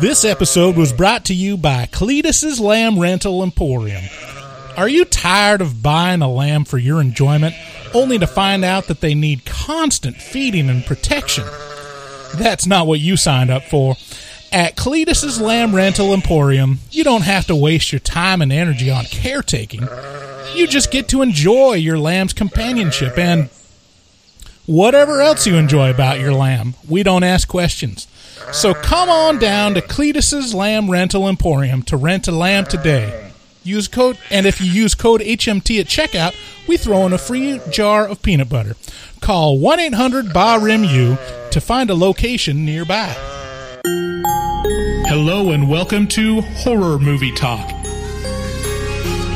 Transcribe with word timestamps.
This 0.00 0.24
episode 0.24 0.76
was 0.76 0.92
brought 0.92 1.24
to 1.24 1.34
you 1.34 1.56
by 1.56 1.86
Cletus's 1.86 2.60
Lamb 2.60 3.00
Rental 3.00 3.42
Emporium. 3.42 4.04
Are 4.76 4.88
you 4.88 5.04
tired 5.04 5.60
of 5.60 5.82
buying 5.82 6.22
a 6.22 6.30
lamb 6.30 6.64
for 6.64 6.78
your 6.78 7.00
enjoyment 7.00 7.56
only 7.92 8.16
to 8.20 8.28
find 8.28 8.64
out 8.64 8.86
that 8.86 9.00
they 9.00 9.14
need 9.14 9.44
constant 9.44 10.16
feeding 10.18 10.70
and 10.70 10.86
protection? 10.86 11.44
That's 12.36 12.64
not 12.64 12.86
what 12.86 13.00
you 13.00 13.16
signed 13.16 13.50
up 13.50 13.64
for. 13.64 13.96
At 14.52 14.76
Cletus's 14.76 15.40
Lamb 15.40 15.74
Rental 15.74 16.14
Emporium, 16.14 16.78
you 16.92 17.02
don't 17.02 17.24
have 17.24 17.46
to 17.48 17.56
waste 17.56 17.90
your 17.90 17.98
time 17.98 18.40
and 18.40 18.52
energy 18.52 18.92
on 18.92 19.04
caretaking. 19.06 19.88
You 20.54 20.68
just 20.68 20.92
get 20.92 21.08
to 21.08 21.22
enjoy 21.22 21.74
your 21.74 21.98
lamb's 21.98 22.32
companionship 22.32 23.18
and 23.18 23.50
whatever 24.64 25.20
else 25.20 25.44
you 25.44 25.56
enjoy 25.56 25.90
about 25.90 26.20
your 26.20 26.32
lamb. 26.32 26.74
We 26.88 27.02
don't 27.02 27.24
ask 27.24 27.48
questions. 27.48 28.06
So 28.52 28.74
come 28.74 29.08
on 29.08 29.38
down 29.38 29.74
to 29.74 29.82
Cletus's 29.82 30.54
Lamb 30.54 30.90
Rental 30.90 31.28
Emporium 31.28 31.82
to 31.82 31.96
rent 31.96 32.28
a 32.28 32.32
lamb 32.32 32.64
today. 32.64 33.32
Use 33.62 33.88
code, 33.88 34.18
and 34.30 34.46
if 34.46 34.60
you 34.60 34.70
use 34.70 34.94
code 34.94 35.20
HMT 35.20 35.80
at 35.80 35.86
checkout, 35.86 36.34
we 36.66 36.76
throw 36.76 37.04
in 37.06 37.12
a 37.12 37.18
free 37.18 37.60
jar 37.70 38.08
of 38.08 38.22
peanut 38.22 38.48
butter. 38.48 38.76
Call 39.20 39.58
1 39.58 39.80
800 39.80 40.26
BARIMU 40.26 41.50
to 41.50 41.60
find 41.60 41.90
a 41.90 41.94
location 41.94 42.64
nearby. 42.64 43.14
Hello 45.06 45.50
and 45.50 45.68
welcome 45.68 46.06
to 46.08 46.40
Horror 46.40 46.98
Movie 46.98 47.32
Talk. 47.32 47.70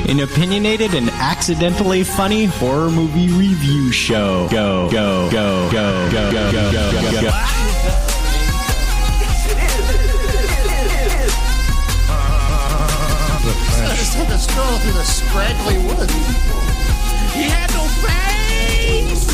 An 0.09 0.21
opinionated 0.21 0.95
and 0.95 1.09
accidentally 1.11 2.03
funny 2.05 2.47
horror 2.47 2.91
movie 2.91 3.29
review 3.29 3.93
show. 3.93 4.49
Go, 4.51 4.91
go, 4.91 5.31
go, 5.31 5.71
go, 5.71 6.11
go, 6.11 6.33
go, 6.33 6.53
go, 6.53 6.73
go, 6.73 7.11
go, 7.13 7.21
go. 7.23 8.12
To 14.33 14.39
stroll 14.39 14.79
through 14.79 14.93
the 14.93 15.05
scraggly 15.05 15.77
woods. 15.85 16.13
He 17.37 17.53
had 17.53 17.69
no 17.77 17.85
face! 18.01 19.29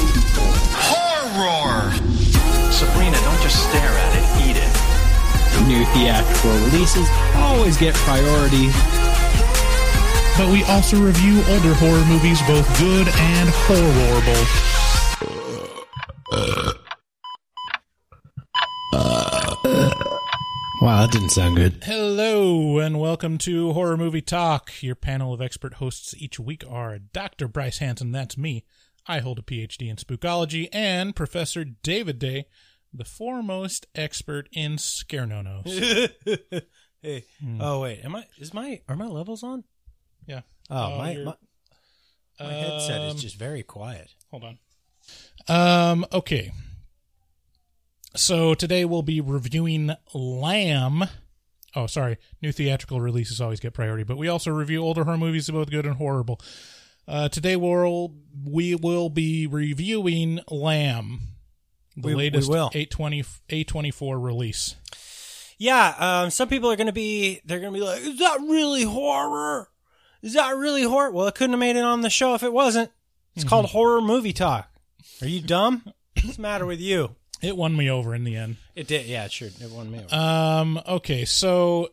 Horror! 0.75 1.93
Sabrina, 2.73 3.17
don't 3.23 3.41
just 3.41 3.63
stare 3.71 3.95
at 3.95 4.13
it, 4.19 4.27
eat 4.43 4.57
it. 4.59 4.73
New 5.69 5.85
theatrical 5.95 6.51
releases 6.67 7.07
always 7.37 7.77
get 7.77 7.95
priority. 7.95 8.71
But 10.37 10.51
we 10.51 10.65
also 10.65 11.01
review 11.01 11.45
older 11.49 11.75
horror 11.75 12.05
movies, 12.07 12.43
both 12.43 12.67
good 12.79 13.07
and 13.07 13.49
horrible. 13.71 14.43
Uh, 16.33 16.73
uh. 16.73 16.88
Wow, 20.81 21.01
that 21.01 21.11
didn't 21.11 21.31
sound 21.31 21.57
good. 21.57 21.83
Hello 21.83 22.79
and 22.79 23.01
welcome 23.01 23.37
to 23.39 23.73
Horror 23.73 23.97
Movie 23.97 24.21
Talk. 24.23 24.81
Your 24.81 24.95
panel 24.95 25.35
of 25.35 25.41
expert 25.41 25.75
hosts 25.75 26.15
each 26.17 26.39
week 26.39 26.63
are 26.69 26.99
Dr. 26.99 27.49
Bryce 27.49 27.79
Hanson, 27.79 28.13
that's 28.13 28.39
me. 28.39 28.65
I 29.07 29.19
hold 29.19 29.39
a 29.41 29.43
PhD 29.43 29.89
in 29.91 29.97
spookology, 29.97 30.69
and 30.73 31.17
Professor 31.17 31.65
David 31.65 32.19
Day, 32.21 32.47
the 32.93 33.05
foremost 33.05 33.87
expert 33.97 34.49
in 34.53 34.79
scare 34.79 35.27
no 35.27 35.43
nos. 35.43 36.23
Hey. 37.01 37.27
Oh 37.61 37.81
wait, 37.83 38.01
am 38.05 38.17
I? 38.17 38.25
Is 38.39 38.53
my 38.53 38.81
are 38.89 38.97
my 38.97 39.07
levels 39.07 39.45
on? 39.45 39.63
Yeah. 40.27 40.41
Oh, 40.69 40.95
Oh, 40.95 40.99
my, 40.99 41.15
my 41.19 41.35
my 42.41 42.53
headset 42.53 43.01
Um, 43.03 43.07
is 43.17 43.23
just 43.23 43.39
very 43.39 43.63
quiet. 43.63 44.09
Hold 44.33 44.43
on. 44.43 44.59
Um, 45.47 46.05
okay. 46.13 46.51
So 48.19 48.55
today 48.55 48.85
we'll 48.85 49.03
be 49.03 49.21
reviewing 49.21 49.93
Lamb. 50.13 51.05
Oh, 51.77 51.87
sorry. 51.87 52.19
New 52.43 52.51
theatrical 52.51 53.01
releases 53.01 53.41
always 53.41 53.61
get 53.61 53.75
priority, 53.75 54.03
but 54.03 54.17
we 54.19 54.27
also 54.27 54.51
review 54.51 54.83
older 54.83 55.05
horror 55.05 55.17
movies, 55.19 55.49
both 55.49 55.71
good 55.71 55.87
and 55.87 55.95
horrible. 55.97 56.41
Uh, 57.07 57.29
today 57.29 57.55
we'll 57.55 58.13
we 58.45 58.75
will 58.75 59.09
be 59.09 59.47
reviewing 59.47 60.41
Lamb, 60.51 61.21
the 61.97 62.09
We- 62.09 62.15
we 62.15 62.19
latest 62.25 62.51
will. 62.51 62.71
820 62.75 63.23
A24 63.51 64.19
release. 64.23 64.75
Yeah, 65.57 65.95
um, 65.99 66.31
some 66.31 66.49
people 66.49 66.71
are 66.73 66.77
gonna 66.77 66.93
be 66.93 67.41
they're 67.45 67.61
gonna 67.61 67.73
be 67.73 67.81
like, 67.85 68.03
is 68.03 68.19
that 68.19 68.41
really 68.41 68.83
horror? 68.83 69.71
Is 70.23 70.35
that 70.35 70.57
really 70.57 70.83
horror? 70.83 71.13
Well, 71.13 71.29
it 71.29 71.37
couldn't 71.37 71.53
have 71.53 71.61
made 71.61 71.77
it 71.77 71.85
on 71.85 72.01
the 72.01 72.11
show 72.11 72.35
if 72.35 72.43
it 72.43 72.53
wasn't. 72.53 72.91
It's 73.37 73.45
called 73.45 73.67
horror 73.67 74.01
movie 74.01 74.33
talk. 74.33 74.69
Are 75.23 75.29
you 75.29 75.41
dumb? 75.41 75.85
What's 76.21 76.35
the 76.37 76.43
matter 76.43 76.67
with 76.67 76.81
you? 76.81 77.15
It 77.41 77.57
won 77.57 77.77
me 77.77 77.89
over 77.89 78.15
in 78.15 78.25
the 78.25 78.37
end. 78.37 78.57
It 78.75 78.89
did, 78.89 79.07
yeah, 79.07 79.25
it 79.25 79.33
sure. 79.33 79.49
It 79.49 79.71
won 79.71 79.91
me. 79.91 80.01
over. 80.01 80.15
Um, 80.15 80.81
okay, 80.87 81.25
so 81.25 81.91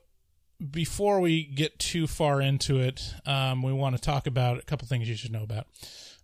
before 0.72 1.20
we 1.20 1.44
get 1.44 1.78
too 1.80 2.08
far 2.08 2.42
into 2.42 2.80
it, 2.80 3.14
um, 3.26 3.62
we 3.62 3.74
want 3.74 3.96
to 3.96 4.02
talk 4.02 4.28
about 4.28 4.60
a 4.60 4.64
couple 4.64 4.88
things 4.88 5.08
you 5.08 5.16
should 5.16 5.32
know 5.32 5.44
about. 5.44 5.68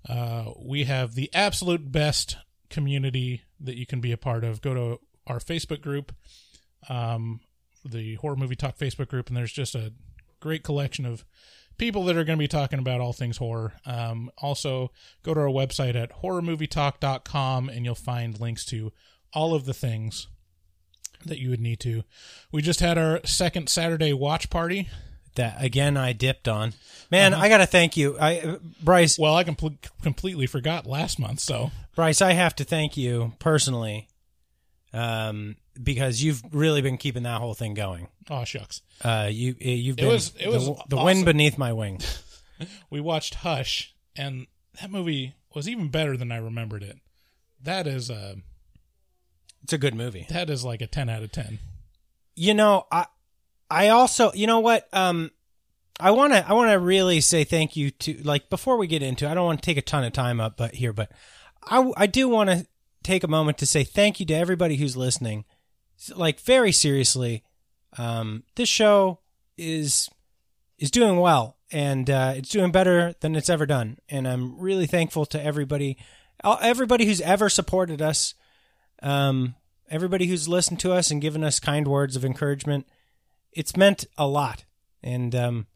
Uh, 0.08 0.52
we 0.60 0.86
have 0.86 1.14
the 1.14 1.30
absolute 1.34 1.92
best 1.92 2.38
community 2.70 3.44
that 3.60 3.76
you 3.78 3.86
can 3.86 4.02
be 4.02 4.12
a 4.12 4.18
part 4.18 4.44
of. 4.44 4.62
Go 4.62 4.74
to 4.74 5.00
our 5.28 5.40
Facebook 5.40 5.82
group, 5.82 6.14
um, 6.90 7.42
the 7.86 8.16
Horror 8.16 8.36
Movie 8.36 8.56
Talk 8.56 8.78
Facebook 8.78 9.10
group, 9.10 9.28
and 9.28 9.38
there's 9.38 9.52
just 9.52 9.76
a 9.76 9.94
great 10.40 10.64
collection 10.64 11.06
of 11.06 11.24
people 11.78 12.04
that 12.06 12.16
are 12.16 12.24
going 12.24 12.38
to 12.38 12.44
be 12.44 12.48
talking 12.48 12.80
about 12.80 13.02
all 13.02 13.14
things 13.14 13.38
horror. 13.38 13.74
Um, 13.86 14.32
also, 14.38 14.92
go 15.24 15.34
to 15.34 15.40
our 15.40 15.48
website 15.48 15.96
at 15.96 16.22
horrormovietalk.com 16.22 17.70
and 17.70 17.86
you'll 17.86 17.96
find 17.96 18.40
links 18.40 18.66
to 18.66 18.92
all 19.34 19.54
of 19.54 19.66
the 19.66 19.74
things 19.74 20.28
that 21.26 21.40
you 21.40 21.50
would 21.52 21.60
need 21.62 21.80
to. 21.82 22.04
We 22.52 22.62
just 22.62 22.80
had 22.80 22.98
our 22.98 23.22
second 23.26 23.70
Saturday 23.70 24.12
watch 24.14 24.50
party. 24.50 24.90
that 25.36 25.64
again, 25.64 25.96
I 25.98 26.14
dipped 26.14 26.48
on. 26.48 26.74
Man, 27.12 27.34
I 27.34 27.48
gotta 27.50 27.66
thank 27.66 27.96
you, 27.96 28.18
I 28.20 28.58
Bryce. 28.84 29.18
Well, 29.20 29.36
I 29.36 29.44
compl- 29.44 29.78
completely 30.02 30.48
forgot 30.48 30.86
last 30.86 31.20
month, 31.20 31.40
so 31.42 31.72
Bryce, 31.96 32.22
I 32.22 32.34
have 32.34 32.56
to 32.56 32.64
thank 32.64 32.98
you 32.98 33.34
personally, 33.40 34.08
um, 34.94 35.56
because 35.82 36.22
you've 36.24 36.42
really 36.52 36.82
been 36.82 36.98
keeping 36.98 37.24
that 37.24 37.40
whole 37.40 37.54
thing 37.54 37.74
going. 37.74 38.08
oh 38.30 38.44
shucks. 38.44 38.82
Uh, 39.04 39.28
you 39.32 39.52
uh, 39.54 39.68
you've 39.70 39.96
been 39.98 40.06
It 40.08 40.12
was- 40.12 40.34
it 40.40 40.48
was 40.50 40.66
the, 40.66 40.74
the 40.90 40.96
awesome. 40.96 41.06
wind 41.06 41.26
beneath 41.26 41.58
my 41.58 41.74
wing. 41.74 42.00
We 42.92 43.02
watched 43.02 43.34
Hush, 43.36 43.96
and 44.16 44.46
that 44.80 44.92
movie 44.92 45.34
was 45.56 45.68
even 45.68 45.88
better 45.90 46.16
than 46.16 46.32
I 46.32 46.38
remembered 46.38 46.84
it. 46.84 47.00
That 47.60 47.88
is 47.88 48.12
uh 48.12 48.36
It's 49.64 49.74
a 49.74 49.78
good 49.78 49.96
movie. 49.96 50.26
that 50.30 50.50
is 50.50 50.64
like 50.64 50.82
a 50.82 50.88
ten 50.88 51.10
out 51.10 51.24
of 51.24 51.32
ten. 51.32 51.60
You 52.36 52.54
know, 52.54 52.86
I 52.92 53.06
I 53.70 53.90
also 53.90 54.32
you 54.34 54.48
know 54.48 54.60
what 54.60 54.88
um. 54.94 55.32
I 56.00 56.10
want 56.10 56.34
to 56.34 56.50
I 56.50 56.54
want 56.54 56.72
to 56.72 56.80
really 56.80 57.22
say 57.22 57.44
thank 57.44 57.76
you 57.76 57.92
to 57.92 58.20
like 58.24 58.50
before 58.50 58.78
we 58.78 58.88
get 58.88 59.04
into 59.04 59.30
I 59.30 59.36
don't 59.36 59.46
want 59.46 59.62
to 59.62 59.66
take 59.66 59.78
a 59.78 59.84
ton 59.84 60.04
of 60.04 60.14
time 60.14 60.42
up 60.42 60.58
but 60.58 60.74
here 60.74 60.94
but 60.94 61.12
I 61.64 61.92
I 61.96 62.08
do 62.08 62.28
want 62.28 62.50
to 62.50 62.66
take 63.04 63.24
a 63.24 63.28
moment 63.28 63.60
to 63.60 63.68
say 63.68 63.84
thank 63.84 64.20
you 64.20 64.26
to 64.26 64.34
everybody 64.34 64.78
who's 64.78 64.98
listening. 64.98 65.46
Like 66.16 66.40
very 66.40 66.72
seriously, 66.72 67.44
um 68.00 68.44
this 68.56 68.68
show 68.68 69.20
is 69.58 70.10
is 70.80 70.90
doing 70.90 71.20
well 71.20 71.58
and 71.72 72.10
uh, 72.10 72.34
it's 72.36 72.50
doing 72.50 72.72
better 72.72 73.14
than 73.22 73.36
it's 73.36 73.50
ever 73.50 73.66
done 73.66 73.98
and 74.10 74.28
i'm 74.28 74.58
really 74.60 74.88
thankful 74.88 75.26
to 75.26 75.42
everybody 75.42 75.98
everybody 76.62 77.06
who's 77.06 77.22
ever 77.22 77.50
supported 77.50 78.02
us 78.02 78.34
um, 79.02 79.56
everybody 79.90 80.28
who's 80.28 80.48
listened 80.48 80.80
to 80.82 80.94
us 80.94 81.12
and 81.12 81.22
given 81.22 81.44
us 81.44 81.60
kind 81.60 81.88
words 81.88 82.16
of 82.16 82.24
encouragement 82.26 82.86
it's 83.54 83.76
meant 83.76 84.06
a 84.18 84.28
lot. 84.28 84.66
And 85.04 85.36
um, 85.36 85.68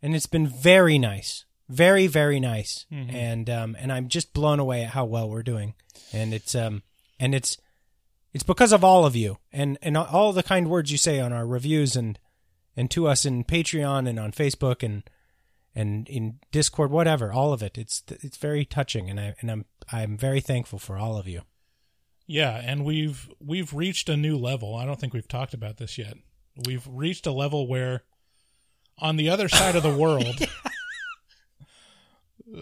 and 0.00 0.14
it's 0.14 0.26
been 0.26 0.46
very 0.46 0.98
nice. 0.98 1.44
Very 1.68 2.06
very 2.06 2.40
nice. 2.40 2.86
And 3.14 3.48
um, 3.48 3.76
and 3.78 3.92
i'm 3.92 4.08
just 4.08 4.32
blown 4.32 4.58
away 4.58 4.82
at 4.82 4.90
how 4.90 5.04
well 5.04 5.28
we're 5.28 5.42
doing. 5.42 5.74
And 6.12 6.34
it's 6.34 6.54
um 6.54 6.82
and 7.18 7.34
it's 7.34 7.56
it's 8.32 8.44
because 8.44 8.72
of 8.72 8.82
all 8.84 9.06
of 9.06 9.14
you 9.14 9.38
and 9.52 9.78
and 9.82 9.96
all 9.96 10.32
the 10.32 10.42
kind 10.42 10.68
words 10.68 10.90
you 10.90 10.98
say 10.98 11.20
on 11.20 11.32
our 11.32 11.46
reviews 11.46 11.96
and 11.96 12.18
and 12.76 12.90
to 12.90 13.06
us 13.06 13.24
in 13.24 13.44
Patreon 13.44 14.08
and 14.08 14.18
on 14.18 14.32
Facebook 14.32 14.82
and 14.82 15.02
and 15.74 16.06
in 16.08 16.38
Discord, 16.50 16.90
whatever, 16.90 17.32
all 17.32 17.52
of 17.52 17.62
it. 17.62 17.78
It's 17.78 18.02
it's 18.08 18.36
very 18.36 18.64
touching, 18.64 19.08
and 19.08 19.18
I 19.18 19.34
and 19.40 19.50
I'm 19.50 19.64
I'm 19.90 20.16
very 20.18 20.40
thankful 20.40 20.78
for 20.78 20.98
all 20.98 21.16
of 21.16 21.26
you. 21.26 21.42
Yeah, 22.26 22.60
and 22.64 22.84
we've 22.84 23.28
we've 23.40 23.74
reached 23.74 24.08
a 24.08 24.16
new 24.16 24.38
level. 24.38 24.74
I 24.74 24.86
don't 24.86 24.98
think 24.98 25.12
we've 25.12 25.28
talked 25.28 25.54
about 25.54 25.76
this 25.76 25.98
yet. 25.98 26.14
We've 26.66 26.86
reached 26.86 27.26
a 27.26 27.32
level 27.32 27.66
where 27.66 28.02
on 28.98 29.16
the 29.16 29.30
other 29.30 29.48
side 29.48 29.74
of 29.74 29.82
the 29.82 29.96
world 29.96 30.36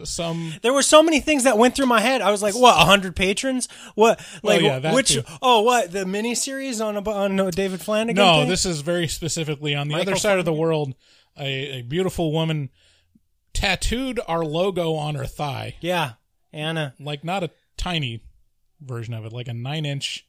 some 0.05 0.55
There 0.63 0.73
were 0.73 0.83
so 0.83 1.03
many 1.03 1.21
things 1.21 1.45
that 1.45 1.59
went 1.59 1.75
through 1.75 1.87
my 1.87 2.01
head. 2.01 2.21
I 2.21 2.31
was 2.31 2.43
like, 2.43 2.55
"What? 2.55 2.77
hundred 2.77 3.17
patrons? 3.17 3.69
What? 3.95 4.25
Like 4.43 4.63
yeah, 4.63 4.79
that 4.79 4.95
which? 4.95 5.15
too. 5.15 5.23
Oh, 5.43 5.63
what? 5.63 5.93
The 5.93 6.05
miniseries 6.05 6.85
on 6.85 6.97
a, 6.97 7.11
on 7.11 7.51
David 7.51 7.81
Flanagan? 7.81 8.17
No, 8.17 8.41
thing? 8.41 8.49
this 8.49 8.65
is 8.65 8.81
very 8.81 9.09
specifically 9.09 9.75
on 9.75 9.89
the 9.89 9.95
Michael 9.95 10.13
other 10.13 10.21
side 10.21 10.39
of 10.39 10.45
the 10.45 10.53
world. 10.53 10.95
A, 11.39 11.79
a 11.79 11.83
beautiful 11.83 12.33
woman 12.33 12.71
tattooed 13.53 14.21
our 14.27 14.45
logo 14.45 14.95
on 14.95 15.15
her 15.15 15.27
thigh, 15.27 15.77
yeah, 15.81 16.13
Anna. 16.53 16.95
like 17.01 17.25
not 17.25 17.43
a 17.43 17.51
tiny 17.77 18.23
version 18.81 19.15
of 19.15 19.25
it, 19.25 19.33
like 19.33 19.49
a 19.49 19.55
nine 19.55 19.85
inch 19.87 20.27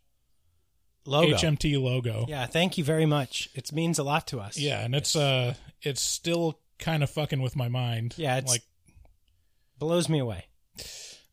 Logo. 1.06 1.36
HMT 1.36 1.81
logo. 1.81 2.25
Yeah, 2.27 2.45
thank 2.45 2.77
you 2.77 2.83
very 2.83 3.06
much. 3.06 3.50
It 3.56 3.71
means 3.71 3.98
a 3.98 4.03
lot 4.03 4.27
to 4.27 4.39
us. 4.39 4.57
Yeah, 4.57 4.81
and 4.81 4.94
it's 4.94 5.15
uh 5.15 5.56
it's 5.81 6.01
still 6.01 6.59
kind 6.77 7.01
of 7.01 7.09
fucking 7.09 7.42
with 7.42 7.56
my 7.56 7.69
mind. 7.69 8.13
Yeah, 8.18 8.38
it's 8.38 8.51
like 8.51 8.62
blows 9.80 10.07
me 10.07 10.19
away. 10.19 10.45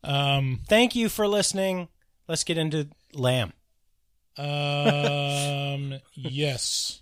um 0.03 0.61
Thank 0.67 0.95
you 0.95 1.07
for 1.07 1.27
listening. 1.27 1.87
Let's 2.27 2.43
get 2.43 2.57
into 2.57 2.89
Lamb. 3.13 3.53
um 4.37 5.99
yes. 6.15 7.01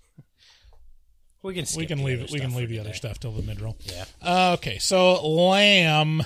We 1.43 1.53
can 1.53 1.65
we 1.77 1.85
can 1.85 2.03
leave 2.03 2.29
we 2.31 2.39
can 2.41 2.53
leave 2.53 2.67
the 2.67 2.79
other 2.79 2.93
stuff 2.93 3.17
till 3.19 3.31
the 3.31 3.43
mid 3.43 3.61
roll. 3.61 3.77
Yeah. 3.85 4.05
Uh, 4.21 4.55
okay, 4.57 4.77
so 4.79 5.25
lamb 5.25 6.23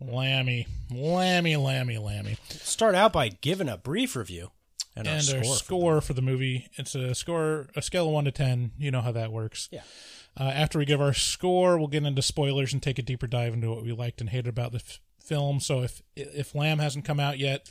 lammy 0.00 0.66
lammy 0.90 1.56
lammy 1.56 1.98
lammy 1.98 2.36
Start 2.48 2.94
out 2.94 3.12
by 3.12 3.28
giving 3.28 3.68
a 3.68 3.76
brief 3.76 4.16
review 4.16 4.50
and, 4.96 5.06
and 5.06 5.28
our 5.30 5.36
our 5.38 5.44
score. 5.44 5.56
score, 5.56 6.00
for 6.00 6.14
the 6.14 6.22
movie 6.22 6.68
it's 6.74 6.94
a 6.94 7.14
score 7.14 7.68
a 7.76 7.82
scale 7.82 8.06
of 8.06 8.12
1 8.12 8.24
to 8.24 8.30
10 8.32 8.72
you 8.78 8.90
know 8.90 9.00
how 9.02 9.12
that 9.12 9.30
works 9.32 9.68
Yeah. 9.70 9.82
uh, 10.38 10.44
after 10.44 10.78
we 10.78 10.84
give 10.84 11.00
our 11.00 11.12
score 11.14 11.78
we'll 11.78 11.86
get 11.88 12.04
into 12.04 12.22
spoilers 12.22 12.72
and 12.72 12.82
take 12.82 12.98
a 12.98 13.02
deeper 13.02 13.26
dive 13.26 13.52
into 13.54 13.68
what 13.70 13.82
we 13.84 13.92
liked 13.92 14.20
and 14.20 14.30
hated 14.30 14.48
about 14.48 14.72
the 14.72 14.78
f- 14.78 15.00
film 15.22 15.60
so 15.60 15.82
if 15.82 16.02
if 16.16 16.54
lamb 16.54 16.78
hasn't 16.78 17.04
come 17.04 17.20
out 17.20 17.38
yet 17.38 17.70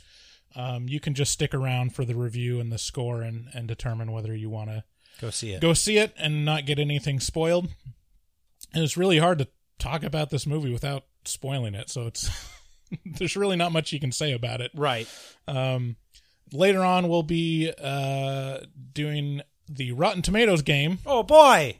um, 0.56 0.88
you 0.88 0.98
can 0.98 1.14
just 1.14 1.30
stick 1.32 1.54
around 1.54 1.94
for 1.94 2.04
the 2.04 2.14
review 2.16 2.58
and 2.58 2.72
the 2.72 2.78
score 2.78 3.22
and, 3.22 3.48
and 3.54 3.68
determine 3.68 4.10
whether 4.12 4.34
you 4.34 4.50
want 4.50 4.68
to 4.70 4.82
Go 5.20 5.30
see 5.30 5.52
it. 5.52 5.60
go 5.60 5.74
see 5.74 5.98
it 5.98 6.12
and 6.16 6.44
not 6.44 6.64
get 6.66 6.78
anything 6.78 7.20
spoiled. 7.20 7.68
And 8.74 8.82
it's 8.82 8.96
really 8.96 9.18
hard 9.18 9.38
to 9.38 9.48
talk 9.78 10.02
about 10.02 10.30
this 10.30 10.46
movie 10.46 10.72
without 10.72 11.04
spoiling 11.24 11.74
it. 11.74 11.90
So 11.90 12.06
it's 12.06 12.30
there's 13.04 13.36
really 13.36 13.56
not 13.56 13.72
much 13.72 13.92
you 13.92 14.00
can 14.00 14.12
say 14.12 14.32
about 14.32 14.60
it. 14.60 14.70
Right. 14.74 15.08
Um, 15.48 15.96
later 16.52 16.84
on, 16.84 17.08
we'll 17.08 17.22
be 17.22 17.72
uh, 17.82 18.58
doing 18.92 19.42
the 19.68 19.92
Rotten 19.92 20.22
Tomatoes 20.22 20.62
game 20.62 20.98
Oh 21.06 21.22
boy. 21.22 21.76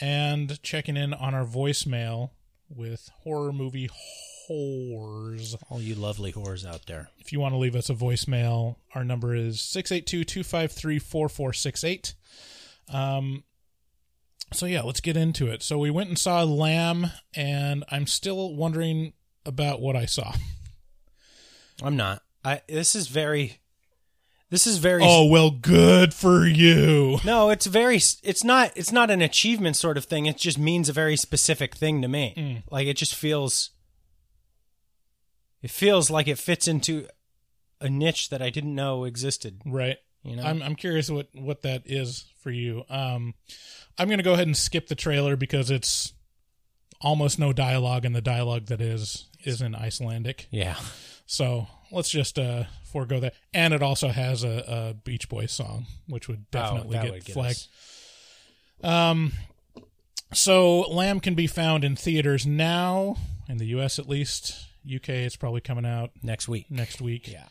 and 0.00 0.62
checking 0.62 0.96
in 0.96 1.12
on 1.12 1.34
our 1.34 1.44
voicemail 1.44 2.30
with 2.68 3.10
horror 3.22 3.52
movie 3.52 3.88
whores. 4.48 5.56
All 5.68 5.80
you 5.80 5.94
lovely 5.94 6.32
whores 6.32 6.66
out 6.66 6.86
there. 6.86 7.10
If 7.18 7.32
you 7.32 7.40
want 7.40 7.54
to 7.54 7.58
leave 7.58 7.74
us 7.76 7.90
a 7.90 7.94
voicemail, 7.94 8.76
our 8.94 9.04
number 9.04 9.34
is 9.34 9.60
682 9.60 10.24
253 10.24 10.98
4468. 10.98 12.14
Um, 12.92 13.44
so, 14.54 14.66
yeah, 14.66 14.82
let's 14.82 15.00
get 15.00 15.16
into 15.16 15.48
it. 15.48 15.62
So, 15.62 15.78
we 15.78 15.90
went 15.90 16.08
and 16.08 16.18
saw 16.18 16.42
Lamb, 16.42 17.10
and 17.34 17.84
I'm 17.90 18.06
still 18.06 18.54
wondering 18.54 19.12
about 19.46 19.80
what 19.80 19.96
I 19.96 20.06
saw. 20.06 20.34
I'm 21.82 21.96
not. 21.96 22.22
I 22.44 22.62
this 22.68 22.94
is 22.94 23.08
very 23.08 23.60
this 24.50 24.66
is 24.66 24.78
very 24.78 25.02
Oh, 25.04 25.26
well, 25.26 25.50
good 25.50 26.14
for 26.14 26.46
you. 26.46 27.18
No, 27.24 27.50
it's 27.50 27.66
very 27.66 27.96
it's 27.96 28.44
not 28.44 28.72
it's 28.76 28.92
not 28.92 29.10
an 29.10 29.22
achievement 29.22 29.76
sort 29.76 29.96
of 29.96 30.04
thing. 30.04 30.26
It 30.26 30.36
just 30.36 30.58
means 30.58 30.88
a 30.88 30.92
very 30.92 31.16
specific 31.16 31.74
thing 31.74 32.02
to 32.02 32.08
me. 32.08 32.34
Mm. 32.36 32.62
Like 32.70 32.86
it 32.86 32.96
just 32.96 33.14
feels 33.14 33.70
it 35.62 35.70
feels 35.70 36.10
like 36.10 36.28
it 36.28 36.38
fits 36.38 36.68
into 36.68 37.08
a 37.80 37.88
niche 37.88 38.28
that 38.28 38.42
I 38.42 38.50
didn't 38.50 38.74
know 38.74 39.04
existed. 39.04 39.60
Right. 39.64 39.96
You 40.22 40.36
know? 40.36 40.42
I'm, 40.42 40.62
I'm 40.62 40.74
curious 40.74 41.10
what, 41.10 41.28
what 41.34 41.62
that 41.62 41.82
is 41.84 42.24
for 42.44 42.50
you. 42.52 42.84
Um, 42.88 43.34
I'm 43.98 44.06
going 44.06 44.18
to 44.18 44.22
go 44.24 44.34
ahead 44.34 44.46
and 44.46 44.56
skip 44.56 44.86
the 44.86 44.94
trailer 44.94 45.34
because 45.34 45.68
it's 45.70 46.12
almost 47.00 47.38
no 47.40 47.52
dialogue, 47.52 48.04
and 48.04 48.14
the 48.14 48.20
dialogue 48.20 48.66
that 48.66 48.80
is 48.80 49.26
is 49.42 49.60
in 49.60 49.74
Icelandic. 49.74 50.46
Yeah. 50.50 50.76
So 51.26 51.66
let's 51.90 52.10
just 52.10 52.38
uh, 52.38 52.64
forego 52.84 53.18
that. 53.20 53.34
And 53.52 53.74
it 53.74 53.82
also 53.82 54.08
has 54.08 54.44
a, 54.44 54.64
a 54.90 54.94
Beach 54.94 55.28
Boys 55.28 55.50
song, 55.52 55.86
which 56.06 56.28
would 56.28 56.50
definitely 56.50 56.98
Oh, 56.98 57.02
get 57.02 57.12
would 57.12 57.24
get 57.24 57.32
flagged. 57.34 57.56
us- 57.56 57.68
Um, 58.82 59.32
so 60.32 60.80
Lamb 60.82 61.20
can 61.20 61.34
be 61.34 61.46
found 61.46 61.84
in 61.84 61.96
theaters 61.96 62.46
now, 62.46 63.16
in 63.48 63.56
the 63.58 63.66
U.S. 63.66 63.98
at 63.98 64.08
least. 64.08 64.66
UK, 64.86 65.08
it's 65.10 65.36
probably 65.36 65.60
coming 65.62 65.86
out 65.86 66.10
next 66.22 66.46
week. 66.48 66.70
next 66.70 67.00
week. 67.00 67.28
Yeah. 67.32 67.46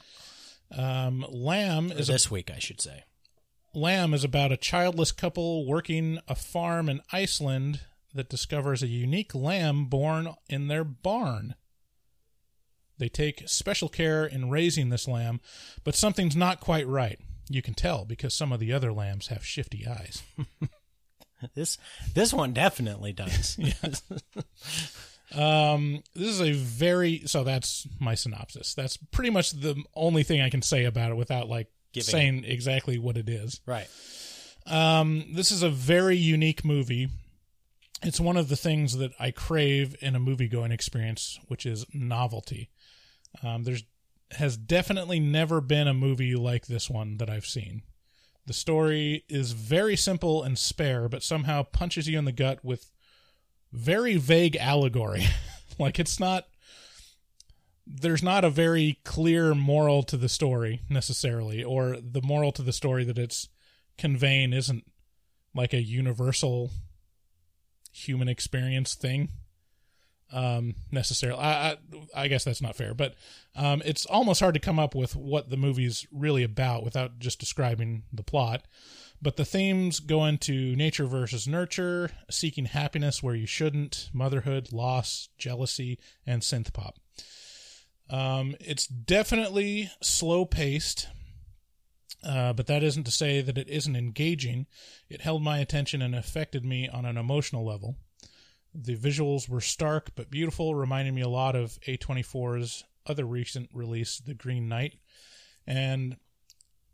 Um, 0.75 1.25
Lamb 1.30 1.92
Or 1.92 1.95
is 1.95 2.10
a 2.10 2.13
this 2.13 2.30
week, 2.30 2.51
I 2.56 2.60
should 2.60 2.80
say. 2.81 3.04
Lamb 3.73 4.13
is 4.13 4.23
about 4.23 4.51
a 4.51 4.57
childless 4.57 5.11
couple 5.11 5.65
working 5.65 6.19
a 6.27 6.35
farm 6.35 6.89
in 6.89 7.01
Iceland 7.11 7.81
that 8.13 8.29
discovers 8.29 8.83
a 8.83 8.87
unique 8.87 9.33
lamb 9.33 9.85
born 9.85 10.35
in 10.47 10.67
their 10.67 10.83
barn. 10.83 11.55
They 12.99 13.09
take 13.09 13.49
special 13.49 13.89
care 13.89 14.25
in 14.25 14.49
raising 14.49 14.89
this 14.89 15.07
lamb, 15.07 15.41
but 15.83 15.95
something's 15.95 16.35
not 16.35 16.59
quite 16.59 16.87
right. 16.87 17.19
You 17.49 17.61
can 17.61 17.73
tell 17.73 18.05
because 18.05 18.33
some 18.33 18.51
of 18.51 18.59
the 18.59 18.71
other 18.71 18.93
lambs 18.93 19.27
have 19.27 19.45
shifty 19.45 19.87
eyes. 19.87 20.23
This 21.55 21.77
this 22.13 22.33
one 22.33 22.53
definitely 22.53 23.11
does. 23.11 23.57
Um, 25.35 26.03
this 26.13 26.27
is 26.27 26.41
a 26.41 26.51
very 26.51 27.23
so 27.25 27.43
that's 27.43 27.87
my 27.99 28.13
synopsis. 28.13 28.75
That's 28.75 28.97
pretty 28.97 29.31
much 29.31 29.51
the 29.51 29.81
only 29.95 30.21
thing 30.21 30.41
I 30.41 30.51
can 30.51 30.61
say 30.61 30.85
about 30.85 31.09
it 31.09 31.15
without 31.15 31.49
like 31.49 31.72
Giving 31.94 32.12
saying 32.12 32.45
exactly 32.45 32.98
what 32.98 33.18
it 33.18 33.30
is. 33.30 33.62
right. 33.66 33.88
Um, 34.66 35.25
this 35.34 35.51
is 35.51 35.62
a 35.62 35.69
very 35.69 36.16
unique 36.16 36.63
movie. 36.63 37.10
It's 38.01 38.19
one 38.19 38.38
of 38.38 38.50
the 38.50 38.56
things 38.56 38.98
that 38.98 39.12
I 39.19 39.31
crave 39.31 39.95
in 40.01 40.16
a 40.16 40.19
movie 40.19 40.48
going 40.48 40.72
experience, 40.72 41.40
which 41.48 41.66
is 41.66 41.86
novelty. 41.94 42.69
Um, 43.42 43.63
there's 43.63 43.84
has 44.31 44.57
definitely 44.57 45.19
never 45.19 45.62
been 45.62 45.88
a 45.88 45.94
movie 45.94 46.36
like 46.36 46.66
this 46.66 46.90
one 46.90 47.18
that 47.18 47.30
I've 47.30 47.45
seen. 47.45 47.84
The 48.45 48.54
story 48.54 49.24
is 49.30 49.54
very 49.54 49.95
simple 49.95 50.44
and 50.44 50.57
spare, 50.57 51.07
but 51.07 51.24
somehow 51.24 51.63
punches 51.63 52.10
you 52.10 52.18
in 52.18 52.25
the 52.25 52.31
gut 52.31 52.60
with 52.63 52.92
very 53.72 54.18
vague 54.18 54.56
allegory. 54.57 55.25
like 55.80 56.00
it's 56.00 56.19
not 56.19 56.45
there's 57.85 58.24
not 58.24 58.45
a 58.45 58.50
very 58.50 59.00
clear 59.03 59.53
moral 59.53 60.03
to 60.03 60.18
the 60.18 60.30
story 60.30 60.81
necessarily, 60.89 61.63
or 61.63 61.97
the 62.01 62.21
moral 62.21 62.51
to 62.53 62.62
the 62.62 62.74
story 62.74 63.03
that 63.03 63.18
it's 63.18 63.50
conveying 63.97 64.53
isn't 64.53 64.85
like 65.53 65.74
a 65.74 65.81
universal 65.81 66.71
human 67.91 68.27
experience 68.27 68.95
thing 68.95 69.30
um 70.31 70.74
necessarily. 70.91 71.39
I, 71.39 71.71
I 71.71 71.77
i 72.15 72.27
guess 72.27 72.44
that's 72.44 72.62
not 72.62 72.75
fair 72.75 72.95
but 72.95 73.13
um 73.56 73.83
it's 73.85 74.07
almost 74.07 74.39
hard 74.39 74.56
to 74.56 74.59
come 74.59 74.80
up 74.80 74.95
with 74.95 75.15
what 75.15 75.51
the 75.51 75.57
movie's 75.57 76.07
really 76.12 76.41
about 76.41 76.83
without 76.83 77.19
just 77.19 77.39
describing 77.39 78.03
the 78.12 78.24
plot. 78.24 78.65
But 79.21 79.38
the 79.38 79.45
themes 79.45 80.01
go 80.01 80.25
into 80.25 80.75
nature 80.75 81.06
versus 81.06 81.47
nurture 81.47 82.09
seeking 82.30 82.66
happiness 82.66 83.23
where 83.23 83.35
you 83.35 83.45
shouldn't 83.45 84.09
motherhood 84.11 84.73
loss 84.73 85.30
jealousy 85.37 85.99
and 86.25 86.42
synth 86.42 86.73
pop 86.73 86.97
um 88.10 88.56
it's 88.60 88.88
definitely 88.88 89.90
slow 90.02 90.45
paced 90.45 91.07
uh, 92.24 92.54
but 92.54 92.68
that 92.68 92.83
isn't 92.83 93.04
to 93.04 93.12
say 93.12 93.42
that 93.42 93.57
it 93.57 93.69
isn't 93.69 93.95
engaging. 93.95 94.66
It 95.10 95.22
held 95.22 95.44
my 95.44 95.57
attention 95.57 96.02
and 96.02 96.16
affected 96.16 96.64
me 96.64 96.88
on 96.88 97.06
an 97.06 97.18
emotional 97.18 97.66
level. 97.66 97.98
The 98.74 98.95
visuals 98.95 99.50
were 99.50 99.62
stark 99.62 100.12
but 100.16 100.31
beautiful, 100.31 100.74
reminding 100.74 101.14
me 101.14 101.22
a 101.22 101.30
lot 101.30 101.56
of 101.56 101.78
A24's 101.88 102.86
other 103.06 103.26
recent 103.26 103.69
release, 103.74 104.19
The 104.19 104.33
Green 104.33 104.69
Knight. 104.69 104.95
And 105.68 106.18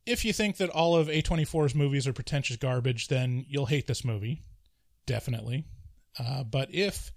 if 0.05 0.25
you 0.25 0.33
think 0.33 0.57
that 0.57 0.71
all 0.71 0.95
of 0.95 1.07
A24's 1.07 1.75
movies 1.75 2.07
are 2.07 2.13
pretentious 2.13 2.57
garbage, 2.57 3.07
then 3.07 3.45
you'll 3.47 3.67
hate 3.67 3.85
this 3.85 4.03
movie. 4.03 4.41
Definitely. 5.05 5.65
Uh, 6.17 6.43
but 6.43 6.73
if 6.73 7.11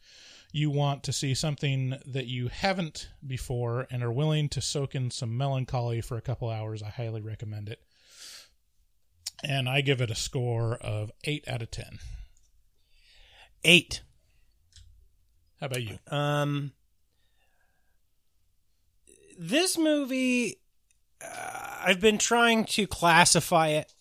you 0.53 0.71
want 0.71 1.03
to 1.05 1.13
see 1.13 1.35
something 1.35 1.97
that 2.07 2.27
you 2.27 2.49
haven't 2.49 3.09
before 3.27 3.87
and 3.91 4.03
are 4.03 4.13
willing 4.13 4.51
to 4.51 4.61
soak 4.61 4.95
in 4.95 5.11
some 5.11 5.37
melancholy 5.37 6.03
for 6.03 6.19
a 6.19 6.23
couple 6.23 6.51
hours, 6.51 6.83
I 6.83 6.91
highly 6.91 7.23
recommend 7.23 7.71
it. 7.71 7.81
And 9.43 9.69
I 9.69 9.81
give 9.81 10.01
it 10.01 10.11
a 10.11 10.15
score 10.15 10.75
of 10.75 11.11
8 11.25 11.49
out 11.49 11.63
of 11.63 11.71
10. 11.71 11.99
Eight. 13.65 14.03
How 15.59 15.67
about 15.67 15.83
you? 15.83 15.99
Um, 16.09 16.73
this 19.39 19.79
movie, 19.79 20.61
uh, 21.25 21.77
I've 21.85 22.01
been 22.01 22.19
trying 22.19 22.65
to 22.67 22.87
classify 22.87 23.69
it. 23.69 23.93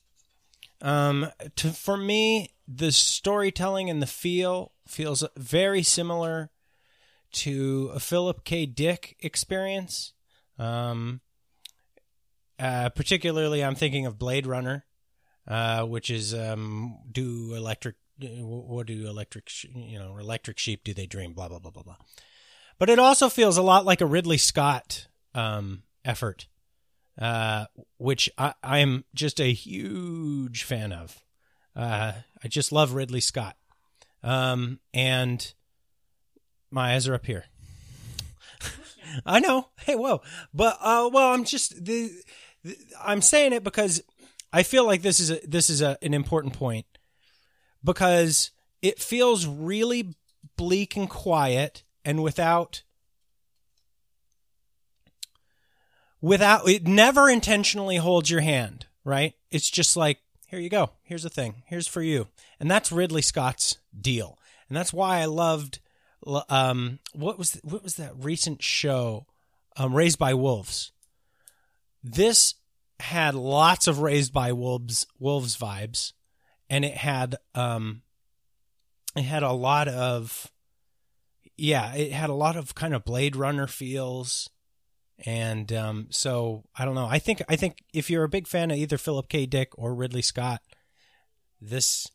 Um, 0.82 1.28
to 1.58 1.70
for 1.70 1.96
me, 1.96 2.54
the 2.68 2.92
storytelling 2.92 3.90
and 3.90 4.02
the 4.02 4.08
feel 4.08 4.72
feels 4.92 5.24
very 5.38 5.84
similar 5.84 6.52
to 7.32 7.92
a 7.94 8.00
Philip 8.00 8.44
K. 8.44 8.66
Dick 8.66 9.16
experience. 9.22 10.14
Um, 10.60 11.22
uh, 12.60 12.90
particularly, 12.90 13.64
I'm 13.64 13.76
thinking 13.76 14.06
of 14.06 14.20
Blade 14.20 14.46
Runner, 14.46 14.86
uh, 15.48 15.84
which 15.86 16.10
is 16.10 16.34
um, 16.34 17.00
do 17.12 17.56
electric. 17.56 17.96
What 18.20 18.86
do 18.88 19.08
electric? 19.08 19.50
You 19.74 19.98
know, 19.98 20.18
electric 20.18 20.60
sheep 20.60 20.84
do 20.84 20.94
they 20.94 21.08
dream? 21.08 21.34
Blah 21.34 21.48
blah 21.48 21.60
blah 21.60 21.72
blah 21.72 21.84
blah. 21.84 21.96
But 22.78 22.90
it 22.90 23.00
also 23.00 23.30
feels 23.30 23.58
a 23.58 23.64
lot 23.64 23.86
like 23.86 24.02
a 24.02 24.06
Ridley 24.06 24.38
Scott 24.38 25.08
um, 25.34 25.84
effort. 26.06 26.48
uh, 27.20 27.66
which 27.98 28.30
I, 28.38 28.54
I'm 28.64 29.06
just 29.14 29.40
a 29.40 29.54
huge 29.54 30.64
fan 30.64 30.92
of. 30.92 31.24
Uh, 31.76 32.14
I 32.44 32.48
just 32.48 32.72
love 32.72 32.94
Ridley 32.94 33.22
Scott. 33.22 33.56
Um, 34.24 34.80
and 34.94 35.54
my 36.70 36.94
eyes 36.94 37.08
are 37.08 37.16
up 37.16 37.26
here. 37.26 37.46
I 39.26 39.40
know. 39.40 39.70
Hey, 39.80 39.96
whoa. 39.96 40.22
But 40.54 40.78
uh, 40.80 41.10
well, 41.12 41.34
I'm 41.34 41.44
just 41.44 41.84
the, 41.84 42.12
the 42.64 42.78
I'm 43.04 43.22
saying 43.22 43.54
it 43.54 43.64
because 43.64 44.02
I 44.54 44.64
feel 44.64 44.86
like 44.86 45.02
this 45.02 45.20
is 45.20 45.32
a 45.32 45.40
this 45.46 45.70
is 45.70 45.82
a, 45.82 45.98
an 46.02 46.14
important 46.14 46.54
point 46.54 46.86
because 47.84 48.52
it 48.82 49.00
feels 49.00 49.46
really 49.46 50.16
bleak 50.56 50.96
and 50.96 51.10
quiet 51.10 51.84
and 52.06 52.24
without 52.24 52.84
without 56.22 56.70
it 56.70 56.88
never 56.88 57.30
intentionally 57.30 57.98
holds 57.98 58.30
your 58.30 58.42
hand, 58.42 58.86
right? 59.04 59.34
It's 59.50 59.70
just 59.70 59.98
like, 59.98 60.20
here 60.48 60.60
you 60.60 60.70
go. 60.70 60.92
Here's 61.04 61.24
the 61.24 61.30
thing. 61.30 61.64
Here's 61.66 61.88
for 61.88 62.02
you. 62.02 62.28
And 62.60 62.70
that's 62.70 62.92
Ridley 62.92 63.22
Scott's 63.22 63.78
deal. 64.00 64.38
And 64.68 64.78
that's 64.78 64.94
why 64.94 65.20
I 65.20 65.26
loved 65.26 65.80
um 66.50 67.00
what 67.14 67.40
was 67.40 67.60
what 67.64 67.84
was 67.84 67.96
that 67.96 68.14
recent 68.16 68.62
show 68.62 69.26
um 69.76 69.94
Raised 69.94 70.20
by 70.20 70.34
Wolves. 70.34 70.92
This 72.04 72.56
had 73.00 73.34
lots 73.34 73.88
of 73.88 74.00
Raised 74.00 74.32
by 74.32 74.52
Wolves 74.52 75.08
wolves 75.20 75.58
vibes 75.58 76.14
and 76.70 76.86
it 76.86 76.96
had 76.96 77.36
um 77.56 78.04
it 79.16 79.24
had 79.24 79.44
a 79.44 79.52
lot 79.52 79.88
of 79.88 80.52
yeah, 81.58 81.94
it 81.94 82.12
had 82.12 82.30
a 82.30 82.36
lot 82.36 82.56
of 82.56 82.74
kind 82.76 82.94
of 82.94 83.06
Blade 83.06 83.36
Runner 83.36 83.68
feels 83.68 84.50
and 85.26 85.72
um, 85.72 86.08
so 86.10 86.64
I 86.76 86.86
don't 86.86 86.96
know. 86.96 87.06
I 87.06 87.20
think 87.20 87.42
I 87.48 87.56
think 87.56 87.84
if 87.94 88.10
you're 88.10 88.24
a 88.24 88.30
big 88.30 88.48
fan 88.48 88.72
of 88.72 88.78
either 88.78 88.98
Philip 88.98 89.30
K. 89.30 89.46
Dick 89.46 89.70
or 89.78 89.94
Ridley 89.94 90.22
Scott, 90.22 90.62
this 91.60 92.08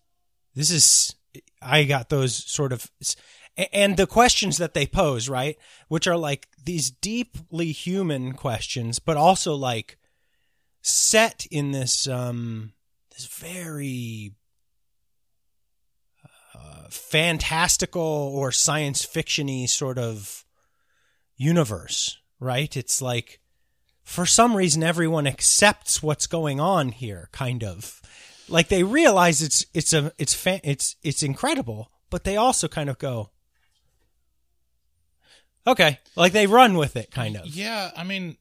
this 0.54 0.70
is 0.70 1.14
I 1.60 1.84
got 1.84 2.08
those 2.08 2.34
sort 2.34 2.72
of 2.72 2.90
and 3.72 3.96
the 3.96 4.06
questions 4.06 4.58
that 4.58 4.74
they 4.74 4.86
pose, 4.86 5.28
right, 5.28 5.56
which 5.88 6.06
are 6.06 6.16
like 6.16 6.48
these 6.62 6.90
deeply 6.90 7.72
human 7.72 8.32
questions, 8.34 8.98
but 8.98 9.16
also 9.16 9.54
like 9.54 9.98
set 10.82 11.46
in 11.50 11.72
this 11.72 12.06
um 12.06 12.72
this 13.10 13.26
very 13.26 14.34
uh, 16.54 16.88
fantastical 16.90 18.02
or 18.02 18.52
science 18.52 19.04
fictiony 19.04 19.68
sort 19.68 19.98
of 19.98 20.44
universe 21.36 22.18
right? 22.40 22.76
It's 22.76 23.00
like 23.00 23.40
for 24.02 24.26
some 24.26 24.56
reason 24.56 24.82
everyone 24.82 25.26
accepts 25.26 26.02
what's 26.02 26.26
going 26.26 26.60
on 26.60 26.90
here, 26.90 27.28
kind 27.32 27.64
of. 27.64 28.00
Like 28.48 28.68
they 28.68 28.82
realize 28.82 29.42
it's 29.42 29.66
it's 29.74 29.92
a 29.92 30.12
it's 30.18 30.34
fa- 30.34 30.60
it's 30.62 30.96
it's 31.02 31.22
incredible, 31.22 31.90
but 32.10 32.24
they 32.24 32.36
also 32.36 32.68
kind 32.68 32.88
of 32.88 32.98
go, 32.98 33.30
okay, 35.66 35.98
like 36.14 36.32
they 36.32 36.46
run 36.46 36.76
with 36.76 36.96
it, 36.96 37.10
kind 37.10 37.36
of. 37.36 37.46
Yeah, 37.46 37.90
I 37.96 38.04
mean, 38.04 38.36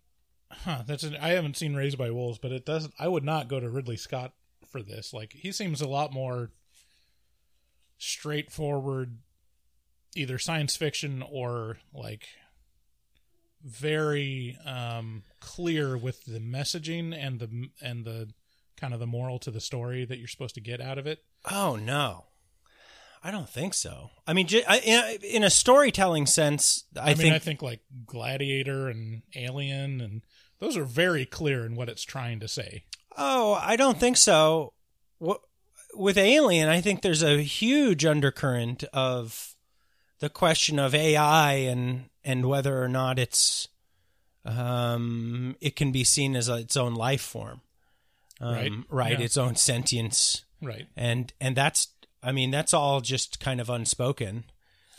huh? 0.51 0.83
That's 0.85 1.03
an, 1.03 1.15
I 1.15 1.29
haven't 1.29 1.57
seen 1.57 1.75
Raised 1.75 1.97
by 1.97 2.11
Wolves, 2.11 2.37
but 2.37 2.51
it 2.51 2.65
doesn't. 2.65 2.93
I 2.99 3.07
would 3.07 3.23
not 3.23 3.47
go 3.47 3.59
to 3.59 3.69
Ridley 3.69 3.97
Scott 3.97 4.33
for 4.69 4.83
this. 4.83 5.13
Like 5.13 5.33
he 5.33 5.51
seems 5.51 5.81
a 5.81 5.87
lot 5.87 6.13
more 6.13 6.51
straightforward, 7.97 9.17
either 10.15 10.37
science 10.37 10.75
fiction 10.75 11.23
or 11.27 11.77
like 11.93 12.27
very 13.63 14.57
um, 14.65 15.23
clear 15.39 15.97
with 15.97 16.25
the 16.25 16.39
messaging 16.39 17.15
and 17.17 17.39
the 17.39 17.69
and 17.81 18.05
the 18.05 18.29
kind 18.75 18.93
of 18.93 18.99
the 18.99 19.07
moral 19.07 19.39
to 19.39 19.51
the 19.51 19.61
story 19.61 20.05
that 20.05 20.17
you're 20.17 20.27
supposed 20.27 20.55
to 20.55 20.61
get 20.61 20.81
out 20.81 20.97
of 20.97 21.07
it. 21.07 21.23
Oh 21.49 21.75
no, 21.75 22.25
I 23.23 23.31
don't 23.31 23.49
think 23.49 23.73
so. 23.73 24.11
I 24.27 24.33
mean, 24.33 24.47
in 24.47 25.43
a 25.43 25.49
storytelling 25.49 26.25
sense, 26.25 26.83
I, 26.95 27.01
I 27.01 27.07
mean, 27.09 27.17
think 27.17 27.33
I 27.33 27.39
think 27.39 27.61
like 27.61 27.81
Gladiator 28.05 28.87
and 28.87 29.23
Alien, 29.35 30.01
and 30.01 30.21
those 30.59 30.77
are 30.77 30.85
very 30.85 31.25
clear 31.25 31.65
in 31.65 31.75
what 31.75 31.89
it's 31.89 32.03
trying 32.03 32.39
to 32.39 32.47
say. 32.47 32.83
Oh, 33.17 33.59
I 33.61 33.75
don't 33.75 33.99
think 33.99 34.17
so. 34.17 34.73
With 35.93 36.17
Alien, 36.17 36.67
I 36.67 36.81
think 36.81 37.01
there's 37.01 37.23
a 37.23 37.41
huge 37.41 38.05
undercurrent 38.05 38.83
of 38.93 39.55
the 40.19 40.29
question 40.29 40.79
of 40.79 40.93
AI 40.93 41.53
and 41.53 42.09
and 42.23 42.45
whether 42.45 42.81
or 42.81 42.87
not 42.87 43.19
it's 43.19 43.67
um, 44.45 45.55
it 45.61 45.75
can 45.75 45.91
be 45.91 46.03
seen 46.03 46.35
as 46.35 46.49
a, 46.49 46.55
its 46.55 46.77
own 46.77 46.93
life 46.93 47.21
form, 47.21 47.61
um, 48.41 48.53
right? 48.53 48.71
Right, 48.89 49.19
yeah. 49.19 49.25
its 49.25 49.37
own 49.37 49.55
sentience, 49.55 50.43
right? 50.61 50.87
And 50.95 51.31
and 51.39 51.55
that's 51.55 51.89
I 52.23 52.31
mean 52.31 52.51
that's 52.51 52.73
all 52.73 53.01
just 53.01 53.39
kind 53.39 53.61
of 53.61 53.69
unspoken. 53.69 54.45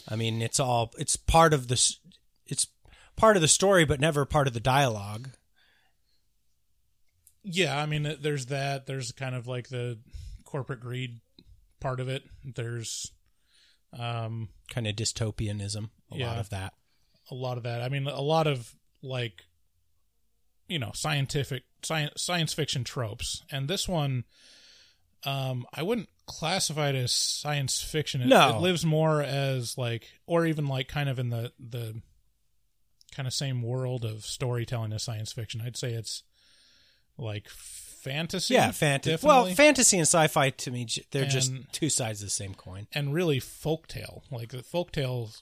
I 0.08 0.16
mean 0.16 0.42
it's 0.42 0.60
all 0.60 0.92
it's 0.98 1.16
part 1.16 1.52
of 1.52 1.68
this 1.68 1.98
it's 2.46 2.66
part 3.16 3.36
of 3.36 3.42
the 3.42 3.48
story, 3.48 3.84
but 3.84 4.00
never 4.00 4.24
part 4.24 4.46
of 4.46 4.54
the 4.54 4.60
dialogue. 4.60 5.30
Yeah, 7.42 7.78
I 7.80 7.86
mean 7.86 8.16
there's 8.20 8.46
that. 8.46 8.86
There's 8.86 9.12
kind 9.12 9.34
of 9.34 9.46
like 9.46 9.68
the 9.68 9.98
corporate 10.44 10.80
greed 10.80 11.20
part 11.80 12.00
of 12.00 12.08
it. 12.08 12.24
There's 12.44 13.12
um 13.96 14.48
kind 14.68 14.86
of 14.86 14.96
dystopianism. 14.96 15.90
A 16.12 16.16
yeah. 16.16 16.28
lot 16.28 16.38
of 16.38 16.50
that 16.50 16.72
a 17.30 17.34
lot 17.34 17.56
of 17.56 17.64
that. 17.64 17.82
I 17.82 17.88
mean, 17.88 18.06
a 18.06 18.20
lot 18.20 18.46
of 18.46 18.72
like, 19.02 19.42
you 20.68 20.78
know, 20.78 20.90
scientific 20.94 21.64
science 21.82 22.22
science 22.22 22.52
fiction 22.52 22.84
tropes, 22.84 23.42
and 23.50 23.68
this 23.68 23.88
one, 23.88 24.24
um, 25.24 25.66
I 25.72 25.82
wouldn't 25.82 26.08
classify 26.26 26.88
it 26.90 26.94
as 26.94 27.12
science 27.12 27.80
fiction. 27.80 28.20
It, 28.20 28.28
no, 28.28 28.56
it 28.56 28.60
lives 28.60 28.84
more 28.84 29.22
as 29.22 29.78
like, 29.78 30.08
or 30.26 30.46
even 30.46 30.66
like 30.66 30.88
kind 30.88 31.08
of 31.08 31.18
in 31.18 31.30
the 31.30 31.52
the 31.58 32.00
kind 33.14 33.26
of 33.26 33.32
same 33.32 33.62
world 33.62 34.04
of 34.04 34.24
storytelling 34.24 34.92
as 34.92 35.02
science 35.02 35.32
fiction. 35.32 35.62
I'd 35.64 35.76
say 35.76 35.92
it's 35.92 36.22
like 37.16 37.48
fantasy. 37.48 38.54
Yeah, 38.54 38.70
fantasy. 38.72 39.26
Well, 39.26 39.46
fantasy 39.46 39.96
and 39.96 40.06
sci-fi 40.06 40.50
to 40.50 40.70
me, 40.70 40.86
they're 41.10 41.22
and, 41.22 41.30
just 41.30 41.52
two 41.72 41.88
sides 41.88 42.20
of 42.20 42.26
the 42.26 42.30
same 42.30 42.54
coin. 42.54 42.86
And 42.92 43.14
really, 43.14 43.40
folktale. 43.40 44.22
Like 44.30 44.50
the 44.50 44.58
folktales 44.58 45.40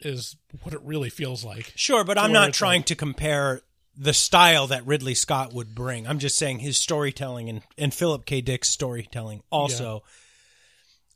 is 0.00 0.36
what 0.62 0.74
it 0.74 0.80
really 0.82 1.10
feels 1.10 1.44
like. 1.44 1.72
Sure, 1.74 2.04
but 2.04 2.18
I'm 2.18 2.32
not 2.32 2.52
trying 2.52 2.80
like, 2.80 2.86
to 2.86 2.94
compare 2.94 3.62
the 3.96 4.12
style 4.12 4.66
that 4.68 4.86
Ridley 4.86 5.14
Scott 5.14 5.52
would 5.52 5.74
bring. 5.74 6.06
I'm 6.06 6.18
just 6.18 6.36
saying 6.36 6.58
his 6.58 6.76
storytelling 6.78 7.48
and, 7.48 7.62
and 7.78 7.92
Philip 7.94 8.26
K. 8.26 8.40
Dick's 8.40 8.68
storytelling 8.68 9.42
also. 9.50 10.02
Yeah. 10.04 10.10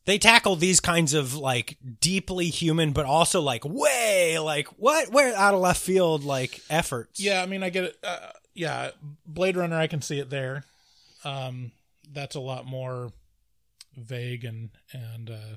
They 0.07 0.19
tackle 0.19 0.57
these 0.57 0.81
kinds 0.81 1.13
of 1.13 1.35
like 1.35 1.77
deeply 2.01 2.49
human, 2.49 2.93
but 2.93 3.05
also 3.05 3.43
like 3.43 3.65
way 3.65 4.39
like 4.39 4.67
what 4.79 5.13
where 5.13 5.35
out 5.37 5.55
of 5.55 5.61
left 5.61 5.81
field 5.81 6.25
like 6.25 6.61
efforts. 6.71 7.21
Yeah, 7.21 7.43
I 7.43 7.47
mean, 7.47 7.63
I 7.63 7.71
get 7.71 7.85
it. 7.85 7.99
Uh, 8.03 8.19
yeah, 8.55 8.91
Blade 9.27 9.57
Runner, 9.57 9.77
I 9.77 9.87
can 9.87 10.01
see 10.01 10.19
it 10.19 10.31
there. 10.31 10.65
Um, 11.23 11.73
that's 12.13 12.35
a 12.35 12.41
lot 12.41 12.67
more 12.67 13.13
vague 13.97 14.45
and 14.45 14.71
and 14.93 15.31
uh, 15.31 15.57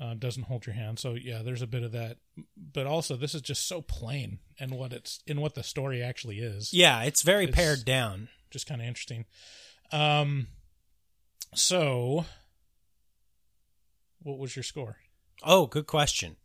uh, 0.00 0.14
doesn't 0.14 0.44
hold 0.44 0.66
your 0.66 0.74
hand. 0.74 0.98
So 0.98 1.14
yeah, 1.14 1.42
there's 1.42 1.62
a 1.62 1.66
bit 1.66 1.82
of 1.82 1.92
that, 1.92 2.18
but 2.56 2.86
also 2.86 3.16
this 3.16 3.34
is 3.34 3.42
just 3.42 3.66
so 3.66 3.82
plain 3.82 4.38
and 4.58 4.72
what 4.72 4.92
it's 4.92 5.20
in 5.26 5.40
what 5.40 5.54
the 5.54 5.62
story 5.62 6.02
actually 6.02 6.38
is. 6.38 6.72
Yeah, 6.72 7.02
it's 7.02 7.22
very 7.22 7.44
it's 7.44 7.56
pared 7.56 7.84
down. 7.84 8.28
Just 8.50 8.66
kind 8.66 8.80
of 8.80 8.86
interesting. 8.86 9.24
Um, 9.92 10.48
so 11.54 12.24
what 14.22 14.38
was 14.38 14.56
your 14.56 14.62
score? 14.62 14.98
Oh, 15.42 15.66
good 15.66 15.86
question. 15.86 16.36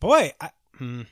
Boy, 0.00 0.32
I, 0.40 0.50
hmm. 0.76 1.02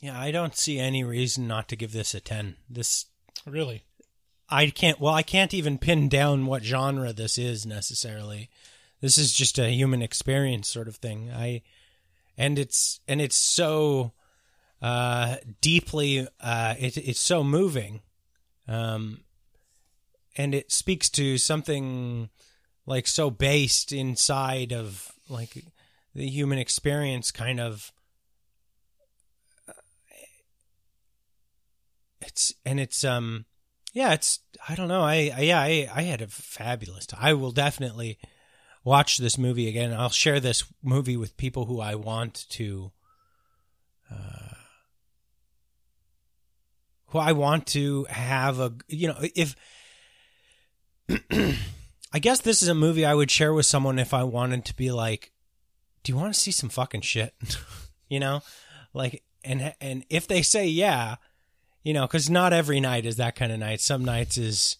yeah, 0.00 0.18
I 0.18 0.30
don't 0.30 0.56
see 0.56 0.78
any 0.78 1.02
reason 1.02 1.48
not 1.48 1.68
to 1.68 1.76
give 1.76 1.92
this 1.92 2.14
a 2.14 2.20
ten. 2.20 2.56
This 2.70 3.06
really 3.46 3.84
I 4.50 4.70
can't. 4.70 4.98
Well, 4.98 5.14
I 5.14 5.22
can't 5.22 5.52
even 5.52 5.78
pin 5.78 6.08
down 6.08 6.46
what 6.46 6.64
genre 6.64 7.12
this 7.12 7.36
is 7.36 7.66
necessarily. 7.66 8.48
This 9.00 9.18
is 9.18 9.32
just 9.32 9.58
a 9.58 9.70
human 9.70 10.02
experience 10.02 10.68
sort 10.68 10.88
of 10.88 10.96
thing. 10.96 11.30
I, 11.30 11.62
and 12.36 12.58
it's 12.58 13.00
and 13.06 13.20
it's 13.20 13.36
so 13.36 14.12
uh, 14.80 15.36
deeply. 15.60 16.26
Uh, 16.40 16.74
it, 16.78 16.96
it's 16.96 17.20
so 17.20 17.44
moving, 17.44 18.00
um, 18.66 19.20
and 20.36 20.54
it 20.54 20.72
speaks 20.72 21.10
to 21.10 21.36
something 21.36 22.30
like 22.86 23.06
so 23.06 23.30
based 23.30 23.92
inside 23.92 24.72
of 24.72 25.12
like 25.28 25.62
the 26.14 26.26
human 26.26 26.58
experience, 26.58 27.30
kind 27.30 27.60
of. 27.60 27.92
Uh, 29.68 29.72
it's 32.22 32.54
and 32.64 32.80
it's 32.80 33.04
um 33.04 33.44
yeah, 33.98 34.12
it's 34.12 34.38
I 34.68 34.76
don't 34.76 34.86
know. 34.86 35.02
I, 35.02 35.32
I 35.36 35.40
yeah, 35.40 35.60
I 35.60 35.90
I 35.92 36.02
had 36.02 36.22
a 36.22 36.28
fabulous 36.28 37.04
time. 37.04 37.18
I 37.20 37.32
will 37.34 37.50
definitely 37.50 38.16
watch 38.84 39.18
this 39.18 39.36
movie 39.36 39.68
again. 39.68 39.92
I'll 39.92 40.08
share 40.08 40.38
this 40.38 40.62
movie 40.84 41.16
with 41.16 41.36
people 41.36 41.64
who 41.64 41.80
I 41.80 41.96
want 41.96 42.46
to 42.50 42.92
uh, 44.08 44.54
who 47.08 47.18
I 47.18 47.32
want 47.32 47.66
to 47.68 48.06
have 48.08 48.60
a 48.60 48.72
you 48.86 49.08
know 49.08 49.18
if 49.34 49.56
I 52.12 52.20
guess 52.20 52.40
this 52.40 52.62
is 52.62 52.68
a 52.68 52.76
movie 52.76 53.04
I 53.04 53.14
would 53.14 53.32
share 53.32 53.52
with 53.52 53.66
someone 53.66 53.98
if 53.98 54.14
I 54.14 54.22
wanted 54.22 54.64
to 54.66 54.76
be 54.76 54.92
like, 54.92 55.32
do 56.04 56.12
you 56.12 56.16
want 56.16 56.32
to 56.32 56.38
see 56.38 56.52
some 56.52 56.68
fucking 56.68 57.00
shit? 57.00 57.34
you 58.08 58.20
know, 58.20 58.42
like 58.94 59.24
and 59.42 59.74
and 59.80 60.04
if 60.08 60.28
they 60.28 60.42
say 60.42 60.68
yeah, 60.68 61.16
you 61.82 61.92
know, 61.94 62.06
because 62.06 62.28
not 62.28 62.52
every 62.52 62.80
night 62.80 63.06
is 63.06 63.16
that 63.16 63.36
kind 63.36 63.52
of 63.52 63.58
night. 63.58 63.80
Some 63.80 64.04
nights 64.04 64.36
is 64.38 64.76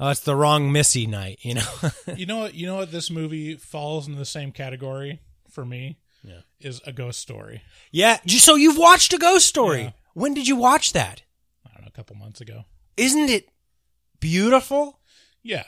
oh, 0.00 0.10
it's 0.10 0.20
the 0.20 0.36
wrong 0.36 0.72
Missy 0.72 1.06
night. 1.06 1.38
You 1.42 1.54
know, 1.54 1.66
You 2.16 2.26
know 2.26 2.38
what? 2.38 2.54
You 2.54 2.66
know 2.66 2.76
what? 2.76 2.92
This 2.92 3.10
movie 3.10 3.54
falls 3.56 4.06
in 4.08 4.16
the 4.16 4.24
same 4.24 4.52
category 4.52 5.20
for 5.50 5.64
me. 5.64 5.98
Yeah. 6.24 6.40
Is 6.60 6.80
a 6.86 6.92
ghost 6.92 7.20
story. 7.20 7.62
yeah. 7.90 8.18
So 8.26 8.54
you've 8.54 8.78
watched 8.78 9.12
a 9.12 9.18
ghost 9.18 9.46
story. 9.46 9.82
Yeah. 9.82 9.90
When 10.14 10.34
did 10.34 10.46
you 10.46 10.54
watch 10.56 10.92
that? 10.92 11.22
I 11.66 11.70
don't 11.74 11.82
know, 11.82 11.88
a 11.88 11.96
couple 11.96 12.14
months 12.16 12.40
ago. 12.40 12.64
Isn't 12.96 13.28
it 13.28 13.48
beautiful? 14.20 15.00
Yeah. 15.42 15.64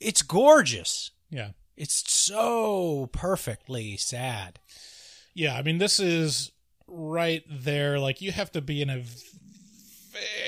It's 0.00 0.20
gorgeous. 0.22 1.12
Yeah. 1.30 1.50
It's 1.76 2.10
so 2.12 3.08
perfectly 3.12 3.96
sad. 3.96 4.58
Yeah. 5.34 5.54
I 5.56 5.62
mean, 5.62 5.78
this 5.78 5.98
is 6.00 6.52
right 6.86 7.42
there. 7.48 7.98
Like, 7.98 8.20
you 8.20 8.32
have 8.32 8.52
to 8.52 8.60
be 8.60 8.82
in 8.82 8.90
a 8.90 9.02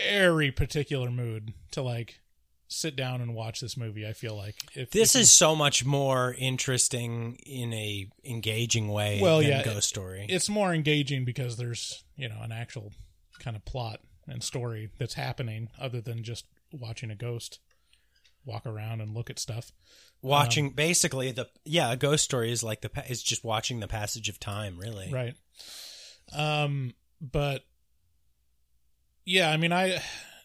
very 0.05 0.51
particular 0.51 1.11
mood 1.11 1.53
to 1.73 1.83
like 1.83 2.21
sit 2.69 2.97
down 2.97 3.21
and 3.21 3.35
watch 3.35 3.61
this 3.61 3.77
movie. 3.77 4.07
I 4.07 4.13
feel 4.15 4.35
like 4.37 4.55
if 4.75 4.91
This 4.91 5.11
if 5.15 5.19
you- 5.19 5.21
is 5.23 5.31
so 5.31 5.55
much 5.55 5.85
more 5.85 6.35
interesting 6.39 7.37
in 7.45 7.73
a 7.75 8.09
engaging 8.25 8.89
way 8.89 9.21
Well, 9.21 9.39
than 9.41 9.49
yeah, 9.49 9.63
Ghost 9.63 9.89
Story. 9.89 10.27
it's 10.29 10.49
more 10.49 10.73
engaging 10.75 11.25
because 11.25 11.57
there's 11.57 12.03
you 12.17 12.29
know 12.29 12.41
an 12.43 12.53
actual 12.53 12.93
kind 13.39 13.57
of 13.57 13.65
plot 13.65 14.01
and 14.27 14.43
story 14.43 14.89
that's 14.99 15.15
happening 15.15 15.69
other 15.81 16.01
than 16.01 16.23
just 16.23 16.47
watching 16.73 17.11
a 17.11 17.15
ghost 17.17 17.59
walk 18.45 18.65
around 18.67 19.01
and 19.01 19.15
look 19.15 19.29
at 19.31 19.39
stuff. 19.39 19.71
watching 20.23 20.71
basically 20.71 21.31
the 21.33 21.47
yeah, 21.65 21.93
a 21.93 21.97
Ghost 21.97 22.25
Story 22.25 22.51
is 22.53 22.63
like 22.63 22.81
the 22.81 22.91
is 23.09 23.23
just 23.23 23.45
watching 23.45 23.81
the 23.81 23.89
passage 23.89 24.29
of 24.29 24.39
time, 24.41 24.79
really. 24.79 25.11
Right. 25.13 25.35
Um, 26.33 26.95
but 27.21 27.63
yeah, 29.25 29.51
I 29.51 29.57
mean, 29.57 29.73
I 29.73 30.03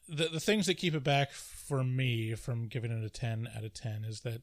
the 0.07 0.29
the 0.29 0.39
things 0.39 0.67
that 0.67 0.75
keep 0.75 0.93
it 0.93 1.03
back 1.03 1.31
for 1.31 1.83
me 1.83 2.35
from 2.35 2.67
giving 2.67 2.91
it 2.91 3.03
a 3.03 3.09
ten 3.09 3.49
out 3.55 3.63
of 3.63 3.73
ten 3.73 4.05
is 4.05 4.21
that 4.21 4.41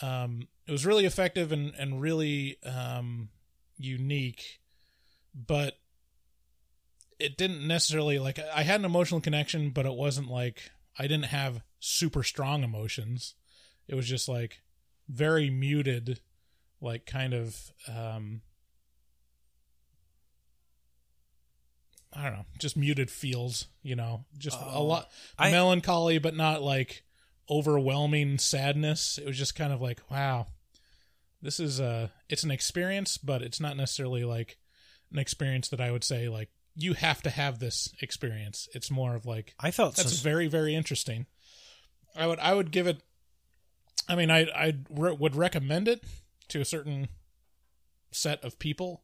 um, 0.00 0.48
it 0.66 0.72
was 0.72 0.86
really 0.86 1.06
effective 1.06 1.52
and 1.52 1.72
and 1.78 2.00
really 2.00 2.58
um, 2.64 3.28
unique, 3.76 4.60
but 5.34 5.78
it 7.18 7.36
didn't 7.36 7.66
necessarily 7.66 8.18
like 8.18 8.38
I 8.54 8.62
had 8.62 8.80
an 8.80 8.86
emotional 8.86 9.20
connection, 9.20 9.70
but 9.70 9.86
it 9.86 9.94
wasn't 9.94 10.28
like 10.28 10.70
I 10.98 11.02
didn't 11.02 11.26
have 11.26 11.62
super 11.80 12.22
strong 12.22 12.62
emotions. 12.62 13.34
It 13.88 13.94
was 13.94 14.06
just 14.06 14.28
like 14.28 14.60
very 15.08 15.50
muted, 15.50 16.20
like 16.80 17.06
kind 17.06 17.34
of 17.34 17.72
um 17.88 18.42
I 22.12 22.24
don't 22.24 22.32
know, 22.32 22.46
just 22.58 22.76
muted 22.76 23.10
feels, 23.10 23.66
you 23.82 23.94
know, 23.96 24.24
just 24.38 24.58
a 24.58 24.66
um, 24.78 24.84
lot 24.84 25.08
I- 25.38 25.50
melancholy, 25.50 26.18
but 26.18 26.34
not 26.34 26.62
like 26.62 27.02
overwhelming 27.50 28.38
sadness. 28.38 29.18
It 29.18 29.26
was 29.26 29.36
just 29.38 29.54
kind 29.54 29.72
of 29.72 29.80
like, 29.80 30.00
wow, 30.10 30.46
this 31.42 31.60
is 31.60 31.80
a, 31.80 32.10
it's 32.28 32.44
an 32.44 32.50
experience, 32.50 33.18
but 33.18 33.42
it's 33.42 33.60
not 33.60 33.76
necessarily 33.76 34.24
like 34.24 34.58
an 35.12 35.18
experience 35.18 35.68
that 35.68 35.80
I 35.80 35.90
would 35.90 36.04
say 36.04 36.28
like 36.28 36.50
you 36.74 36.94
have 36.94 37.22
to 37.22 37.30
have 37.30 37.58
this 37.58 37.92
experience. 38.00 38.68
It's 38.74 38.90
more 38.90 39.14
of 39.14 39.26
like 39.26 39.54
I 39.60 39.70
felt 39.70 39.96
that's 39.96 40.12
some- 40.16 40.22
very 40.24 40.46
very 40.46 40.74
interesting. 40.74 41.26
I 42.16 42.26
would 42.26 42.38
I 42.38 42.54
would 42.54 42.70
give 42.70 42.86
it. 42.86 43.02
I 44.08 44.14
mean, 44.14 44.30
I 44.30 44.46
I 44.54 44.74
re- 44.90 45.12
would 45.12 45.36
recommend 45.36 45.88
it 45.88 46.02
to 46.48 46.60
a 46.60 46.64
certain 46.64 47.08
set 48.10 48.42
of 48.44 48.58
people, 48.58 49.02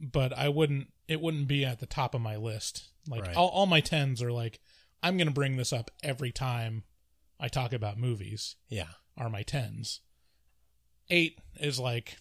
but 0.00 0.32
I 0.36 0.48
wouldn't. 0.48 0.88
It 1.08 1.20
wouldn't 1.20 1.48
be 1.48 1.64
at 1.64 1.80
the 1.80 1.86
top 1.86 2.14
of 2.14 2.20
my 2.20 2.36
list. 2.36 2.88
Like 3.08 3.22
Right. 3.26 3.36
all, 3.36 3.48
all 3.48 3.66
my 3.66 3.80
tens 3.80 4.22
are 4.22 4.32
like 4.32 4.60
I'm 5.02 5.16
going 5.16 5.26
to 5.26 5.32
bring 5.34 5.56
this 5.56 5.72
up 5.72 5.90
every 6.02 6.30
time 6.30 6.84
I 7.40 7.48
talk 7.48 7.72
about 7.72 7.98
movies. 7.98 8.56
yeah. 8.68 8.88
Are 9.16 9.28
my 9.30 9.42
tens. 9.42 10.00
Eight 11.10 11.38
is 11.58 11.78
like 11.80 12.16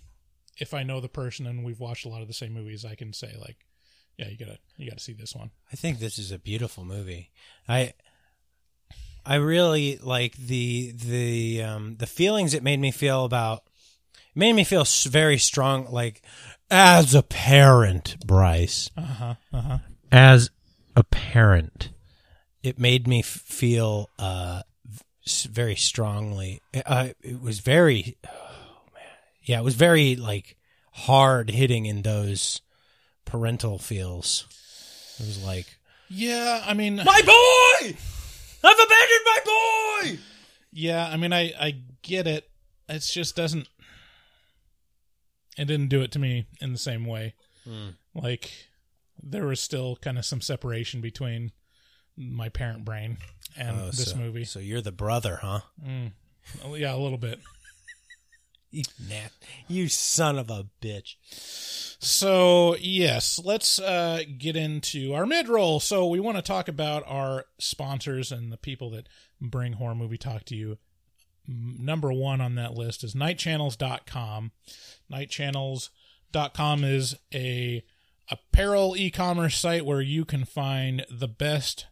if 0.57 0.73
I 0.73 0.83
know 0.83 0.99
the 0.99 1.07
person 1.09 1.45
and 1.47 1.63
we've 1.63 1.79
watched 1.79 2.05
a 2.05 2.09
lot 2.09 2.21
of 2.21 2.27
the 2.27 2.33
same 2.33 2.53
movies, 2.53 2.83
I 2.83 2.95
can 2.95 3.13
say 3.13 3.33
like, 3.39 3.65
yeah, 4.17 4.27
you 4.27 4.37
gotta 4.37 4.57
you 4.77 4.89
gotta 4.89 4.99
see 5.01 5.13
this 5.13 5.35
one. 5.35 5.51
I 5.71 5.75
think 5.75 5.99
this 5.99 6.17
is 6.17 6.31
a 6.31 6.39
beautiful 6.39 6.83
movie. 6.83 7.31
I 7.67 7.93
I 9.25 9.35
really 9.35 9.97
like 10.01 10.35
the 10.35 10.91
the 10.91 11.61
um 11.63 11.95
the 11.97 12.07
feelings 12.07 12.53
it 12.53 12.63
made 12.63 12.79
me 12.79 12.91
feel 12.91 13.23
about 13.25 13.63
it 14.15 14.35
made 14.35 14.53
me 14.53 14.63
feel 14.63 14.85
very 15.07 15.37
strong 15.37 15.89
like 15.91 16.21
as 16.71 17.15
a 17.15 17.23
parent, 17.23 18.17
Bryce. 18.25 18.89
Uh 18.97 19.01
huh. 19.01 19.35
Uh 19.53 19.61
huh. 19.61 19.77
As 20.11 20.49
a 20.95 21.03
parent, 21.03 21.89
it 22.63 22.79
made 22.79 23.07
me 23.07 23.21
feel 23.21 24.09
uh 24.17 24.63
very 25.49 25.75
strongly. 25.75 26.61
Uh, 26.85 27.09
it 27.21 27.41
was 27.41 27.59
very 27.59 28.17
oh 28.27 28.81
man. 28.93 29.03
Yeah, 29.43 29.59
it 29.59 29.63
was 29.63 29.75
very 29.75 30.15
like 30.15 30.57
hard 30.91 31.51
hitting 31.51 31.85
in 31.85 32.01
those 32.01 32.61
parental 33.25 33.77
feels. 33.77 34.47
It 35.19 35.25
was 35.27 35.43
like 35.43 35.67
Yeah, 36.09 36.63
I 36.65 36.73
mean, 36.73 36.95
My 36.95 37.21
boy! 37.25 37.95
I've 38.63 38.79
abandoned 38.79 39.25
my 39.25 39.39
boy! 39.45 40.19
Yeah, 40.71 41.07
I 41.07 41.17
mean, 41.17 41.31
I 41.33 41.53
I 41.59 41.75
get 42.01 42.27
it. 42.27 42.49
It 42.87 42.99
just 43.01 43.35
doesn't. 43.35 43.67
It 45.59 45.65
didn't 45.65 45.89
do 45.89 46.01
it 46.01 46.11
to 46.13 46.19
me 46.19 46.47
in 46.61 46.71
the 46.71 46.79
same 46.79 47.05
way. 47.05 47.35
Like 48.15 48.51
there 49.21 49.45
was 49.45 49.59
still 49.59 49.97
kind 49.97 50.17
of 50.17 50.25
some 50.25 50.41
separation 50.41 51.01
between 51.01 51.51
my 52.17 52.49
parent 52.49 52.83
brain 52.85 53.17
and 53.57 53.77
this 53.89 54.07
Oh, 54.07 54.11
so, 54.13 54.17
movie. 54.17 54.45
So 54.45 54.59
you're 54.59 54.81
the 54.81 54.91
brother, 54.91 55.39
huh? 55.41 55.59
Oh, 56.65 56.73
yeah, 56.75 56.95
a 56.95 56.97
little 56.97 57.17
bit. 57.19 57.39
You, 58.71 58.83
Nat, 59.09 59.31
you 59.67 59.87
son 59.89 60.37
of 60.37 60.51
a 60.51 60.67
bitch. 60.79 61.15
So 61.99 62.75
yes, 62.79 63.41
let's 63.43 63.79
uh, 63.79 64.21
get 64.37 64.55
into 64.55 65.11
our 65.15 65.25
mid 65.25 65.49
roll. 65.49 65.79
So 65.79 66.05
we 66.05 66.19
want 66.19 66.37
to 66.37 66.43
talk 66.43 66.67
about 66.67 67.03
our 67.07 67.45
sponsors 67.57 68.31
and 68.31 68.51
the 68.51 68.57
people 68.57 68.91
that 68.91 69.09
bring 69.41 69.73
horror 69.73 69.95
movie 69.95 70.19
talk 70.19 70.45
to 70.45 70.55
you. 70.55 70.77
Number 71.51 72.13
one 72.13 72.41
on 72.41 72.53
that 72.55 72.75
list 72.75 73.03
is 73.03 73.15
nightchannels.com. 73.15 74.51
Nightchannels.com 75.11 76.83
is 76.83 77.15
a 77.33 77.83
apparel 78.29 78.95
e-commerce 78.95 79.57
site 79.57 79.85
where 79.85 80.01
you 80.01 80.25
can 80.25 80.45
find 80.45 81.03
the 81.09 81.27
best 81.27 81.87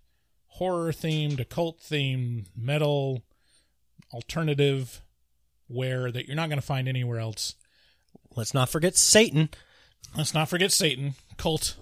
horror 0.46 0.92
themed, 0.92 1.40
occult 1.40 1.80
themed, 1.80 2.46
metal, 2.56 3.24
alternative 4.14 5.02
wear 5.68 6.12
that 6.12 6.28
you're 6.28 6.36
not 6.36 6.50
going 6.50 6.60
to 6.62 6.66
find 6.66 6.88
anywhere 6.88 7.20
else. 7.20 7.56
Let's 8.36 8.54
not 8.54 8.70
forget 8.70 8.96
Satan. 8.96 9.50
Let's 10.16 10.34
not 10.36 10.50
forget 10.50 10.72
Satan, 10.72 11.16
cult 11.38 11.76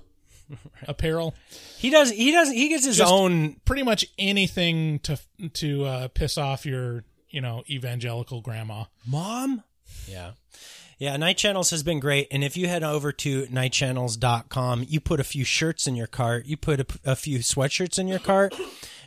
apparel, 0.88 1.36
He 1.78 1.90
does. 1.90 2.12
He 2.12 2.32
does. 2.32 2.50
He 2.52 2.70
gets 2.70 2.86
his 2.86 2.98
Just- 2.98 3.12
own. 3.12 3.58
pretty 3.66 3.84
much 3.84 4.06
anything 4.18 5.00
to 5.00 5.20
to 5.54 5.84
uh, 5.86 6.08
piss 6.10 6.38
off 6.38 6.66
your 6.66 7.04
you 7.30 7.42
know 7.42 7.64
evangelical 7.70 8.42
grandma. 8.42 8.86
Mom? 9.06 9.64
Yeah. 10.08 10.32
Yeah, 10.98 11.18
Night 11.18 11.38
Channels 11.38 11.72
has 11.72 11.84
been 11.84 12.00
great. 12.00 12.28
And 12.32 12.44
if 12.44 12.56
you 12.56 12.68
head 12.68 12.84
over 12.84 13.12
to 13.12 13.46
nightchannels.com, 13.48 14.86
you 14.88 15.00
put 15.02 15.20
a 15.20 15.26
few 15.26 15.44
shirts 15.44 15.88
in 15.88 15.96
your 15.96 16.08
cart, 16.08 16.46
you 16.46 16.56
put 16.56 16.80
a, 16.80 17.12
a 17.12 17.16
few 17.16 17.40
sweatshirts 17.40 18.00
in 18.00 18.08
your 18.08 18.20
cart, 18.20 18.56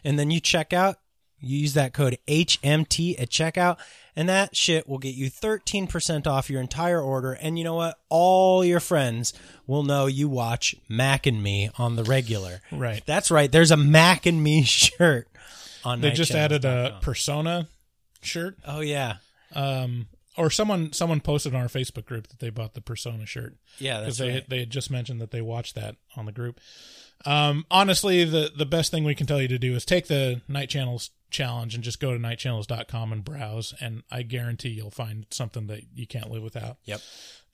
and 0.05 0.19
then 0.19 0.31
you 0.31 0.39
check 0.41 0.73
out, 0.75 0.97
you 1.41 1.59
use 1.59 1.75
that 1.75 1.95
code 1.95 2.19
HMT 2.27 3.21
at 3.21 3.31
checkout, 3.31 3.79
and 4.15 4.29
that 4.29 4.55
shit 4.55 4.89
will 4.89 4.99
get 4.99 5.15
you 5.15 5.31
13% 5.31 6.27
off 6.27 6.51
your 6.51 6.61
entire 6.61 7.01
order. 7.01 7.33
And 7.33 7.57
you 7.57 7.65
know 7.65 7.77
what? 7.77 7.99
All 8.11 8.65
your 8.65 8.81
friends 8.81 9.33
will 9.67 9.85
know 9.85 10.07
you 10.07 10.29
watch 10.29 10.75
Mac 10.89 11.27
and 11.27 11.43
Me 11.43 11.71
on 11.79 11.97
the 11.97 12.05
regular. 12.05 12.61
Right. 12.71 13.03
That's 13.07 13.31
right. 13.31 13.51
There's 13.51 13.71
a 13.71 13.77
Mac 13.77 14.27
and 14.27 14.43
Me 14.43 14.63
shirt 14.65 15.29
on 15.85 16.01
They 16.01 16.11
just 16.11 16.33
added 16.33 16.65
a 16.67 16.99
persona 17.01 17.69
shirt, 18.23 18.57
Oh, 18.67 18.81
yeah. 18.81 19.17
um, 19.55 20.07
or 20.37 20.51
someone 20.51 20.93
someone 20.93 21.21
posted 21.21 21.55
on 21.55 21.61
our 21.61 21.69
Facebook 21.69 22.05
group 22.07 22.29
that 22.29 22.39
they 22.39 22.51
bought 22.51 22.75
the 22.75 22.81
persona 22.81 23.27
shirt. 23.27 23.57
Yeah, 23.79 24.01
because 24.01 24.19
they 24.19 24.31
right. 24.35 24.49
they 24.49 24.61
had 24.61 24.71
just 24.71 24.91
mentioned 24.91 25.21
that 25.21 25.31
they 25.33 25.41
watched 25.43 25.75
that 25.75 25.97
on 26.17 26.27
the 26.27 26.33
group. 26.33 26.61
Um, 27.27 27.67
honestly, 27.71 28.25
the 28.25 28.51
the 28.57 28.67
best 28.67 28.91
thing 28.93 29.03
we 29.05 29.17
can 29.17 29.27
tell 29.27 29.43
you 29.43 29.49
to 29.49 29.59
do 29.59 29.75
is 29.75 29.85
take 29.85 30.07
the 30.07 30.41
Night 30.47 30.69
Channels 30.69 31.11
challenge 31.31 31.75
and 31.75 31.83
just 31.83 32.01
go 32.01 32.13
to 32.13 32.19
nightchannels.com 32.19 33.13
and 33.13 33.25
browse, 33.25 33.75
and 33.81 34.05
I 34.13 34.23
guarantee 34.23 34.69
you'll 34.71 34.91
find 34.93 35.27
something 35.31 35.67
that 35.67 35.83
you 35.95 36.07
can't 36.07 36.31
live 36.31 36.43
without. 36.45 36.77
Yep. 36.85 37.01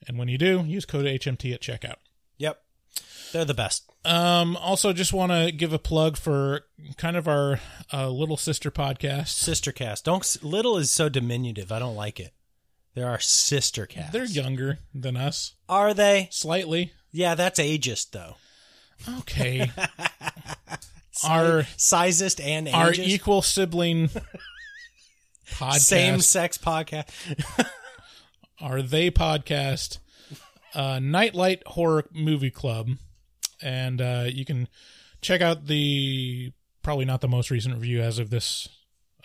And 0.07 0.18
when 0.18 0.29
you 0.29 0.37
do, 0.37 0.62
use 0.66 0.85
code 0.85 1.07
HMT 1.07 1.55
at 1.55 1.62
checkout. 1.62 1.96
Yep. 2.37 2.61
They're 3.33 3.44
the 3.44 3.54
best. 3.54 3.90
Um, 4.04 4.57
also, 4.57 4.92
just 4.92 5.12
want 5.12 5.33
to 5.33 5.50
give 5.50 5.72
a 5.72 5.78
plug 5.78 6.16
for 6.16 6.62
kind 6.96 7.16
of 7.16 7.26
our 7.26 7.59
uh, 7.92 8.09
little 8.11 8.37
sister 8.37 8.70
podcast. 8.70 9.28
Sister 9.28 9.72
cast. 9.72 10.04
Don't 10.04 10.37
little 10.42 10.76
is 10.76 10.90
so 10.90 11.09
diminutive. 11.09 11.72
I 11.72 11.78
don't 11.78 11.96
like 11.96 12.20
it. 12.20 12.33
There 12.94 13.09
are 13.09 13.18
sister 13.18 13.87
casts. 13.87 14.12
They're 14.12 14.24
younger 14.24 14.78
than 14.94 15.16
us, 15.16 15.54
Are 15.68 15.92
they? 15.94 16.28
slightly. 16.30 16.92
Yeah, 17.11 17.35
that's 17.35 17.59
ageist 17.59 18.12
though. 18.12 18.37
Okay. 19.20 19.70
our 21.24 21.62
Sizist 21.76 22.44
and 22.44 22.68
our 22.68 22.92
equal 22.92 23.42
sibling 23.42 24.11
podcast. 25.50 25.80
Same 25.80 26.20
sex 26.20 26.57
podcast. 26.59 27.09
are 28.61 28.83
they 28.83 29.11
podcast 29.11 29.98
uh, 30.74 30.98
nightlight 30.98 31.62
horror 31.66 32.04
movie 32.12 32.50
club 32.50 32.90
and 33.62 34.00
uh, 34.00 34.24
you 34.28 34.44
can 34.44 34.68
check 35.20 35.40
out 35.40 35.66
the 35.66 36.52
probably 36.82 37.04
not 37.04 37.20
the 37.20 37.28
most 37.28 37.50
recent 37.50 37.74
review 37.74 38.00
as 38.00 38.18
of 38.18 38.30
this 38.30 38.68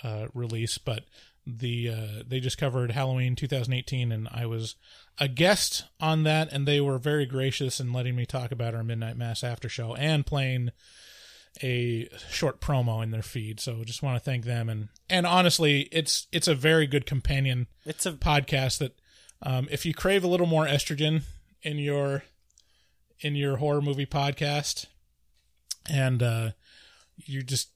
uh, 0.03 0.27
release 0.33 0.77
but 0.77 1.05
the 1.45 1.89
uh, 1.89 2.23
they 2.27 2.39
just 2.39 2.57
covered 2.57 2.91
halloween 2.91 3.35
2018 3.35 4.11
and 4.11 4.27
i 4.31 4.45
was 4.45 4.75
a 5.17 5.27
guest 5.27 5.85
on 5.99 6.23
that 6.23 6.51
and 6.51 6.67
they 6.67 6.79
were 6.79 6.97
very 6.97 7.25
gracious 7.25 7.79
in 7.79 7.91
letting 7.91 8.15
me 8.15 8.25
talk 8.25 8.51
about 8.51 8.75
our 8.75 8.83
midnight 8.83 9.17
mass 9.17 9.43
after 9.43 9.67
show 9.67 9.95
and 9.95 10.25
playing 10.25 10.69
a 11.63 12.07
short 12.29 12.61
promo 12.61 13.03
in 13.03 13.11
their 13.11 13.23
feed 13.23 13.59
so 13.59 13.83
just 13.83 14.03
want 14.03 14.15
to 14.15 14.23
thank 14.23 14.45
them 14.45 14.69
and 14.69 14.89
and 15.09 15.25
honestly 15.25 15.89
it's 15.91 16.27
it's 16.31 16.47
a 16.47 16.55
very 16.55 16.85
good 16.85 17.05
companion 17.05 17.67
It's 17.85 18.05
a 18.05 18.13
podcast 18.13 18.77
that 18.77 18.99
um, 19.41 19.67
if 19.71 19.85
you 19.85 19.93
crave 19.93 20.23
a 20.23 20.27
little 20.27 20.45
more 20.45 20.65
estrogen 20.65 21.23
in 21.61 21.77
your 21.77 22.23
in 23.21 23.35
your 23.35 23.57
horror 23.57 23.81
movie 23.81 24.05
podcast 24.05 24.85
and 25.89 26.21
uh, 26.23 26.51
you 27.17 27.41
just 27.41 27.69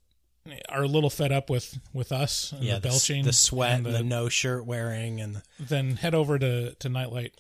are 0.69 0.83
a 0.83 0.87
little 0.87 1.09
fed 1.09 1.31
up 1.31 1.49
with 1.49 1.79
with 1.93 2.11
us 2.11 2.51
and 2.51 2.63
yeah, 2.63 2.75
the 2.75 2.81
the, 2.81 2.87
belching 2.89 3.23
the 3.25 3.33
sweat, 3.33 3.77
and 3.77 3.85
the, 3.85 4.03
no 4.03 4.29
shirt 4.29 4.65
wearing, 4.65 5.21
and 5.21 5.35
the, 5.35 5.41
then 5.59 5.95
head 5.97 6.13
over 6.13 6.37
to 6.39 6.73
to 6.75 6.89
nightlight 6.89 7.39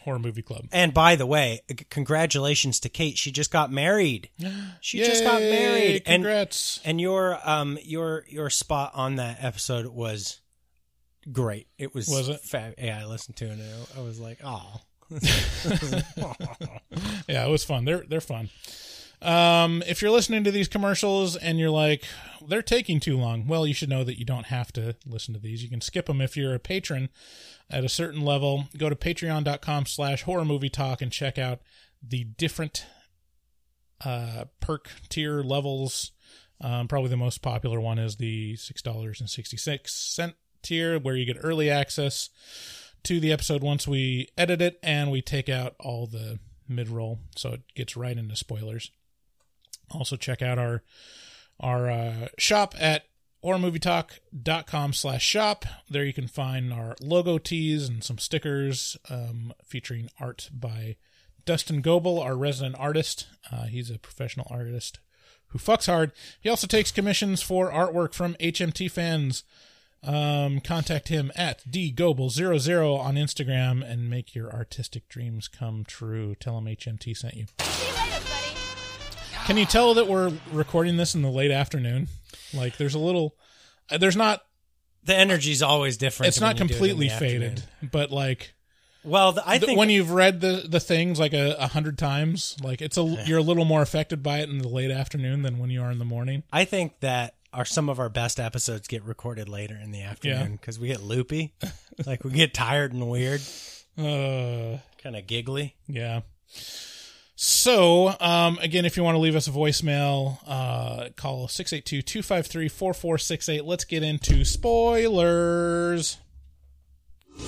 horror 0.00 0.18
movie 0.18 0.42
club 0.42 0.64
and 0.72 0.92
by 0.92 1.14
the 1.14 1.24
way, 1.24 1.60
congratulations 1.88 2.80
to 2.80 2.88
Kate. 2.88 3.16
She 3.16 3.30
just 3.30 3.52
got 3.52 3.70
married. 3.70 4.30
She 4.80 4.98
just 4.98 5.22
got 5.22 5.40
married, 5.40 6.02
and 6.06 6.24
congrats 6.24 6.80
and 6.84 7.00
your 7.00 7.38
um 7.48 7.78
your 7.82 8.24
your 8.28 8.50
spot 8.50 8.92
on 8.94 9.16
that 9.16 9.38
episode 9.42 9.86
was 9.86 10.40
great. 11.30 11.68
It 11.78 11.94
was 11.94 12.08
Was 12.08 12.28
it? 12.28 12.40
Fa- 12.40 12.74
yeah, 12.78 13.00
I 13.00 13.06
listened 13.06 13.36
to 13.36 13.46
it. 13.46 13.52
and 13.52 13.62
I 13.96 14.00
was 14.02 14.18
like, 14.18 14.38
oh, 14.44 14.80
yeah, 17.28 17.46
it 17.46 17.50
was 17.50 17.64
fun. 17.64 17.84
They're 17.84 18.04
they're 18.08 18.20
fun. 18.20 18.50
Um, 19.22 19.84
if 19.86 20.02
you're 20.02 20.10
listening 20.10 20.42
to 20.44 20.50
these 20.50 20.66
commercials 20.66 21.36
and 21.36 21.58
you're 21.58 21.70
like, 21.70 22.04
they're 22.46 22.60
taking 22.60 22.98
too 22.98 23.16
long, 23.16 23.46
well, 23.46 23.66
you 23.66 23.74
should 23.74 23.88
know 23.88 24.02
that 24.02 24.18
you 24.18 24.24
don't 24.24 24.46
have 24.46 24.72
to 24.72 24.96
listen 25.06 25.32
to 25.32 25.40
these. 25.40 25.62
You 25.62 25.70
can 25.70 25.80
skip 25.80 26.06
them 26.06 26.20
if 26.20 26.36
you're 26.36 26.54
a 26.54 26.58
patron 26.58 27.08
at 27.70 27.84
a 27.84 27.88
certain 27.88 28.22
level. 28.22 28.64
Go 28.76 28.88
to 28.88 28.96
patreon.com 28.96 29.86
slash 29.86 30.22
horror 30.22 30.44
movie 30.44 30.68
talk 30.68 31.00
and 31.00 31.12
check 31.12 31.38
out 31.38 31.60
the 32.02 32.24
different 32.24 32.84
uh, 34.04 34.46
perk 34.58 34.90
tier 35.08 35.42
levels. 35.42 36.10
Um, 36.60 36.88
probably 36.88 37.10
the 37.10 37.16
most 37.16 37.42
popular 37.42 37.80
one 37.80 37.98
is 37.98 38.16
the 38.16 38.54
$6.66 38.54 40.34
tier, 40.62 40.98
where 40.98 41.16
you 41.16 41.26
get 41.26 41.36
early 41.40 41.70
access 41.70 42.28
to 43.04 43.20
the 43.20 43.32
episode 43.32 43.62
once 43.62 43.86
we 43.86 44.28
edit 44.36 44.62
it 44.62 44.78
and 44.82 45.10
we 45.10 45.22
take 45.22 45.48
out 45.48 45.74
all 45.80 46.06
the 46.06 46.38
mid 46.68 46.88
roll 46.88 47.18
so 47.36 47.50
it 47.50 47.62
gets 47.74 47.96
right 47.96 48.16
into 48.16 48.36
spoilers. 48.36 48.90
Also 49.90 50.16
check 50.16 50.42
out 50.42 50.58
our 50.58 50.82
our 51.60 51.90
uh, 51.90 52.28
shop 52.38 52.74
at 52.78 53.04
horrormovietalk.com 53.44 54.92
slash 54.92 55.24
shop. 55.24 55.64
There 55.90 56.04
you 56.04 56.12
can 56.12 56.28
find 56.28 56.72
our 56.72 56.94
logo 57.00 57.38
tees 57.38 57.88
and 57.88 58.02
some 58.02 58.18
stickers 58.18 58.96
um, 59.10 59.52
featuring 59.64 60.08
art 60.20 60.48
by 60.52 60.96
dustin 61.44 61.82
goebel 61.82 62.20
our 62.20 62.36
resident 62.36 62.76
artist. 62.78 63.26
Uh, 63.50 63.64
he's 63.64 63.90
a 63.90 63.98
professional 63.98 64.46
artist 64.50 65.00
who 65.48 65.58
fucks 65.58 65.86
hard. 65.86 66.12
He 66.40 66.48
also 66.48 66.66
takes 66.66 66.90
commissions 66.90 67.42
for 67.42 67.70
artwork 67.70 68.14
from 68.14 68.34
hmt 68.34 68.90
fans 68.90 69.44
um, 70.04 70.60
contact 70.60 71.08
him 71.08 71.30
at 71.36 71.62
dgoebel00 71.70 72.98
on 72.98 73.14
Instagram 73.14 73.88
and 73.88 74.10
make 74.10 74.34
your 74.34 74.52
artistic 74.52 75.08
dreams 75.08 75.48
come 75.48 75.84
true. 75.86 76.34
Tell 76.34 76.58
him 76.58 76.64
HMT 76.64 77.16
sent 77.16 77.34
you. 77.34 77.46
Can 79.46 79.56
you 79.56 79.64
tell 79.66 79.94
that 79.94 80.06
we're 80.06 80.32
recording 80.52 80.96
this 80.96 81.14
in 81.14 81.22
the 81.22 81.30
late 81.30 81.50
afternoon? 81.50 82.08
Like, 82.54 82.76
there's 82.76 82.94
a 82.94 82.98
little, 82.98 83.36
uh, 83.90 83.98
there's 83.98 84.16
not, 84.16 84.42
the 85.04 85.16
energy's 85.16 85.62
always 85.62 85.96
different. 85.96 86.28
it's 86.28 86.40
not 86.40 86.56
do 86.56 86.64
it 86.64 86.68
completely 86.68 87.08
faded, 87.08 87.58
afternoon. 87.58 87.90
but 87.90 88.12
like, 88.12 88.54
Well, 89.02 89.32
the, 89.32 89.42
I 89.44 89.58
think 89.58 89.76
when 89.76 89.90
you've 89.90 90.12
read 90.12 90.40
the 90.40 90.64
the 90.68 90.78
things 90.78 91.18
like 91.18 91.32
a, 91.32 91.56
a 91.58 91.66
hundred 91.66 91.98
times, 91.98 92.56
like 92.62 92.80
it's 92.80 92.96
a 92.96 93.02
you're 93.26 93.40
a 93.40 93.42
little 93.42 93.64
more 93.64 93.82
affected 93.82 94.22
by 94.22 94.38
it 94.38 94.48
in 94.48 94.58
the 94.58 94.68
late 94.68 94.92
afternoon 94.92 95.42
than 95.42 95.58
when 95.58 95.70
you 95.70 95.82
are 95.82 95.90
in 95.90 95.98
the 95.98 96.04
morning. 96.04 96.44
I 96.52 96.64
think 96.64 97.00
that 97.00 97.34
our 97.52 97.64
some 97.64 97.88
of 97.88 97.98
our 98.00 98.08
best 98.08 98.40
episodes 98.40 98.88
get 98.88 99.02
recorded 99.04 99.48
later 99.48 99.78
in 99.82 99.90
the 99.92 100.02
afternoon 100.02 100.52
because 100.52 100.78
we 100.78 100.88
get 100.88 101.02
loopy, 101.02 101.52
like 102.06 102.24
we 102.24 102.30
get 102.30 102.54
tired 102.54 102.92
and 102.92 103.08
weird, 103.08 103.40
Uh, 103.98 104.78
kind 105.02 105.16
of 105.16 105.26
giggly. 105.26 105.74
Yeah. 105.86 106.20
So, 107.34 108.14
um, 108.20 108.58
again, 108.60 108.84
if 108.84 108.96
you 108.96 109.02
want 109.02 109.16
to 109.16 109.18
leave 109.18 109.34
us 109.34 109.48
a 109.48 109.50
voicemail, 109.50 110.38
uh, 110.46 111.08
call 111.16 111.48
682 111.48 112.00
253 112.02 112.68
4468. 112.68 113.64
Let's 113.64 113.84
get 113.84 114.02
into 114.02 114.44
spoilers. 114.44 116.18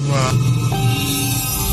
Ah, 0.01 1.64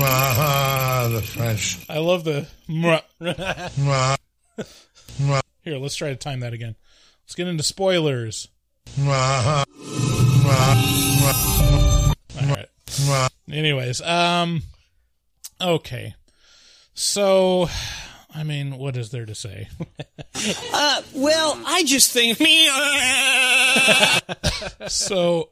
the 0.00 1.22
French. 1.22 1.78
I 1.88 1.98
love 1.98 2.24
the. 2.24 2.46
mwah. 2.68 3.02
Mwah, 3.20 4.18
Here, 5.62 5.78
let's 5.78 5.94
try 5.96 6.08
to 6.10 6.16
time 6.16 6.40
that 6.40 6.52
again. 6.52 6.74
Let's 7.24 7.34
get 7.34 7.46
into 7.48 7.62
spoilers. 7.62 8.48
mwah, 8.98 9.64
mwah, 9.66 11.34
All 12.40 12.48
right. 12.54 12.68
mwah. 12.86 13.28
Anyways, 13.52 14.00
um, 14.02 14.62
okay. 15.60 16.14
So, 16.94 17.68
I 18.34 18.42
mean, 18.42 18.78
what 18.78 18.96
is 18.96 19.10
there 19.10 19.26
to 19.26 19.34
say? 19.34 19.68
uh, 20.72 21.02
Well, 21.14 21.60
I 21.66 21.84
just 21.84 22.10
think 22.12 22.40
me. 22.40 22.70
So, 24.88 25.50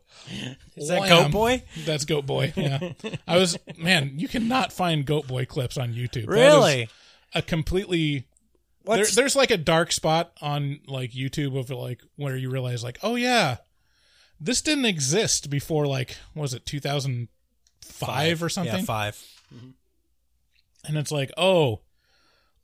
Is 0.76 0.88
that. 0.88 1.08
Goat 1.08 1.30
Boy? 1.30 1.62
That's 1.84 2.04
Goat 2.04 2.26
Boy. 2.26 2.52
Yeah, 2.56 2.92
I 3.26 3.36
was 3.38 3.56
man. 3.76 4.12
You 4.16 4.28
cannot 4.28 4.72
find 4.72 5.04
Goat 5.04 5.26
Boy 5.26 5.44
clips 5.44 5.76
on 5.76 5.92
YouTube. 5.94 6.12
That 6.12 6.20
is 6.20 6.26
Really? 6.26 6.88
a 7.34 7.42
completely. 7.42 8.26
There, 8.84 8.98
What's 8.98 9.14
there's 9.14 9.36
like 9.36 9.50
a 9.50 9.56
dark 9.58 9.92
spot 9.92 10.32
on 10.40 10.80
like 10.86 11.10
YouTube 11.12 11.58
of 11.58 11.68
like 11.70 12.00
where 12.16 12.36
you 12.36 12.50
realize 12.50 12.82
like, 12.82 12.98
oh 13.02 13.16
yeah, 13.16 13.56
this 14.40 14.62
didn't 14.62 14.86
exist 14.86 15.50
before 15.50 15.86
like 15.86 16.16
what 16.32 16.42
was 16.42 16.54
it 16.54 16.64
2005 16.64 18.42
or 18.42 18.48
something? 18.48 18.76
Yeah, 18.78 18.82
five. 18.84 19.22
and 20.86 20.96
it's 20.96 21.12
like, 21.12 21.30
oh, 21.36 21.80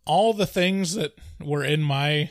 all 0.06 0.32
the 0.32 0.46
things 0.46 0.94
that 0.94 1.12
were 1.42 1.64
in 1.64 1.82
my, 1.82 2.30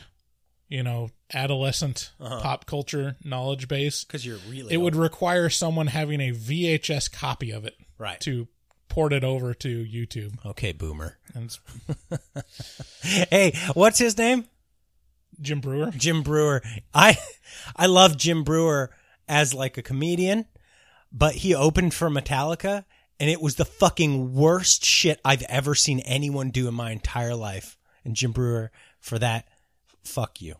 you 0.74 0.82
know, 0.82 1.12
adolescent 1.32 2.12
uh-huh. 2.20 2.40
pop 2.42 2.66
culture 2.66 3.16
knowledge 3.24 3.68
base, 3.68 4.04
Because 4.04 4.26
you're 4.26 4.40
really 4.50 4.74
it 4.74 4.78
would 4.78 4.96
require 4.96 5.48
someone 5.48 5.86
having 5.86 6.20
a 6.20 6.32
VHS 6.32 7.12
copy 7.12 7.52
of 7.52 7.64
it 7.64 7.76
right. 8.00 8.20
to 8.22 8.48
port 8.90 9.14
it 9.14 9.24
over 9.24 9.54
to 9.54 9.86
YouTube. 9.86 10.44
Okay, 10.44 10.72
Boomer. 10.72 11.20
Hey, 13.04 13.54
what's 13.76 14.00
his 14.00 14.18
name? 14.18 14.46
Jim 15.40 15.62
Breuer. 15.62 15.92
Jim 15.92 16.24
Breuer. 16.24 16.64
I 16.92 17.18
I 17.76 17.86
love 17.86 18.18
Jim 18.18 18.44
Breuer 18.44 18.90
as 19.28 19.54
like 19.54 19.78
a 19.78 19.84
comedian, 19.84 20.46
but 21.12 21.36
he 21.36 21.54
opened 21.54 21.94
for 21.94 22.10
Metallica 22.10 22.86
and 23.20 23.30
it 23.30 23.42
was 23.42 23.56
the 23.56 23.66
fucking 23.66 24.34
worst 24.34 24.84
shit 24.84 25.22
I've 25.24 25.44
ever 25.44 25.76
seen 25.76 26.00
anyone 26.00 26.50
do 26.50 26.68
in 26.68 26.74
my 26.74 26.92
entire 26.92 27.36
life. 27.36 27.78
And 28.04 28.16
Jim 28.16 28.32
Breuer 28.32 28.72
for 29.00 29.20
that 29.20 29.48
fuck 30.04 30.42
you. 30.42 30.56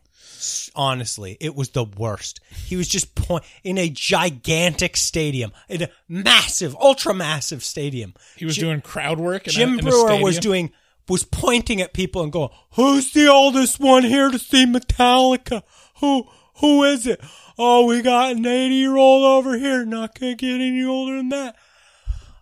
Honestly, 0.74 1.36
it 1.40 1.54
was 1.54 1.70
the 1.70 1.84
worst. 1.84 2.40
He 2.66 2.76
was 2.76 2.88
just 2.88 3.14
point 3.14 3.44
in 3.62 3.78
a 3.78 3.88
gigantic 3.88 4.96
stadium, 4.96 5.52
in 5.68 5.82
a 5.82 5.88
massive, 6.08 6.74
ultra 6.76 7.14
massive 7.14 7.62
stadium. 7.62 8.14
He 8.36 8.44
was 8.44 8.56
doing 8.56 8.80
crowd 8.80 9.20
work. 9.20 9.44
Jim 9.44 9.78
a, 9.78 9.82
Breuer 9.82 10.22
was 10.22 10.38
doing 10.38 10.72
was 11.08 11.24
pointing 11.24 11.80
at 11.80 11.92
people 11.92 12.22
and 12.22 12.32
going, 12.32 12.50
"Who's 12.72 13.12
the 13.12 13.28
oldest 13.28 13.78
one 13.78 14.04
here 14.04 14.30
to 14.30 14.38
see 14.38 14.66
Metallica? 14.66 15.62
Who 16.00 16.28
who 16.56 16.84
is 16.84 17.06
it? 17.06 17.20
Oh, 17.58 17.86
we 17.86 18.02
got 18.02 18.36
an 18.36 18.46
80 18.46 18.74
year 18.74 18.96
old 18.96 19.24
over 19.24 19.58
here. 19.58 19.84
Not 19.84 20.18
gonna 20.18 20.34
get 20.34 20.60
any 20.60 20.84
older 20.84 21.16
than 21.16 21.28
that. 21.30 21.56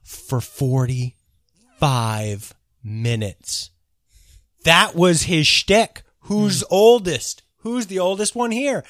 For 0.02 0.40
45 0.40 2.54
minutes. 2.82 3.70
That 4.64 4.94
was 4.94 5.24
his 5.24 5.46
shtick. 5.46 6.02
Who's 6.26 6.60
hmm. 6.60 6.66
oldest? 6.70 7.41
Who's 7.62 7.86
the 7.86 7.98
oldest 7.98 8.34
one 8.34 8.50
here? 8.50 8.84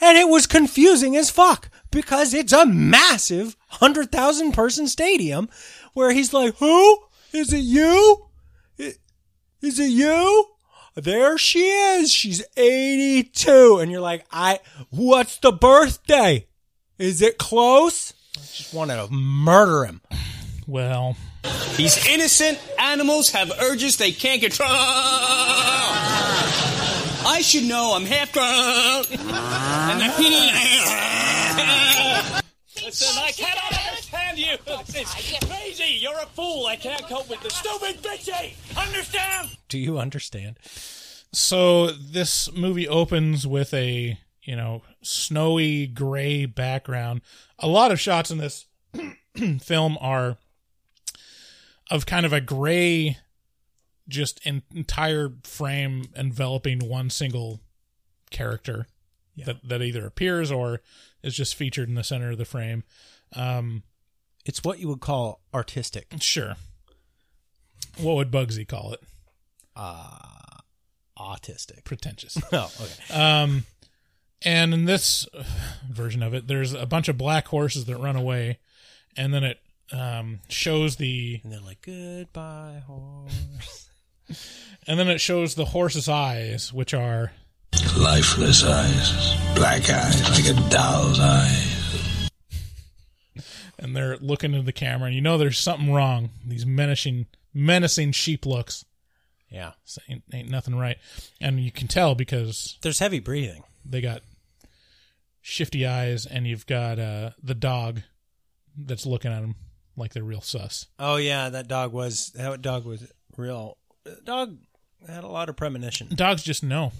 And 0.00 0.18
it 0.18 0.28
was 0.28 0.46
confusing 0.46 1.16
as 1.16 1.30
fuck 1.30 1.70
because 1.90 2.34
it's 2.34 2.52
a 2.52 2.66
massive 2.66 3.56
100,000 3.70 4.52
person 4.52 4.86
stadium 4.88 5.48
where 5.94 6.12
he's 6.12 6.32
like, 6.32 6.56
Who? 6.56 6.98
Is 7.32 7.52
it 7.52 7.58
you? 7.58 8.26
Is 8.78 9.78
it 9.78 9.90
you? 9.90 10.46
There 10.94 11.36
she 11.36 11.60
is. 11.66 12.12
She's 12.12 12.42
82. 12.56 13.78
And 13.78 13.90
you're 13.90 14.00
like, 14.00 14.24
I, 14.30 14.60
what's 14.90 15.38
the 15.38 15.52
birthday? 15.52 16.46
Is 16.98 17.20
it 17.20 17.36
close? 17.36 18.14
I 18.36 18.40
just 18.40 18.72
want 18.72 18.90
to 18.90 19.08
murder 19.10 19.84
him. 19.84 20.00
Well, 20.66 21.16
These 21.76 22.06
innocent 22.06 22.58
animals 22.78 23.30
have 23.30 23.50
urges 23.60 23.96
they 23.98 24.12
can't 24.12 24.40
control. 24.40 24.68
I 27.26 27.40
should 27.42 27.64
know 27.64 27.94
I'm 27.94 28.04
half 28.04 28.32
grown. 28.32 28.46
And 28.46 30.02
I 30.02 30.08
Listen, 32.84 33.18
I 33.20 33.32
cannot 33.32 33.72
understand 33.88 34.38
you. 34.38 34.56
It's 34.94 35.44
crazy. 35.46 35.98
You're 36.00 36.18
a 36.20 36.26
fool. 36.26 36.66
I 36.66 36.76
can't 36.76 37.02
cope 37.02 37.28
with 37.28 37.40
the 37.40 37.50
stupid 37.50 38.00
bitchy. 38.02 38.54
Understand? 38.80 39.48
Do 39.68 39.78
you 39.78 39.98
understand? 39.98 40.58
so 41.36 41.88
this 41.88 42.50
movie 42.52 42.88
opens 42.88 43.46
with 43.46 43.74
a 43.74 44.18
you 44.42 44.56
know 44.56 44.82
snowy 45.02 45.86
gray 45.86 46.46
background. 46.46 47.20
A 47.58 47.68
lot 47.68 47.92
of 47.92 48.00
shots 48.00 48.30
in 48.30 48.38
this 48.38 48.66
film 49.60 49.98
are 50.00 50.38
of 51.90 52.06
kind 52.06 52.24
of 52.24 52.32
a 52.32 52.40
gray, 52.40 53.18
just 54.08 54.44
an 54.46 54.62
entire 54.74 55.30
frame 55.42 56.06
enveloping 56.16 56.78
one 56.88 57.10
single 57.10 57.60
character 58.30 58.86
that 59.44 59.56
that 59.68 59.82
either 59.82 60.06
appears 60.06 60.50
or 60.50 60.80
is 61.22 61.34
just 61.34 61.54
featured 61.54 61.88
in 61.88 61.94
the 61.94 62.04
center 62.04 62.30
of 62.32 62.38
the 62.38 62.44
frame. 62.44 62.84
Um, 63.34 63.82
It's 64.44 64.62
what 64.64 64.78
you 64.78 64.88
would 64.88 65.00
call 65.00 65.40
artistic. 65.52 66.06
sure. 66.20 66.54
What 67.98 68.16
would 68.16 68.30
Bugsy 68.30 68.66
call 68.66 68.92
it? 68.92 69.00
Uh, 69.74 70.18
Autistic. 71.18 71.84
Pretentious. 71.84 72.36
Oh, 72.52 72.70
okay. 72.80 73.14
Um, 73.20 73.64
and 74.42 74.72
in 74.74 74.84
this 74.84 75.26
version 75.90 76.22
of 76.22 76.34
it, 76.34 76.46
there's 76.46 76.74
a 76.74 76.86
bunch 76.86 77.08
of 77.08 77.16
black 77.18 77.48
horses 77.48 77.86
that 77.86 77.96
run 77.96 78.16
away, 78.16 78.58
and 79.16 79.32
then 79.32 79.44
it 79.44 79.58
um, 79.92 80.40
shows 80.48 80.96
the 80.96 81.40
And 81.42 81.52
they're 81.52 81.60
like, 81.60 81.80
goodbye, 81.82 82.82
horse. 82.86 83.85
and 84.86 84.98
then 84.98 85.08
it 85.08 85.20
shows 85.20 85.54
the 85.54 85.66
horse's 85.66 86.08
eyes, 86.08 86.72
which 86.72 86.94
are 86.94 87.32
Lifeless 87.96 88.64
eyes, 88.64 89.36
black 89.54 89.88
eyes 89.90 90.30
like 90.30 90.46
a 90.56 90.70
doll's 90.70 91.20
eyes. 91.20 92.30
and 93.78 93.94
they're 93.94 94.16
looking 94.18 94.52
into 94.52 94.64
the 94.64 94.72
camera, 94.72 95.06
and 95.06 95.14
you 95.14 95.20
know 95.20 95.36
there's 95.38 95.58
something 95.58 95.92
wrong. 95.92 96.30
These 96.46 96.64
menacing, 96.64 97.26
menacing 97.52 98.12
sheep 98.12 98.46
looks. 98.46 98.84
Yeah. 99.50 99.72
So 99.84 100.00
ain't, 100.08 100.24
ain't 100.32 100.50
nothing 100.50 100.76
right, 100.78 100.98
and 101.40 101.60
you 101.60 101.70
can 101.70 101.88
tell 101.88 102.14
because 102.14 102.78
There's 102.82 102.98
heavy 102.98 103.20
breathing. 103.20 103.62
they 103.84 104.00
got 104.00 104.22
shifty 105.40 105.86
eyes, 105.86 106.26
and 106.26 106.46
you've 106.46 106.66
got 106.66 106.98
uh, 106.98 107.30
the 107.42 107.54
dog 107.54 108.02
that's 108.76 109.06
looking 109.06 109.32
at 109.32 109.40
them 109.40 109.54
like 109.96 110.12
they're 110.12 110.22
real 110.24 110.40
sus. 110.40 110.86
Oh, 110.98 111.16
yeah, 111.16 111.48
that 111.50 111.68
dog 111.68 111.92
was, 111.92 112.30
that 112.34 112.60
dog 112.62 112.84
was 112.84 113.10
real. 113.36 113.78
Dog 114.24 114.56
had 115.06 115.24
a 115.24 115.28
lot 115.28 115.48
of 115.48 115.56
premonition. 115.56 116.08
Dogs 116.14 116.42
just 116.42 116.62
know, 116.62 116.92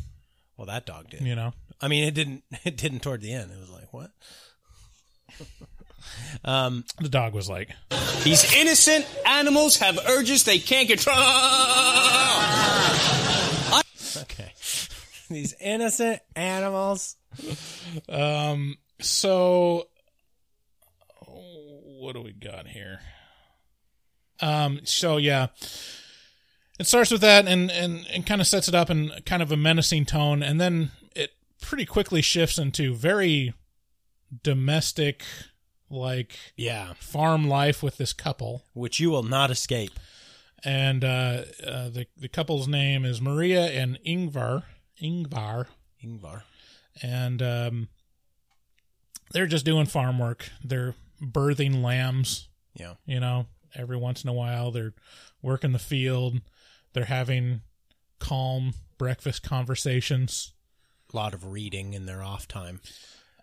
Well, 0.57 0.67
that 0.67 0.87
dog 0.87 1.11
did. 1.11 1.23
you 1.23 1.35
know. 1.35 1.53
I 1.81 1.89
mean, 1.89 2.05
it 2.05 2.15
didn't, 2.15 2.45
it 2.65 2.77
didn't 2.77 3.01
toward 3.01 3.21
the 3.21 3.33
end. 3.33 3.51
It 3.51 3.59
was 3.59 3.71
like, 3.71 3.93
what? 3.93 4.11
um, 6.45 6.85
The 7.01 7.09
dog 7.09 7.35
was 7.35 7.49
like, 7.49 7.71
These 8.25 8.55
innocent 8.55 9.07
animals 9.27 9.77
have 9.79 9.99
urges 10.09 10.45
they 10.45 10.59
can't 10.59 10.89
control. 10.89 11.17
okay. 14.23 14.53
These 15.31 15.55
innocent 15.61 16.21
animals. 16.37 17.17
Um. 18.09 18.77
So, 19.01 19.89
what 21.27 22.15
do 22.15 22.23
we 22.23 22.33
got 22.33 22.67
here? 22.69 23.01
Um. 24.41 24.81
So 24.85 25.17
yeah, 25.17 25.49
it 26.79 26.87
starts 26.87 27.11
with 27.11 27.21
that 27.23 27.47
and 27.47 27.71
and 27.71 28.07
and 28.13 28.27
kind 28.27 28.41
of 28.41 28.47
sets 28.47 28.69
it 28.69 28.75
up 28.75 28.91
in 28.91 29.11
kind 29.25 29.43
of 29.43 29.51
a 29.53 29.57
menacing 29.57 30.05
tone, 30.07 30.43
and 30.43 30.61
then 30.61 30.91
it 31.15 31.31
pretty 31.61 31.87
quickly 31.87 32.23
shifts 32.23 32.59
into 32.59 32.95
very 32.95 33.55
domestic, 34.43 35.23
like 35.89 36.37
Yeah. 36.57 36.95
farm 36.99 37.49
life 37.49 37.83
with 37.83 37.97
this 37.97 38.13
couple. 38.13 38.65
Which 38.75 39.01
you 39.01 39.11
will 39.11 39.23
not 39.23 39.51
escape. 39.51 39.93
And 40.65 41.05
uh, 41.05 41.45
uh 41.65 41.89
the 41.91 42.07
the 42.17 42.29
couple's 42.29 42.67
name 42.69 43.05
is 43.05 43.21
Maria 43.21 43.67
and 43.67 43.99
Ingvar. 44.07 44.65
Ingvar. 45.03 45.67
Ingvar. 46.05 46.43
and 47.03 47.43
um, 47.43 47.89
they're 49.33 49.47
just 49.47 49.65
doing 49.67 49.87
farm 49.87 50.19
work. 50.19 50.49
They're 50.65 50.95
birthing 51.21 51.83
lambs. 51.83 52.49
Yeah. 52.75 52.95
You 53.07 53.21
know, 53.21 53.47
every 53.75 53.97
once 53.97 54.23
in 54.25 54.31
a 54.31 54.33
while 54.33 54.71
they're 54.71 54.95
working 55.43 55.73
the 55.73 55.79
field. 55.79 56.41
They're 56.97 57.05
having 57.05 57.61
calm 58.21 58.73
breakfast 58.97 59.43
conversations. 59.43 60.55
A 61.13 61.17
lot 61.17 61.35
of 61.35 61.45
reading 61.53 61.93
in 61.93 62.07
their 62.07 62.23
off 62.23 62.49
time. 62.49 62.81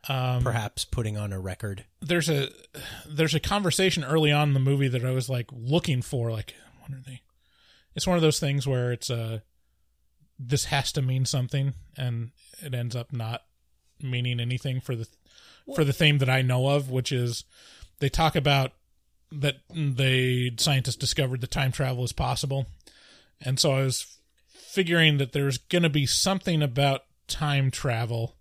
Um, 0.10 0.42
Perhaps 0.44 0.86
putting 0.86 1.18
on 1.18 1.32
a 1.32 1.40
record. 1.40 1.86
there's 2.02 2.30
a 2.30 2.50
there's 3.08 3.36
a 3.36 3.40
conversation 3.40 4.04
early 4.04 4.32
on 4.32 4.48
in 4.48 4.54
the 4.56 4.60
movie 4.60 4.88
that 4.88 5.06
I 5.06 5.12
was 5.12 5.30
like 5.30 5.52
looking 5.54 6.02
for. 6.02 6.32
Like, 6.32 6.56
what 6.80 6.98
are 6.98 7.02
they? 7.06 7.22
It's 7.96 8.08
one 8.08 8.16
of 8.16 8.24
those 8.24 8.40
things 8.40 8.66
where 8.66 8.92
it's 8.92 9.12
uh 9.12 9.42
this 10.40 10.66
has 10.66 10.92
to 10.94 11.04
mean 11.04 11.26
something, 11.26 11.76
and 11.96 12.32
it 12.60 12.74
ends 12.74 12.96
up 12.96 13.14
not 13.14 13.44
meaning 14.02 14.40
anything 14.40 14.82
for 14.82 14.96
the 14.96 15.08
for 15.76 15.84
the 15.84 15.94
theme 15.94 16.18
that 16.18 16.30
I 16.30 16.42
know 16.42 16.70
of, 16.70 16.90
which 16.90 17.12
is 17.12 17.44
they 18.00 18.10
talk 18.10 18.36
about 18.36 18.72
that 19.32 19.58
the 19.70 20.54
scientists 20.58 20.96
discovered 20.96 21.42
that 21.42 21.52
time 21.52 21.72
travel 21.72 22.04
is 22.04 22.14
possible, 22.14 22.66
and 23.46 23.60
so 23.60 23.72
I 23.74 23.82
was 23.84 24.18
figuring 24.48 25.18
that 25.18 25.32
there's 25.34 25.58
going 25.58 25.84
to 25.84 25.90
be 25.90 26.06
something 26.06 26.62
about 26.64 27.02
time 27.28 27.70
travel, 27.72 28.36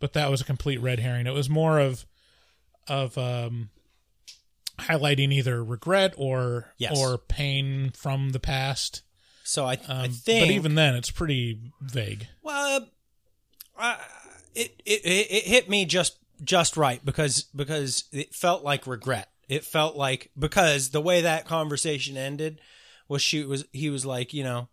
but 0.00 0.12
that 0.14 0.30
was 0.30 0.40
a 0.40 0.44
complete 0.44 0.80
red 0.80 0.98
herring. 1.00 1.26
It 1.26 1.34
was 1.34 1.48
more 1.48 1.78
of 1.78 2.04
of 2.88 3.16
um, 3.18 3.70
highlighting 4.78 5.32
either 5.32 5.62
regret 5.64 6.14
or 6.16 6.72
Yes. 6.78 6.98
or 6.98 7.18
pain 7.18 7.90
from 7.90 8.30
the 8.30 8.40
past. 8.40 9.02
So 9.44 9.64
I, 9.64 9.78
I 9.88 10.04
Um, 10.06 10.10
think. 10.12 10.46
but 10.46 10.50
even 10.52 10.74
then, 10.74 10.94
it's 10.96 11.10
pretty 11.10 11.60
vague. 11.80 12.26
Well, 12.42 12.88
uh, 13.78 13.96
it, 14.54 14.80
it 14.84 15.00
it 15.04 15.26
it 15.30 15.44
hit 15.44 15.68
me 15.68 15.84
just 15.84 16.16
just 16.42 16.76
right 16.76 17.04
because 17.04 17.44
because 17.54 18.04
it 18.12 18.34
felt 18.34 18.64
like 18.64 18.86
regret. 18.86 19.28
It 19.48 19.64
felt 19.64 19.96
like 19.96 20.30
because 20.38 20.90
the 20.90 21.00
way 21.00 21.20
that 21.22 21.46
conversation 21.46 22.16
ended 22.16 22.60
was 23.08 23.22
she 23.22 23.44
was 23.44 23.64
he 23.72 23.90
was 23.90 24.04
like 24.06 24.32
you 24.34 24.44
know 24.44 24.68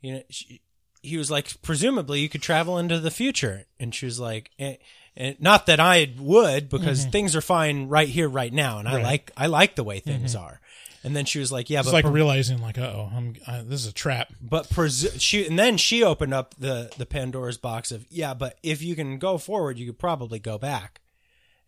you 0.00 0.14
know 0.14 0.22
she, 0.30 0.60
he 1.02 1.16
was 1.16 1.30
like 1.30 1.60
presumably 1.62 2.20
you 2.20 2.28
could 2.28 2.42
travel 2.42 2.78
into 2.78 2.98
the 2.98 3.10
future 3.10 3.64
and 3.78 3.94
she 3.94 4.06
was 4.06 4.18
like 4.18 4.50
eh, 4.58 4.76
and 5.16 5.40
not 5.40 5.66
that 5.66 5.78
I 5.80 6.12
would 6.18 6.68
because 6.68 7.04
things 7.04 7.36
are 7.36 7.40
fine 7.42 7.88
right 7.88 8.08
here 8.08 8.28
right 8.28 8.52
now 8.52 8.78
and 8.78 8.88
I 8.88 8.92
Mm-hmm. 8.92 8.96
Right. 8.96 9.00
Mm-hmm. 9.02 9.10
like 9.10 9.32
I 9.36 9.46
like 9.46 9.76
the 9.76 9.84
way 9.84 10.00
things 10.00 10.34
are. 10.34 10.60
And 11.06 11.14
then 11.14 11.26
she 11.26 11.38
was 11.38 11.52
like, 11.52 11.68
"Yeah, 11.68 11.80
It's 11.80 11.88
but 11.88 11.92
like 11.92 12.04
per- 12.06 12.10
realizing, 12.10 12.62
like, 12.62 12.78
oh, 12.78 13.10
I'm 13.14 13.36
uh, 13.46 13.62
this 13.62 13.80
is 13.82 13.88
a 13.88 13.92
trap. 13.92 14.32
but 14.40 14.70
presu- 14.70 15.20
she 15.20 15.46
and 15.46 15.58
then 15.58 15.76
she 15.76 16.02
opened 16.02 16.32
up 16.32 16.54
the 16.58 16.90
the 16.96 17.04
Pandora's 17.04 17.58
box 17.58 17.92
of 17.92 18.06
yeah, 18.08 18.32
but 18.32 18.56
if 18.62 18.80
you 18.80 18.96
can 18.96 19.18
go 19.18 19.36
forward, 19.36 19.78
you 19.78 19.84
could 19.84 19.98
probably 19.98 20.38
go 20.38 20.56
back. 20.56 21.02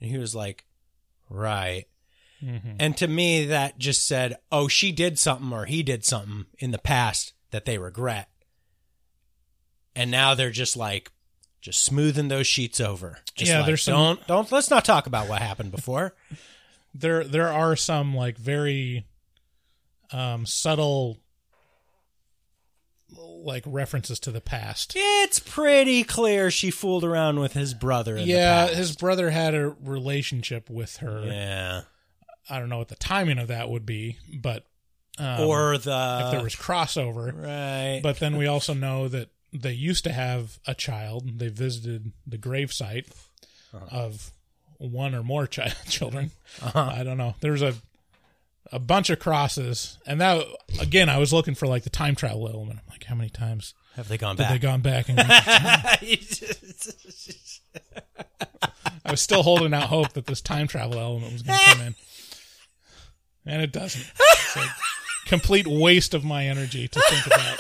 And 0.01 0.11
he 0.11 0.17
was 0.17 0.35
like, 0.35 0.65
right. 1.29 1.85
And 2.41 2.97
to 2.99 3.09
me, 3.09 3.47
that 3.47 3.79
just 3.79 4.07
said, 4.07 4.37
oh, 4.53 4.69
she 4.69 4.93
did 4.93 5.19
something 5.19 5.53
or 5.53 5.65
he 5.65 5.83
did 5.83 6.05
something 6.05 6.47
in 6.59 6.71
the 6.71 6.79
past 6.79 7.33
that 7.51 7.65
they 7.65 7.79
regret, 7.79 8.29
and 9.95 10.11
now 10.11 10.35
they're 10.35 10.51
just 10.51 10.77
like 10.77 11.11
just 11.61 11.83
smoothing 11.85 12.29
those 12.29 12.47
sheets 12.47 12.81
over. 12.81 13.19
Just 13.35 13.51
Yeah, 13.51 13.59
like, 13.59 13.67
there's 13.67 13.83
some- 13.83 13.95
don't 13.95 14.27
don't 14.27 14.53
let's 14.53 14.71
not 14.71 14.85
talk 14.85 15.07
about 15.07 15.29
what 15.29 15.41
happened 15.43 15.71
before. 15.73 16.15
There 16.99 17.25
there 17.25 17.53
are 17.53 17.77
some 17.77 18.15
like 18.17 18.39
very 18.39 19.05
um, 20.13 20.47
subtle 20.47 21.19
like 23.11 23.63
references 23.67 24.19
to 24.21 24.31
the 24.31 24.41
past. 24.41 24.93
It's 24.97 25.39
pretty 25.39 26.05
clear 26.05 26.51
she 26.51 26.71
fooled 26.71 27.05
around 27.05 27.39
with 27.39 27.53
his 27.53 27.75
brother. 27.75 28.17
In 28.17 28.27
Yeah, 28.27 28.63
the 28.63 28.67
past. 28.69 28.79
his 28.79 28.97
brother 28.97 29.31
had 29.31 29.55
a 29.55 29.69
relationship 29.83 30.69
with 30.71 30.97
her. 30.99 31.23
yeah, 31.27 31.83
I 32.49 32.59
don't 32.59 32.69
know 32.69 32.79
what 32.79 32.89
the 32.89 32.97
timing 32.97 33.39
of 33.39 33.49
that 33.49 33.69
would 33.69 33.87
be, 33.87 34.19
but 34.41 34.65
um, 35.19 35.41
or 35.41 35.79
the 35.79 36.23
if 36.25 36.31
there 36.33 36.43
was 36.43 36.55
crossover. 36.55 37.33
right. 37.35 38.01
But 38.03 38.19
then 38.19 38.37
we 38.37 38.47
also 38.47 38.75
know 38.75 39.09
that 39.09 39.29
they 39.53 39.73
used 39.73 40.05
to 40.05 40.13
have 40.13 40.59
a 40.67 40.75
child. 40.75 41.39
They 41.39 41.49
visited 41.49 42.13
the 42.27 42.39
gravesite 42.39 43.07
of 43.91 44.31
one 44.79 45.15
or 45.15 45.23
more 45.23 45.47
chi- 45.47 45.69
children. 45.89 46.31
I 46.75 47.03
don't 47.05 47.19
know. 47.19 47.35
There's 47.41 47.63
a 47.63 47.75
a 48.73 48.81
bunch 48.81 49.11
of 49.11 49.21
crosses, 49.21 49.99
and 50.07 50.21
that 50.21 50.45
again, 50.81 51.09
I 51.09 51.19
was 51.19 51.33
looking 51.33 51.55
for 51.55 51.67
like 51.67 51.85
the 51.85 51.91
time 51.91 52.15
travel 52.17 52.49
element. 52.49 52.81
I'm 52.85 52.91
like, 52.91 53.05
how 53.05 53.15
many 53.15 53.31
times 53.31 53.75
have 53.95 54.09
they 54.09 54.19
gone 54.19 54.37
have 54.37 54.49
they 54.49 54.55
back? 54.59 54.61
gone 54.61 54.81
back? 54.83 55.09
And 55.09 55.21
I 59.05 59.11
was 59.11 59.21
still 59.21 59.43
holding 59.43 59.73
out 59.73 59.85
hope 59.85 60.13
that 60.15 60.27
this 60.27 60.41
time 60.41 60.67
travel 60.67 60.99
element 60.99 61.33
was 61.33 61.43
going 61.43 61.59
to 61.59 61.65
come 61.65 61.81
in, 61.81 61.95
and 63.47 63.63
it 63.63 63.73
doesn't. 63.73 64.05
It's 64.21 64.57
a 64.57 64.69
complete 65.27 65.67
waste 65.67 66.15
of 66.15 66.25
my 66.25 66.47
energy 66.47 66.89
to 66.89 67.01
think 67.01 67.27
about. 67.27 67.59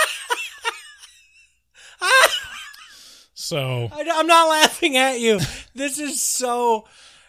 So 3.46 3.88
I, 3.92 4.00
am 4.00 4.26
not 4.26 4.48
laughing 4.48 4.96
at 4.96 5.20
you. 5.20 5.38
This 5.72 6.00
is 6.00 6.20
so 6.20 6.88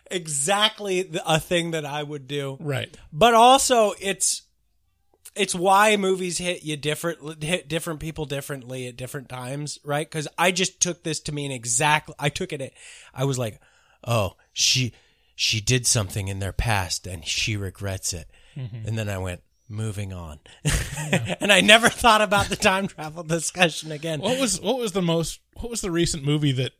exactly 0.09 1.07
a 1.27 1.39
thing 1.39 1.71
that 1.71 1.85
I 1.85 2.01
would 2.01 2.27
do. 2.27 2.57
right, 2.59 2.95
But 3.13 3.35
also, 3.35 3.93
it's 4.01 4.41
it's 5.35 5.53
why 5.53 5.95
movies 5.95 6.39
hit 6.39 6.63
you 6.63 6.75
different 6.75 7.43
hit 7.43 7.67
different 7.67 7.99
people 7.99 8.25
differently 8.25 8.87
at 8.87 8.97
different 8.97 9.29
times, 9.29 9.77
right? 9.83 10.09
Because 10.09 10.27
I 10.39 10.51
just 10.51 10.81
took 10.81 11.03
this 11.03 11.19
to 11.21 11.31
mean 11.31 11.51
exactly. 11.51 12.15
I 12.17 12.29
took 12.29 12.51
it. 12.51 12.61
At, 12.61 12.73
I 13.13 13.25
was 13.25 13.37
like, 13.37 13.59
oh, 14.03 14.37
she 14.53 14.93
she 15.35 15.61
did 15.61 15.85
something 15.85 16.29
in 16.29 16.39
their 16.39 16.51
past 16.51 17.05
and 17.05 17.27
she 17.27 17.55
regrets 17.55 18.11
it, 18.11 18.27
and 18.57 18.97
then 18.97 19.09
I 19.09 19.17
went. 19.17 19.41
Moving 19.69 20.13
on, 20.13 20.39
and 21.41 21.51
I 21.51 21.59
never 21.59 21.89
thought 21.89 22.21
about 22.21 22.45
the 22.47 22.55
time 22.55 22.87
travel 22.87 23.21
discussion 23.23 23.91
again. 23.91 24.21
what 24.21 24.39
was 24.39 24.61
what 24.61 24.79
was 24.79 24.93
the 24.93 25.01
most 25.01 25.41
what 25.55 25.69
was 25.69 25.81
the 25.81 25.91
recent 25.91 26.23
movie 26.23 26.53
that 26.53 26.71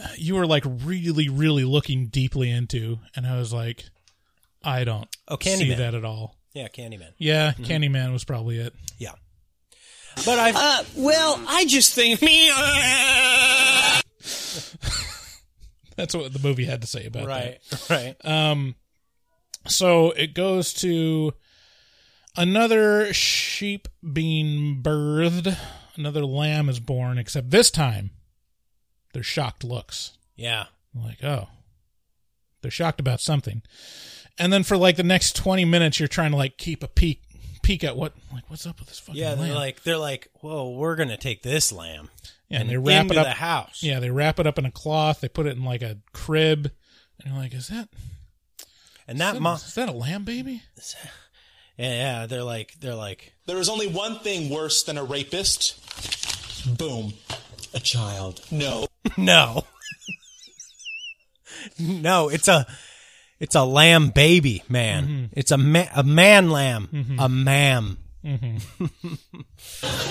uh, 0.00 0.06
you 0.16 0.36
were 0.36 0.46
like 0.46 0.62
really 0.64 1.28
really 1.28 1.64
looking 1.64 2.06
deeply 2.06 2.48
into, 2.48 3.00
and 3.16 3.26
I 3.26 3.38
was 3.38 3.52
like, 3.52 3.86
I 4.62 4.84
don't 4.84 5.08
Oh, 5.26 5.36
see 5.40 5.74
that 5.74 5.96
at 5.96 6.04
all. 6.04 6.36
Yeah, 6.54 6.68
Candyman. 6.68 7.10
Yeah, 7.18 7.54
Candyman 7.58 8.12
was 8.12 8.22
probably 8.22 8.58
it. 8.58 8.72
Yeah, 8.98 9.14
but 10.24 10.38
I 10.38 10.52
Uh, 10.54 10.84
well, 10.94 11.42
I 11.48 11.64
just 11.64 11.92
think 11.92 12.22
me. 12.28 12.50
That's 15.96 16.14
what 16.14 16.32
the 16.32 16.38
movie 16.40 16.66
had 16.66 16.82
to 16.82 16.86
say 16.86 17.06
about 17.06 17.26
that. 17.26 17.28
right, 17.28 17.58
right. 17.90 18.14
Um, 18.24 18.76
so 19.66 20.10
it 20.12 20.34
goes 20.34 20.72
to 20.74 21.34
another 22.36 23.12
sheep 23.12 23.88
being 24.12 24.82
birthed. 24.82 25.56
Another 25.96 26.24
lamb 26.24 26.68
is 26.68 26.80
born, 26.80 27.18
except 27.18 27.50
this 27.50 27.70
time 27.70 28.10
they're 29.12 29.22
shocked 29.22 29.62
looks. 29.64 30.16
yeah, 30.36 30.66
Like, 30.94 31.22
oh, 31.22 31.48
they're 32.62 32.70
shocked 32.70 33.00
about 33.00 33.20
something. 33.20 33.62
And 34.38 34.52
then 34.52 34.62
for 34.62 34.76
like 34.76 34.96
the 34.96 35.02
next 35.02 35.36
20 35.36 35.64
minutes, 35.66 35.98
you're 36.00 36.08
trying 36.08 36.30
to 36.30 36.36
like 36.38 36.56
keep 36.56 36.82
a 36.82 36.88
peek, 36.88 37.22
peek 37.62 37.84
at 37.84 37.96
what, 37.96 38.14
like, 38.32 38.48
what's 38.48 38.66
up 38.66 38.78
with 38.78 38.88
this 38.88 38.98
fucking 38.98 39.20
yeah. 39.20 39.34
They're 39.34 39.48
lamb? 39.48 39.54
like, 39.54 39.82
they're 39.82 39.98
like, 39.98 40.28
whoa, 40.40 40.70
we're 40.70 40.96
gonna 40.96 41.18
take 41.18 41.42
this 41.42 41.70
lamb 41.70 42.08
yeah, 42.48 42.60
and 42.60 42.62
and 42.62 42.70
they 42.70 42.76
wrap 42.78 43.02
into 43.02 43.14
it 43.14 43.18
up. 43.18 43.26
the 43.26 43.32
house. 43.32 43.82
Yeah, 43.82 44.00
they 44.00 44.10
wrap 44.10 44.38
it 44.38 44.46
up 44.46 44.58
in 44.58 44.64
a 44.64 44.70
cloth. 44.70 45.20
They 45.20 45.28
put 45.28 45.46
it 45.46 45.56
in 45.56 45.64
like 45.64 45.82
a 45.82 45.98
crib. 46.12 46.70
And 47.22 47.32
you're 47.32 47.42
like, 47.42 47.54
is 47.54 47.68
that, 47.68 47.88
and 49.08 49.20
that 49.20 49.34
is 49.34 49.40
mom, 49.40 49.56
that, 49.56 49.64
is 49.66 49.74
that 49.74 49.88
a 49.88 49.92
lamb 49.92 50.24
baby? 50.24 50.62
yeah, 51.76 51.94
yeah. 52.20 52.26
They're 52.26 52.42
like, 52.44 52.74
they're 52.80 52.94
like, 52.94 53.32
There 53.46 53.58
is 53.58 53.68
only 53.68 53.86
one 53.86 54.18
thing 54.20 54.50
worse 54.50 54.82
than 54.82 54.98
a 54.98 55.04
rapist. 55.04 55.78
Boom. 56.78 57.14
A 57.74 57.80
child. 57.80 58.40
No. 58.50 58.86
no, 59.16 59.64
no. 61.78 62.28
It's 62.28 62.48
a, 62.48 62.66
it's 63.40 63.54
a 63.54 63.64
lamb 63.64 64.10
baby, 64.10 64.62
man. 64.68 65.04
Mm-hmm. 65.04 65.24
It's 65.32 65.50
a 65.50 65.58
ma- 65.58 65.88
a 65.94 66.02
man 66.02 66.50
lamb, 66.50 67.16
a 67.18 67.28
mam. 67.28 67.98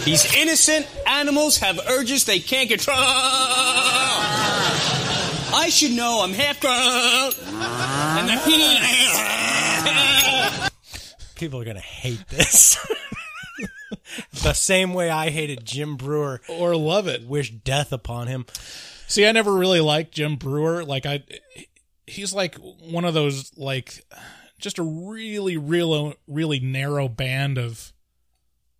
These 0.03 0.35
innocent. 0.35 0.85
Animals 1.07 1.57
have 1.59 1.79
urges 1.87 2.25
they 2.25 2.39
can't 2.39 2.67
control. 2.69 2.97
I 5.61 5.69
should 5.69 5.91
know. 5.91 6.21
I'm 6.23 6.33
half 6.33 6.59
grown. 6.59 6.73
And 8.17 8.29
the- 8.29 8.41
People 11.35 11.59
are 11.61 11.65
gonna 11.65 11.79
hate 11.79 12.27
this. 12.29 12.77
the 14.43 14.53
same 14.53 14.93
way 14.93 15.09
I 15.09 15.29
hated 15.29 15.65
Jim 15.65 15.95
Breuer. 15.97 16.41
Or 16.49 16.75
love 16.75 17.07
it. 17.07 17.25
Wish 17.27 17.51
death 17.51 17.91
upon 17.93 18.27
him. 18.27 18.45
See, 19.07 19.25
I 19.25 19.31
never 19.31 19.53
really 19.53 19.81
liked 19.81 20.13
Jim 20.13 20.35
Breuer. 20.35 20.83
Like 20.83 21.05
I, 21.05 21.23
he's 22.07 22.33
like 22.33 22.55
one 22.57 23.05
of 23.05 23.13
those 23.13 23.51
like 23.57 24.05
just 24.59 24.79
a 24.79 24.83
really, 24.83 25.57
real, 25.57 26.13
really 26.27 26.59
narrow 26.59 27.07
band 27.07 27.57
of 27.57 27.91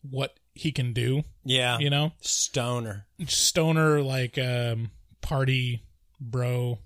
what 0.10 0.36
he 0.54 0.72
can 0.72 0.94
do. 0.94 1.24
Yeah, 1.44 1.80
You 1.80 1.90
know, 1.90 2.12
stoner. 2.22 3.06
stoner 3.28 4.02
like 4.02 4.38
um 4.38 4.92
party 5.22 5.84
bro 6.22 6.80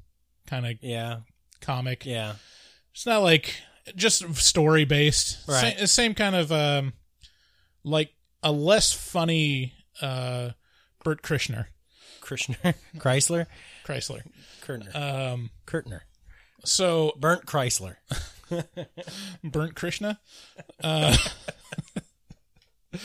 kind 0.48 0.66
of 0.66 0.78
Yeah, 0.82 1.20
comic. 1.62 2.06
yeah. 2.06 2.36
It's 2.94 3.06
not 3.06 3.22
like 3.22 3.54
just 3.96 4.36
story 4.36 4.86
based. 4.86 5.38
Right. 5.48 5.78
Same, 5.78 5.88
same 5.88 6.16
kind 6.16 6.36
of 6.36 6.52
um 6.52 6.94
like 7.84 8.12
a 8.42 8.52
less 8.52 8.92
funny 8.94 9.74
uh 10.02 10.52
Bert 11.04 11.22
Krishner, 11.22 11.66
Krishner, 12.22 12.74
Chrysler, 12.98 13.46
Chrysler. 13.86 14.22
Kurtner, 14.66 14.96
Um 14.96 15.52
Kurtner, 15.68 16.00
so 16.64 17.14
burnt 17.20 17.46
Chrysler. 17.46 17.98
burnt 19.44 19.76
Krishna. 19.76 20.20
Uh, 20.84 21.16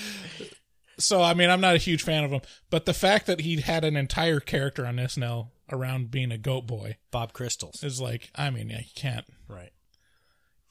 so 0.98 1.22
I 1.22 1.34
mean, 1.34 1.50
I'm 1.50 1.60
not 1.60 1.74
a 1.74 1.78
huge 1.78 2.02
fan 2.02 2.24
of 2.24 2.30
him, 2.30 2.40
but 2.70 2.86
the 2.86 2.94
fact 2.94 3.26
that 3.26 3.40
he 3.40 3.60
had 3.60 3.84
an 3.84 3.96
entire 3.96 4.40
character 4.40 4.86
on 4.86 4.96
SNL 4.96 5.48
around 5.72 6.10
being 6.10 6.30
a 6.32 6.38
goat 6.38 6.66
boy 6.66 6.96
Bob 7.10 7.32
Crystals. 7.32 7.82
is 7.82 8.00
like, 8.00 8.30
I 8.34 8.50
mean, 8.50 8.70
you 8.70 8.78
can't. 8.94 9.24
Right. 9.48 9.72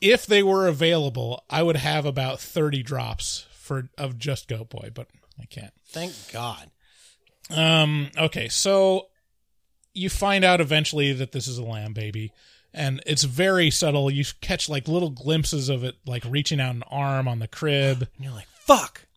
If 0.02 0.26
they 0.26 0.42
were 0.44 0.68
available, 0.68 1.44
I 1.50 1.62
would 1.64 1.76
have 1.78 2.06
about 2.06 2.40
30 2.40 2.84
drops 2.84 3.46
for 3.52 3.90
of 3.98 4.18
just 4.18 4.48
goat 4.48 4.70
boy, 4.70 4.90
but 4.94 5.08
I 5.40 5.46
can't. 5.46 5.74
Thank 5.88 6.14
God. 6.32 6.70
Um. 7.50 8.10
Okay. 8.18 8.48
So 8.50 9.08
you 9.94 10.10
find 10.10 10.44
out 10.46 10.62
eventually 10.62 11.12
that 11.14 11.32
this 11.32 11.48
is 11.48 11.58
a 11.58 11.64
lamb 11.64 11.94
baby, 11.94 12.32
and 12.74 13.02
it's 13.06 13.24
very 13.24 13.72
subtle. 13.72 14.10
You 14.12 14.24
catch 14.42 14.70
like 14.70 14.88
little 14.88 15.10
glimpses 15.10 15.68
of 15.70 15.84
it, 15.84 15.96
like 16.06 16.24
reaching 16.26 16.60
out 16.62 16.76
an 16.76 16.84
arm 16.90 17.28
on 17.28 17.40
the 17.40 17.48
crib, 17.48 18.08
And 18.16 18.24
you're 18.24 18.34
like, 18.34 18.48
fuck. 18.62 19.08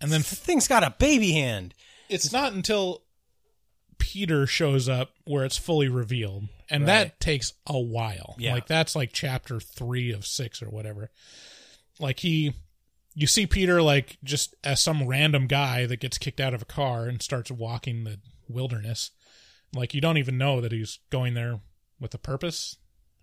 and 0.00 0.10
then 0.10 0.20
The 0.22 0.36
thing's 0.36 0.66
got 0.68 0.82
a 0.82 0.94
baby 0.98 1.32
hand. 1.32 1.74
it's 2.08 2.32
not 2.32 2.52
until 2.54 3.02
Peter 4.02 4.48
shows 4.48 4.88
up 4.88 5.12
where 5.26 5.44
it's 5.44 5.56
fully 5.56 5.86
revealed, 5.86 6.48
and 6.68 6.88
that 6.88 7.20
takes 7.20 7.52
a 7.68 7.78
while. 7.78 8.34
Yeah. 8.36 8.52
Like 8.52 8.66
that's 8.66 8.96
like 8.96 9.12
chapter 9.12 9.60
three 9.60 10.12
of 10.12 10.26
six 10.26 10.60
or 10.60 10.68
whatever. 10.68 11.12
Like 12.00 12.18
he, 12.18 12.54
you 13.14 13.28
see 13.28 13.46
Peter 13.46 13.80
like 13.80 14.18
just 14.24 14.56
as 14.64 14.82
some 14.82 15.06
random 15.06 15.46
guy 15.46 15.86
that 15.86 16.00
gets 16.00 16.18
kicked 16.18 16.40
out 16.40 16.52
of 16.52 16.62
a 16.62 16.64
car 16.64 17.06
and 17.06 17.22
starts 17.22 17.52
walking 17.52 18.02
the 18.02 18.18
wilderness. 18.48 19.12
Like 19.72 19.94
you 19.94 20.00
don't 20.00 20.18
even 20.18 20.36
know 20.36 20.60
that 20.60 20.72
he's 20.72 20.98
going 21.10 21.34
there 21.34 21.60
with 22.00 22.12
a 22.12 22.18
purpose. 22.18 22.78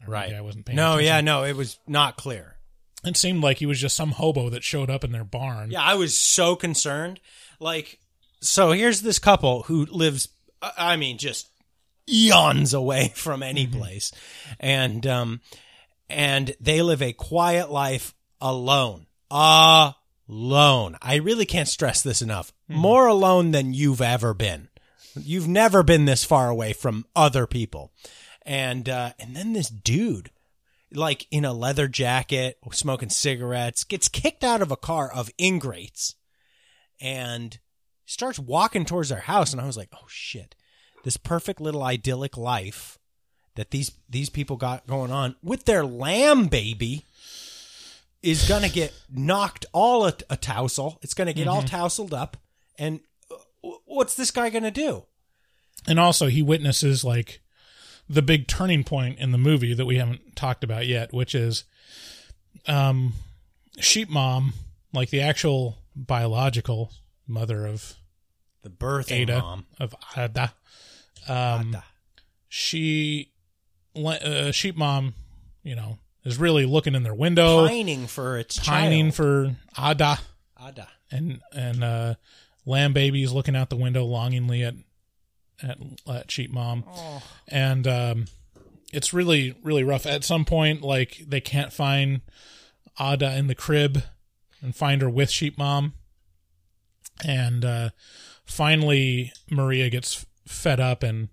Or 0.08 0.14
maybe 0.14 0.36
I 0.36 0.40
wasn't 0.42 0.66
paying. 0.66 0.78
No, 0.78 0.94
attention. 0.94 1.08
yeah, 1.08 1.20
no, 1.20 1.44
it 1.44 1.58
was 1.58 1.78
not 1.86 2.16
clear. 2.16 2.56
It 3.04 3.18
seemed 3.18 3.44
like 3.44 3.58
he 3.58 3.66
was 3.66 3.82
just 3.82 3.98
some 3.98 4.12
hobo 4.12 4.50
that 4.50 4.64
showed 4.64 4.90
up 4.90 5.04
in 5.04 5.12
their 5.12 5.26
barn. 5.26 5.72
Yeah, 5.72 5.82
I 5.82 5.96
was 5.96 6.18
so 6.18 6.56
concerned. 6.56 7.20
Like, 7.60 8.00
so 8.40 8.72
here's 8.72 9.02
this 9.02 9.20
couple 9.20 9.64
who 9.64 9.86
lives, 9.86 10.30
I 10.62 10.94
I 10.94 10.96
mean, 10.96 11.18
just 11.18 11.50
eons 12.10 12.74
away 12.74 13.12
from 13.16 13.44
any 13.44 13.68
place, 13.68 14.12
and 14.60 15.06
um, 15.08 15.42
and 16.10 16.56
they 16.60 16.82
live 16.82 17.02
a 17.02 17.14
quiet 17.14 17.72
life 17.72 18.14
alone, 18.42 19.08
alone. 19.30 20.98
I 21.02 21.16
really 21.16 21.46
can't 21.46 21.68
stress 21.68 22.02
this 22.02 22.22
enough. 22.22 22.54
More 22.68 23.08
alone 23.08 23.52
than 23.52 23.74
you've 23.74 24.02
ever 24.02 24.34
been. 24.34 24.70
You've 25.20 25.48
never 25.48 25.82
been 25.84 26.06
this 26.06 26.24
far 26.24 26.50
away 26.50 26.74
from 26.74 27.06
other 27.16 27.48
people, 27.48 27.92
and 28.44 28.88
uh, 28.88 29.14
and 29.20 29.36
then 29.36 29.54
this 29.54 29.70
dude 29.70 30.32
like 30.94 31.28
in 31.32 31.46
a 31.46 31.54
leather 31.54 31.88
jacket, 31.88 32.58
smoking 32.72 33.10
cigarettes, 33.10 33.84
gets 33.84 34.10
kicked 34.10 34.44
out 34.44 34.62
of 34.62 34.72
a 34.72 34.78
car 34.78 35.12
of 35.12 35.30
ingrates 35.38 36.16
and 37.00 37.60
starts 38.10 38.40
walking 38.40 38.86
towards 38.86 39.10
their 39.10 39.20
house, 39.20 39.52
and 39.52 39.62
I 39.62 39.68
was 39.68 39.78
like, 39.78 39.90
oh 39.94 40.08
shit, 40.08 40.56
this 41.04 41.16
perfect 41.16 41.62
little 41.62 41.84
idyllic 41.84 42.38
life 42.38 42.98
that 43.56 43.72
these 43.72 43.92
these 44.10 44.30
people 44.30 44.58
got 44.58 44.88
going 44.88 45.12
on 45.12 45.36
with 45.44 45.66
their 45.66 45.86
lamb 45.86 46.48
baby 46.48 47.06
is 48.24 48.48
gonna 48.50 48.70
get 48.70 48.94
knocked 49.12 49.66
all 49.74 50.08
a, 50.08 50.14
a 50.30 50.38
tousle. 50.38 50.98
It's 51.02 51.14
gonna 51.14 51.34
get 51.34 51.48
all 51.48 51.62
tousled 51.62 52.14
up, 52.14 52.38
and 52.80 53.00
uh, 53.32 53.70
what's 53.86 54.16
this 54.16 54.32
guy 54.32 54.50
gonna 54.50 54.72
do? 54.72 55.04
And 55.88 56.00
also, 56.00 56.28
he 56.28 56.42
witnesses 56.42 57.04
like 57.04 57.42
the 58.10 58.24
big 58.24 58.48
turning 58.48 58.84
point 58.84 59.20
in 59.20 59.32
the 59.32 59.38
movie 59.38 59.76
that 59.76 59.86
we 59.86 59.98
haven't 59.98 60.36
talked 60.36 60.64
about 60.64 60.88
yet, 60.88 61.14
which 61.14 61.36
is 61.36 61.64
um, 62.66 63.14
Sheep 63.80 64.10
Mom, 64.10 64.54
like 64.94 65.12
the 65.12 65.22
actual 65.22 65.78
biological 65.96 66.92
mother 67.28 67.68
of 67.68 67.99
The 68.64 68.70
birthing 68.70 69.22
Ada, 69.22 69.40
mom. 69.40 69.66
of 69.80 69.96
Ada. 70.18 70.54
Um, 71.28 71.70
Ada. 71.70 71.84
she, 72.48 73.32
uh, 73.96 74.52
Sheep 74.52 74.76
Mom, 74.76 75.14
you 75.64 75.76
know, 75.76 75.98
is 76.26 76.38
really 76.38 76.66
looking 76.66 76.96
in 76.96 77.04
their 77.04 77.14
window, 77.14 77.68
pining 77.68 78.08
for 78.08 78.38
its 78.38 78.60
pining 78.60 79.12
child. 79.12 79.16
for 79.16 79.56
Ada, 79.78 80.20
Ada. 80.62 80.88
and 81.12 81.40
and 81.54 81.84
uh, 81.84 82.16
Lamb 82.66 82.94
Baby 82.94 83.24
is 83.24 83.32
looking 83.32 83.56
out 83.56 83.70
the 83.70 83.78
window 83.78 84.04
longingly 84.04 84.64
at 84.64 84.76
at, 85.64 85.78
at 86.08 86.32
Sheep 86.32 86.52
Mom, 86.52 86.84
and 87.48 87.88
um, 87.88 88.26
it's 88.92 89.14
really 89.14 89.56
really 89.64 89.84
rough. 89.84 90.06
At 90.06 90.24
some 90.24 90.44
point, 90.46 90.82
like 90.82 91.24
they 91.26 91.42
can't 91.42 91.72
find 91.72 92.22
Ada 93.00 93.38
in 93.38 93.48
the 93.48 93.56
crib 93.56 94.04
and 94.62 94.76
find 94.76 95.02
her 95.02 95.10
with 95.10 95.30
Sheep 95.30 95.58
Mom, 95.58 95.94
and 97.26 97.64
uh, 97.64 97.90
finally 98.50 99.32
Maria 99.50 99.90
gets 99.90 100.26
fed 100.48 100.80
up 100.80 101.04
and 101.04 101.30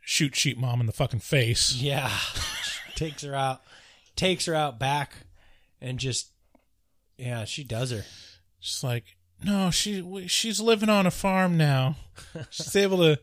shoots 0.00 0.38
Sheep 0.38 0.58
Mom 0.58 0.80
in 0.80 0.86
the 0.86 0.92
fucking 0.92 1.20
face. 1.20 1.74
Yeah, 1.74 2.10
takes 2.96 3.22
her 3.22 3.34
out, 3.34 3.62
takes 4.16 4.46
her 4.46 4.54
out 4.54 4.78
back, 4.78 5.12
and 5.80 5.98
just 5.98 6.30
yeah, 7.16 7.44
she 7.44 7.64
does 7.64 7.90
her. 7.90 8.04
Just 8.60 8.82
like 8.82 9.04
no, 9.44 9.70
she 9.70 10.26
she's 10.26 10.60
living 10.60 10.88
on 10.88 11.06
a 11.06 11.10
farm 11.10 11.56
now. 11.56 11.96
She's 12.50 12.74
able 12.74 12.98
to 12.98 13.20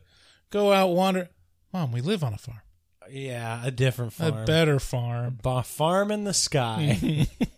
go 0.50 0.72
out 0.72 0.88
wander. 0.88 1.28
Mom, 1.72 1.92
we 1.92 2.00
live 2.00 2.24
on 2.24 2.32
a 2.32 2.38
farm, 2.38 2.62
Yeah, 3.10 3.60
a 3.62 3.70
different 3.70 4.14
farm. 4.14 4.34
a 4.38 4.44
better 4.46 4.78
farm, 4.80 5.38
a 5.44 5.62
farm 5.62 6.10
in 6.10 6.24
the 6.24 6.32
sky. 6.32 7.26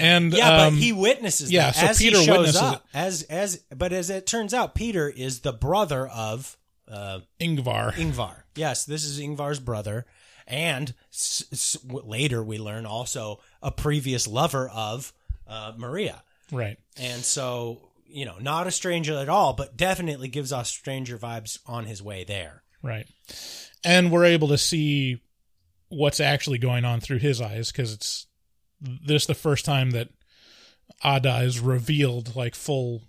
and 0.00 0.32
yeah, 0.32 0.64
um, 0.64 0.74
but 0.74 0.78
he 0.82 0.92
witnesses. 0.92 1.50
yeah, 1.52 1.66
that 1.70 1.74
so 1.76 1.86
as 1.86 1.98
Peter 1.98 2.18
he 2.18 2.24
shows 2.24 2.38
witnesses 2.38 2.62
up, 2.62 2.86
as 2.94 3.22
as 3.24 3.56
but 3.74 3.92
as 3.92 4.10
it 4.10 4.26
turns 4.26 4.52
out, 4.54 4.74
Peter 4.74 5.08
is 5.08 5.40
the 5.40 5.52
brother 5.52 6.06
of 6.08 6.56
uh, 6.90 7.20
Ingvar. 7.40 7.92
Ingvar. 7.94 8.42
Yes, 8.56 8.84
this 8.84 9.04
is 9.04 9.20
Ingvar's 9.20 9.60
brother, 9.60 10.06
and 10.46 10.92
s- 11.12 11.44
s- 11.52 11.76
later 11.84 12.42
we 12.42 12.58
learn 12.58 12.86
also 12.86 13.40
a 13.62 13.70
previous 13.70 14.26
lover 14.26 14.68
of 14.68 15.12
uh, 15.46 15.72
Maria. 15.76 16.22
right. 16.52 16.78
And 16.96 17.22
so, 17.24 17.90
you 18.08 18.24
know, 18.24 18.36
not 18.40 18.66
a 18.66 18.70
stranger 18.70 19.16
at 19.18 19.28
all, 19.28 19.52
but 19.52 19.76
definitely 19.76 20.28
gives 20.28 20.52
off 20.52 20.66
stranger 20.66 21.16
vibes 21.18 21.58
on 21.66 21.84
his 21.86 22.02
way 22.02 22.24
there. 22.24 22.62
Right. 22.82 23.06
And 23.84 24.10
we're 24.10 24.24
able 24.26 24.48
to 24.48 24.58
see 24.58 25.20
what's 25.88 26.20
actually 26.20 26.58
going 26.58 26.84
on 26.84 27.00
through 27.00 27.18
his 27.18 27.40
eyes 27.40 27.72
because 27.72 27.92
it's 27.92 28.26
this 28.80 29.26
the 29.26 29.34
first 29.34 29.64
time 29.64 29.90
that 29.92 30.08
Ada 31.04 31.38
is 31.42 31.60
revealed 31.60 32.34
like 32.36 32.54
full, 32.54 33.02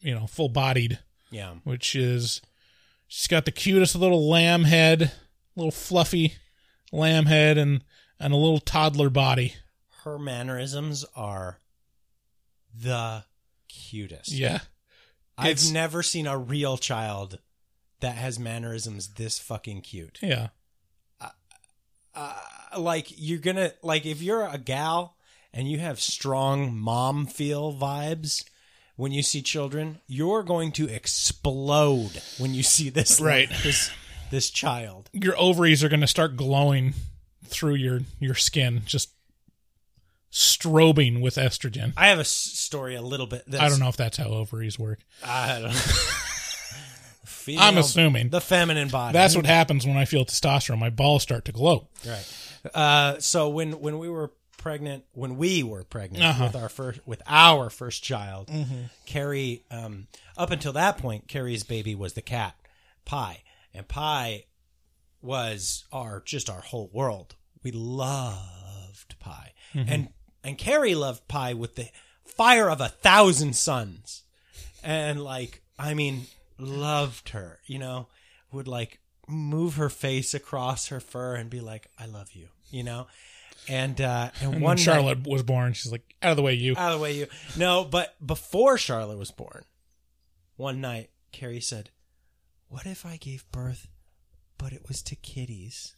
you 0.00 0.14
know, 0.14 0.26
full 0.26 0.48
bodied, 0.48 0.98
Yeah. 1.30 1.54
which 1.64 1.94
is 1.96 2.40
she's 3.08 3.26
got 3.26 3.44
the 3.44 3.50
cutest 3.52 3.94
little 3.96 4.28
lamb 4.28 4.64
head, 4.64 5.12
little 5.56 5.70
fluffy 5.70 6.34
lamb 6.92 7.26
head, 7.26 7.58
and 7.58 7.82
and 8.20 8.32
a 8.32 8.36
little 8.36 8.60
toddler 8.60 9.10
body. 9.10 9.54
Her 10.04 10.18
mannerisms 10.18 11.04
are 11.16 11.60
the 12.74 13.24
cutest. 13.68 14.30
Yeah. 14.30 14.60
I've 15.36 15.46
It's- 15.52 15.70
never 15.70 16.02
seen 16.02 16.26
a 16.26 16.38
real 16.38 16.78
child 16.78 17.38
that 18.00 18.16
has 18.16 18.38
mannerisms 18.38 19.14
this 19.14 19.38
fucking 19.38 19.80
cute. 19.82 20.18
Yeah. 20.22 20.48
Uh, 22.16 22.32
like 22.78 23.08
you're 23.16 23.40
gonna 23.40 23.72
like 23.82 24.06
if 24.06 24.22
you're 24.22 24.46
a 24.46 24.56
gal 24.58 25.13
and 25.54 25.70
you 25.70 25.78
have 25.78 26.00
strong 26.00 26.76
mom 26.76 27.26
feel 27.26 27.72
vibes 27.72 28.44
when 28.96 29.12
you 29.12 29.22
see 29.22 29.42
children, 29.42 29.98
you're 30.06 30.42
going 30.42 30.72
to 30.72 30.88
explode 30.88 32.20
when 32.38 32.54
you 32.54 32.62
see 32.62 32.90
this 32.90 33.20
Right. 33.20 33.48
this 33.62 33.90
this 34.30 34.50
child. 34.50 35.10
Your 35.12 35.38
ovaries 35.38 35.82
are 35.84 35.88
going 35.88 36.00
to 36.00 36.06
start 36.06 36.36
glowing 36.36 36.94
through 37.44 37.74
your 37.74 38.00
your 38.20 38.34
skin, 38.34 38.82
just 38.84 39.10
strobing 40.32 41.20
with 41.20 41.36
estrogen. 41.36 41.92
I 41.96 42.08
have 42.08 42.18
a 42.18 42.24
story 42.24 42.96
a 42.96 43.02
little 43.02 43.26
bit. 43.26 43.44
I 43.58 43.68
don't 43.68 43.78
know 43.80 43.88
if 43.88 43.96
that's 43.96 44.16
how 44.16 44.26
ovaries 44.26 44.78
work. 44.78 45.00
I 45.24 45.60
don't. 45.60 45.72
Female- 47.24 47.62
I'm 47.62 47.78
assuming. 47.78 48.30
the 48.30 48.40
feminine 48.40 48.88
body. 48.88 49.12
That's 49.12 49.36
what 49.36 49.44
happens 49.46 49.86
when 49.86 49.96
I 49.96 50.06
feel 50.06 50.24
testosterone. 50.24 50.78
My 50.78 50.90
balls 50.90 51.22
start 51.22 51.44
to 51.44 51.52
glow. 51.52 51.88
Right. 52.06 52.70
Uh, 52.74 53.20
so 53.20 53.50
when 53.50 53.80
when 53.80 53.98
we 53.98 54.08
were 54.08 54.32
pregnant, 54.64 55.04
when 55.12 55.36
we 55.36 55.62
were 55.62 55.84
pregnant 55.84 56.24
Uh-huh. 56.24 56.44
with 56.46 56.56
our 56.56 56.68
first 56.70 57.00
with 57.06 57.22
our 57.26 57.68
first 57.70 58.02
child, 58.02 58.48
Mm-hmm. 58.48 58.84
Carrie. 59.04 59.62
Um, 59.70 60.06
up 60.38 60.50
until 60.50 60.72
that 60.72 60.96
point, 60.98 61.28
Carrie's 61.28 61.62
baby 61.64 61.94
was 61.94 62.14
the 62.14 62.22
cat, 62.22 62.54
Pie, 63.04 63.42
and 63.74 63.86
Pie 63.86 64.46
was 65.22 65.84
our 65.92 66.20
just 66.24 66.48
our 66.50 66.60
whole 66.60 66.90
world. 66.92 67.36
We 67.62 67.72
loved 67.72 69.18
Pie, 69.20 69.52
Mm-hmm. 69.74 69.92
and 69.92 70.08
and 70.42 70.58
Carrie 70.58 70.94
loved 70.94 71.26
Pie 71.28 71.54
with 71.54 71.74
the 71.76 71.88
fire 72.24 72.68
of 72.70 72.80
a 72.80 72.88
thousand 72.88 73.54
suns, 73.56 74.22
and 74.82 75.22
like 75.22 75.62
I 75.78 75.94
mean, 75.94 76.26
loved 76.58 77.30
her. 77.30 77.60
You 77.66 77.78
know, 77.80 78.08
would 78.52 78.68
like 78.68 79.00
move 79.28 79.76
her 79.76 79.88
face 79.90 80.34
across 80.34 80.88
her 80.88 81.00
fur 81.00 81.34
and 81.34 81.50
be 81.50 81.60
like, 81.60 81.88
"I 81.98 82.06
love 82.06 82.32
you," 82.32 82.48
you 82.70 82.82
know. 82.82 83.06
And 83.68 84.00
uh, 84.00 84.30
and, 84.40 84.42
And 84.42 84.52
one 84.52 84.60
when 84.62 84.76
night- 84.76 84.80
Charlotte 84.80 85.26
was 85.26 85.42
born, 85.42 85.72
she's 85.72 85.90
like, 85.92 86.14
out 86.22 86.30
of 86.32 86.36
the 86.36 86.42
way, 86.42 86.54
you. 86.54 86.74
out 86.76 86.92
of 86.92 86.98
the 86.98 87.02
way, 87.02 87.12
you. 87.16 87.26
No, 87.56 87.84
but 87.84 88.14
before 88.24 88.76
Charlotte 88.78 89.18
was 89.18 89.30
born, 89.30 89.64
one 90.56 90.80
night 90.80 91.10
Carrie 91.32 91.60
said, 91.60 91.90
"What 92.68 92.86
if 92.86 93.04
I 93.06 93.16
gave 93.16 93.50
birth, 93.52 93.88
but 94.58 94.72
it 94.72 94.86
was 94.88 95.02
to 95.04 95.16
kitties?" 95.16 95.94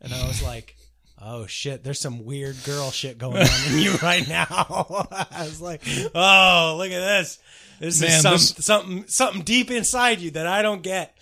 And 0.00 0.12
I 0.12 0.26
was 0.26 0.42
like. 0.50 0.76
Oh 1.22 1.44
shit! 1.46 1.84
There's 1.84 2.00
some 2.00 2.24
weird 2.24 2.56
girl 2.64 2.90
shit 2.90 3.18
going 3.18 3.42
on 3.42 3.72
in 3.74 3.78
you 3.80 3.92
right 4.02 4.26
now. 4.26 4.46
I 5.30 5.42
was 5.42 5.60
like, 5.60 5.82
"Oh, 6.14 6.76
look 6.78 6.90
at 6.90 6.98
this! 7.18 7.38
This 7.78 8.00
Man, 8.00 8.08
is 8.10 8.22
some, 8.22 8.32
this- 8.32 8.64
something 8.64 9.04
something 9.06 9.42
deep 9.42 9.70
inside 9.70 10.20
you 10.20 10.30
that 10.30 10.46
I 10.46 10.62
don't 10.62 10.80
get." 10.82 11.14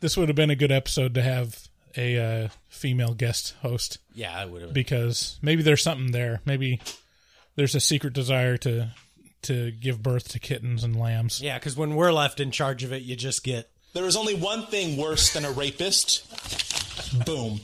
This 0.00 0.16
would 0.16 0.30
have 0.30 0.36
been 0.36 0.48
a 0.48 0.56
good 0.56 0.72
episode 0.72 1.12
to 1.16 1.22
have 1.22 1.68
a 1.96 2.18
uh, 2.44 2.48
female 2.68 3.14
guest 3.14 3.54
host 3.62 3.98
Yeah, 4.14 4.36
I 4.36 4.44
would 4.44 4.62
have. 4.62 4.72
because 4.72 5.38
maybe 5.42 5.62
there's 5.62 5.82
something 5.82 6.12
there. 6.12 6.40
Maybe 6.44 6.80
there's 7.56 7.74
a 7.74 7.80
secret 7.80 8.12
desire 8.14 8.56
to 8.58 8.90
to 9.42 9.72
give 9.72 10.02
birth 10.02 10.28
to 10.28 10.38
kittens 10.38 10.84
and 10.84 10.94
lambs. 10.98 11.40
Yeah, 11.42 11.58
because 11.58 11.76
when 11.76 11.94
we're 11.96 12.12
left 12.12 12.38
in 12.38 12.50
charge 12.52 12.84
of 12.84 12.92
it, 12.92 13.02
you 13.02 13.16
just 13.16 13.42
get 13.42 13.70
There 13.92 14.04
is 14.06 14.16
only 14.16 14.34
one 14.34 14.66
thing 14.66 14.96
worse 14.96 15.32
than 15.32 15.44
a 15.44 15.50
rapist. 15.50 16.24
Boom. 17.26 17.60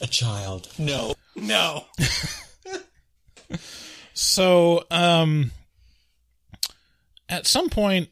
A 0.00 0.06
child. 0.06 0.68
No. 0.78 1.14
no. 1.36 1.84
So, 4.14 4.84
um, 4.90 5.52
at 7.28 7.46
some 7.46 7.70
point, 7.70 8.10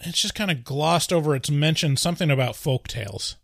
it's 0.00 0.20
just 0.20 0.34
kind 0.34 0.50
of 0.50 0.64
glossed 0.64 1.12
over. 1.12 1.36
It's 1.36 1.50
mentioned 1.50 1.98
something 1.98 2.30
about 2.30 2.56
folk 2.56 2.88
tales. 2.88 3.36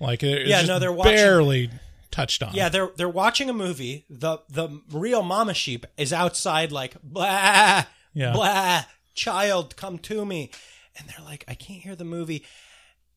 Like, 0.00 0.22
it's 0.22 0.48
Yeah, 0.48 0.62
no, 0.62 0.78
they're 0.78 0.92
watching- 0.92 1.14
barely 1.14 1.70
touched 2.10 2.42
on. 2.42 2.54
Yeah, 2.54 2.68
they're 2.68 2.90
they're 2.96 3.08
watching 3.08 3.50
a 3.50 3.52
movie. 3.52 4.04
The 4.08 4.38
the 4.48 4.80
real 4.90 5.22
mama 5.22 5.54
sheep 5.54 5.86
is 5.96 6.12
outside 6.12 6.72
like 6.72 6.96
blah 7.02 7.84
Yeah. 8.14 8.32
blah 8.32 8.82
child 9.14 9.76
come 9.76 9.98
to 9.98 10.24
me. 10.24 10.50
And 10.96 11.08
they're 11.08 11.24
like, 11.24 11.44
I 11.48 11.54
can't 11.54 11.80
hear 11.82 11.94
the 11.96 12.04
movie. 12.04 12.44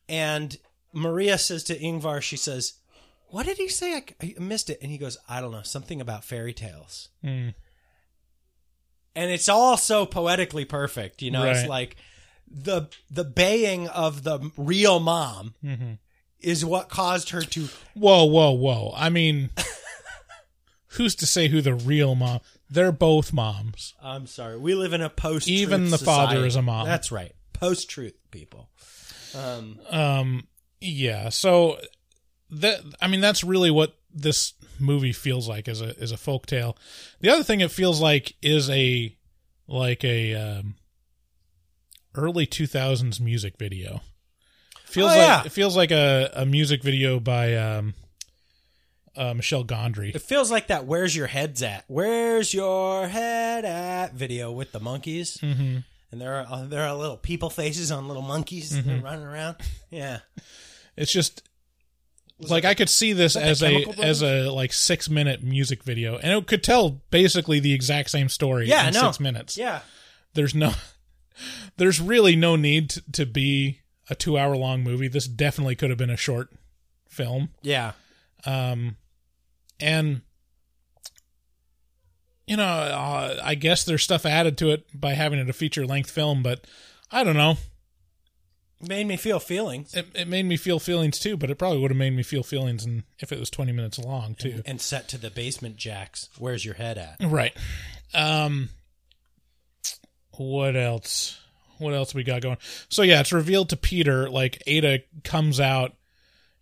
And 0.10 0.58
Maria 0.94 1.38
says 1.38 1.64
to 1.66 1.80
Ingvar, 1.80 2.22
she 2.22 2.38
says, 2.38 2.74
What 3.30 3.46
did 3.46 3.58
he 3.58 3.68
say? 3.70 3.94
I, 3.96 4.04
I 4.22 4.36
missed 4.40 4.70
it. 4.70 4.80
And 4.82 4.92
he 4.92 4.98
goes, 4.98 5.18
I 5.30 5.40
don't 5.42 5.52
know, 5.52 5.62
something 5.64 6.02
about 6.02 6.24
fairy 6.26 6.54
tales. 6.54 7.10
Hmm. 7.24 7.50
And 9.16 9.30
it's 9.32 9.50
all 9.50 9.78
so 9.78 10.06
poetically 10.06 10.66
perfect, 10.66 11.22
you 11.22 11.32
know. 11.32 11.44
It's 11.44 11.68
like 11.68 11.96
the 12.50 12.88
the 13.10 13.24
baying 13.24 13.88
of 13.88 14.24
the 14.24 14.52
real 14.58 15.00
mom 15.00 15.54
Mm-hmm. 15.64 15.94
Is 16.42 16.66
what 16.66 16.90
caused 16.90 17.30
her 17.32 17.42
to 17.42 17.68
Whoa, 17.94 18.26
whoa, 18.26 18.52
whoa. 18.52 18.94
I 18.96 19.10
mean, 19.10 19.50
who's 20.88 21.16
to 21.16 21.26
say 21.26 21.48
who 21.48 21.62
the 21.62 21.74
real 21.74 22.16
mom? 22.16 22.40
They're 22.70 22.92
both 22.92 23.34
moms. 23.34 23.94
I'm 24.02 24.28
sorry. 24.28 24.58
We 24.58 24.76
live 24.76 24.94
in 24.94 25.02
a 25.02 25.10
post. 25.10 25.48
Even 25.48 25.90
the 25.90 25.98
father 25.98 26.46
is 26.46 26.56
a 26.56 26.62
mom. 26.62 26.86
That's 26.88 27.12
right. 27.12 27.34
Post 27.54 27.90
truth, 27.90 28.16
people. 28.32 28.70
Um, 29.36 29.80
Um, 29.90 30.48
yeah. 30.80 31.30
So 31.30 31.80
that 32.50 32.80
I 33.02 33.08
mean, 33.08 33.22
that's 33.22 33.44
really 33.44 33.72
what 33.72 33.98
this 34.14 34.54
movie 34.80 35.14
feels 35.14 35.48
like 35.48 35.68
as 35.68 35.82
a 35.82 35.96
as 36.00 36.12
a 36.12 36.18
folk 36.18 36.46
tale. 36.46 36.78
The 37.20 37.30
other 37.30 37.44
thing 37.44 37.60
it 37.62 37.72
feels 37.72 38.02
like 38.02 38.36
is 38.42 38.70
a 38.70 39.16
like 39.68 40.04
a 40.04 40.36
um, 40.36 40.76
early 42.16 42.46
two 42.46 42.68
thousands 42.68 43.20
music 43.20 43.58
video. 43.58 44.02
Feels 44.92 45.12
Oh, 45.12 45.16
like 45.16 45.18
yeah. 45.28 45.44
it 45.46 45.52
feels 45.52 45.76
like 45.78 45.92
a, 45.92 46.30
a 46.34 46.46
music 46.46 46.84
video 46.84 47.20
by 47.20 47.56
um, 47.56 47.94
uh, 49.16 49.34
Michel 49.34 49.64
Gondry. 49.64 50.14
it 50.16 50.22
feels 50.22 50.52
like 50.52 50.68
that. 50.68 50.86
Where's 50.86 51.16
your 51.16 51.28
head's 51.28 51.64
at? 51.64 51.86
Where's 51.88 52.54
your 52.54 53.08
head 53.08 53.66
at? 53.66 54.14
Video 54.14 54.52
with 54.52 54.72
the 54.72 54.80
monkeys, 54.80 55.38
mm-hmm. 55.38 55.78
and 56.12 56.22
there 56.22 56.36
are 56.36 56.46
uh, 56.50 56.66
there 56.66 56.84
are 56.88 56.94
little 56.96 57.18
people 57.18 57.50
faces 57.50 57.92
on 57.92 58.08
little 58.08 58.24
monkeys 58.24 58.72
Mm-hmm. 58.74 58.90
that 58.90 59.00
are 59.00 59.02
running 59.02 59.26
around. 59.26 59.58
Yeah, 59.90 60.20
It's 60.98 61.12
just 61.12 61.44
like 62.40 62.66
I 62.66 62.74
could 62.74 62.90
see 62.90 63.14
this 63.14 63.36
as 63.36 63.62
a 63.64 63.86
as 64.02 64.22
a 64.24 64.50
like 64.50 64.74
six 64.74 65.10
minute 65.10 65.44
music 65.44 65.84
video, 65.84 66.18
and 66.18 66.32
it 66.32 66.48
could 66.48 66.64
tell 66.64 67.02
basically 67.12 67.60
the 67.60 67.74
exact 67.74 68.10
same 68.10 68.30
story 68.30 68.68
yeah, 68.68 68.88
in 68.88 68.94
no, 68.94 69.02
six 69.04 69.20
minutes. 69.20 69.58
Yeah, 69.58 69.82
There's 70.34 70.56
no, 70.56 70.72
there's 71.78 72.00
really 72.02 72.36
no 72.36 72.56
need 72.56 72.90
to, 72.92 73.12
to 73.14 73.26
be 73.26 73.81
a 74.10 74.16
two 74.16 74.38
hour 74.38 74.56
long 74.56 74.84
movie. 74.84 75.08
This 75.08 75.28
definitely 75.28 75.76
could 75.76 75.90
have 75.90 76.00
been 76.00 76.10
a 76.10 76.18
short 76.18 76.50
film, 77.08 77.50
yeah. 77.62 77.94
um, 78.46 78.98
and 79.80 80.22
you 82.48 82.58
know, 82.58 82.64
uh, 82.64 83.40
I 83.44 83.56
guess 83.56 83.86
there's 83.86 84.04
stuff 84.04 84.26
added 84.26 84.58
to 84.58 84.72
it 84.72 84.86
by 84.94 85.14
having 85.14 85.40
it 85.40 85.50
a 85.50 85.54
feature 85.54 85.86
length 85.86 86.12
film, 86.12 86.44
but 86.44 86.66
I 87.12 87.24
don't 87.24 87.38
know. 87.38 87.58
Made 88.82 89.06
me 89.06 89.16
feel 89.16 89.40
feelings 89.40 89.94
It, 89.94 90.08
it 90.16 90.28
made 90.28 90.46
me 90.46 90.58
feel 90.58 90.80
feelings 90.80 91.20
too, 91.20 91.38
but 91.38 91.52
it 91.52 91.60
probably 91.60 91.80
would 91.80 91.92
have 91.92 91.98
made 91.98 92.16
me 92.16 92.24
feel 92.24 92.42
feelings 92.42 92.84
in, 92.84 93.04
if 93.20 93.32
it 93.32 93.40
was 93.40 93.50
20 93.52 93.72
minutes 93.72 94.00
long 94.00 94.34
too. 94.34 94.64
and 94.66 94.82
set 94.82 95.08
to 95.10 95.20
the 95.20 95.30
Basement 95.30 95.78
Jaxx. 95.78 96.30
Where's 96.40 96.66
your 96.66 96.74
head 96.74 96.98
at? 96.98 97.18
Right. 97.22 97.56
Um 98.14 98.70
what 100.32 100.76
else? 100.76 101.40
What 101.82 101.94
else 101.94 102.14
we 102.14 102.24
got 102.24 102.42
going? 102.42 102.58
So 102.90 103.02
yeah, 103.02 103.20
it's 103.20 103.34
revealed 103.34 103.70
to 103.70 103.78
Peter 103.78 104.30
like 104.30 104.62
Ada 104.68 105.00
comes 105.24 105.60
out 105.60 105.94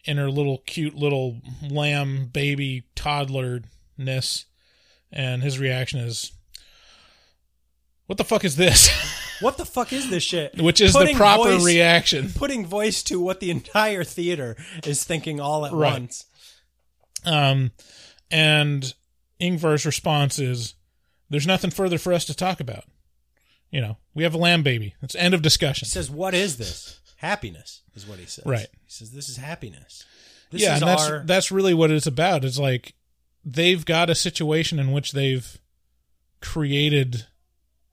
in 0.05 0.17
her 0.17 0.32
little 0.32 0.59
cute 0.65 0.95
little 0.95 1.41
lamb 1.70 2.30
baby 2.32 2.86
toddlerness 2.95 4.45
and 5.11 5.43
his 5.43 5.59
reaction 5.59 5.99
is 5.99 6.32
what 8.07 8.17
the 8.17 8.24
fuck 8.24 8.43
is 8.45 8.55
this? 8.55 8.89
What 9.41 9.55
the 9.55 9.65
fuck 9.65 9.93
is 9.93 10.09
this 10.09 10.22
shit? 10.22 10.61
Which 10.61 10.82
is 10.82 10.91
Putting 10.91 11.15
the 11.15 11.17
proper 11.17 11.51
voice- 11.51 11.63
reaction. 11.65 12.30
Putting 12.36 12.65
voice 12.65 13.01
to 13.03 13.22
what 13.22 13.39
the 13.39 13.51
entire 13.51 14.03
theater 14.03 14.57
is 14.84 15.05
thinking 15.05 15.39
all 15.39 15.65
at 15.65 15.72
Right. 15.72 15.93
once. 15.93 16.26
Um 17.24 17.72
and 18.30 18.93
Ingvar's 19.39 19.86
response 19.86 20.39
is 20.39 20.76
there's 21.30 21.47
nothing 21.47 21.72
further 21.72 21.97
for 21.97 22.11
us 22.11 22.26
to 22.26 22.34
talk 22.34 22.59
about. 22.59 22.84
You 23.72 23.82
know, 23.82 23.97
we 24.13 24.24
have 24.24 24.34
a 24.34 24.38
lamb 24.38 24.63
baby. 24.63 24.95
It's 25.01 25.15
end 25.15 25.34
of 25.34 25.41
discussion. 25.41 25.86
He 25.86 25.91
says, 25.91 26.09
"What 26.09 26.34
is 26.34 26.57
this? 26.57 26.99
Happiness 27.17 27.82
is 27.95 28.07
what 28.07 28.20
he 28.20 28.26
says." 28.26 28.45
Right. 28.45 28.67
He 28.72 28.91
says, 28.91 29.11
"This 29.11 29.30
is 29.30 29.38
happiness." 29.38 30.05
This 30.51 30.63
yeah, 30.63 30.76
is 30.76 30.82
and 30.82 30.89
that's 30.89 31.09
our 31.09 31.24
that's 31.26 31.51
really 31.51 31.74
what 31.74 31.91
it's 31.91 32.07
about. 32.07 32.43
It's 32.43 32.57
like 32.57 32.95
they've 33.45 33.86
got 33.86 34.09
a 34.09 34.15
situation 34.15 34.80
in 34.80 34.91
which 34.91 35.11
they've 35.11 35.59
created, 36.41 37.28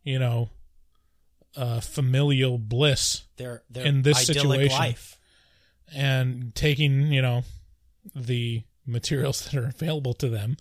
you 0.03 0.19
know, 0.19 0.51
uh, 1.57 1.81
familial 1.81 2.59
bliss 2.59 3.25
their 3.37 3.63
their 3.69 3.85
in 3.85 4.03
this 4.03 4.27
situation. 4.27 4.79
life. 4.79 5.19
and 5.95 6.55
taking, 6.55 7.13
you 7.13 7.23
know, 7.23 7.45
the 8.15 8.65
materials 8.87 9.45
that 9.45 9.55
are 9.55 9.67
available 9.67 10.15
to 10.15 10.29
them, 10.29 10.57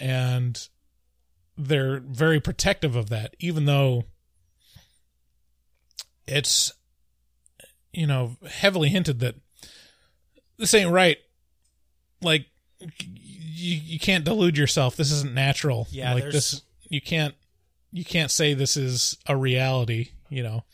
and 0.00 0.68
they're 1.56 2.00
very 2.00 2.40
protective 2.40 2.96
of 2.96 3.10
that, 3.10 3.36
even 3.38 3.66
though 3.66 4.04
it's, 6.26 6.72
you 7.92 8.06
know, 8.06 8.36
heavily 8.48 8.88
hinted 8.88 9.20
that 9.20 9.36
this 10.58 10.74
ain't 10.74 10.90
right. 10.90 11.18
Like, 12.22 12.46
you 12.80 13.76
you 13.76 13.98
can't 13.98 14.24
delude 14.24 14.58
yourself. 14.58 14.96
This 14.96 15.10
isn't 15.10 15.34
natural. 15.34 15.86
Yeah, 15.90 16.14
like 16.14 16.24
this. 16.24 16.62
You 16.88 17.00
can't. 17.00 17.34
You 17.92 18.04
can't 18.04 18.30
say 18.30 18.54
this 18.54 18.76
is 18.76 19.16
a 19.26 19.36
reality. 19.36 20.10
You 20.28 20.42
know. 20.42 20.64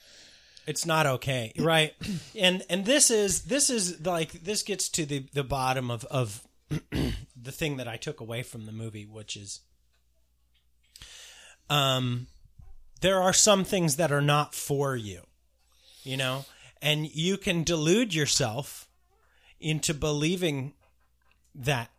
It's 0.66 0.86
not 0.86 1.06
okay, 1.06 1.52
right? 1.58 1.94
And 2.38 2.62
and 2.70 2.84
this 2.84 3.10
is 3.10 3.42
this 3.42 3.70
is 3.70 4.04
like 4.06 4.32
this 4.32 4.62
gets 4.62 4.88
to 4.90 5.04
the 5.04 5.26
the 5.32 5.44
bottom 5.44 5.90
of 5.90 6.04
of 6.06 6.46
the 6.90 7.52
thing 7.52 7.76
that 7.78 7.88
I 7.88 7.96
took 7.96 8.20
away 8.20 8.42
from 8.42 8.66
the 8.66 8.72
movie, 8.72 9.04
which 9.04 9.36
is, 9.36 9.60
um, 11.68 12.28
there 13.00 13.20
are 13.20 13.32
some 13.32 13.64
things 13.64 13.96
that 13.96 14.12
are 14.12 14.20
not 14.20 14.54
for 14.54 14.94
you, 14.94 15.22
you 16.04 16.16
know, 16.16 16.44
and 16.82 17.06
you 17.14 17.36
can 17.36 17.62
delude 17.64 18.14
yourself 18.14 18.88
into 19.60 19.92
believing 19.94 20.72
that 21.54 21.90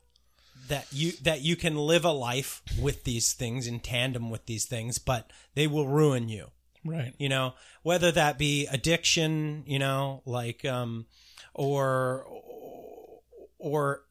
that 0.68 0.88
you 0.92 1.12
that 1.24 1.42
you 1.42 1.56
can 1.56 1.76
live 1.76 2.06
a 2.06 2.12
life 2.12 2.62
with 2.80 3.04
these 3.04 3.34
things 3.34 3.68
in 3.68 3.80
tandem 3.80 4.30
with 4.30 4.46
these 4.46 4.66
things, 4.66 4.98
but 5.00 5.30
they 5.56 5.68
will 5.68 5.88
ruin 5.88 6.30
you 6.30 6.48
Right. 6.84 7.14
you 7.20 7.30
know 7.30 7.54
whether 7.84 8.12
that 8.12 8.38
be 8.40 8.66
addiction 8.68 9.64
you 9.68 9.78
know 9.78 10.22
like 10.26 10.66
um 10.66 11.06
or 11.54 12.26
or 13.60 14.02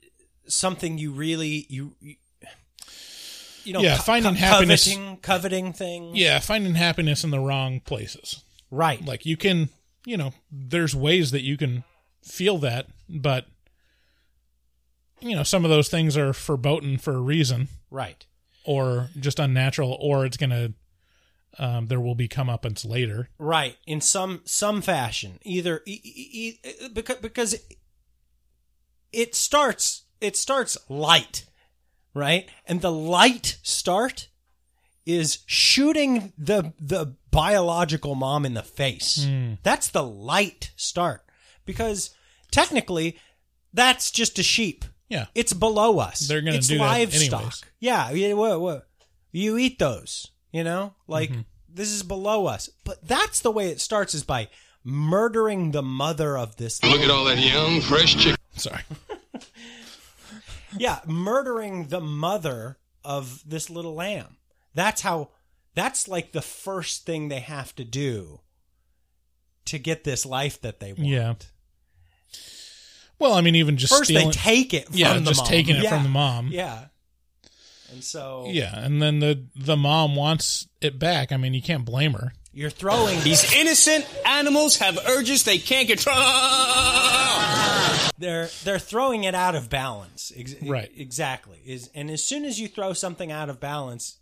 something 0.47 0.99
you 0.99 1.11
really 1.13 1.67
you 1.69 1.97
you, 2.01 2.15
you 3.65 3.73
know 3.73 3.81
Yeah, 3.81 3.97
co- 3.97 4.03
finding 4.03 4.35
co- 4.35 4.39
happiness- 4.41 4.85
coveting 4.85 5.17
coveting 5.19 5.73
things 5.73 6.17
Yeah, 6.19 6.39
finding 6.41 6.75
happiness 6.75 7.25
in 7.25 7.31
the 7.31 7.41
wrong 7.41 7.81
places. 7.81 8.43
right 8.71 9.05
Like 9.05 9.27
you 9.27 9.37
can, 9.37 9.69
you 10.05 10.17
know, 10.17 10.33
there's 10.51 10.95
ways 10.95 11.31
that 11.31 11.43
you 11.43 11.57
can 11.57 11.85
feel 12.23 12.59
that, 12.59 12.87
but 13.09 13.47
you 15.21 15.37
know, 15.37 15.43
some 15.43 15.65
of 15.65 15.71
those 15.71 15.89
things 15.89 16.17
are 16.17 16.33
verboten 16.33 16.97
for 16.99 17.15
a 17.15 17.21
reason. 17.21 17.69
Right. 17.91 18.25
Or 18.65 19.09
just 19.19 19.39
unnatural 19.39 19.97
or 20.01 20.25
it's 20.25 20.37
going 20.37 20.51
to 20.51 20.75
um 21.59 21.87
there 21.89 22.01
will 22.01 22.15
be 22.15 22.29
comeuppance 22.29 22.89
later. 22.89 23.29
right. 23.39 23.77
In 23.87 24.01
some 24.01 24.41
some 24.45 24.81
fashion. 24.83 25.39
Either 25.43 25.83
e- 25.87 26.01
e- 26.05 26.59
e- 26.65 26.89
because 26.93 27.17
because 27.17 27.57
it 29.13 29.35
starts 29.35 30.05
it 30.21 30.37
starts 30.37 30.79
light 30.89 31.45
right? 32.15 32.49
And 32.67 32.81
the 32.81 32.91
light 32.93 33.59
start 33.63 34.29
is 35.07 35.39
shooting 35.47 36.33
the 36.37 36.73
the 36.81 37.15
biological 37.31 38.15
mom 38.15 38.45
in 38.45 38.55
the 38.55 38.63
face 38.63 39.27
that's 39.63 39.89
the 39.89 40.03
light 40.03 40.73
start 40.77 41.23
because 41.65 42.11
technically 42.51 43.17
that's 43.73 44.11
just 44.11 44.39
a 44.39 44.43
sheep 44.43 44.85
Yeah. 45.09 45.27
it's 45.35 45.53
below 45.53 45.99
us 45.99 46.21
They're 46.21 46.41
gonna 46.41 46.57
it's 46.57 46.67
do 46.69 46.79
livestock 46.79 47.41
anyways. 47.41 47.65
yeah 47.79 48.11
yeah 48.11 48.33
what, 48.35 48.61
what 48.61 48.89
you 49.33 49.57
eat 49.59 49.79
those 49.79 50.31
you 50.53 50.65
know 50.65 50.95
like 51.07 51.31
Mm-hmm. 51.31 51.41
this 51.73 51.91
is 51.91 52.03
below 52.03 52.47
us 52.47 52.69
but 52.85 53.07
that's 53.07 53.41
the 53.41 53.51
way 53.53 53.69
it 53.69 53.81
starts 53.81 54.15
is 54.15 54.25
by 54.25 54.49
murdering 54.83 55.71
the 55.73 55.83
mother 55.83 56.37
of 56.39 56.57
this 56.57 56.83
Look 56.83 57.01
at 57.03 57.11
all 57.11 57.25
that 57.27 57.39
young, 57.39 57.81
fresh 57.83 58.17
chicken. 58.17 58.37
Sorry. 58.57 58.81
yeah 60.79 61.01
murdering 61.07 61.89
the 61.89 62.01
mother 62.01 62.79
of 63.05 63.43
this 63.49 63.71
little 63.71 63.95
lamb 63.95 64.37
that's 64.75 65.01
how 65.03 65.31
that's 65.81 66.09
like 66.09 66.33
the 66.33 66.43
first 66.43 67.07
thing 67.07 67.29
they 67.29 67.41
have 67.41 67.75
to 67.77 67.85
do 67.85 68.41
to 69.67 69.79
get 69.79 70.05
this 70.05 70.25
life 70.27 70.61
that 70.63 70.81
they 70.81 70.93
want 70.93 71.07
Yeah. 71.09 71.35
Well, 73.19 73.35
I 73.35 73.41
mean 73.41 73.55
even 73.57 73.77
just 73.77 73.93
first 73.93 74.05
stealing 74.05 74.29
they 74.29 74.33
take 74.33 74.75
it 74.75 74.87
from 74.87 74.97
Yeah, 74.97 75.15
the 75.19 75.21
just 75.23 75.41
mom. 75.41 75.47
taking 75.47 75.77
it 75.77 75.83
Yeah. 75.85 75.91
from 75.91 76.03
the 76.05 76.09
mom. 76.09 76.49
yeah 76.53 76.87
and 77.93 78.03
so 78.05 78.47
Yeah, 78.49 78.79
and 78.79 79.03
then 79.03 79.19
the 79.21 79.47
the 79.57 79.77
mom 79.77 80.15
wants 80.17 80.67
it 80.81 80.99
back. 80.99 81.33
I 81.33 81.37
mean, 81.37 81.55
you 81.55 81.61
can't 81.63 81.85
blame 81.85 82.13
her. 82.15 82.33
you're 82.53 82.71
throwing 82.71 83.21
These 83.23 83.53
innocent 83.55 84.07
animals 84.25 84.77
have 84.79 84.97
urges 85.07 85.43
they 85.45 85.59
can't 85.59 85.89
control. 85.89 86.17
they're 88.19 88.49
they're 88.65 88.79
throwing 88.79 89.25
it 89.25 89.35
out 89.35 89.55
of 89.55 89.69
balance. 89.69 90.33
Ex- 90.37 90.55
Right. 90.63 90.91
Exactly. 90.97 91.59
Is 91.67 91.91
and 91.95 92.11
as 92.11 92.23
soon 92.25 92.45
as 92.45 92.59
you 92.61 92.69
throw 92.69 92.93
something 92.93 93.31
out 93.33 93.49
of 93.51 93.59
balance, 93.61 94.19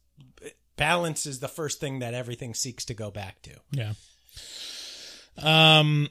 balance 0.78 1.26
is 1.26 1.40
the 1.40 1.48
first 1.48 1.78
thing 1.80 1.98
that 1.98 2.14
everything 2.14 2.54
seeks 2.54 2.86
to 2.86 2.94
go 2.94 3.10
back 3.10 3.42
to. 3.42 3.50
Yeah. 3.72 3.92
Um. 5.36 6.08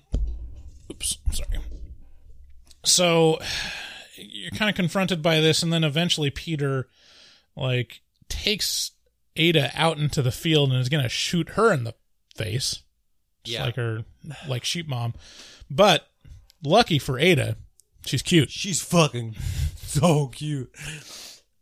Oops. 0.91 1.17
Sorry. 1.33 1.59
So 2.85 3.39
you're 4.15 4.51
kind 4.51 4.69
of 4.69 4.75
confronted 4.75 5.21
by 5.21 5.39
this, 5.41 5.61
and 5.63 5.73
then 5.73 5.83
eventually 5.83 6.29
Peter, 6.29 6.87
like, 7.55 8.01
takes 8.29 8.91
Ada 9.35 9.71
out 9.75 9.97
into 9.97 10.21
the 10.21 10.31
field 10.31 10.71
and 10.71 10.79
is 10.79 10.89
going 10.89 11.03
to 11.03 11.09
shoot 11.09 11.49
her 11.49 11.73
in 11.73 11.83
the 11.83 11.93
face. 12.35 12.81
Just 13.43 13.57
Yeah. 13.59 13.65
like 13.65 13.75
her, 13.75 14.05
like 14.47 14.63
sheep 14.63 14.87
mom. 14.87 15.13
But 15.69 16.07
lucky 16.63 16.97
for 16.99 17.19
Ada, 17.19 17.57
she's 18.05 18.21
cute. 18.21 18.49
She's 18.49 18.81
fucking 18.81 19.35
so 19.75 20.27
cute. 20.27 20.73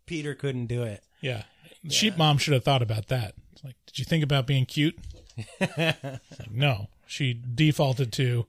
Peter 0.06 0.36
couldn't 0.36 0.68
do 0.68 0.84
it. 0.84 1.04
Yeah. 1.22 1.44
Sheep 1.90 2.18
mom 2.18 2.38
should 2.38 2.54
have 2.54 2.64
thought 2.64 2.82
about 2.82 3.08
that. 3.08 3.34
It's 3.54 3.64
like, 3.64 3.76
did 3.88 4.00
you 4.00 4.06
think 4.06 4.24
about 4.24 4.48
being 4.48 4.66
cute? 4.66 4.98
Like, 5.78 6.52
no. 6.52 6.88
She 7.08 7.34
defaulted 7.34 8.12
to 8.14 8.46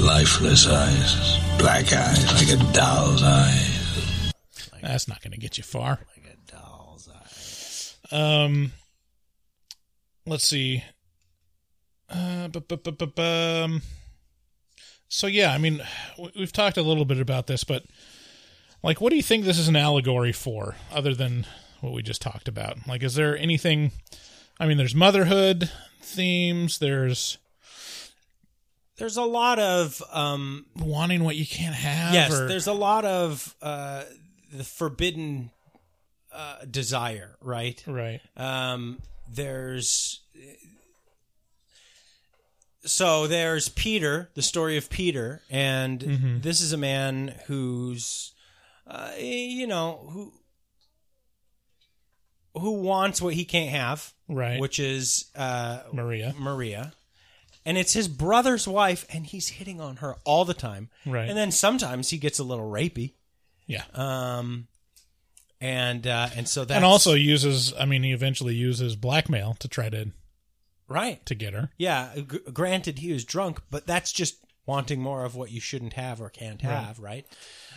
Lifeless 0.00 0.66
eyes, 0.66 1.38
black 1.58 1.92
eyes 1.92 2.24
like 2.34 2.48
a 2.60 2.72
doll's 2.72 3.22
eyes. 3.22 4.32
that's 4.82 5.08
not 5.08 5.22
going 5.22 5.30
to 5.32 5.38
get 5.38 5.56
you 5.56 5.62
far. 5.64 6.00
Like 6.16 6.34
a 6.34 6.52
doll's 6.52 7.08
eyes. 7.08 7.96
Um, 8.10 8.72
let's 10.26 10.44
see. 10.46 10.82
Uh, 12.10 12.48
bu- 12.48 12.60
bu- 12.60 12.76
bu- 12.76 12.90
bu- 12.92 13.06
bum. 13.06 13.82
so 15.08 15.26
yeah, 15.28 15.52
I 15.52 15.58
mean, 15.58 15.80
we've 16.36 16.52
talked 16.52 16.76
a 16.76 16.82
little 16.82 17.04
bit 17.04 17.20
about 17.20 17.46
this, 17.46 17.62
but 17.64 17.84
like, 18.82 19.00
what 19.00 19.10
do 19.10 19.16
you 19.16 19.22
think 19.22 19.44
this 19.44 19.58
is 19.58 19.68
an 19.68 19.76
allegory 19.76 20.32
for, 20.32 20.74
other 20.92 21.14
than 21.14 21.46
what 21.80 21.92
we 21.92 22.02
just 22.02 22.22
talked 22.22 22.48
about? 22.48 22.86
Like, 22.86 23.02
is 23.02 23.14
there 23.14 23.36
anything? 23.36 23.92
I 24.58 24.66
mean, 24.66 24.76
there's 24.76 24.94
motherhood 24.94 25.70
themes. 26.00 26.78
There's 26.78 27.38
There's 28.98 29.16
a 29.16 29.22
lot 29.24 29.58
of 29.58 30.02
um 30.12 30.66
wanting 30.76 31.24
what 31.24 31.36
you 31.36 31.46
can't 31.46 31.74
have. 31.74 32.12
yes, 32.14 32.32
or- 32.32 32.48
there's 32.48 32.66
a 32.66 32.72
lot 32.72 33.04
of 33.04 33.54
uh 33.62 34.04
the 34.52 34.64
forbidden 34.64 35.50
uh 36.32 36.64
desire, 36.70 37.36
right? 37.40 37.82
right. 37.86 38.20
Um 38.36 39.00
there's 39.32 40.20
so 42.84 43.26
there's 43.26 43.68
Peter, 43.68 44.30
the 44.34 44.42
story 44.42 44.76
of 44.76 44.88
Peter, 44.90 45.42
and 45.50 46.00
Mm-hmm. 46.00 46.40
this 46.40 46.60
is 46.60 46.72
a 46.72 46.76
man 46.78 47.34
who's 47.46 48.32
uh, 48.86 49.12
you 49.18 49.66
know, 49.66 50.08
who 50.10 50.32
who 52.54 52.72
wants 52.72 53.20
what 53.22 53.34
he 53.34 53.44
can't 53.44 53.70
have, 53.70 54.12
Right. 54.28 54.60
Which 54.60 54.78
is 54.78 55.26
uh 55.34 55.80
Maria. 55.92 56.34
Maria. 56.38 56.92
And 57.66 57.76
it's 57.76 57.92
his 57.92 58.08
brother's 58.08 58.66
wife, 58.66 59.04
and 59.10 59.26
he's 59.26 59.48
hitting 59.48 59.80
on 59.80 59.96
her 59.96 60.16
all 60.24 60.44
the 60.44 60.54
time. 60.54 60.88
Right. 61.04 61.28
And 61.28 61.36
then 61.36 61.50
sometimes 61.50 62.08
he 62.08 62.16
gets 62.16 62.38
a 62.38 62.44
little 62.44 62.70
rapey. 62.70 63.12
Yeah. 63.66 63.84
Um, 63.92 64.66
and 65.60 66.06
uh, 66.06 66.28
and 66.34 66.48
so 66.48 66.64
that 66.64 66.74
and 66.74 66.84
also 66.84 67.14
uses. 67.14 67.74
I 67.78 67.84
mean, 67.84 68.02
he 68.02 68.12
eventually 68.12 68.54
uses 68.54 68.96
blackmail 68.96 69.56
to 69.58 69.68
try 69.68 69.90
to 69.90 70.10
right. 70.88 71.24
to 71.26 71.34
get 71.34 71.52
her. 71.52 71.70
Yeah. 71.76 72.14
G- 72.16 72.38
granted, 72.52 72.98
he 72.98 73.12
was 73.12 73.24
drunk, 73.24 73.60
but 73.70 73.86
that's 73.86 74.10
just 74.10 74.36
wanting 74.64 75.00
more 75.02 75.24
of 75.24 75.34
what 75.34 75.50
you 75.50 75.60
shouldn't 75.60 75.94
have 75.94 76.20
or 76.20 76.30
can't 76.30 76.62
have, 76.62 76.98
right? 76.98 77.26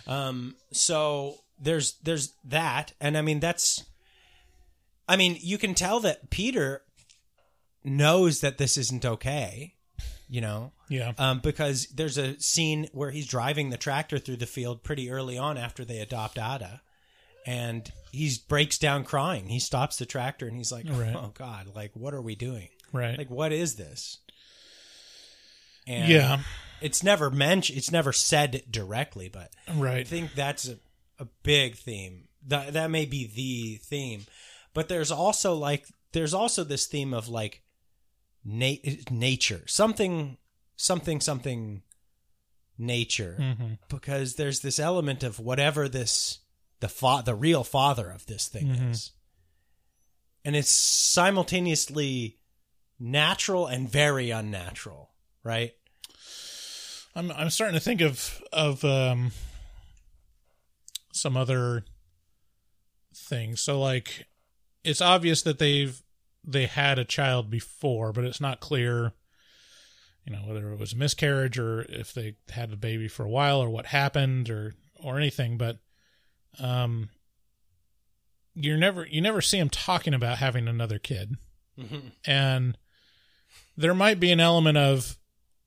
Um, 0.08 0.56
so 0.72 1.36
there's 1.60 1.96
there's 2.04 2.34
that, 2.46 2.94
and 3.02 3.18
I 3.18 3.22
mean 3.22 3.40
that's. 3.40 3.84
I 5.08 5.16
mean, 5.18 5.38
you 5.42 5.58
can 5.58 5.74
tell 5.74 6.00
that 6.02 6.30
Peter 6.30 6.82
knows 7.84 8.42
that 8.42 8.58
this 8.58 8.78
isn't 8.78 9.06
okay, 9.06 9.76
you 10.30 10.42
know. 10.42 10.72
Yeah. 10.90 11.14
um, 11.18 11.40
because 11.40 11.88
there's 11.88 12.18
a 12.18 12.40
scene 12.40 12.88
where 12.94 13.10
he's 13.12 13.28
driving 13.28 13.70
the 13.70 13.78
tractor 13.78 14.20
through 14.20 14.38
the 14.38 14.46
field 14.46 14.84
pretty 14.84 15.10
early 15.10 15.38
on 15.38 15.58
after 15.58 15.84
they 15.84 16.00
adopt 16.00 16.38
Ada, 16.38 16.82
and 17.48 17.92
he 18.12 18.32
breaks 18.48 18.78
down 18.78 19.04
crying. 19.04 19.48
He 19.50 19.60
stops 19.60 19.98
the 19.98 20.06
tractor 20.06 20.48
and 20.48 20.56
he's 20.56 20.72
like, 20.72 20.86
Right. 20.88 21.16
"Oh 21.16 21.32
God, 21.34 21.68
like 21.76 21.92
what 21.96 22.14
are 22.14 22.22
we 22.22 22.36
doing? 22.36 22.70
Right. 22.94 23.18
Like 23.18 23.30
what 23.30 23.52
is 23.52 23.76
this?" 23.76 24.20
And 25.88 26.10
Yeah. 26.10 26.40
it's 26.82 27.04
never 27.04 27.30
mentioned. 27.30 27.78
It's 27.78 27.92
never 27.92 28.14
said 28.14 28.64
directly, 28.70 29.30
but 29.30 29.50
right. 29.76 29.98
I 29.98 30.04
think 30.04 30.36
that's 30.36 30.68
a, 30.68 30.78
a 31.20 31.26
big 31.44 31.76
theme. 31.76 32.28
That 32.48 32.74
that 32.74 32.92
may 32.92 33.06
be 33.06 33.26
the 33.28 33.78
theme, 33.84 34.26
but 34.74 34.88
there's 34.90 35.12
also 35.12 35.54
like 35.56 35.88
there's 36.12 36.34
also 36.34 36.64
this 36.64 36.86
theme 36.88 37.14
of 37.14 37.28
like 37.30 37.62
na- 38.46 38.76
nature, 39.12 39.62
something, 39.68 40.38
something, 40.76 41.20
something, 41.22 41.82
nature, 42.78 43.38
Mm-hmm. 43.40 43.74
because 43.90 44.36
there's 44.36 44.60
this 44.62 44.80
element 44.80 45.24
of 45.24 45.40
whatever 45.40 45.88
this 45.90 46.40
the 46.80 46.90
fa- 46.90 47.24
the 47.26 47.36
real 47.36 47.64
father 47.64 48.10
of 48.10 48.26
this 48.26 48.48
thing 48.48 48.68
Mm-hmm. 48.68 48.92
is, 48.92 49.12
and 50.46 50.56
it's 50.56 50.70
simultaneously 50.70 52.40
natural 53.00 53.68
and 53.68 53.90
very 53.90 54.30
unnatural, 54.32 55.12
right? 55.44 55.72
I'm 57.16 57.32
I'm 57.32 57.50
starting 57.50 57.76
to 57.76 57.80
think 57.84 58.02
of 58.02 58.42
of 58.52 58.84
um 58.84 59.32
some 61.14 61.38
other 61.38 61.86
things. 63.16 63.62
So 63.62 63.80
like 63.80 64.26
it's 64.84 65.02
obvious 65.02 65.42
that 65.44 65.60
they've 65.60 66.02
they 66.46 66.66
had 66.66 67.00
a 67.00 67.06
child 67.06 67.50
before, 67.50 68.12
but 68.12 68.24
it's 68.26 68.42
not 68.42 68.60
clear 68.60 69.14
you 70.26 70.32
know 70.34 70.40
whether 70.48 70.72
it 70.72 70.80
was 70.80 70.94
a 70.94 70.98
miscarriage 70.98 71.60
or 71.60 71.82
if 71.90 72.14
they 72.14 72.36
had 72.50 72.72
a 72.72 72.78
baby 72.78 73.08
for 73.10 73.24
a 73.26 73.30
while 73.30 73.60
or 73.62 73.70
what 73.70 73.88
happened 73.88 74.50
or 74.50 74.74
or 75.04 75.18
anything, 75.18 75.58
but 75.58 75.80
um 76.60 77.10
you're 78.56 78.78
never 78.78 79.06
you 79.08 79.20
never 79.22 79.42
see 79.42 79.58
them 79.58 79.70
talking 79.70 80.14
about 80.14 80.38
having 80.38 80.68
another 80.68 81.00
kid. 81.00 81.36
And 82.26 82.78
there 83.76 83.96
might 83.96 84.20
be 84.20 84.32
an 84.32 84.40
element 84.40 84.78
of 84.78 85.18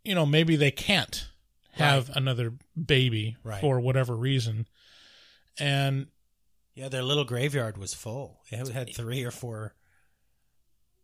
you 0.05 0.15
know 0.15 0.25
maybe 0.25 0.55
they 0.57 0.71
can't 0.71 1.27
have 1.73 2.09
another 2.17 2.55
baby 2.81 3.37
Right. 3.45 3.61
for 3.61 3.81
whatever 3.81 4.15
reason 4.17 4.67
and 5.59 6.07
Yeah, 6.77 6.89
their 6.89 7.03
little 7.03 7.25
graveyard 7.25 7.77
was 7.79 7.93
full. 7.95 8.43
It 8.53 8.69
had 8.69 8.95
three 8.95 9.25
or 9.25 9.31
four 9.33 9.75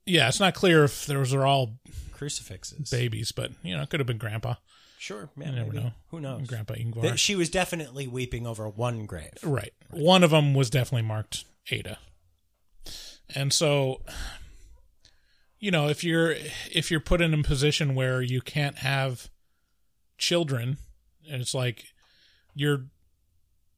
yeah 0.04 0.26
it's 0.26 0.40
not 0.40 0.52
clear 0.52 0.82
if 0.82 1.06
those 1.06 1.32
are 1.32 1.46
all 1.46 1.78
crucifixes. 2.12 2.90
babies 2.90 3.30
but 3.30 3.52
you 3.62 3.76
know 3.76 3.82
it 3.84 3.88
could 3.88 4.00
have 4.00 4.06
been 4.06 4.18
grandpa 4.18 4.54
Sure, 4.98 5.30
yeah, 5.36 5.46
you 5.50 5.52
never 5.52 5.72
maybe. 5.72 5.84
know 5.84 5.92
Who 6.10 6.18
knows? 6.20 6.48
grandpa 6.48 6.74
ingvar 6.74 7.02
That 7.02 7.20
she 7.20 7.36
was 7.36 7.48
definitely 7.48 8.08
weeping 8.08 8.44
over 8.44 8.68
one 8.68 9.06
grave. 9.06 9.30
right 9.44 9.72
one 9.90 10.24
of 10.24 10.30
them 10.30 10.54
was 10.54 10.70
definitely 10.70 11.06
marked 11.06 11.44
ada 11.70 11.98
and 13.32 13.52
so 13.52 14.02
you 15.60 15.70
know 15.70 15.88
if 15.88 16.02
you're 16.02 16.34
if 16.72 16.90
you're 16.90 16.98
put 17.00 17.20
in 17.20 17.32
a 17.32 17.42
position 17.44 17.94
where 17.94 18.20
you 18.20 18.40
can't 18.40 18.78
have 18.78 19.30
children 20.18 20.78
and 21.30 21.40
it's 21.40 21.54
like 21.54 21.84
you're 22.56 22.86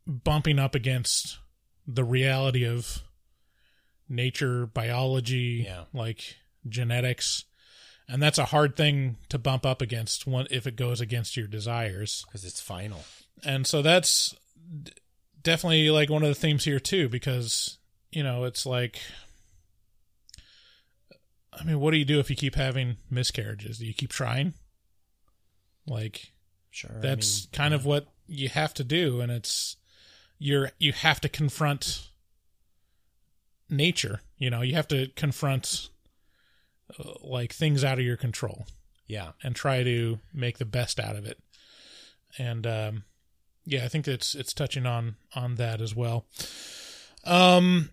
bumping 0.06 0.58
up 0.58 0.74
against 0.74 1.38
the 1.86 2.04
reality 2.04 2.64
of 2.66 3.02
nature 4.08 4.66
biology 4.66 5.64
Yeah. 5.66 5.84
like 5.92 6.36
genetics. 6.68 7.44
And 8.08 8.22
that's 8.22 8.38
a 8.38 8.44
hard 8.46 8.76
thing 8.76 9.16
to 9.30 9.38
bump 9.38 9.64
up 9.64 9.80
against 9.80 10.26
one 10.26 10.46
if 10.50 10.66
it 10.66 10.76
goes 10.76 11.00
against 11.00 11.36
your 11.36 11.46
desires. 11.46 12.24
Because 12.26 12.44
it's 12.44 12.60
final. 12.60 13.04
and 13.42 13.66
so 13.66 13.82
that's 13.82 14.34
d- 14.82 14.92
definitely 15.42 15.90
like 15.90 16.08
one 16.10 16.22
of 16.22 16.28
the 16.28 16.34
themes 16.34 16.64
here 16.64 16.78
too 16.80 17.08
because 17.08 17.78
you 18.10 18.22
know 18.22 18.44
it's 18.44 18.64
like 18.64 19.00
i 21.52 21.62
mean 21.64 21.78
what 21.80 21.90
do 21.90 21.96
you 21.98 22.04
do 22.04 22.18
if 22.20 22.30
you 22.30 22.36
keep 22.36 22.54
having 22.54 22.96
miscarriages? 23.10 23.78
Do 23.78 23.86
you 23.86 23.94
keep 23.94 24.10
trying? 24.10 24.54
Like 25.86 26.32
Sure, 26.70 26.90
that's 27.00 27.46
kind 27.52 27.72
of 27.74 27.84
what 27.86 28.06
you 28.26 28.48
have 28.48 28.74
to 28.74 28.84
do. 28.84 29.20
And 29.20 29.30
it's 29.30 29.76
you're 30.38 30.70
you 30.78 30.92
have 30.92 31.20
to 31.20 31.28
confront 31.28 32.08
nature 33.70 34.20
you 34.36 34.50
know 34.50 34.60
you 34.60 34.74
have 34.74 34.88
to 34.88 35.08
confront 35.16 35.88
uh, 36.98 37.12
like 37.22 37.52
things 37.52 37.82
out 37.82 37.98
of 37.98 38.04
your 38.04 38.16
control 38.16 38.66
yeah. 39.06 39.32
and 39.42 39.54
try 39.54 39.82
to 39.82 40.18
make 40.32 40.58
the 40.58 40.64
best 40.64 40.98
out 40.98 41.16
of 41.16 41.26
it. 41.26 41.38
And 42.38 42.66
um, 42.66 43.04
yeah, 43.64 43.84
I 43.84 43.88
think 43.88 44.08
it's 44.08 44.34
it's 44.34 44.52
touching 44.52 44.86
on 44.86 45.16
on 45.34 45.56
that 45.56 45.80
as 45.80 45.94
well. 45.94 46.26
Um, 47.24 47.90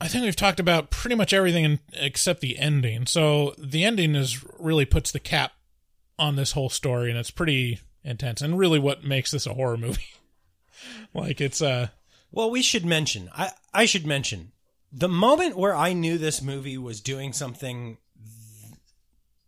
I 0.00 0.08
think 0.08 0.24
we've 0.24 0.34
talked 0.34 0.60
about 0.60 0.90
pretty 0.90 1.14
much 1.14 1.32
everything 1.32 1.64
in, 1.64 1.80
except 1.92 2.40
the 2.40 2.58
ending. 2.58 3.06
So 3.06 3.54
the 3.58 3.84
ending 3.84 4.14
is 4.14 4.44
really 4.58 4.84
puts 4.84 5.12
the 5.12 5.20
cap 5.20 5.52
on 6.18 6.36
this 6.36 6.52
whole 6.52 6.70
story, 6.70 7.10
and 7.10 7.18
it's 7.18 7.30
pretty 7.30 7.80
intense, 8.02 8.40
and 8.40 8.58
really 8.58 8.78
what 8.78 9.04
makes 9.04 9.30
this 9.30 9.46
a 9.46 9.54
horror 9.54 9.76
movie. 9.76 10.02
like 11.14 11.40
it's 11.40 11.62
uh 11.62 11.88
Well, 12.30 12.50
we 12.50 12.62
should 12.62 12.84
mention. 12.84 13.30
I 13.34 13.50
I 13.72 13.84
should 13.86 14.06
mention 14.06 14.52
the 14.92 15.08
moment 15.08 15.56
where 15.56 15.74
I 15.74 15.94
knew 15.94 16.18
this 16.18 16.42
movie 16.42 16.76
was 16.76 17.00
doing 17.00 17.32
something 17.32 17.96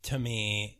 to 0.04 0.18
me. 0.18 0.78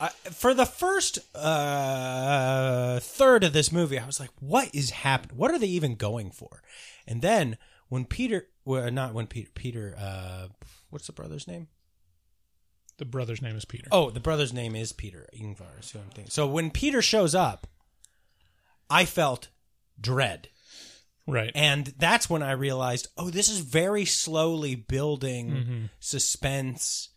I, 0.00 0.08
for 0.08 0.54
the 0.54 0.66
first 0.66 1.18
uh, 1.34 3.00
third 3.00 3.42
of 3.42 3.52
this 3.52 3.72
movie, 3.72 3.98
I 3.98 4.06
was 4.06 4.20
like, 4.20 4.30
"What 4.38 4.72
is 4.74 4.90
happening? 4.90 5.36
What 5.36 5.50
are 5.50 5.58
they 5.58 5.66
even 5.66 5.96
going 5.96 6.30
for?" 6.30 6.62
And 7.06 7.20
then 7.20 7.56
when 7.88 8.04
Peter, 8.04 8.46
well, 8.64 8.90
not 8.92 9.14
when 9.14 9.26
Peter, 9.26 9.50
Peter, 9.54 9.96
uh, 9.98 10.48
what's 10.90 11.06
the 11.06 11.12
brother's 11.12 11.48
name? 11.48 11.68
The 12.98 13.06
brother's 13.06 13.42
name 13.42 13.56
is 13.56 13.64
Peter. 13.64 13.88
Oh, 13.90 14.10
the 14.10 14.20
brother's 14.20 14.52
name 14.52 14.76
is 14.76 14.92
Peter 14.92 15.26
Ingvar. 15.36 15.80
is 15.80 15.90
who 15.90 16.00
I'm 16.00 16.10
thinking. 16.10 16.30
So 16.30 16.46
when 16.46 16.70
Peter 16.70 17.00
shows 17.00 17.34
up, 17.34 17.66
I 18.90 19.04
felt 19.04 19.48
dread. 20.00 20.48
Right. 21.26 21.52
And 21.54 21.86
that's 21.98 22.30
when 22.30 22.42
I 22.42 22.52
realized, 22.52 23.08
oh, 23.18 23.28
this 23.30 23.48
is 23.48 23.58
very 23.60 24.04
slowly 24.06 24.74
building 24.74 25.50
Mm-hmm. 25.50 25.84
suspense 26.00 27.08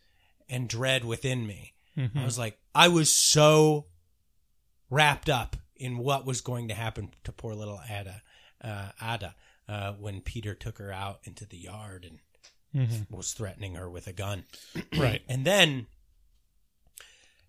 and 0.48 0.68
dread 0.68 1.04
within 1.04 1.46
me. 1.46 1.72
Mm-hmm. 1.96 2.18
I 2.18 2.24
was 2.24 2.38
like, 2.38 2.58
I 2.74 2.88
was 2.88 3.10
so 3.10 3.86
wrapped 4.90 5.28
up 5.30 5.56
in 5.76 5.98
what 5.98 6.26
was 6.26 6.40
going 6.42 6.68
to 6.68 6.74
happen 6.74 7.10
to 7.24 7.32
poor 7.32 7.54
little 7.54 7.80
Ada, 7.88 8.22
uh, 8.62 8.88
Ada, 9.02 9.34
uh, 9.68 9.92
when 9.94 10.20
Peter 10.20 10.54
took 10.54 10.78
her 10.78 10.92
out 10.92 11.20
into 11.24 11.46
the 11.46 11.58
yard 11.58 12.04
and 12.08 12.18
Mm-hmm. 12.74 13.14
was 13.14 13.34
threatening 13.34 13.74
her 13.74 13.90
with 13.90 14.06
a 14.06 14.14
gun. 14.14 14.44
Right. 14.96 15.20
And 15.28 15.44
then 15.44 15.88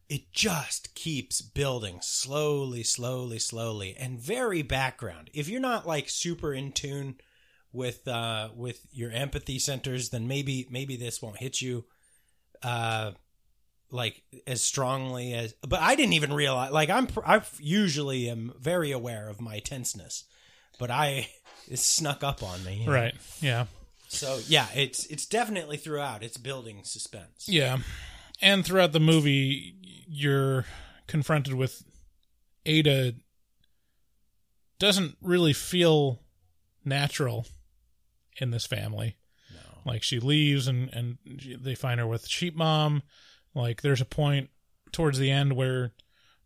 it 0.09 0.31
just 0.31 0.95
keeps 0.95 1.41
building 1.41 1.99
slowly, 2.01 2.83
slowly, 2.83 3.39
slowly, 3.39 3.95
and 3.97 4.19
very 4.19 4.61
background. 4.61 5.29
If 5.33 5.47
you're 5.47 5.61
not 5.61 5.87
like 5.87 6.09
super 6.09 6.53
in 6.53 6.71
tune 6.71 7.15
with 7.71 8.07
uh, 8.07 8.49
with 8.55 8.85
your 8.91 9.11
empathy 9.11 9.59
centers, 9.59 10.09
then 10.09 10.27
maybe 10.27 10.67
maybe 10.69 10.95
this 10.95 11.21
won't 11.21 11.37
hit 11.37 11.61
you 11.61 11.85
uh, 12.61 13.11
like 13.91 14.23
as 14.45 14.61
strongly 14.61 15.33
as. 15.33 15.53
But 15.67 15.81
I 15.81 15.95
didn't 15.95 16.13
even 16.13 16.33
realize. 16.33 16.71
Like 16.71 16.89
I'm, 16.89 17.07
I 17.25 17.41
usually 17.59 18.29
am 18.29 18.53
very 18.59 18.91
aware 18.91 19.29
of 19.29 19.41
my 19.41 19.59
tenseness, 19.59 20.25
but 20.79 20.91
I 20.91 21.29
it 21.69 21.79
snuck 21.79 22.23
up 22.23 22.43
on 22.43 22.63
me. 22.63 22.81
you 22.81 22.85
know? 22.85 22.93
Right. 22.93 23.15
Yeah. 23.41 23.65
So 24.07 24.39
yeah, 24.47 24.67
it's 24.75 25.05
it's 25.07 25.25
definitely 25.25 25.77
throughout. 25.77 26.23
It's 26.23 26.37
building 26.37 26.81
suspense. 26.83 27.47
Yeah. 27.47 27.79
And 28.41 28.65
throughout 28.65 28.91
the 28.91 28.99
movie, 28.99 29.75
you're 30.13 30.65
confronted 31.07 31.55
with 31.55 31.83
Ada 32.65 33.15
doesn't 34.79 35.17
really 35.21 35.53
feel 35.53 36.19
natural 36.85 37.47
in 38.37 38.51
this 38.51 38.65
family. 38.65 39.17
No. 39.51 39.91
Like 39.91 40.03
she 40.03 40.19
leaves 40.19 40.67
and 40.67 40.89
and 40.93 41.17
they 41.59 41.75
find 41.75 41.99
her 41.99 42.07
with 42.07 42.27
sheep 42.27 42.55
mom. 42.55 43.01
Like 43.55 43.81
there's 43.81 44.01
a 44.01 44.05
point 44.05 44.49
towards 44.91 45.17
the 45.17 45.31
end 45.31 45.53
where 45.53 45.93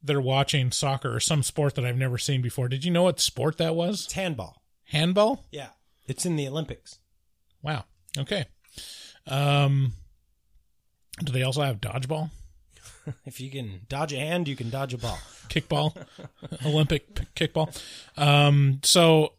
they're 0.02 0.22
watching 0.22 0.72
soccer 0.72 1.14
or 1.14 1.20
some 1.20 1.44
sport 1.44 1.76
that 1.76 1.86
I've 1.86 1.98
never 1.98 2.18
seen 2.18 2.42
before. 2.42 2.70
Did 2.70 2.86
you 2.86 2.92
know 2.92 3.04
what 3.04 3.20
sport 3.20 3.58
that 3.58 3.76
was? 3.76 4.06
It's 4.06 4.14
handball. 4.14 4.62
Handball? 4.86 5.46
Yeah, 5.52 5.70
it's 6.06 6.26
in 6.26 6.36
the 6.36 6.48
Olympics. 6.48 7.00
Wow. 7.62 7.86
Okay. 8.18 8.46
Um 9.26 9.94
do 11.24 11.32
they 11.32 11.44
also 11.44 11.64
have 11.64 11.82
dodgeball? 11.82 12.30
If 13.26 13.40
you 13.40 13.50
can 13.52 13.82
dodge 13.90 14.14
a 14.14 14.18
hand, 14.18 14.48
you 14.48 14.56
can 14.56 14.70
dodge 14.70 14.94
a 14.94 14.98
ball. 14.98 15.18
kickball, 15.50 15.96
Olympic 16.66 17.14
kickball. 17.36 17.76
Um, 18.18 18.80
so, 18.84 19.34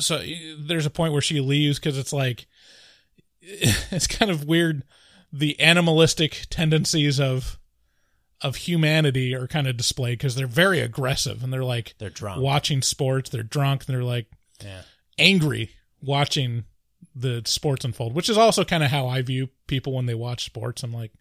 so 0.00 0.22
there's 0.58 0.86
a 0.86 0.90
point 0.90 1.12
where 1.12 1.22
she 1.22 1.40
leaves 1.40 1.78
because 1.78 1.98
it's 1.98 2.12
like 2.12 2.46
it's 3.40 4.06
kind 4.06 4.30
of 4.30 4.44
weird. 4.44 4.82
The 5.32 5.58
animalistic 5.60 6.46
tendencies 6.50 7.20
of 7.20 7.58
of 8.42 8.56
humanity 8.56 9.34
are 9.34 9.46
kind 9.46 9.66
of 9.66 9.76
displayed 9.76 10.18
because 10.18 10.34
they're 10.34 10.46
very 10.46 10.80
aggressive 10.80 11.42
and 11.42 11.50
they're 11.52 11.64
like 11.64 11.94
They're 11.98 12.10
drunk. 12.10 12.42
watching 12.42 12.82
sports. 12.82 13.30
They're 13.30 13.42
drunk 13.42 13.84
and 13.86 13.94
they're 13.94 14.04
like 14.04 14.26
Yeah. 14.62 14.82
angry 15.18 15.70
watching 16.02 16.64
the 17.14 17.42
sports 17.46 17.84
unfold, 17.84 18.14
which 18.14 18.28
is 18.28 18.36
also 18.36 18.62
kind 18.62 18.82
of 18.84 18.90
how 18.90 19.06
I 19.08 19.22
view 19.22 19.48
people 19.66 19.94
when 19.94 20.04
they 20.04 20.14
watch 20.14 20.44
sports. 20.44 20.82
I'm 20.82 20.92
like, 20.92 21.12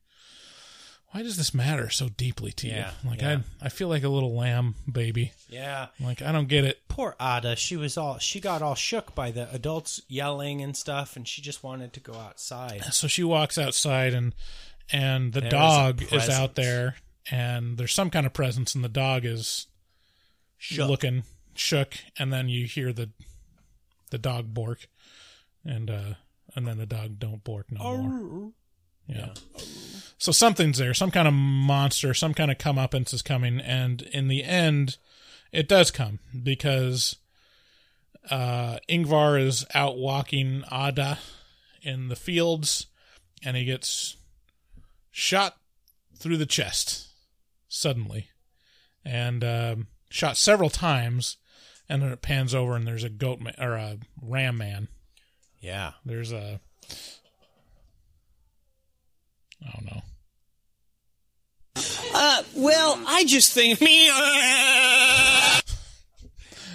why 1.15 1.23
does 1.23 1.37
this 1.37 1.53
matter 1.53 1.89
so 1.89 2.09
deeply 2.09 2.51
to 2.51 2.67
Yeah, 2.67 2.91
you? 3.03 3.09
Like 3.09 3.21
yeah. 3.21 3.39
I, 3.61 3.67
I 3.67 3.69
feel 3.69 3.87
like 3.87 4.03
a 4.03 4.09
little 4.09 4.35
lamb 4.35 4.75
baby. 4.91 5.31
Yeah. 5.47 5.87
Like 5.97 6.21
I 6.21 6.33
don't 6.33 6.49
get 6.49 6.65
it. 6.65 6.79
Poor 6.89 7.15
Ada, 7.21 7.55
she 7.55 7.77
was 7.77 7.95
all 7.97 8.17
she 8.19 8.41
got 8.41 8.61
all 8.61 8.75
shook 8.75 9.15
by 9.15 9.31
the 9.31 9.47
adults 9.53 10.01
yelling 10.09 10.61
and 10.61 10.75
stuff, 10.75 11.15
and 11.15 11.25
she 11.25 11.41
just 11.41 11.63
wanted 11.63 11.93
to 11.93 12.01
go 12.01 12.15
outside. 12.15 12.83
So 12.91 13.07
she 13.07 13.23
walks 13.23 13.57
outside 13.57 14.13
and 14.13 14.35
and 14.91 15.31
the 15.31 15.39
There's 15.39 15.53
a 15.53 15.55
dog 15.55 16.01
is 16.01 16.09
presence. 16.09 16.37
out 16.37 16.55
there 16.55 16.95
and 17.31 17.77
there's 17.77 17.93
some 17.93 18.09
kind 18.09 18.25
of 18.25 18.33
presence 18.33 18.75
and 18.75 18.83
the 18.83 18.89
dog 18.89 19.23
is 19.23 19.67
Shook. 20.57 20.89
looking 20.89 21.23
shook 21.55 21.93
and 22.19 22.33
then 22.33 22.49
you 22.49 22.65
hear 22.67 22.91
the 22.91 23.09
the 24.11 24.17
dog 24.17 24.53
bork 24.53 24.87
and 25.63 25.89
uh 25.89 26.13
and 26.55 26.67
then 26.67 26.77
the 26.77 26.85
dog 26.85 27.19
don't 27.19 27.41
bork 27.43 27.71
no 27.71 27.97
more. 27.97 28.51
Yeah. 29.07 29.33
So 30.17 30.31
something's 30.31 30.77
there, 30.77 30.93
some 30.93 31.11
kind 31.11 31.27
of 31.27 31.33
monster, 31.33 32.13
some 32.13 32.33
kind 32.33 32.49
of 32.49 32.57
comeuppance 32.57 33.13
is 33.13 33.21
coming, 33.21 33.59
and 33.59 34.01
in 34.01 34.27
the 34.27 34.43
end, 34.43 34.97
it 35.51 35.67
does 35.67 35.91
come 35.91 36.19
because 36.43 37.17
uh, 38.29 38.77
Ingvar 38.89 39.39
is 39.39 39.65
out 39.75 39.97
walking 39.97 40.63
Ada 40.71 41.19
in 41.81 42.07
the 42.07 42.15
fields, 42.15 42.87
and 43.43 43.55
he 43.55 43.65
gets 43.65 44.17
shot 45.11 45.57
through 46.17 46.37
the 46.37 46.45
chest 46.45 47.07
suddenly, 47.67 48.29
and 49.03 49.43
um, 49.43 49.87
shot 50.09 50.37
several 50.37 50.69
times, 50.69 51.37
and 51.87 52.01
then 52.01 52.11
it 52.11 52.21
pans 52.21 52.55
over, 52.55 52.75
and 52.75 52.87
there's 52.87 53.03
a 53.03 53.09
goat 53.09 53.39
man, 53.39 53.55
or 53.59 53.73
a 53.73 53.97
ram 54.21 54.57
man. 54.57 54.87
Yeah. 55.59 55.91
There's 56.05 56.31
a 56.31 56.61
I 59.65 59.71
don't 59.71 59.85
know. 59.85 60.01
Uh, 62.17 62.43
well, 62.55 63.03
I 63.07 63.25
just 63.25 63.53
think 63.53 63.81
me. 63.81 64.09
uh, 64.13 65.59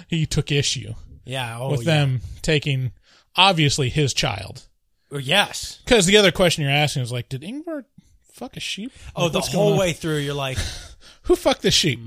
He 0.07 0.25
took 0.25 0.51
issue 0.51 0.93
Yeah. 1.25 1.57
Oh, 1.59 1.71
with 1.71 1.81
yeah. 1.85 1.93
them 1.95 2.21
taking 2.41 2.91
obviously 3.35 3.89
his 3.89 4.13
child. 4.13 4.67
Oh, 5.11 5.17
yes. 5.17 5.79
Because 5.83 6.05
the 6.05 6.17
other 6.17 6.31
question 6.31 6.63
you're 6.63 6.71
asking 6.71 7.01
is 7.03 7.11
like, 7.11 7.27
did 7.29 7.41
Ingvar 7.41 7.85
fuck 8.33 8.55
a 8.55 8.59
sheep? 8.59 8.91
Oh, 9.15 9.23
Like, 9.25 9.33
the 9.33 9.41
whole 9.41 9.77
way 9.77 9.93
through, 9.93 10.17
you're 10.17 10.33
like, 10.33 10.57
Who 11.23 11.35
fucked 11.35 11.61
the 11.63 11.71
sheep? 11.71 11.99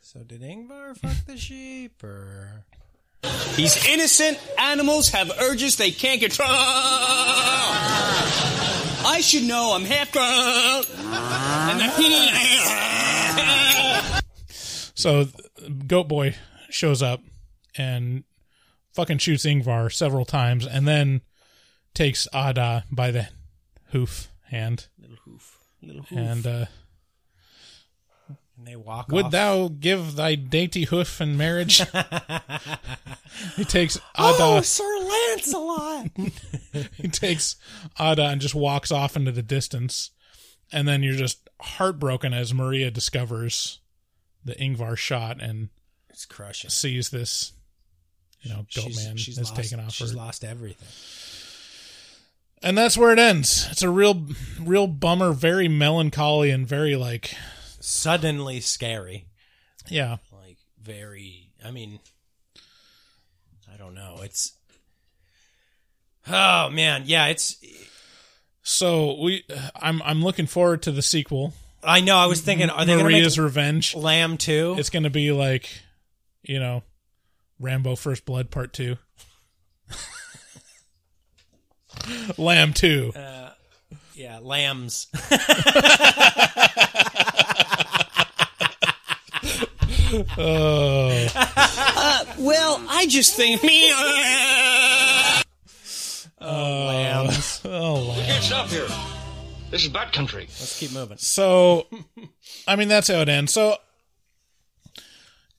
so 0.00 0.20
did 0.20 0.42
Ingvar 0.42 0.96
fuck 0.96 1.24
the 1.26 1.36
sheep 1.36 2.02
or? 2.04 2.64
He's 3.56 3.86
innocent. 3.86 4.38
Animals 4.58 5.10
have 5.10 5.30
urges 5.40 5.76
they 5.76 5.90
can't 5.90 6.20
control. 6.20 6.48
I 9.04 9.20
should 9.22 9.44
know. 9.44 9.72
I'm 9.74 9.84
half 9.84 10.10
grown. 10.12 10.82
So 14.94 15.26
Goat 15.86 16.08
Boy 16.08 16.34
shows 16.70 17.02
up 17.02 17.20
and 17.76 18.24
fucking 18.92 19.18
shoots 19.18 19.44
Ingvar 19.44 19.92
several 19.92 20.24
times, 20.24 20.66
and 20.66 20.86
then 20.86 21.22
takes 21.94 22.28
Ada 22.34 22.84
by 22.90 23.10
the 23.10 23.28
hoof 23.90 24.28
hand, 24.50 24.86
Little 24.98 25.16
hoof. 25.24 25.58
Little 25.82 26.02
hoof. 26.02 26.18
and 26.18 26.46
uh, 26.46 26.64
And 28.62 28.70
they 28.70 28.76
walk 28.76 29.08
would 29.08 29.24
off. 29.26 29.32
thou 29.32 29.68
give 29.68 30.14
thy 30.14 30.36
dainty 30.36 30.84
hoof 30.84 31.20
in 31.20 31.36
marriage? 31.36 31.78
he 33.56 33.64
takes 33.64 33.98
oh, 34.16 34.34
Ada. 34.36 34.44
Oh, 34.44 34.60
Sir 34.60 34.84
Lancelot. 34.84 36.06
he 36.96 37.08
takes 37.08 37.56
Ada 37.98 38.26
and 38.26 38.40
just 38.40 38.54
walks 38.54 38.92
off 38.92 39.16
into 39.16 39.32
the 39.32 39.42
distance, 39.42 40.12
and 40.70 40.86
then 40.86 41.02
you're 41.02 41.16
just 41.16 41.50
heartbroken 41.60 42.32
as 42.32 42.54
Maria 42.54 42.92
discovers 42.92 43.80
the 44.44 44.54
Ingvar 44.54 44.96
shot 44.96 45.42
and 45.42 45.68
it's 46.08 46.24
crushing. 46.24 46.70
sees 46.70 47.10
this, 47.10 47.54
you 48.42 48.50
know, 48.50 48.64
goat 48.76 48.84
She's, 48.84 49.04
man 49.04 49.16
she's 49.16 49.38
is 49.38 49.50
lost, 49.50 49.60
taken 49.60 49.84
off 49.84 49.92
She's 49.92 50.12
her, 50.12 50.16
lost 50.16 50.44
everything. 50.44 50.86
and 52.62 52.78
that's 52.78 52.96
where 52.96 53.12
it 53.12 53.18
ends. 53.18 53.66
It's 53.72 53.82
a 53.82 53.90
real, 53.90 54.24
real 54.60 54.86
bummer, 54.86 55.32
very 55.32 55.66
melancholy, 55.66 56.52
and 56.52 56.64
very 56.64 56.94
like, 56.94 57.34
Suddenly 57.84 58.60
scary. 58.60 59.26
yeah, 59.88 60.18
Like 60.32 60.56
very. 60.80 61.50
I 61.64 61.72
mean, 61.72 61.98
I 63.72 63.76
don't 63.76 63.94
know. 63.94 64.20
It's. 64.22 64.52
Oh 66.28 66.70
man, 66.70 67.02
yeah. 67.06 67.26
It's. 67.26 67.56
So 68.62 69.20
we, 69.20 69.44
I'm 69.74 70.00
I'm 70.02 70.22
looking 70.22 70.46
forward 70.46 70.82
to 70.82 70.92
the 70.92 71.02
sequel. 71.02 71.54
I 71.82 72.00
know. 72.00 72.16
I 72.16 72.26
was 72.26 72.40
thinking, 72.40 72.70
are 72.70 72.84
they 72.84 72.92
going 72.92 72.98
to 72.98 73.04
Maria's 73.10 73.36
Revenge. 73.36 73.96
Lamb 73.96 74.36
Two? 74.36 74.76
It's 74.78 74.90
going 74.90 75.02
to 75.02 75.10
be 75.10 75.32
like, 75.32 75.68
you 76.44 76.60
know, 76.60 76.84
Rambo 77.58 77.96
First 77.96 78.24
Blood 78.24 78.52
Part 78.52 78.72
Two. 78.72 78.96
Lamb 82.38 82.74
Two. 82.74 83.10
Uh, 83.16 83.50
yeah, 84.14 84.38
lambs. 84.40 85.08
Oh. 90.12 91.28
Uh, 91.34 92.24
well, 92.38 92.84
I 92.88 93.06
just 93.06 93.34
think 93.34 93.62
me. 93.62 93.90
Oh, 96.40 96.84
lambs. 96.88 97.60
Oh, 97.64 98.10
We 98.16 98.22
can't 98.24 98.42
stop 98.44 98.68
here. 98.68 98.86
This 99.70 99.84
is 99.84 99.88
bat 99.88 100.12
country. 100.12 100.42
Let's 100.42 100.78
keep 100.78 100.92
moving. 100.92 101.16
So, 101.18 101.86
I 102.66 102.76
mean, 102.76 102.88
that's 102.88 103.08
how 103.08 103.20
it 103.20 103.28
ends. 103.28 103.52
So, 103.52 103.76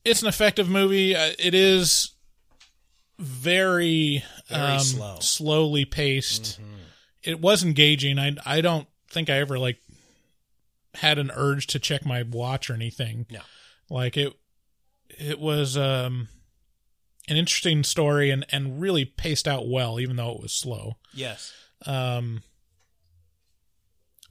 it's 0.05 0.21
an 0.21 0.27
effective 0.27 0.69
movie. 0.69 1.15
Uh, 1.15 1.31
It 1.39 1.53
is 1.55 2.11
very, 3.17 4.23
Very 4.49 4.61
um, 4.61 4.79
slow. 4.79 5.17
slowly 5.21 5.85
paced. 5.85 6.59
It 7.23 7.39
was 7.39 7.63
engaging. 7.63 8.19
I 8.19 8.35
I 8.45 8.59
don't 8.61 8.87
think 9.09 9.29
I 9.29 9.37
ever 9.39 9.57
like 9.57 9.77
had 10.95 11.17
an 11.17 11.31
urge 11.33 11.67
to 11.67 11.79
check 11.79 12.05
my 12.05 12.23
watch 12.23 12.69
or 12.69 12.73
anything. 12.73 13.25
No. 13.31 13.39
Like 13.89 14.17
it, 14.17 14.33
it 15.19 15.39
was 15.39 15.77
um, 15.77 16.27
an 17.27 17.37
interesting 17.37 17.83
story 17.83 18.29
and 18.29 18.45
and 18.51 18.79
really 18.81 19.05
paced 19.05 19.47
out 19.47 19.67
well, 19.67 19.99
even 19.99 20.15
though 20.15 20.31
it 20.31 20.41
was 20.41 20.51
slow. 20.53 20.97
Yes. 21.13 21.53
Um, 21.85 22.41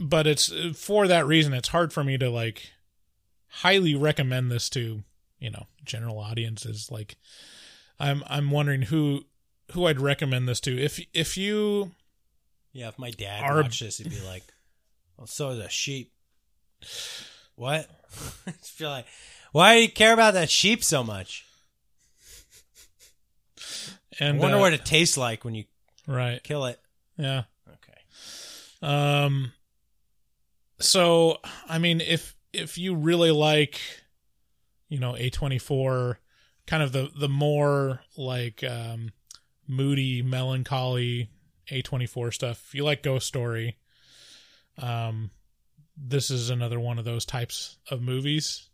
but 0.01 0.27
it's 0.27 0.53
for 0.75 1.07
that 1.07 1.27
reason 1.27 1.53
it's 1.53 1.69
hard 1.69 1.93
for 1.93 2.03
me 2.03 2.19
to 2.19 2.31
like 2.31 2.73
highly 3.49 3.95
recommend 3.95 4.51
this 4.51 4.69
to 4.71 5.03
you 5.39 5.51
know 5.51 5.67
general 5.85 6.19
audiences. 6.19 6.91
Like, 6.91 7.17
I'm 8.01 8.23
I'm 8.27 8.51
wondering 8.51 8.83
who 8.83 9.25
who 9.73 9.87
I'd 9.87 10.01
recommend 10.01 10.49
this 10.49 10.61
to. 10.61 10.79
If 10.81 11.01
if 11.13 11.37
you 11.37 11.93
Yeah, 12.73 12.89
if 12.89 12.99
my 12.99 13.11
dad 13.11 13.43
Are- 13.45 13.63
watched 13.63 13.81
this, 13.81 13.99
he'd 13.99 14.11
be 14.11 14.21
like, 14.21 14.45
"Well, 15.17 15.27
so 15.27 15.51
is 15.51 15.59
a 15.59 15.69
sheep." 15.69 16.13
What? 17.55 17.89
I 18.47 18.51
feel 18.53 18.91
like, 18.91 19.07
why 19.53 19.77
do 19.77 19.83
you 19.83 19.89
care 19.89 20.13
about 20.13 20.35
that 20.35 20.51
sheep 20.51 20.83
so 20.83 21.05
much? 21.05 21.45
and 24.19 24.37
I 24.37 24.41
wonder 24.41 24.57
uh, 24.57 24.61
what 24.61 24.73
it 24.73 24.85
tastes 24.85 25.17
like 25.17 25.45
when 25.45 25.55
you 25.55 25.65
right 26.07 26.43
kill 26.43 26.67
it. 26.67 26.81
yeah 27.17 27.45
Okay. 27.69 28.01
Um. 28.83 29.53
So 30.81 31.39
I 31.69 31.79
mean, 31.79 32.01
if 32.01 32.35
if 32.53 32.77
you 32.79 32.95
really 32.95 33.31
like, 33.31 33.81
you 34.89 34.99
know, 34.99 35.13
A24, 35.13 36.17
kind 36.67 36.83
of 36.83 36.93
the 36.93 37.11
the 37.17 37.29
more 37.29 38.01
like 38.17 38.65
um, 38.65 39.11
moody, 39.67 40.23
melancholy 40.23 41.31
A24 41.71 42.35
stuff. 42.35 42.65
If 42.69 42.75
you 42.75 42.85
like 42.85 43.03
Ghost 43.03 43.27
Story, 43.27 43.79
um, 44.79 45.31
this 45.97 46.31
is 46.31 46.51
another 46.51 46.81
one 46.81 46.99
of 46.99 47.05
those 47.05 47.25
types 47.25 47.79
of 47.91 48.03
movies. 48.03 48.69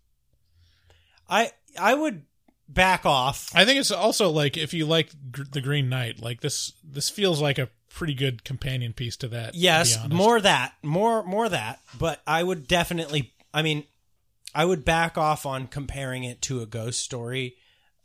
I 1.28 1.52
I 1.78 1.94
would 1.94 2.22
back 2.68 3.06
off. 3.06 3.50
I 3.54 3.64
think 3.64 3.80
it's 3.80 3.90
also 3.90 4.30
like 4.30 4.56
if 4.56 4.74
you 4.74 4.86
like 4.86 5.10
Gr- 5.32 5.42
the 5.50 5.60
Green 5.60 5.88
Knight, 5.88 6.20
like 6.20 6.40
this 6.40 6.72
this 6.84 7.10
feels 7.10 7.40
like 7.40 7.58
a 7.58 7.70
pretty 7.88 8.14
good 8.14 8.44
companion 8.44 8.92
piece 8.92 9.16
to 9.16 9.28
that. 9.28 9.54
Yes, 9.54 9.96
honest. 9.96 10.12
more 10.12 10.40
that, 10.40 10.74
more 10.82 11.22
more 11.24 11.48
that. 11.48 11.80
But 11.98 12.20
I 12.26 12.42
would 12.42 12.68
definitely. 12.68 13.32
I 13.52 13.62
mean, 13.62 13.84
I 14.54 14.64
would 14.64 14.84
back 14.84 15.16
off 15.16 15.46
on 15.46 15.66
comparing 15.66 16.24
it 16.24 16.42
to 16.42 16.60
a 16.60 16.66
ghost 16.66 17.00
story, 17.00 17.56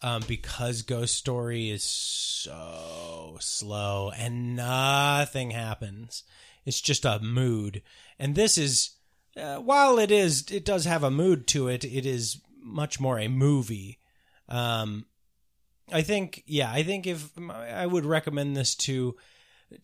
um, 0.02 0.24
because 0.28 0.82
Ghost 0.82 1.16
Story 1.16 1.70
is 1.70 1.84
so 1.84 3.38
slow 3.40 4.12
and 4.18 4.56
nothing 4.56 5.52
happens. 5.52 6.24
It's 6.66 6.82
just 6.82 7.06
a 7.06 7.20
mood, 7.20 7.82
and 8.18 8.36
this 8.36 8.58
is. 8.58 8.92
Uh, 9.36 9.56
while 9.56 9.98
it 9.98 10.12
is, 10.12 10.46
it 10.52 10.64
does 10.64 10.86
have 10.86 11.02
a 11.02 11.10
mood 11.10 11.48
to 11.48 11.68
it. 11.68 11.84
It 11.84 12.06
is 12.06 12.40
much 12.64 13.00
more 13.00 13.20
a 13.20 13.28
movie. 13.28 14.00
Um, 14.50 15.06
I 15.92 16.02
think, 16.02 16.44
yeah, 16.46 16.72
I 16.72 16.84
think 16.84 17.06
if 17.06 17.32
I 17.52 17.86
would 17.86 18.06
recommend 18.06 18.56
this 18.56 18.76
to 18.76 19.16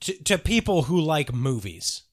to, 0.02 0.24
to 0.24 0.38
people 0.38 0.84
who 0.84 1.00
like 1.00 1.34
movies. 1.34 2.04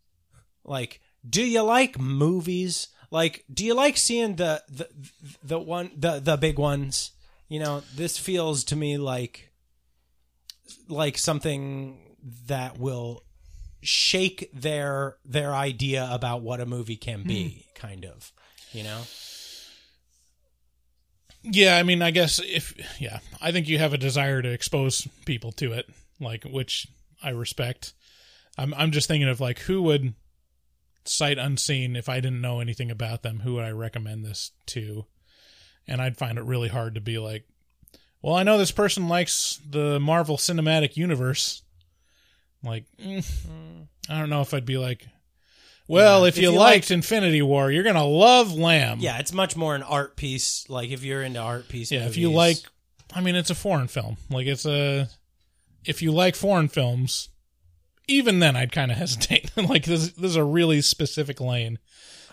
Like, 0.64 1.00
do 1.28 1.44
you 1.44 1.62
like 1.62 1.98
movies? 1.98 2.88
Like, 3.10 3.44
do 3.52 3.64
you 3.64 3.74
like 3.74 3.96
seeing 3.96 4.36
the 4.36 4.62
the 4.68 4.88
the 5.42 5.58
one 5.58 5.90
the 5.96 6.20
the 6.20 6.36
big 6.36 6.58
ones? 6.58 7.12
You 7.48 7.60
know, 7.60 7.82
this 7.94 8.18
feels 8.18 8.64
to 8.64 8.76
me 8.76 8.98
like 8.98 9.50
like 10.88 11.18
something 11.18 12.16
that 12.46 12.78
will 12.78 13.22
shake 13.82 14.50
their 14.52 15.16
their 15.24 15.54
idea 15.54 16.08
about 16.10 16.42
what 16.42 16.60
a 16.60 16.66
movie 16.66 16.96
can 16.96 17.22
be, 17.22 17.66
kind 17.74 18.04
of. 18.04 18.32
You 18.72 18.82
know? 18.82 19.02
Yeah, 21.48 21.76
I 21.76 21.84
mean, 21.84 22.02
I 22.02 22.10
guess 22.10 22.40
if 22.44 22.74
yeah, 23.00 23.20
I 23.40 23.52
think 23.52 23.68
you 23.68 23.78
have 23.78 23.92
a 23.92 23.98
desire 23.98 24.42
to 24.42 24.50
expose 24.50 25.06
people 25.24 25.52
to 25.52 25.72
it, 25.72 25.88
like 26.20 26.44
which 26.44 26.88
I 27.22 27.30
respect. 27.30 27.94
I'm 28.58 28.74
I'm 28.74 28.90
just 28.90 29.06
thinking 29.06 29.28
of 29.28 29.40
like 29.40 29.60
who 29.60 29.82
would 29.82 30.14
sight 31.04 31.38
unseen 31.38 31.94
if 31.94 32.08
I 32.08 32.16
didn't 32.16 32.40
know 32.40 32.60
anything 32.60 32.90
about 32.90 33.22
them, 33.22 33.40
who 33.40 33.54
would 33.54 33.64
I 33.64 33.70
recommend 33.70 34.24
this 34.24 34.50
to? 34.66 35.06
And 35.86 36.02
I'd 36.02 36.16
find 36.16 36.36
it 36.36 36.44
really 36.44 36.68
hard 36.68 36.96
to 36.96 37.00
be 37.00 37.18
like, 37.18 37.44
well, 38.22 38.34
I 38.34 38.42
know 38.42 38.58
this 38.58 38.72
person 38.72 39.08
likes 39.08 39.60
the 39.68 40.00
Marvel 40.00 40.36
Cinematic 40.36 40.96
Universe. 40.96 41.62
Like, 42.62 42.86
mm, 43.00 43.86
I 44.08 44.18
don't 44.18 44.30
know 44.30 44.40
if 44.40 44.52
I'd 44.52 44.66
be 44.66 44.78
like, 44.78 45.06
well, 45.88 46.22
Yeah, 46.22 46.28
if, 46.28 46.36
if 46.36 46.42
you, 46.42 46.50
you 46.52 46.56
liked 46.58 46.74
liked- 46.84 46.90
Infinity 46.90 47.42
War, 47.42 47.70
you're 47.70 47.84
gonna 47.84 48.04
love 48.06 48.52
Lamb. 48.52 48.98
Yeah, 49.00 49.18
it's 49.18 49.32
much 49.32 49.56
more 49.56 49.74
an 49.74 49.82
art 49.82 50.16
piece. 50.16 50.68
Like 50.68 50.90
if 50.90 51.02
you're 51.04 51.22
into 51.22 51.40
art 51.40 51.68
piece, 51.68 51.90
Yeah, 51.92 52.06
if 52.06 52.16
you 52.16 52.30
like, 52.30 52.58
I 53.14 53.20
mean, 53.20 53.34
it's 53.36 53.50
a 53.50 53.54
foreign 53.54 53.88
film. 53.88 54.16
Like 54.30 54.46
it's 54.46 54.66
a, 54.66 55.08
if 55.84 56.02
you 56.02 56.12
like 56.12 56.34
foreign 56.34 56.68
films, 56.68 57.28
even 58.08 58.38
then 58.40 58.56
I'd 58.56 58.72
kind 58.72 58.90
of 58.90 58.96
hesitate. 59.04 59.50
like 59.56 59.84
this, 59.84 60.12
this 60.12 60.30
is 60.30 60.36
a 60.36 60.44
really 60.44 60.80
specific 60.82 61.40
lane. 61.40 61.78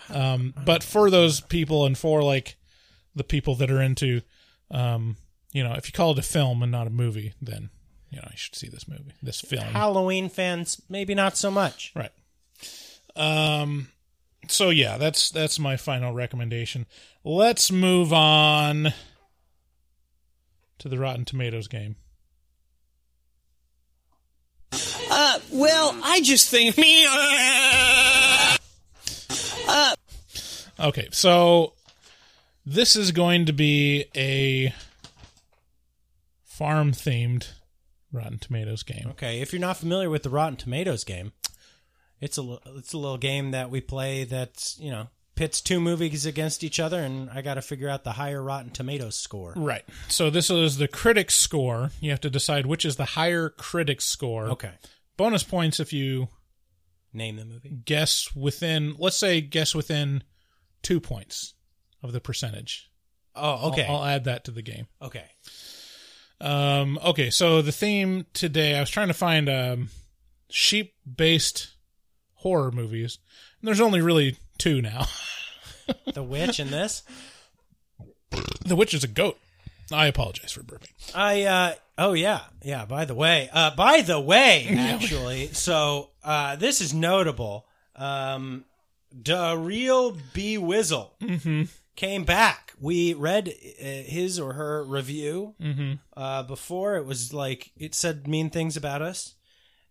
Um, 0.10 0.54
but 0.66 0.84
for 0.84 1.10
those 1.10 1.39
people 1.41 1.86
and 1.86 1.97
for 1.97 2.22
like 2.24 2.58
the 3.16 3.24
people 3.24 3.56
that 3.56 3.72
are 3.72 3.82
into, 3.82 4.22
um, 4.72 5.16
you 5.54 5.64
know, 5.64 5.74
if 5.74 5.88
you 5.88 5.93
call 5.93 6.12
it 6.12 6.20
a 6.20 6.24
film 6.24 6.62
and 6.64 6.72
not 6.72 6.88
a 6.88 6.89
movie, 6.89 7.34
then 7.41 7.70
you 8.10 8.18
know 8.18 8.28
you 8.30 8.36
should 8.38 8.56
see 8.56 8.68
this 8.68 8.88
movie, 8.88 9.14
this 9.22 9.39
film. 9.39 9.64
Halloween 9.66 10.28
fans, 10.30 10.82
maybe 10.89 11.16
not 11.16 11.38
so 11.38 11.49
much. 11.49 11.91
Right. 11.95 12.12
Um 13.16 13.89
so 14.47 14.70
yeah, 14.70 14.97
that's 14.97 15.30
that's 15.30 15.59
my 15.59 15.78
final 15.78 16.14
recommendation. 16.14 16.86
Let's 17.24 17.72
move 17.72 18.11
on 18.11 18.93
to 20.80 20.89
the 20.89 20.97
Rotten 20.97 21.26
Tomatoes 21.26 21.68
game. 21.68 21.95
Uh, 25.09 25.39
well, 25.51 25.95
I 26.03 26.22
just 26.22 26.49
think 26.49 26.78
me. 26.80 27.05
Uh, 27.07 28.57
Okay, 30.80 31.07
so 31.11 31.74
this 32.66 32.95
is 32.95 33.11
going 33.11 33.45
to 33.45 33.53
be 33.53 34.05
a 34.16 34.74
farm 36.43 36.91
themed 36.91 37.51
Rotten 38.11 38.39
Tomatoes 38.39 38.84
game. 38.84 39.07
Okay, 39.11 39.39
if 39.39 39.53
you're 39.53 39.61
not 39.61 39.78
familiar 39.78 40.09
with 40.09 40.24
the 40.24 40.30
Rotten 40.30 40.57
Tomatoes 40.57 41.03
game, 41.03 41.32
it's 42.24 42.38
a 42.38 42.57
it's 42.78 42.93
a 42.93 42.97
little 42.97 43.17
game 43.17 43.51
that 43.51 43.69
we 43.69 43.82
play 43.82 44.24
that's 44.24 44.80
you 44.80 44.89
know 44.89 45.07
pits 45.36 45.59
two 45.59 45.82
movies 45.82 46.26
against 46.26 46.63
each 46.63 46.80
other, 46.80 46.99
and 46.99 47.30
I 47.30 47.41
got 47.41 47.55
to 47.55 47.61
figure 47.61 47.89
out 47.89 48.03
the 48.03 48.13
higher 48.13 48.41
Rotten 48.41 48.69
Tomatoes 48.69 49.15
score. 49.17 49.53
Right. 49.57 49.84
So 50.07 50.30
this 50.30 50.49
is 50.49 50.78
the 50.78 50.88
critics 50.88 51.36
score. 51.36 51.91
You 51.99 52.11
have 52.11 52.21
to 52.21 52.30
decide 52.30 52.65
which 52.65 52.86
is 52.86 52.95
the 52.95 53.05
higher 53.05 53.49
critics 53.49 54.05
score. 54.05 54.47
Okay, 54.49 54.71
Bonus 55.17 55.43
points 55.43 55.80
if 55.82 55.91
you 55.91 56.30
name 57.11 57.36
the 57.36 57.45
movie. 57.45 57.69
guess 57.86 58.34
within 58.36 58.95
let's 58.97 59.17
say 59.17 59.41
guess 59.41 59.76
within 59.76 60.24
2 60.84 60.99
points 60.99 61.53
of 62.01 62.13
the 62.13 62.21
percentage. 62.21 62.89
Oh, 63.36 63.69
okay, 63.69 63.86
I'll, 63.86 63.97
I'll 63.97 64.05
add 64.05 64.24
that 64.26 64.45
to 64.45 64.51
the 64.51 64.61
game. 64.61 64.88
okay. 65.01 65.26
Um, 66.41 66.99
okay, 67.05 67.30
so 67.30 67.61
the 67.61 67.71
theme 67.71 68.26
today, 68.34 68.76
I 68.76 68.82
was 68.82 68.89
trying 68.89 69.07
to 69.07 69.13
find 69.13 69.47
um, 69.47 69.89
sheep 70.49 70.93
based 71.09 71.72
horror 72.43 72.71
movies. 72.71 73.17
And 73.59 73.67
there's 73.67 73.81
only 73.81 74.01
really 74.01 74.37
two 74.57 74.81
now. 74.81 75.07
The 76.13 76.23
Witch 76.23 76.59
in 76.59 76.69
this. 76.71 77.03
the 78.65 78.75
Witch 78.75 78.93
is 78.93 79.03
a 79.03 79.07
goat. 79.07 79.37
I 79.91 80.07
apologize 80.07 80.51
for 80.51 80.61
burping. 80.61 80.91
I 81.13 81.43
uh 81.43 81.73
oh 81.97 82.13
yeah 82.13 82.41
yeah. 82.63 82.85
By 82.85 83.05
the 83.05 83.13
way, 83.15 83.49
uh 83.51 83.75
by 83.75 84.01
the 84.01 84.19
way, 84.19 84.67
actually, 84.77 85.47
so 85.47 86.11
uh 86.23 86.55
this 86.55 86.79
is 86.79 86.93
notable. 86.93 87.65
Um, 87.95 88.65
the 89.11 89.55
real 89.57 90.17
B 90.33 90.57
Wizzle 90.57 91.11
came 91.95 92.23
back. 92.23 92.73
We 92.79 93.13
read 93.13 93.49
uh, 93.49 93.83
his 93.83 94.39
or 94.39 94.53
her 94.53 94.83
review 94.83 95.53
uh, 96.17 96.43
before. 96.43 96.95
It 96.95 97.05
was 97.05 97.33
like 97.33 97.71
it 97.77 97.93
said 97.93 98.27
mean 98.27 98.49
things 98.49 98.75
about 98.75 99.01
us. 99.01 99.35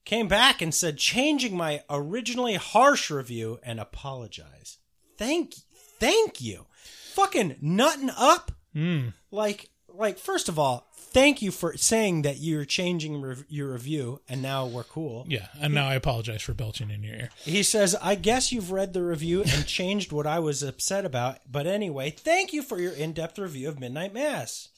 Came 0.04 0.28
back 0.28 0.60
and 0.60 0.74
said 0.74 0.98
changing 0.98 1.56
my 1.56 1.82
originally 1.88 2.54
harsh 2.54 3.10
review 3.10 3.60
and 3.62 3.78
apologize. 3.78 4.78
Thank 5.16 5.54
thank 6.00 6.40
you. 6.40 6.66
Fucking 7.14 7.56
nutting 7.60 8.10
up 8.16 8.52
Mm. 8.74 9.12
Like, 9.30 9.70
like 9.88 10.18
first 10.18 10.48
of 10.48 10.58
all, 10.58 10.88
thank 10.96 11.42
you 11.42 11.50
for 11.50 11.76
saying 11.76 12.22
that 12.22 12.38
you're 12.38 12.64
changing 12.64 13.20
rev- 13.20 13.44
your 13.48 13.72
review, 13.72 14.20
and 14.28 14.40
now 14.40 14.66
we're 14.66 14.84
cool. 14.84 15.26
Yeah, 15.28 15.48
and 15.60 15.74
now 15.74 15.88
I 15.88 15.94
apologize 15.94 16.42
for 16.42 16.54
belching 16.54 16.90
in 16.90 17.02
your 17.02 17.14
ear. 17.14 17.30
He 17.44 17.62
says, 17.62 17.94
I 18.00 18.14
guess 18.14 18.52
you've 18.52 18.72
read 18.72 18.92
the 18.92 19.02
review 19.02 19.42
and 19.42 19.66
changed 19.66 20.12
what 20.12 20.26
I 20.26 20.38
was 20.38 20.62
upset 20.62 21.04
about. 21.04 21.38
But 21.50 21.66
anyway, 21.66 22.10
thank 22.10 22.52
you 22.52 22.62
for 22.62 22.80
your 22.80 22.92
in 22.92 23.12
depth 23.12 23.38
review 23.38 23.68
of 23.68 23.80
Midnight 23.80 24.14
Mass. 24.14 24.68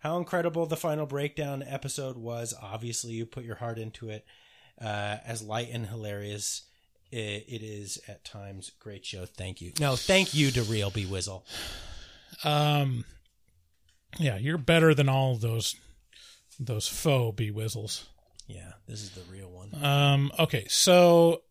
How 0.00 0.16
incredible 0.16 0.66
the 0.66 0.76
final 0.76 1.06
breakdown 1.06 1.62
episode 1.64 2.16
was. 2.16 2.54
Obviously, 2.60 3.12
you 3.12 3.24
put 3.24 3.44
your 3.44 3.56
heart 3.56 3.78
into 3.78 4.08
it. 4.08 4.24
Uh, 4.80 5.18
as 5.24 5.42
light 5.42 5.68
and 5.72 5.86
hilarious 5.86 6.62
it, 7.10 7.44
it 7.48 7.62
is 7.62 7.98
at 8.08 8.24
times. 8.24 8.72
Great 8.80 9.04
show. 9.06 9.26
Thank 9.26 9.60
you. 9.60 9.72
No, 9.78 9.96
thank 9.96 10.34
you 10.34 10.50
to 10.52 10.62
Real 10.62 10.90
B 10.90 11.04
Wizzle. 11.04 11.42
Um, 12.44 13.04
yeah, 14.18 14.36
you're 14.38 14.58
better 14.58 14.94
than 14.94 15.08
all 15.08 15.32
of 15.32 15.40
those 15.40 15.76
those 16.58 16.86
faux 16.88 17.36
bee 17.36 17.50
whistles. 17.50 18.06
Yeah, 18.46 18.72
this 18.88 19.02
is 19.02 19.10
the 19.10 19.22
real 19.30 19.50
one. 19.50 19.70
Um, 19.84 20.32
okay, 20.38 20.66
so 20.68 21.42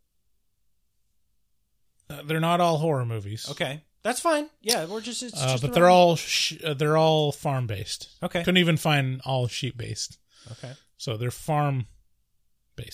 uh, 2.09 2.22
they're 2.26 2.39
not 2.39 2.59
all 2.61 2.78
horror 2.78 3.05
movies. 3.05 3.47
Okay, 3.49 3.82
that's 4.03 4.19
fine. 4.19 4.49
Yeah, 4.61 4.86
we're 4.86 5.01
just. 5.01 5.24
It's 5.24 5.41
Uh, 5.41 5.51
just 5.51 5.61
but 5.63 5.69
around- 5.69 5.76
they're 5.76 5.89
all 5.89 6.15
sh- 6.15 6.57
uh, 6.63 6.74
they're 6.74 6.97
all 6.97 7.32
farm 7.32 7.67
based. 7.67 8.09
Okay. 8.22 8.39
couldn't 8.43 8.57
even 8.57 8.78
find 8.78 9.22
all 9.26 9.47
sheep 9.47 9.78
based. 9.78 10.17
Okay. 10.51 10.74
So 10.97 11.17
they're 11.17 11.32
farm 11.32 11.88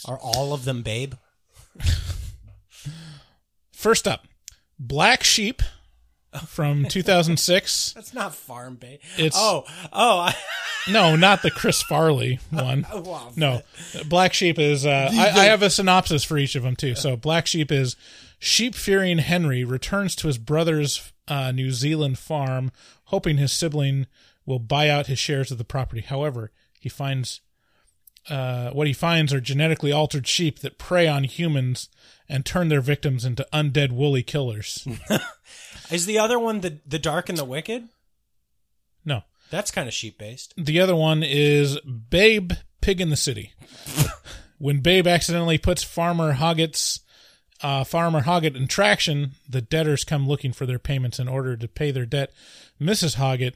Are 0.06 0.20
all 0.20 0.54
of 0.54 0.66
them 0.66 0.82
Babe? 0.82 1.14
First 3.72 4.08
up, 4.08 4.26
Black 4.80 5.24
Sheep 5.24 5.62
from 6.48 6.86
2006. 6.90 7.94
That's 7.94 8.14
not 8.14 8.36
Farm 8.36 8.76
Babe. 8.76 9.00
It's- 9.18 9.34
oh 9.36 9.64
oh. 9.94 10.20
I, 10.20 10.36
No, 10.90 11.18
not 11.18 11.42
the 11.42 11.52
Chris 11.52 11.82
Farley 11.82 12.40
one. 12.50 12.88
Wow. 12.94 13.32
No, 13.36 13.62
Black 14.08 14.34
Sheep 14.34 14.58
is. 14.58 14.86
Uh, 14.86 15.10
I, 15.12 15.32
I 15.32 15.44
have 15.46 15.62
a 15.62 15.70
synopsis 15.70 16.24
for 16.24 16.38
each 16.38 16.56
of 16.56 16.64
them 16.64 16.78
too. 16.78 16.96
So 16.96 17.18
Black 17.18 17.46
Sheep 17.46 17.74
is 17.74 17.98
sheep 18.40 18.74
fearing 18.74 19.18
Henry 19.18 19.66
returns 19.66 20.16
to 20.16 20.28
his 20.28 20.38
brother's 20.38 21.12
uh, 21.28 21.52
New 21.52 21.72
Zealand 21.72 22.18
farm, 22.18 22.72
hoping 23.06 23.36
his 23.36 23.52
sibling 23.52 24.08
will 24.46 24.60
buy 24.60 24.88
out 24.88 25.08
his 25.08 25.20
shares 25.20 25.52
of 25.52 25.58
the 25.58 25.66
property. 25.66 26.02
However, 26.02 26.52
he 26.80 26.88
finds 26.88 27.42
uh, 28.30 28.72
what 28.72 28.88
he 28.88 28.94
finds 28.94 29.34
are 29.34 29.42
genetically 29.42 29.92
altered 29.92 30.28
sheep 30.28 30.60
that 30.60 30.78
prey 30.78 31.08
on 31.08 31.24
humans 31.24 31.90
and 32.30 32.46
turn 32.46 32.68
their 32.68 32.82
victims 32.82 33.24
into 33.24 33.48
undead 33.54 33.92
woolly 33.92 34.24
killers. 34.24 34.88
is 35.92 36.06
the 36.06 36.20
other 36.20 36.38
one 36.40 36.62
the 36.62 36.80
the 36.86 37.00
Dark 37.00 37.30
and 37.30 37.38
the 37.38 37.46
Wicked? 37.46 37.88
No, 39.06 39.24
That's 39.50 39.72
kind 39.72 39.88
of 39.88 39.94
sheep 39.94 40.18
based. 40.18 40.54
The 40.58 40.82
other 40.82 40.96
one 40.96 41.24
is 41.24 41.80
Babe 41.82 42.52
Pig 42.82 43.00
in 43.00 43.10
the 43.10 43.16
City. 43.16 43.54
when 44.58 44.82
Babe 44.82 45.08
accidentally 45.08 45.58
puts 45.58 45.84
Farmer 45.84 46.34
Hoggett's 46.34 47.00
uh, 47.62 47.84
Farmer 47.84 48.22
Hoggett 48.22 48.56
in 48.56 48.68
traction, 48.68 49.32
the 49.48 49.62
debtors 49.62 50.04
come 50.04 50.28
looking 50.28 50.54
for 50.54 50.66
their 50.66 50.80
payments 50.80 51.20
in 51.20 51.28
order 51.28 51.58
to 51.58 51.68
pay 51.68 51.92
their 51.92 52.06
debt. 52.06 52.32
Mrs. 52.80 53.16
Hoggett 53.16 53.56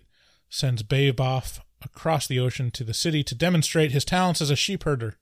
sends 0.50 0.82
Babe 0.82 1.20
off 1.22 1.60
across 1.84 2.28
the 2.28 2.40
ocean 2.40 2.72
to 2.72 2.84
the 2.84 2.94
city 2.94 3.24
to 3.24 3.36
demonstrate 3.36 3.92
his 3.92 4.06
talents 4.06 4.42
as 4.42 4.50
a 4.50 4.56
sheep 4.56 4.84
herder. 4.84 5.18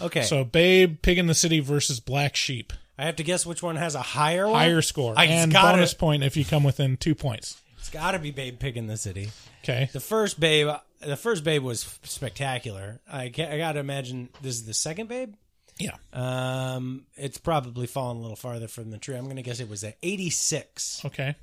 Okay. 0.00 0.22
So 0.22 0.44
Babe 0.44 1.00
Pig 1.02 1.18
in 1.18 1.26
the 1.26 1.34
City 1.34 1.60
versus 1.60 2.00
Black 2.00 2.36
Sheep. 2.36 2.72
I 2.98 3.04
have 3.04 3.16
to 3.16 3.22
guess 3.22 3.44
which 3.44 3.62
one 3.62 3.76
has 3.76 3.94
a 3.94 4.02
higher 4.02 4.46
one? 4.46 4.56
Higher 4.56 4.82
score 4.82 5.14
I, 5.16 5.24
and 5.24 5.52
gotta, 5.52 5.76
bonus 5.76 5.94
point 5.94 6.24
if 6.24 6.36
you 6.36 6.44
come 6.44 6.64
within 6.64 6.96
two 6.96 7.14
points. 7.14 7.60
It's 7.78 7.90
got 7.90 8.12
to 8.12 8.18
be 8.18 8.30
Babe 8.30 8.58
Pig 8.58 8.76
in 8.76 8.86
the 8.86 8.96
City. 8.96 9.30
Okay. 9.62 9.90
The 9.92 10.00
first 10.00 10.40
Babe, 10.40 10.68
the 11.00 11.16
first 11.16 11.44
Babe 11.44 11.62
was 11.62 11.98
spectacular. 12.04 13.00
I 13.10 13.24
I 13.24 13.58
got 13.58 13.72
to 13.72 13.80
imagine 13.80 14.30
this 14.42 14.56
is 14.56 14.66
the 14.66 14.74
second 14.74 15.08
Babe. 15.08 15.34
Yeah. 15.78 15.96
Um, 16.12 17.04
it's 17.16 17.38
probably 17.38 17.86
fallen 17.86 18.16
a 18.16 18.20
little 18.20 18.36
farther 18.36 18.68
from 18.68 18.90
the 18.90 18.98
tree. 18.98 19.14
I'm 19.14 19.24
going 19.24 19.36
to 19.36 19.42
guess 19.42 19.60
it 19.60 19.68
was 19.68 19.84
at 19.84 19.96
86. 20.02 21.04
Okay. 21.04 21.36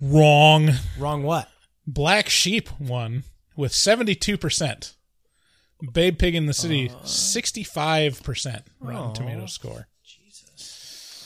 Wrong. 0.00 0.70
Wrong 0.98 1.22
what? 1.22 1.48
Black 1.86 2.28
Sheep 2.28 2.68
won 2.80 3.24
with 3.56 3.72
72%. 3.72 4.94
Babe 5.92 6.18
Pig 6.18 6.34
in 6.34 6.46
the 6.46 6.54
City, 6.54 6.88
65% 6.88 8.62
Rotten 8.80 8.96
Aw. 9.10 9.12
Tomatoes 9.12 9.52
score. 9.52 9.88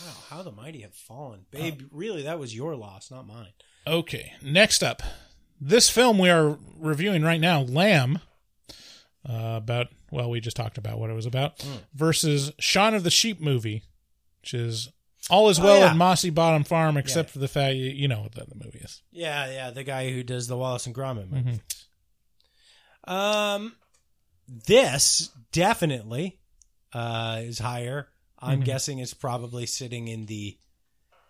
Wow, 0.05 0.13
how 0.29 0.43
the 0.43 0.51
mighty 0.51 0.81
have 0.81 0.95
fallen. 0.95 1.47
Babe, 1.51 1.83
really, 1.93 2.23
that 2.23 2.39
was 2.39 2.55
your 2.55 2.75
loss, 2.75 3.11
not 3.11 3.27
mine. 3.27 3.53
Okay, 3.87 4.33
next 4.43 4.83
up. 4.83 5.03
This 5.61 5.89
film 5.91 6.19
we 6.19 6.31
are 6.31 6.59
reviewing 6.79 7.23
right 7.23 7.41
now, 7.41 7.61
Lamb, 7.63 8.19
uh, 9.29 9.55
about, 9.57 9.89
well, 10.11 10.31
we 10.31 10.41
just 10.41 10.57
talked 10.57 10.79
about 10.79 10.99
what 10.99 11.11
it 11.11 11.15
was 11.15 11.27
about, 11.27 11.61
Hmm. 11.63 11.77
versus 11.95 12.51
Shaun 12.59 12.95
of 12.95 13.05
the 13.05 13.11
Sheep 13.11 13.41
movie, 13.41 13.83
which 14.41 14.55
is 14.55 14.89
all 15.29 15.49
is 15.51 15.59
Oh, 15.61 15.65
well 15.65 15.81
yeah. 15.81 15.91
at 15.91 15.97
Mossy 15.97 16.31
Bottom 16.31 16.65
Farm, 16.65 16.97
except 16.97 17.29
for 17.31 17.39
the 17.41 17.49
fact 17.49 17.75
you, 17.77 17.91
you 17.91 18.09
know 18.09 18.23
what 18.23 18.33
the, 18.33 18.45
the 18.47 18.55
movie 18.65 18.79
is. 18.81 19.03
Yeah, 19.13 19.51
yeah, 19.51 19.71
the 19.71 19.85
guy 19.85 20.11
who 20.11 20.23
does 20.23 20.47
the 20.49 20.57
Wallace 20.57 20.87
and 20.87 20.95
Gromit 20.95 21.29
Mm-hmm. 21.31 23.13
Um, 23.13 23.75
this 24.67 25.31
definitely 25.53 26.39
uh, 26.93 27.41
is 27.43 27.59
higher. 27.59 28.09
I'm 28.39 28.61
Mhm. 28.63 28.67
guessing 28.67 28.99
it's 28.99 29.15
probably 29.15 29.65
sitting 29.67 30.09
in 30.09 30.27
the 30.27 30.57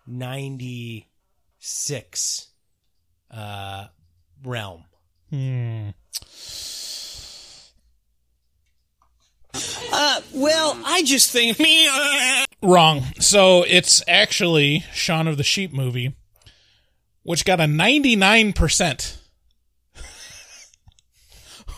96 0.07 2.47
uh, 3.31 3.87
realm. 4.43 4.83
Hmm. 5.29 5.89
Uh, 9.93 10.21
well, 10.33 10.79
I 10.85 11.03
just 11.03 11.31
think 11.31 11.59
me. 11.59 11.87
Wrong. 12.61 13.03
So 13.19 13.63
it's 13.67 14.03
actually 14.07 14.85
Shaun 14.93 15.27
of 15.27 15.37
the 15.37 15.43
Sheep 15.43 15.73
movie, 15.73 16.15
which 17.23 17.45
got 17.45 17.59
a 17.59 17.63
99%. 17.63 19.17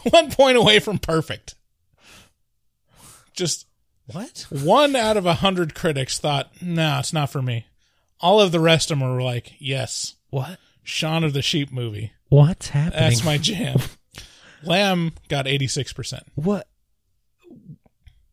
one 0.10 0.32
point 0.32 0.58
away 0.58 0.80
from 0.80 0.98
perfect. 0.98 1.56
Just 3.36 3.66
what? 4.08 4.46
One 4.50 4.96
out 4.96 5.18
of 5.18 5.26
a 5.26 5.36
hundred 5.36 5.74
critics 5.74 6.20
thought, 6.20 6.52
"No, 6.62 7.00
it's 7.00 7.14
not 7.14 7.30
for 7.30 7.42
me." 7.42 7.66
All 8.20 8.40
of 8.40 8.52
the 8.52 8.60
rest 8.60 8.92
of 8.92 9.00
them 9.00 9.10
were 9.10 9.24
like, 9.24 9.54
"Yes." 9.60 10.16
What? 10.30 10.60
Shaun 10.84 11.24
of 11.24 11.34
the 11.34 11.42
Sheep 11.42 11.72
movie. 11.72 12.12
What's 12.30 12.70
happening? 12.70 13.00
That's 13.00 13.24
my 13.24 13.38
jam. 13.38 13.78
Lamb 14.64 15.14
got 15.30 15.48
eighty 15.48 15.68
six 15.68 15.94
percent. 15.94 16.24
What? 16.36 16.68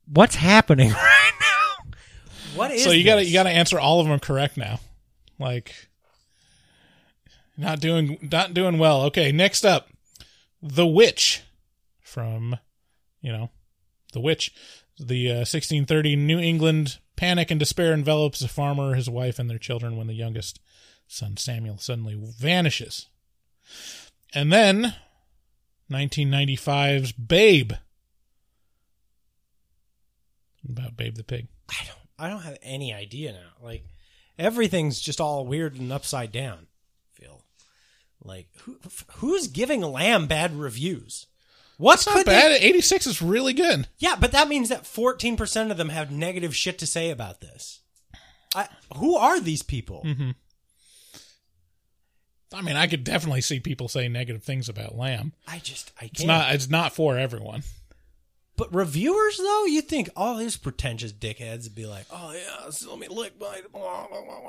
What's 0.06 0.34
happening 0.34 0.90
right 0.92 1.32
now? 1.40 1.49
What 2.54 2.70
is 2.70 2.84
So 2.84 2.90
you 2.90 3.04
got 3.04 3.16
to 3.16 3.24
you 3.24 3.32
got 3.32 3.44
to 3.44 3.50
answer 3.50 3.78
all 3.78 4.00
of 4.00 4.08
them 4.08 4.18
correct 4.18 4.56
now. 4.56 4.80
Like, 5.38 5.88
not 7.56 7.80
doing 7.80 8.18
not 8.30 8.54
doing 8.54 8.78
well. 8.78 9.02
Okay, 9.04 9.32
next 9.32 9.64
up, 9.64 9.88
The 10.62 10.86
Witch 10.86 11.42
from, 12.00 12.56
you 13.20 13.32
know, 13.32 13.50
The 14.12 14.20
Witch. 14.20 14.52
The 14.98 15.30
uh, 15.30 15.34
1630 15.48 16.16
New 16.16 16.38
England 16.38 16.98
panic 17.16 17.50
and 17.50 17.58
despair 17.58 17.92
envelops 17.94 18.42
a 18.42 18.48
farmer, 18.48 18.94
his 18.94 19.08
wife, 19.08 19.38
and 19.38 19.48
their 19.48 19.58
children 19.58 19.96
when 19.96 20.06
the 20.06 20.14
youngest 20.14 20.60
son 21.06 21.36
Samuel 21.36 21.78
suddenly 21.78 22.18
vanishes. 22.18 23.06
And 24.34 24.52
then 24.52 24.94
1995's 25.90 27.12
Babe. 27.12 27.72
About 30.68 30.96
Babe 30.96 31.14
the 31.14 31.24
Pig. 31.24 31.48
I 31.68 31.84
don't. 31.86 31.99
I 32.20 32.28
don't 32.28 32.42
have 32.42 32.58
any 32.62 32.92
idea 32.92 33.32
now. 33.32 33.64
Like 33.66 33.84
everything's 34.38 35.00
just 35.00 35.20
all 35.20 35.46
weird 35.46 35.76
and 35.76 35.92
upside 35.92 36.30
down. 36.30 36.66
Phil, 37.14 37.44
like 38.22 38.48
who 38.60 38.78
who's 39.16 39.46
giving 39.46 39.80
Lamb 39.80 40.26
bad 40.26 40.54
reviews? 40.54 41.26
What's 41.78 42.06
Not 42.06 42.26
bad. 42.26 42.52
86 42.60 43.06
is 43.06 43.22
really 43.22 43.54
good. 43.54 43.88
Yeah, 43.96 44.14
but 44.20 44.32
that 44.32 44.48
means 44.48 44.68
that 44.68 44.86
fourteen 44.86 45.36
percent 45.36 45.70
of 45.70 45.78
them 45.78 45.88
have 45.88 46.10
negative 46.10 46.54
shit 46.54 46.78
to 46.80 46.86
say 46.86 47.08
about 47.08 47.40
this. 47.40 47.80
I, 48.54 48.68
who 48.96 49.16
are 49.16 49.40
these 49.40 49.62
people? 49.62 50.02
Mm-hmm. 50.04 50.30
I 52.52 52.62
mean, 52.62 52.76
I 52.76 52.86
could 52.88 53.04
definitely 53.04 53.40
see 53.42 53.60
people 53.60 53.88
say 53.88 54.08
negative 54.08 54.42
things 54.42 54.68
about 54.68 54.96
Lamb. 54.96 55.32
I 55.46 55.58
just 55.58 55.92
I 55.96 56.02
can't. 56.02 56.12
It's 56.12 56.24
not. 56.24 56.54
It's 56.54 56.68
not 56.68 56.92
for 56.92 57.16
everyone. 57.16 57.62
But 58.60 58.74
reviewers, 58.74 59.38
though, 59.38 59.64
you 59.64 59.80
think 59.80 60.10
all 60.14 60.36
these 60.36 60.58
pretentious 60.58 61.14
dickheads 61.14 61.64
would 61.64 61.74
be 61.74 61.86
like, 61.86 62.04
"Oh 62.12 62.34
yeah, 62.34 62.68
so 62.68 62.90
let 62.90 62.98
me 62.98 63.08
lick 63.08 63.40
my." 63.40 63.62
blah, 63.72 64.06
blah, 64.06 64.20
blah, 64.22 64.40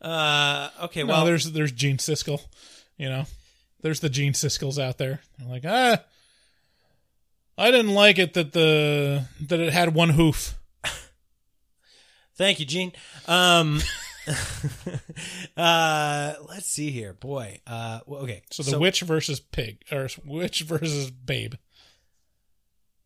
blah." 0.00 0.08
Uh, 0.08 0.70
okay, 0.84 1.02
No, 1.02 1.14
well, 1.14 1.24
there's 1.24 1.50
there's 1.50 1.72
Gene 1.72 1.96
Siskel. 1.96 2.40
You 2.96 3.08
know, 3.08 3.24
there's 3.80 3.98
the 3.98 4.08
Gene 4.08 4.34
Siskels 4.34 4.80
out 4.80 4.98
there. 4.98 5.18
They're 5.36 5.48
like, 5.48 5.64
ah, 5.66 6.00
I 7.58 7.72
didn't 7.72 7.92
like 7.92 8.20
it 8.20 8.34
that 8.34 8.52
the 8.52 9.24
that 9.48 9.58
it 9.58 9.72
had 9.72 9.94
one 9.96 10.10
hoof. 10.10 10.54
Thank 12.36 12.60
you, 12.60 12.66
Gene. 12.66 12.92
Um, 13.26 13.80
uh, 15.56 16.34
let's 16.48 16.66
see 16.66 16.92
here, 16.92 17.14
boy. 17.14 17.62
Uh, 17.66 17.98
well, 18.06 18.20
okay. 18.22 18.42
So 18.52 18.62
the 18.62 18.78
witch 18.78 19.00
versus 19.00 19.40
pig, 19.40 19.82
or 19.90 20.08
witch 20.24 20.60
versus 20.60 21.10
babe. 21.10 21.54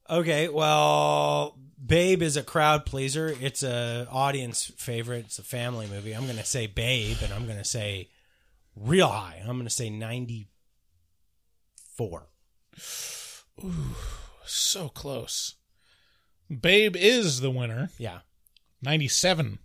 Okay, 0.08 0.48
well, 0.48 1.58
Babe 1.84 2.22
is 2.22 2.36
a 2.36 2.42
crowd 2.42 2.86
pleaser. 2.86 3.34
It's 3.40 3.62
a 3.62 4.06
audience 4.10 4.70
favorite. 4.76 5.26
It's 5.26 5.38
a 5.38 5.42
family 5.44 5.86
movie. 5.86 6.12
I'm 6.12 6.24
going 6.24 6.36
to 6.36 6.44
say 6.44 6.66
Babe, 6.66 7.16
and 7.22 7.32
I'm 7.32 7.46
going 7.46 7.58
to 7.58 7.64
say 7.64 8.08
real 8.76 9.08
high. 9.08 9.38
I'm 9.40 9.56
going 9.56 9.64
to 9.64 9.70
say 9.70 9.90
94. 9.90 12.26
Ooh, 13.64 13.94
so 14.44 14.88
close. 14.88 15.54
Babe 16.60 16.96
is 16.96 17.40
the 17.40 17.50
winner. 17.50 17.90
Yeah. 17.98 18.20
97%. 18.84 19.58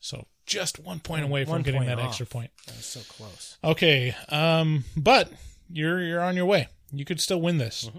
So 0.00 0.26
just 0.46 0.78
one 0.78 1.00
point 1.00 1.24
away 1.24 1.44
from 1.44 1.52
One 1.52 1.62
getting 1.62 1.84
that 1.86 1.98
off. 1.98 2.08
extra 2.08 2.26
point. 2.26 2.50
That 2.66 2.76
was 2.76 2.86
so 2.86 3.00
close. 3.08 3.58
Okay, 3.64 4.14
um, 4.28 4.84
but 4.96 5.30
you're 5.68 6.00
you're 6.00 6.20
on 6.20 6.36
your 6.36 6.46
way. 6.46 6.68
You 6.92 7.04
could 7.04 7.20
still 7.20 7.40
win 7.40 7.58
this. 7.58 7.86
Mm-hmm. 7.88 7.98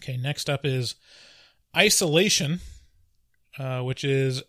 Okay, 0.00 0.16
next 0.16 0.48
up 0.48 0.64
is 0.64 0.94
isolation, 1.76 2.60
uh, 3.58 3.82
which 3.82 4.04
is 4.04 4.42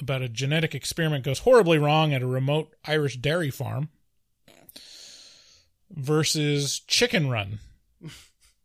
about 0.00 0.22
a 0.22 0.28
genetic 0.28 0.74
experiment 0.74 1.24
goes 1.24 1.40
horribly 1.40 1.78
wrong 1.78 2.12
at 2.12 2.22
a 2.22 2.26
remote 2.26 2.74
Irish 2.84 3.16
dairy 3.16 3.50
farm. 3.50 3.88
Versus 5.90 6.80
Chicken 6.80 7.28
Run. 7.28 7.58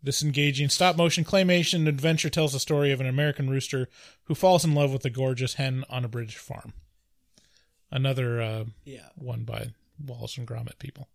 This 0.01 0.23
engaging 0.23 0.69
stop 0.69 0.95
motion 0.95 1.25
claymation 1.25 1.87
adventure 1.87 2.29
tells 2.29 2.53
the 2.53 2.59
story 2.59 2.91
of 2.91 3.01
an 3.01 3.07
American 3.07 3.49
rooster 3.49 3.89
who 4.25 4.35
falls 4.35 4.63
in 4.63 4.73
love 4.73 4.93
with 4.93 5.03
a 5.03 5.09
gorgeous 5.09 5.55
hen 5.55 5.83
on 5.89 6.05
a 6.05 6.07
British 6.07 6.37
farm. 6.37 6.71
Another 7.91 8.41
uh, 8.41 8.65
Yeah. 8.85 9.09
one 9.15 9.43
by 9.43 9.71
Wallace 9.99 10.37
and 10.37 10.47
Gromit 10.47 10.79
people. 10.79 11.09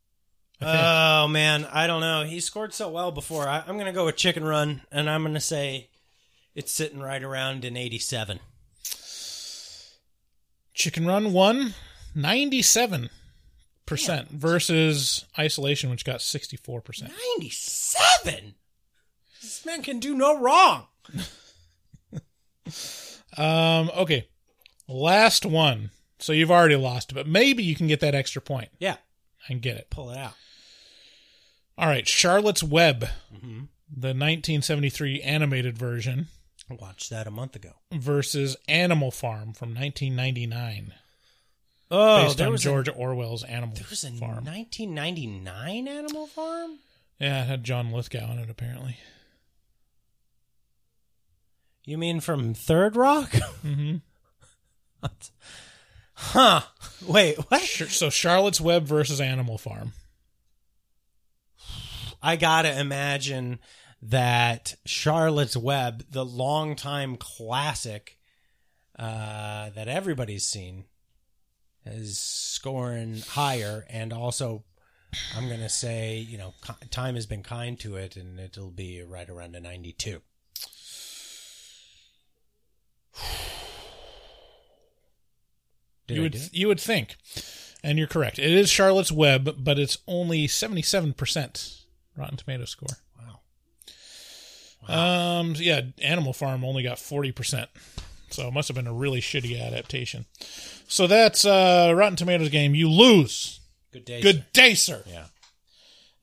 Oh 0.64 1.28
man, 1.28 1.64
I 1.72 1.86
don't 1.86 2.00
know. 2.00 2.24
He 2.24 2.40
scored 2.40 2.72
so 2.74 2.88
well 2.88 3.10
before. 3.12 3.48
I, 3.48 3.60
I'm 3.66 3.74
going 3.74 3.86
to 3.86 3.92
go 3.92 4.04
with 4.06 4.16
Chicken 4.16 4.44
Run, 4.44 4.82
and 4.90 5.08
I'm 5.10 5.22
going 5.22 5.34
to 5.34 5.40
say 5.40 5.88
it's 6.54 6.72
sitting 6.72 7.00
right 7.00 7.22
around 7.22 7.64
in 7.64 7.76
87. 7.76 8.38
Chicken 10.74 11.06
Run 11.06 11.32
won 11.32 11.74
97% 12.16 13.10
versus 14.30 15.24
Isolation, 15.38 15.90
which 15.90 16.04
got 16.04 16.20
64%. 16.20 17.02
97. 17.38 18.54
This 19.40 19.66
man 19.66 19.82
can 19.82 19.98
do 19.98 20.14
no 20.14 20.38
wrong. 20.40 20.86
Um, 23.36 23.90
okay. 23.96 24.28
Last 24.86 25.46
one. 25.46 25.90
So 26.18 26.32
you've 26.34 26.50
already 26.50 26.76
lost, 26.76 27.14
but 27.14 27.26
maybe 27.26 27.62
you 27.62 27.74
can 27.74 27.86
get 27.86 28.00
that 28.00 28.14
extra 28.14 28.42
point 28.42 28.68
Yeah, 28.78 28.96
and 29.48 29.60
get 29.62 29.76
it. 29.78 29.88
pull 29.90 30.10
it 30.10 30.18
out. 30.18 30.34
All 31.78 31.86
right. 31.88 32.06
Charlotte's 32.06 32.62
Web, 32.62 33.08
Mm-hmm. 33.34 33.58
the 33.90 34.08
1973 34.08 35.20
animated 35.22 35.76
version, 35.78 36.28
I 36.70 36.74
watched 36.74 37.10
that 37.10 37.26
a 37.26 37.30
month 37.30 37.56
ago. 37.56 37.72
versus 37.92 38.56
Animal 38.68 39.10
Farm 39.10 39.52
from 39.52 39.70
1999, 39.74 40.94
Oh, 41.90 42.24
based 42.24 42.38
there 42.38 42.46
on 42.46 42.52
was 42.52 42.62
George 42.62 42.88
a, 42.88 42.92
Orwell's 42.92 43.42
Animal 43.44 43.74
there 43.76 43.84
was 43.90 44.04
a 44.04 44.10
Farm. 44.12 44.44
1999 44.44 45.88
Animal 45.88 46.26
Farm. 46.26 46.78
Yeah, 47.18 47.42
it 47.42 47.46
had 47.48 47.64
John 47.64 47.92
Lithgow 47.92 48.32
in 48.32 48.38
it, 48.38 48.48
apparently. 48.50 48.96
You 51.84 51.98
mean 51.98 52.20
from 52.20 52.54
Third 52.54 52.96
Rock? 52.96 53.32
Mm-hmm. 53.64 53.96
huh? 56.14 56.60
Wait, 57.06 57.36
what? 57.50 57.60
So 57.62 58.08
Charlotte's 58.10 58.60
Web 58.60 58.84
versus 58.84 59.20
Animal 59.20 59.58
Farm. 59.58 59.92
I 62.22 62.36
gotta 62.36 62.78
imagine 62.78 63.58
that 64.00 64.76
Charlotte's 64.84 65.56
Web, 65.56 66.04
the 66.10 66.24
longtime 66.24 67.16
classic 67.16 68.18
uh, 68.98 69.70
that 69.70 69.88
everybody's 69.88 70.46
seen, 70.46 70.84
is 71.84 72.18
scoring 72.18 73.22
higher, 73.30 73.84
and 73.90 74.12
also 74.12 74.62
I'm 75.36 75.48
gonna 75.48 75.68
say 75.68 76.18
you 76.18 76.38
know 76.38 76.54
time 76.90 77.16
has 77.16 77.26
been 77.26 77.42
kind 77.42 77.78
to 77.80 77.96
it, 77.96 78.16
and 78.16 78.38
it'll 78.38 78.70
be 78.70 79.02
right 79.02 79.28
around 79.28 79.56
a 79.56 79.60
92. 79.60 80.20
Did 86.06 86.16
you 86.16 86.22
would 86.22 86.50
you 86.52 86.68
would 86.68 86.80
think, 86.80 87.16
and 87.82 87.98
you're 87.98 88.06
correct. 88.06 88.38
It 88.38 88.52
is 88.52 88.70
Charlotte's 88.70 89.10
Web, 89.12 89.56
but 89.58 89.78
it's 89.78 89.98
only 90.06 90.46
seventy 90.46 90.82
seven 90.82 91.12
percent 91.14 91.82
Rotten 92.16 92.36
Tomato 92.36 92.64
score. 92.64 92.96
Wow. 94.88 95.40
Um, 95.40 95.54
yeah, 95.56 95.82
Animal 96.02 96.32
Farm 96.32 96.64
only 96.64 96.82
got 96.82 96.98
forty 96.98 97.30
percent, 97.32 97.70
so 98.30 98.48
it 98.48 98.52
must 98.52 98.68
have 98.68 98.74
been 98.74 98.86
a 98.86 98.92
really 98.92 99.20
shitty 99.20 99.60
adaptation. 99.60 100.26
So 100.88 101.06
that's 101.06 101.44
uh, 101.44 101.92
Rotten 101.94 102.16
Tomatoes 102.16 102.48
game. 102.48 102.74
You 102.74 102.90
lose. 102.90 103.60
Good 103.92 104.04
day. 104.04 104.20
Good 104.20 104.36
sir. 104.36 104.44
day, 104.52 104.74
sir. 104.74 105.04
Yeah. 105.06 105.26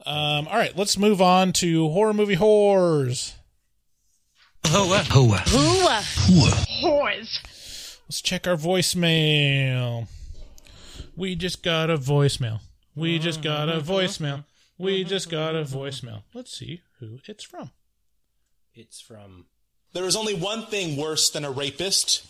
Um, 0.05 0.47
all 0.47 0.57
right, 0.57 0.75
let's 0.77 0.97
move 0.97 1.21
on 1.21 1.53
to 1.53 1.89
horror 1.89 2.13
movie 2.13 2.35
whores. 2.35 3.33
Whores. 6.83 7.39
Let's 8.07 8.21
check 8.21 8.47
our 8.47 8.55
voicemail. 8.55 10.07
We 11.15 11.35
just 11.35 11.63
got 11.63 11.89
a 11.89 11.97
voicemail. 11.97 12.59
We 12.95 13.19
just 13.19 13.41
got 13.41 13.69
a 13.69 13.79
voicemail. 13.81 14.45
We 14.79 15.03
just 15.03 15.29
got 15.29 15.55
a 15.55 15.63
voicemail. 15.65 16.23
Let's 16.33 16.57
see 16.57 16.81
who 16.99 17.19
it's 17.27 17.43
from. 17.43 17.71
It's 18.73 19.01
from 19.01 19.47
There 19.93 20.05
is 20.05 20.15
only 20.15 20.33
one 20.33 20.65
thing 20.67 20.95
worse 20.95 21.29
than 21.29 21.43
a 21.43 21.51
rapist. 21.51 22.25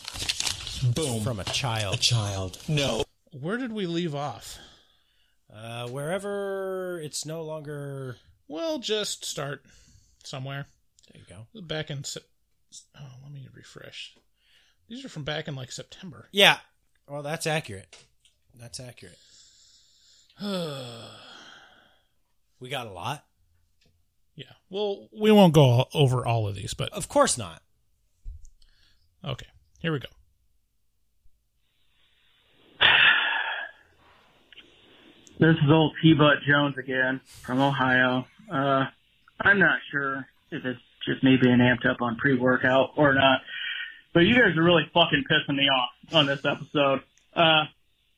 Boom. 0.96 1.22
from 1.22 1.40
a 1.40 1.44
child. 1.44 1.94
a 1.96 1.98
child. 1.98 2.54
child. 2.54 2.70
No. 2.70 3.04
Where 3.40 3.58
did 3.58 3.72
we 3.72 3.86
leave 3.86 4.16
off? 4.16 4.58
Uh, 5.54 5.88
wherever 5.90 7.00
it's 7.04 7.26
no 7.26 7.44
longer. 7.44 8.18
Well, 8.48 8.80
just 8.80 9.26
start 9.26 9.64
somewhere. 10.24 10.66
There 11.12 11.22
you 11.22 11.36
go. 11.36 11.62
Back 11.62 11.92
in. 11.92 12.04
Sep- 12.04 12.24
Oh, 12.96 13.04
let 13.24 13.32
me 13.32 13.48
refresh. 13.52 14.16
These 14.88 15.04
are 15.04 15.10
from 15.10 15.24
back 15.24 15.48
in 15.48 15.56
like 15.56 15.72
September. 15.72 16.28
Yeah. 16.32 16.58
Well, 17.08 17.24
that's 17.24 17.48
accurate. 17.48 17.96
That's 18.56 18.80
accurate. 18.80 19.18
we 22.60 22.70
got 22.70 22.88
a 22.88 22.92
lot. 22.92 23.26
Yeah. 24.36 24.46
Well, 24.70 25.08
we 25.18 25.32
won't 25.32 25.54
go 25.54 25.64
all- 25.64 25.90
over 25.94 26.26
all 26.26 26.48
of 26.48 26.56
these, 26.56 26.74
but 26.74 26.92
Of 26.94 27.08
course 27.10 27.38
not. 27.38 27.62
okay. 29.24 29.48
Here 29.80 29.92
we 29.92 30.00
go. 30.00 30.08
This 35.40 35.56
is 35.56 35.72
old 35.72 35.94
T-Butt 36.02 36.40
Jones 36.48 36.78
again 36.78 37.22
from 37.42 37.62
Ohio. 37.62 38.26
Uh, 38.52 38.86
I'm 39.40 39.58
not 39.60 39.80
sure 39.92 40.28
if 40.52 40.66
it's 40.66 40.80
just 41.06 41.24
me 41.24 41.38
being 41.42 41.60
amped 41.60 41.86
up 41.90 42.02
on 42.02 42.18
pre-workout 42.18 42.92
or 42.98 43.14
not, 43.14 43.42
but 44.14 44.22
you 44.22 44.34
guys 44.36 44.58
are 44.58 44.64
really 44.64 44.84
fucking 44.94 45.24
pissing 45.32 45.56
me 45.56 45.70
off 45.70 46.14
on 46.14 46.26
this 46.26 46.44
episode. 46.44 47.02
Uh, 47.34 47.66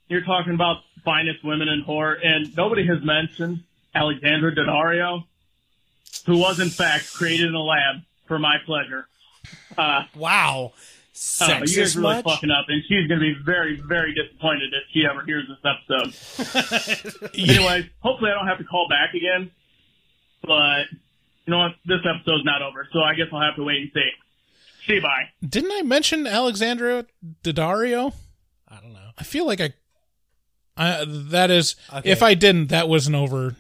you're 0.08 0.24
talking 0.24 0.54
about 0.56 0.78
finest 1.06 1.44
women 1.44 1.68
in 1.68 1.82
horror, 1.82 2.14
and 2.16 2.56
nobody 2.58 2.88
has 2.88 3.04
mentioned 3.04 3.64
Alexandra 3.94 4.54
Daddario, 4.56 5.24
who 6.26 6.38
was 6.38 6.60
in 6.60 6.70
fact 6.70 7.14
created 7.14 7.48
in 7.48 7.56
a 7.56 7.62
lab 7.62 7.98
for 8.28 8.40
my 8.40 8.58
pleasure. 8.66 9.08
Uh, 9.78 10.04
Wow. 10.16 10.74
uh, 11.42 11.60
you 11.66 11.78
guys 11.78 11.96
are 11.96 12.00
really 12.02 12.16
much? 12.16 12.26
fucking 12.26 12.52
up, 12.52 12.66
and 12.70 12.82
she's 12.88 13.08
going 13.08 13.20
to 13.20 13.26
be 13.34 13.36
very, 13.46 13.80
very 13.88 14.14
disappointed 14.14 14.74
if 14.74 14.84
she 14.94 15.06
ever 15.06 15.24
hears 15.26 15.46
this 15.48 15.60
episode. 15.66 17.32
Anyways, 17.38 17.86
hopefully 18.00 18.32
I 18.32 18.34
don't 18.36 18.48
have 18.48 18.58
to 18.60 18.64
call 18.64 18.88
back 18.90 19.14
again. 19.14 19.52
But 20.44 20.86
you 21.46 21.52
know 21.52 21.60
what? 21.60 21.72
This 21.86 22.00
episode's 22.06 22.46
not 22.46 22.62
over, 22.62 22.88
so 22.94 23.00
I 23.02 23.14
guess 23.16 23.28
I'll 23.32 23.42
have 23.42 23.56
to 23.58 23.64
wait 23.64 23.82
and 23.82 23.92
see. 23.94 24.10
See 24.88 24.94
you, 24.96 25.02
bye. 25.02 25.26
Didn't 25.48 25.72
I 25.72 25.82
mention 25.84 26.26
Alexandra 26.26 27.06
Daddario? 27.44 28.14
I 28.68 28.80
don't 28.82 28.94
know. 28.94 29.10
I 29.18 29.24
feel 29.24 29.46
like 29.46 29.62
I. 29.62 29.74
I 30.82 31.06
that 31.08 31.52
is, 31.52 31.76
Okay. 31.94 32.10
if 32.12 32.24
I 32.24 32.34
didn't, 32.34 32.68
that 32.68 32.88
was 32.90 33.08
an 33.08 33.16
over 33.16 33.56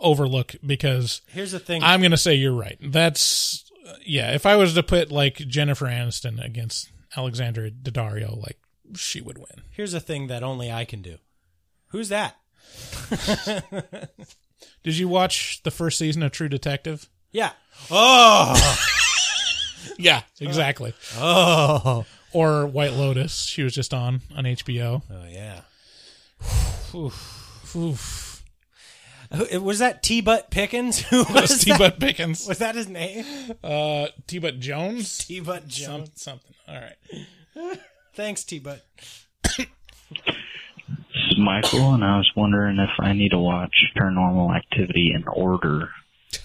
overlook 0.00 0.54
because 0.64 1.22
Here's 1.28 1.52
the 1.52 1.58
thing. 1.58 1.82
I'm 1.82 2.02
gonna 2.02 2.16
say 2.16 2.34
you're 2.34 2.52
right. 2.54 2.78
That's 2.82 3.64
yeah. 4.04 4.32
If 4.34 4.46
I 4.46 4.56
was 4.56 4.74
to 4.74 4.82
put 4.82 5.10
like 5.12 5.36
Jennifer 5.36 5.86
Aniston 5.86 6.44
against 6.44 6.90
Alexandra 7.16 7.70
Daddario, 7.70 8.36
like 8.36 8.58
she 8.96 9.20
would 9.20 9.38
win. 9.38 9.62
Here's 9.70 9.92
the 9.92 10.00
thing 10.00 10.26
that 10.28 10.42
only 10.42 10.70
I 10.70 10.84
can 10.84 11.00
do. 11.02 11.16
Who's 11.88 12.08
that? 12.08 12.36
Did 14.82 14.96
you 14.98 15.08
watch 15.08 15.62
the 15.62 15.70
first 15.70 15.98
season 15.98 16.22
of 16.22 16.32
True 16.32 16.48
Detective? 16.48 17.08
Yeah. 17.32 17.52
Oh. 17.90 18.80
Yeah, 19.98 20.22
exactly. 20.40 20.94
Oh. 21.18 22.06
Or 22.32 22.66
White 22.66 22.94
Lotus. 22.94 23.42
She 23.44 23.62
was 23.62 23.74
just 23.74 23.92
on 23.92 24.22
on 24.34 24.44
HBO. 24.44 25.02
Oh 25.08 25.24
yeah. 25.28 25.60
Oof. 26.94 27.76
Oof. 27.76 28.44
Was 29.60 29.80
that 29.80 30.02
T 30.02 30.20
Butt 30.20 30.50
Pickens? 30.50 31.00
Who 31.10 31.24
was 31.24 31.50
was 31.50 31.64
T 31.64 31.76
Butt 31.76 31.98
Pickens. 31.98 32.46
Was 32.46 32.58
that 32.58 32.74
his 32.74 32.88
name? 32.88 33.24
Uh, 33.62 34.06
T 34.26 34.38
Butt 34.38 34.60
Jones. 34.60 35.18
T 35.18 35.40
Butt 35.40 35.66
Jones. 35.66 36.10
Some, 36.14 36.38
something. 36.40 36.54
All 36.68 36.80
right. 36.80 37.78
Thanks, 38.14 38.44
T 38.44 38.58
Butt. 38.58 38.84
This 39.56 39.66
is 41.30 41.38
Michael, 41.38 41.94
and 41.94 42.04
I 42.04 42.18
was 42.18 42.30
wondering 42.36 42.78
if 42.78 42.90
I 42.98 43.12
need 43.12 43.30
to 43.30 43.38
watch 43.38 43.74
Paranormal 43.96 44.56
Activity 44.56 45.12
in 45.14 45.24
order. 45.26 45.88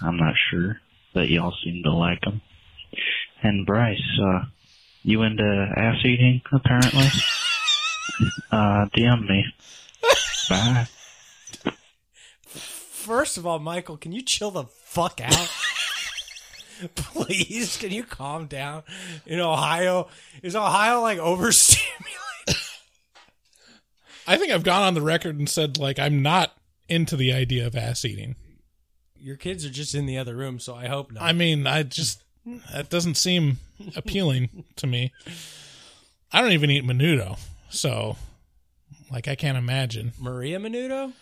I'm 0.02 0.18
not 0.18 0.34
sure, 0.50 0.80
but 1.14 1.30
y'all 1.30 1.54
seem 1.64 1.84
to 1.84 1.92
like 1.92 2.22
them. 2.22 2.42
And 3.44 3.66
Bryce, 3.66 3.98
uh, 4.22 4.46
you 5.04 5.22
into 5.24 5.72
ass 5.76 5.98
eating, 6.04 6.42
apparently? 6.52 7.06
uh, 8.52 8.86
DM 8.96 9.28
me. 9.28 9.46
Bye. 10.50 10.88
First 12.46 13.38
of 13.38 13.46
all, 13.46 13.60
Michael, 13.60 13.98
can 13.98 14.12
you 14.12 14.22
chill 14.22 14.52
the 14.52 14.66
fuck 14.66 15.22
out? 15.22 15.50
Please, 16.96 17.78
can 17.78 17.92
you 17.92 18.04
calm 18.04 18.48
down? 18.48 18.84
In 19.26 19.40
Ohio, 19.40 20.08
is 20.42 20.56
Ohio 20.56 21.02
like 21.02 21.20
overstimulated? 21.20 21.90
I 24.28 24.38
think 24.38 24.52
I've 24.52 24.64
gone 24.64 24.84
on 24.84 24.94
the 24.94 25.02
record 25.02 25.38
and 25.40 25.50
said 25.50 25.78
like 25.78 25.98
I'm 25.98 26.22
not 26.22 26.54
into 26.88 27.16
the 27.16 27.34
idea 27.34 27.66
of 27.66 27.76
ass 27.76 28.06
eating. 28.06 28.36
Your 29.16 29.36
kids 29.36 29.66
are 29.66 29.70
just 29.72 29.96
in 29.96 30.06
the 30.06 30.18
other 30.18 30.36
room, 30.36 30.60
so 30.60 30.76
I 30.76 30.88
hope 30.88 31.12
not. 31.12 31.24
I 31.24 31.34
mean, 31.34 31.68
I 31.68 31.84
just 31.84 32.24
that 32.72 32.90
doesn't 32.90 33.16
seem 33.16 33.58
appealing 33.96 34.66
to 34.78 34.88
me. 34.88 35.12
I 36.32 36.42
don't 36.42 36.52
even 36.52 36.70
eat 36.70 36.84
menudo, 36.84 37.40
so 37.70 38.18
like 39.12 39.28
I 39.28 39.36
can't 39.36 39.58
imagine 39.58 40.14
Maria 40.20 40.60
Menudo. 40.60 41.14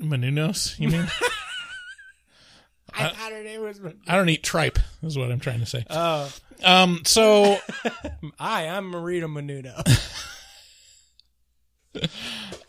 menudos. 0.00 0.78
You 0.78 0.88
mean? 0.88 1.06
I 2.92 3.08
thought 3.10 3.32
her 3.32 3.42
name 3.44 3.60
was. 3.62 3.80
I 4.08 4.16
don't 4.16 4.28
eat 4.28 4.42
tripe. 4.42 4.78
Is 5.02 5.16
what 5.16 5.30
I'm 5.30 5.38
trying 5.40 5.60
to 5.60 5.66
say. 5.66 5.84
Oh, 5.90 6.32
Um. 6.64 7.02
So 7.04 7.58
hi, 8.38 8.66
I'm 8.68 8.90
Marita 8.92 9.24
Menudo. 9.26 9.76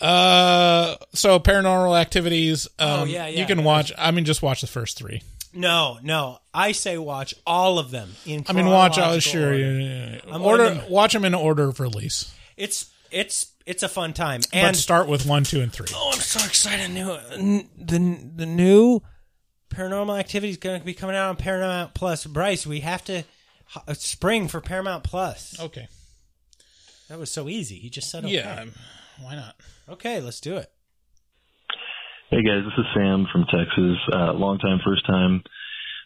Uh, 0.02 0.96
so 1.14 1.40
paranormal 1.40 2.00
activities. 2.00 2.68
Um, 2.80 3.02
Oh, 3.02 3.04
yeah, 3.04 3.28
yeah. 3.28 3.40
You 3.40 3.46
can 3.46 3.64
watch. 3.64 3.94
I 3.96 4.10
mean, 4.10 4.26
just 4.26 4.42
watch 4.42 4.62
the 4.62 4.68
first 4.68 4.98
three. 4.98 5.22
No, 5.54 6.00
no. 6.02 6.40
I 6.54 6.72
say 6.72 6.98
watch 6.98 7.36
all 7.46 7.78
of 7.78 7.92
them 7.92 8.10
in. 8.26 8.44
I 8.48 8.54
mean, 8.54 8.66
watch. 8.66 8.94
Oh, 8.94 9.02
chronological 9.02 9.32
sure. 9.32 9.46
order. 9.52 9.58
yeah, 9.60 9.72
yeah, 9.80 10.20
yeah. 10.26 10.34
I'm 10.36 10.42
Order. 10.42 10.64
one 10.64 10.72
of 10.74 10.78
them- 10.82 10.92
Watch 10.92 11.14
them 11.14 11.24
in 11.26 11.36
order 11.36 11.66
of 11.70 11.80
release. 11.80 12.34
It's 12.58 12.90
it's 13.12 13.51
it's 13.66 13.84
a 13.84 13.90
fun 13.90 14.14
time, 14.14 14.42
but 14.42 14.54
and 14.54 14.76
start 14.78 15.08
with 15.08 15.26
one, 15.26 15.44
two, 15.44 15.62
and 15.62 15.72
three. 15.72 15.88
oh, 15.94 16.12
I'm 16.14 16.20
so 16.20 16.44
excited! 16.46 16.90
New 16.92 17.12
n- 17.34 17.70
the 17.78 17.98
the 18.36 18.46
new 18.46 19.02
Paranormal 19.70 20.20
Activity 20.20 20.50
is 20.52 20.58
going 20.58 20.80
to 20.80 20.86
be 20.86 20.94
coming 20.94 21.16
out 21.16 21.30
on 21.30 21.36
Paramount 21.38 21.94
Plus. 21.94 22.26
Bryce, 22.26 22.66
we 22.68 22.82
have 22.82 23.04
to 23.06 23.18
h- 23.90 23.96
spring 23.98 24.48
for 24.48 24.60
Paramount 24.62 25.04
Plus. 25.04 25.60
Okay. 25.60 25.88
That 27.10 27.20
was 27.20 27.32
so 27.32 27.48
easy. 27.50 27.76
He 27.76 27.90
just 27.90 28.10
said 28.10 28.24
okay. 28.26 28.36
Yeah. 28.36 28.62
um, 28.62 28.72
Why 29.22 29.36
not? 29.36 29.56
Okay, 29.90 30.22
let's 30.22 30.40
do 30.40 30.56
it. 30.58 30.72
Hey 32.30 32.44
guys, 32.44 32.64
this 32.64 32.74
is 32.78 32.86
Sam 32.96 33.28
from 33.32 33.44
Texas. 33.52 33.98
Uh, 34.14 34.32
long 34.34 34.58
time, 34.60 34.80
first 34.86 35.06
time. 35.06 35.44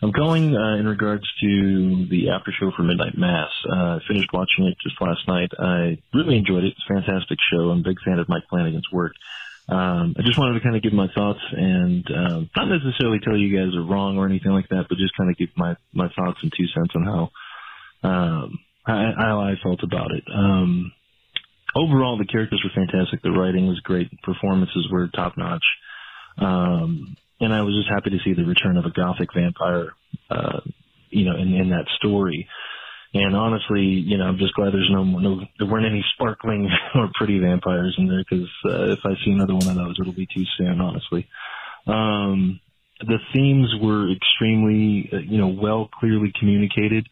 I'm 0.02 0.12
calling 0.12 0.56
uh, 0.56 0.76
in 0.76 0.88
regards 0.88 1.24
to 1.42 2.06
the 2.10 2.30
after 2.30 2.52
show 2.52 2.72
for 2.76 2.84
Midnight 2.84 3.18
Mass. 3.18 3.50
Uh, 3.70 3.98
I 3.98 4.00
finished 4.08 4.30
watching 4.34 4.66
it 4.66 4.78
just 4.84 5.02
last 5.02 5.28
night. 5.28 5.52
I 5.58 5.98
really 6.14 6.38
enjoyed 6.38 6.64
it. 6.64 6.74
It's 6.74 6.86
a 6.90 6.94
fantastic 6.94 7.40
show. 7.52 7.70
I'm 7.70 7.80
a 7.80 7.84
big 7.84 7.98
fan 8.06 8.20
of 8.20 8.30
Mike 8.30 8.44
Flanagan's 8.50 8.92
work. 8.92 9.14
Um, 9.68 10.16
I 10.18 10.22
just 10.22 10.38
wanted 10.38 10.60
to 10.60 10.64
kind 10.64 10.76
of 10.76 10.84
give 10.84 10.94
my 10.94 11.08
thoughts 11.16 11.40
and 11.52 12.06
um, 12.12 12.50
not 12.56 12.68
necessarily 12.68 13.20
tell 13.20 13.36
you 13.36 13.58
guys 13.58 13.76
are 13.76 13.82
wrong 13.82 14.18
or 14.18 14.28
anything 14.28 14.52
like 14.52 14.70
that, 14.70 14.86
but 14.90 14.98
just 15.00 15.18
kind 15.18 15.32
of 15.32 15.38
give 15.38 15.50
my 15.56 15.76
my 15.92 16.08
thoughts 16.16 16.38
and 16.44 16.54
two 16.56 16.68
cents 16.68 16.94
on 16.96 17.04
how 17.04 17.32
um, 18.08 18.60
how, 18.86 19.14
how 19.18 19.40
I 19.40 19.56
felt 19.64 19.82
about 19.82 20.12
it. 20.12 20.24
Um, 20.32 20.92
overall, 21.76 22.18
the 22.18 22.26
characters 22.26 22.62
were 22.64 22.70
fantastic. 22.76 23.24
The 23.24 23.32
writing 23.32 23.68
was 23.68 23.80
great. 23.80 24.10
Performances 24.22 24.88
were 24.92 25.08
top 25.08 25.36
notch. 25.36 25.66
Um, 26.38 27.16
and 27.40 27.54
I 27.54 27.62
was 27.62 27.76
just 27.76 27.90
happy 27.90 28.12
to 28.12 28.24
see 28.24 28.34
the 28.34 28.46
return 28.46 28.78
of 28.78 28.86
a 28.86 28.92
gothic 28.92 29.30
vampire, 29.34 29.94
uh, 30.30 30.62
you 31.10 31.26
know, 31.26 31.36
in, 31.36 31.54
in 31.54 31.70
that 31.70 31.86
story. 31.98 32.48
And 33.14 33.36
honestly, 33.36 33.82
you 33.82 34.18
know, 34.18 34.26
I'm 34.26 34.38
just 34.38 34.54
glad 34.56 34.74
there's 34.74 34.90
no, 34.92 35.04
no, 35.04 35.42
there 35.58 35.68
weren't 35.68 35.86
any 35.86 36.04
sparkling 36.14 36.70
or 36.96 37.10
pretty 37.16 37.40
vampires 37.40 37.96
in 37.98 38.08
there 38.08 38.24
because 38.30 38.50
uh, 38.66 38.92
if 38.92 39.00
I 39.06 39.14
see 39.24 39.32
another 39.32 39.56
one 39.56 39.68
of 39.68 39.76
those, 39.76 39.98
it'll 40.00 40.14
be 40.14 40.28
too 40.28 40.44
soon, 40.58 40.82
honestly. 40.82 41.28
Um, 41.88 42.60
the 43.00 43.20
themes 43.34 43.74
were 43.82 44.12
extremely, 44.12 45.10
uh, 45.14 45.18
you 45.18 45.38
know, 45.38 45.48
well, 45.48 45.90
clearly 46.00 46.32
communicated 46.38 47.08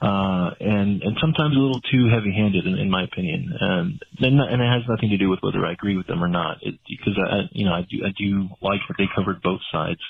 uh, 0.00 0.50
and 0.60 1.02
and 1.02 1.16
sometimes 1.20 1.56
a 1.56 1.58
little 1.58 1.80
too 1.80 2.08
heavy-handed, 2.08 2.66
in, 2.66 2.74
in 2.78 2.90
my 2.90 3.02
opinion. 3.04 3.52
And 3.60 4.00
and, 4.20 4.40
and 4.40 4.62
it 4.62 4.72
has 4.72 4.82
nothing 4.88 5.10
to 5.10 5.18
do 5.18 5.28
with 5.28 5.40
whether 5.42 5.64
I 5.66 5.72
agree 5.72 5.96
with 5.96 6.06
them 6.06 6.22
or 6.22 6.28
not, 6.28 6.58
it, 6.62 6.78
because 6.88 7.18
I, 7.18 7.48
you 7.52 7.64
know, 7.64 7.72
I 7.72 7.82
do 7.88 8.04
I 8.04 8.12
do 8.16 8.48
like 8.60 8.80
that 8.88 8.96
they 8.96 9.08
covered 9.14 9.42
both 9.42 9.60
sides 9.72 10.00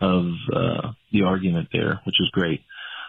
of 0.00 0.26
uh, 0.52 0.92
the 1.12 1.22
argument 1.22 1.68
there, 1.72 2.00
which 2.04 2.16
is 2.20 2.30
great. 2.30 2.60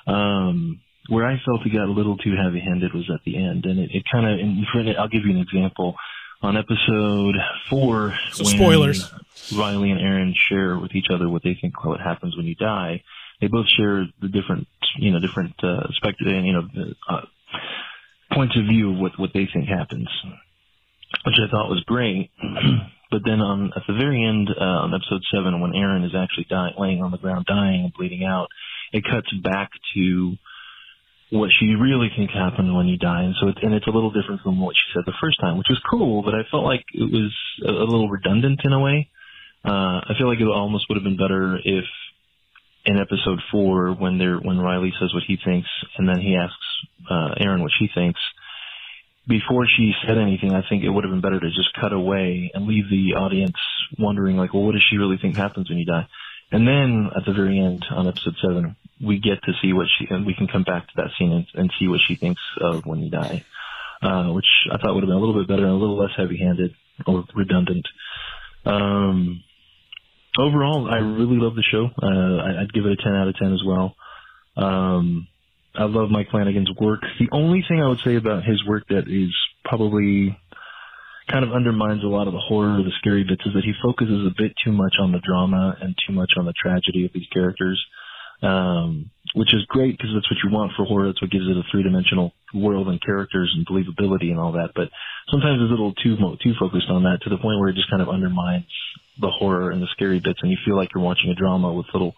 Um, 0.08 0.80
where 1.10 1.26
I 1.26 1.40
felt 1.46 1.66
it 1.66 1.74
got 1.74 1.88
a 1.88 1.92
little 1.92 2.18
too 2.18 2.36
heavy-handed 2.36 2.94
was 2.94 3.10
at 3.14 3.24
the 3.26 3.38
end, 3.38 3.66
and 3.66 3.80
it, 3.80 3.92
it 3.94 4.04
kind 4.12 4.26
of. 4.26 4.96
I'll 4.98 5.08
give 5.08 5.26
you 5.26 5.32
an 5.32 5.42
example. 5.42 5.96
On 6.40 6.56
episode 6.56 7.36
four, 7.68 8.14
So 8.32 8.44
when 8.44 8.58
spoilers. 8.58 9.12
Riley 9.58 9.90
and 9.90 10.00
Erin 10.00 10.36
share 10.50 10.78
with 10.78 10.94
each 10.94 11.08
other 11.12 11.28
what 11.28 11.42
they 11.44 11.58
think 11.60 11.84
what 11.84 12.00
happens 12.00 12.38
when 12.38 12.46
you 12.46 12.54
die. 12.54 13.02
They 13.42 13.48
both 13.48 13.68
share 13.78 14.06
the 14.22 14.30
different, 14.30 14.68
you 14.98 15.12
know, 15.12 15.20
different 15.20 15.54
uh, 15.64 15.88
spectrum, 15.94 16.46
you 16.46 16.54
know, 16.54 16.68
uh, 17.10 17.22
points 18.34 18.58
of 18.58 18.66
view 18.66 18.94
of 18.94 19.00
what 19.00 19.12
what 19.18 19.32
they 19.34 19.48
think 19.52 19.68
happens, 19.68 20.10
which 21.26 21.36
I 21.38 21.50
thought 21.50 21.70
was 21.70 21.84
great. 21.86 22.32
but 23.12 23.22
then 23.26 23.40
on 23.40 23.72
at 23.76 23.84
the 23.88 23.94
very 23.94 24.26
end, 24.26 24.50
uh, 24.50 24.64
on 24.64 24.94
episode 24.94 25.22
seven, 25.34 25.62
when 25.62 25.76
Erin 25.76 26.04
is 26.04 26.16
actually 26.16 26.48
dying, 26.50 26.74
laying 26.78 27.02
on 27.02 27.12
the 27.12 27.18
ground, 27.18 27.46
dying 27.46 27.86
and 27.86 27.94
bleeding 27.94 28.24
out, 28.26 28.48
it 28.92 29.04
cuts 29.04 29.32
back 29.44 29.70
to 29.96 30.36
what 31.30 31.52
she 31.60 31.76
really 31.76 32.10
thinks 32.16 32.34
happened 32.34 32.74
when 32.74 32.88
you 32.88 32.98
die, 32.98 33.24
and 33.24 33.36
so 33.40 33.50
it's 33.50 33.60
and 33.62 33.74
it's 33.74 33.88
a 33.88 33.92
little 33.92 34.12
different 34.12 34.42
from 34.42 34.60
what 34.60 34.76
she 34.76 34.94
said 34.94 35.04
the 35.06 35.18
first 35.22 35.40
time, 35.40 35.58
which 35.58 35.68
was 35.70 35.82
cool. 35.90 36.24
But 36.24 36.36
I 36.36 36.44
felt 36.50 36.64
like 36.64 36.86
it 36.94 37.12
was 37.12 37.34
a, 37.66 37.72
a 37.72 37.88
little 37.88 38.10
redundant 38.10 38.62
in 38.64 38.74
a 38.74 38.80
way. 38.80 39.10
Uh, 39.66 40.00
I 40.08 40.14
feel 40.18 40.28
like 40.28 40.40
it 40.40 40.48
almost 40.48 40.86
would 40.88 40.96
have 40.96 41.04
been 41.04 41.18
better 41.18 41.60
if 41.64 41.84
in 42.88 42.98
episode 42.98 43.42
four 43.52 43.92
when 43.92 44.18
they're 44.18 44.38
when 44.38 44.58
Riley 44.58 44.94
says 45.00 45.14
what 45.14 45.24
he 45.28 45.38
thinks 45.44 45.68
and 45.98 46.08
then 46.08 46.22
he 46.22 46.38
asks 46.38 46.56
uh, 47.10 47.36
Erin 47.38 47.62
what 47.62 47.72
she 47.78 47.90
thinks. 47.94 48.20
Before 49.28 49.68
she 49.68 49.92
said 50.08 50.18
anything, 50.18 50.54
I 50.54 50.64
think 50.68 50.86
it 50.86 50.90
would 50.90 51.04
have 51.04 51.12
been 51.12 51.22
better 51.22 51.40
to 51.40 51.50
just 51.50 51.76
cut 51.80 51.92
away 51.92 52.50
and 52.54 52.66
leave 52.66 52.90
the 52.90 53.16
audience 53.20 53.58
wondering, 54.00 54.38
like, 54.38 54.54
well, 54.54 54.64
what 54.64 54.72
does 54.72 54.86
she 54.90 54.96
really 54.96 55.18
think 55.22 55.36
happens 55.36 55.70
when 55.70 55.78
you 55.78 55.86
die? 55.86 56.08
And 56.50 56.66
then 56.66 57.10
at 57.14 57.26
the 57.26 57.34
very 57.34 57.60
end 57.60 57.86
on 57.92 58.08
episode 58.08 58.36
seven, 58.42 58.78
we 59.04 59.20
get 59.20 59.44
to 59.44 59.52
see 59.62 59.74
what 59.74 59.88
she, 60.00 60.08
and 60.10 60.26
we 60.26 60.34
can 60.34 60.48
come 60.48 60.64
back 60.64 60.88
to 60.88 60.94
that 60.96 61.12
scene 61.20 61.34
and, 61.34 61.46
and 61.56 61.74
see 61.78 61.90
what 61.90 62.00
she 62.08 62.16
thinks 62.16 62.42
of 62.62 62.86
when 62.86 63.02
you 63.02 63.10
die, 63.10 63.44
uh, 64.02 64.32
which 64.32 64.48
I 64.72 64.78
thought 64.78 64.96
would 64.96 65.04
have 65.04 65.10
been 65.10 65.18
a 65.18 65.20
little 65.20 65.38
bit 65.38 65.50
better 65.50 65.66
and 65.66 65.74
a 65.74 65.76
little 65.76 66.00
less 66.00 66.16
heavy-handed 66.16 66.74
or 67.06 67.26
redundant. 67.36 67.86
Um, 68.66 69.44
overall, 70.38 70.90
I 70.90 70.98
really 70.98 71.38
love 71.38 71.56
the 71.56 71.64
show. 71.64 71.90
Uh, 72.02 72.62
I'd 72.62 72.74
give 72.74 72.86
it 72.86 72.92
a 72.92 73.04
10 73.04 73.14
out 73.14 73.28
of 73.28 73.36
10 73.36 73.54
as 73.54 73.64
well. 73.66 73.96
Um, 74.56 75.28
I 75.76 75.86
love 75.86 76.10
Mike 76.10 76.30
Flanagan's 76.32 76.72
work. 76.80 77.02
The 77.20 77.30
only 77.32 77.64
thing 77.68 77.82
I 77.82 77.88
would 77.88 78.00
say 78.04 78.16
about 78.16 78.44
his 78.44 78.66
work 78.66 78.88
that 78.90 79.08
is 79.08 79.36
probably 79.64 80.38
kind 81.30 81.44
of 81.44 81.52
undermines 81.52 82.04
a 82.04 82.08
lot 82.08 82.28
of 82.28 82.34
the 82.34 82.40
horror, 82.40 82.82
the 82.82 82.92
scary 83.00 83.24
bits, 83.24 83.46
is 83.46 83.54
that 83.54 83.64
he 83.64 83.74
focuses 83.84 84.26
a 84.26 84.34
bit 84.36 84.54
too 84.64 84.72
much 84.72 84.96
on 85.00 85.12
the 85.12 85.20
drama 85.20 85.78
and 85.82 85.96
too 86.08 86.14
much 86.14 86.32
on 86.38 86.46
the 86.46 86.54
tragedy 86.54 87.06
of 87.06 87.12
these 87.14 87.28
characters. 87.34 87.84
Um, 88.42 89.10
which 89.34 89.54
is 89.54 89.66
great 89.68 89.98
because 89.98 90.14
that's 90.14 90.30
what 90.30 90.38
you 90.44 90.54
want 90.54 90.72
for 90.78 90.86
horror. 90.86 91.08
That's 91.08 91.22
what 91.22 91.32
gives 91.32 91.50
it 91.50 91.58
a 91.58 91.64
three-dimensional 91.72 92.34
world 92.54 92.88
and 92.88 93.02
characters 93.02 93.54
and 93.56 93.66
believability 93.66 94.30
and 94.30 94.40
all 94.40 94.54
that. 94.54 94.72
But 94.76 94.90
sometimes 95.30 95.60
it's 95.60 95.70
a 95.70 95.74
little 95.74 95.94
too 95.94 96.16
too 96.42 96.54
focused 96.60 96.90
on 96.90 97.04
that 97.04 97.20
to 97.24 97.30
the 97.30 97.38
point 97.38 97.60
where 97.60 97.70
it 97.70 97.76
just 97.76 97.90
kind 97.90 98.02
of 98.02 98.10
undermines 98.10 98.70
the 99.20 99.30
horror 99.30 99.72
and 99.72 99.82
the 99.82 99.88
scary 99.92 100.20
bits, 100.20 100.40
and 100.42 100.52
you 100.52 100.58
feel 100.66 100.76
like 100.76 100.90
you're 100.94 101.04
watching 101.04 101.30
a 101.30 101.36
drama 101.36 101.74
with 101.74 101.88
little, 101.94 102.16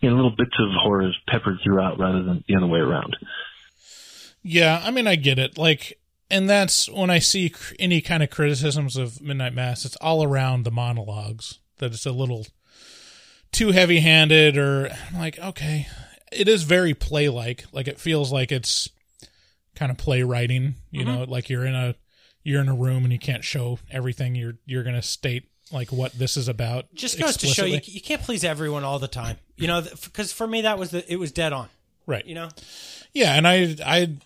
you 0.00 0.08
know, 0.08 0.16
little 0.16 0.34
bits 0.36 0.56
of 0.58 0.68
horror 0.82 1.10
peppered 1.28 1.58
throughout 1.62 1.98
rather 1.98 2.22
than 2.22 2.44
the 2.48 2.56
other 2.56 2.66
way 2.66 2.80
around. 2.80 3.16
Yeah, 4.42 4.82
I 4.84 4.90
mean, 4.90 5.06
I 5.06 5.16
get 5.16 5.38
it. 5.38 5.56
Like, 5.56 5.98
and 6.30 6.48
that's 6.48 6.88
when 6.90 7.10
I 7.10 7.18
see 7.18 7.50
cr- 7.50 7.74
any 7.78 8.00
kind 8.00 8.22
of 8.22 8.30
criticisms 8.30 8.96
of 8.96 9.22
Midnight 9.22 9.54
Mass, 9.54 9.84
it's 9.84 9.96
all 9.96 10.22
around 10.22 10.64
the 10.64 10.70
monologues. 10.70 11.58
That 11.78 11.92
it's 11.92 12.06
a 12.06 12.12
little 12.12 12.46
too 13.50 13.72
heavy 13.72 14.00
handed, 14.00 14.56
or 14.56 14.90
I'm 15.10 15.18
like, 15.18 15.38
okay. 15.38 15.88
it 16.34 16.48
is 16.48 16.64
very 16.64 16.94
play 16.94 17.28
like. 17.28 17.64
Like 17.72 17.88
it 17.88 18.00
feels 18.00 18.32
like 18.32 18.52
it's 18.52 18.88
kind 19.74 19.90
of 19.90 19.98
playwriting. 19.98 20.74
You 20.90 21.04
mm-hmm. 21.04 21.14
know, 21.14 21.24
like 21.24 21.48
you're 21.48 21.64
in 21.64 21.74
a 21.74 21.94
you're 22.42 22.60
in 22.60 22.68
a 22.68 22.74
room 22.74 23.04
and 23.04 23.12
you 23.12 23.18
can't 23.18 23.44
show 23.44 23.78
everything. 23.90 24.34
You're 24.34 24.58
you're 24.66 24.82
gonna 24.82 25.02
state 25.02 25.48
like 25.72 25.92
what 25.92 26.12
this 26.12 26.36
is 26.36 26.48
about. 26.48 26.86
Just 26.94 27.18
goes 27.18 27.36
to 27.38 27.46
show 27.46 27.64
you 27.64 27.80
you 27.84 28.00
can't 28.00 28.22
please 28.22 28.44
everyone 28.44 28.84
all 28.84 28.98
the 28.98 29.08
time. 29.08 29.38
You 29.56 29.66
know, 29.68 29.82
because 29.82 30.32
for 30.32 30.46
me 30.46 30.62
that 30.62 30.78
was 30.78 30.90
the 30.90 31.10
it 31.12 31.16
was 31.16 31.32
dead 31.32 31.52
on. 31.52 31.68
Right. 32.06 32.24
You 32.26 32.34
know. 32.34 32.48
Yeah, 33.12 33.34
and 33.34 33.46
I 33.46 33.76
I 33.84 34.16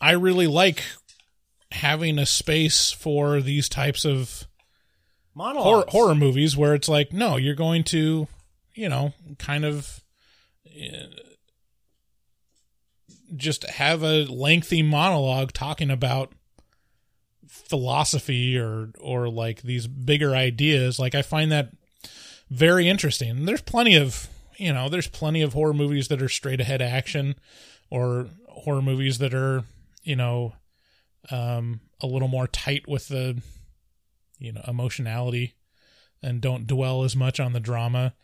I 0.00 0.12
really 0.12 0.46
like 0.46 0.82
having 1.70 2.18
a 2.18 2.26
space 2.26 2.90
for 2.90 3.40
these 3.40 3.68
types 3.68 4.04
of 4.04 4.46
horror, 5.36 5.84
horror 5.88 6.14
movies 6.14 6.56
where 6.56 6.74
it's 6.74 6.88
like, 6.88 7.12
no, 7.12 7.36
you're 7.36 7.54
going 7.54 7.84
to, 7.84 8.28
you 8.74 8.88
know, 8.88 9.14
kind 9.38 9.64
of 9.64 10.02
uh, 10.66 11.06
just 13.34 13.64
have 13.64 14.02
a 14.02 14.24
lengthy 14.24 14.82
monologue 14.82 15.52
talking 15.52 15.90
about 15.90 16.32
philosophy 17.52 18.58
or 18.58 18.90
or 19.00 19.28
like 19.28 19.62
these 19.62 19.86
bigger 19.86 20.34
ideas. 20.34 20.98
Like 20.98 21.14
I 21.14 21.22
find 21.22 21.52
that 21.52 21.70
very 22.50 22.88
interesting. 22.88 23.44
There's 23.44 23.62
plenty 23.62 23.94
of 23.96 24.28
you 24.56 24.72
know, 24.72 24.88
there's 24.88 25.08
plenty 25.08 25.42
of 25.42 25.52
horror 25.52 25.74
movies 25.74 26.08
that 26.08 26.22
are 26.22 26.28
straight 26.28 26.60
ahead 26.60 26.80
action 26.80 27.34
or 27.90 28.28
horror 28.48 28.82
movies 28.82 29.18
that 29.18 29.34
are, 29.34 29.64
you 30.02 30.16
know, 30.16 30.54
um, 31.30 31.80
a 32.00 32.06
little 32.06 32.28
more 32.28 32.46
tight 32.46 32.86
with 32.86 33.08
the, 33.08 33.40
you 34.38 34.52
know, 34.52 34.62
emotionality 34.66 35.54
and 36.22 36.40
don't 36.40 36.66
dwell 36.66 37.02
as 37.02 37.16
much 37.16 37.40
on 37.40 37.52
the 37.52 37.60
drama. 37.60 38.14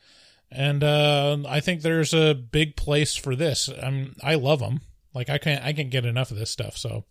And 0.51 0.83
uh, 0.83 1.39
I 1.47 1.61
think 1.61 1.83
there's 1.83 2.15
a 2.15 2.35
big 2.35 2.77
place 2.77 3.17
for 3.17 3.35
this. 3.35 3.69
I'm, 3.69 4.15
I 4.23 4.35
love 4.37 4.61
them. 4.61 4.81
Like 5.15 5.31
I 5.31 5.39
can't, 5.39 5.65
I 5.65 5.73
can't 5.73 5.91
get 5.91 6.05
enough 6.05 6.31
of 6.31 6.37
this 6.37 6.51
stuff. 6.51 6.77
So, 6.77 7.05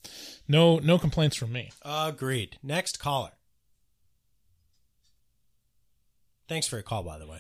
no, 0.48 0.80
no 0.80 0.98
complaints 0.98 1.36
from 1.36 1.52
me. 1.52 1.72
Agreed. 1.84 2.58
Next 2.64 3.00
caller. 3.00 3.32
Thanks 6.48 6.68
for 6.68 6.78
your 6.78 6.84
call, 6.84 7.04
by 7.04 7.18
the 7.18 7.28
way. 7.28 7.40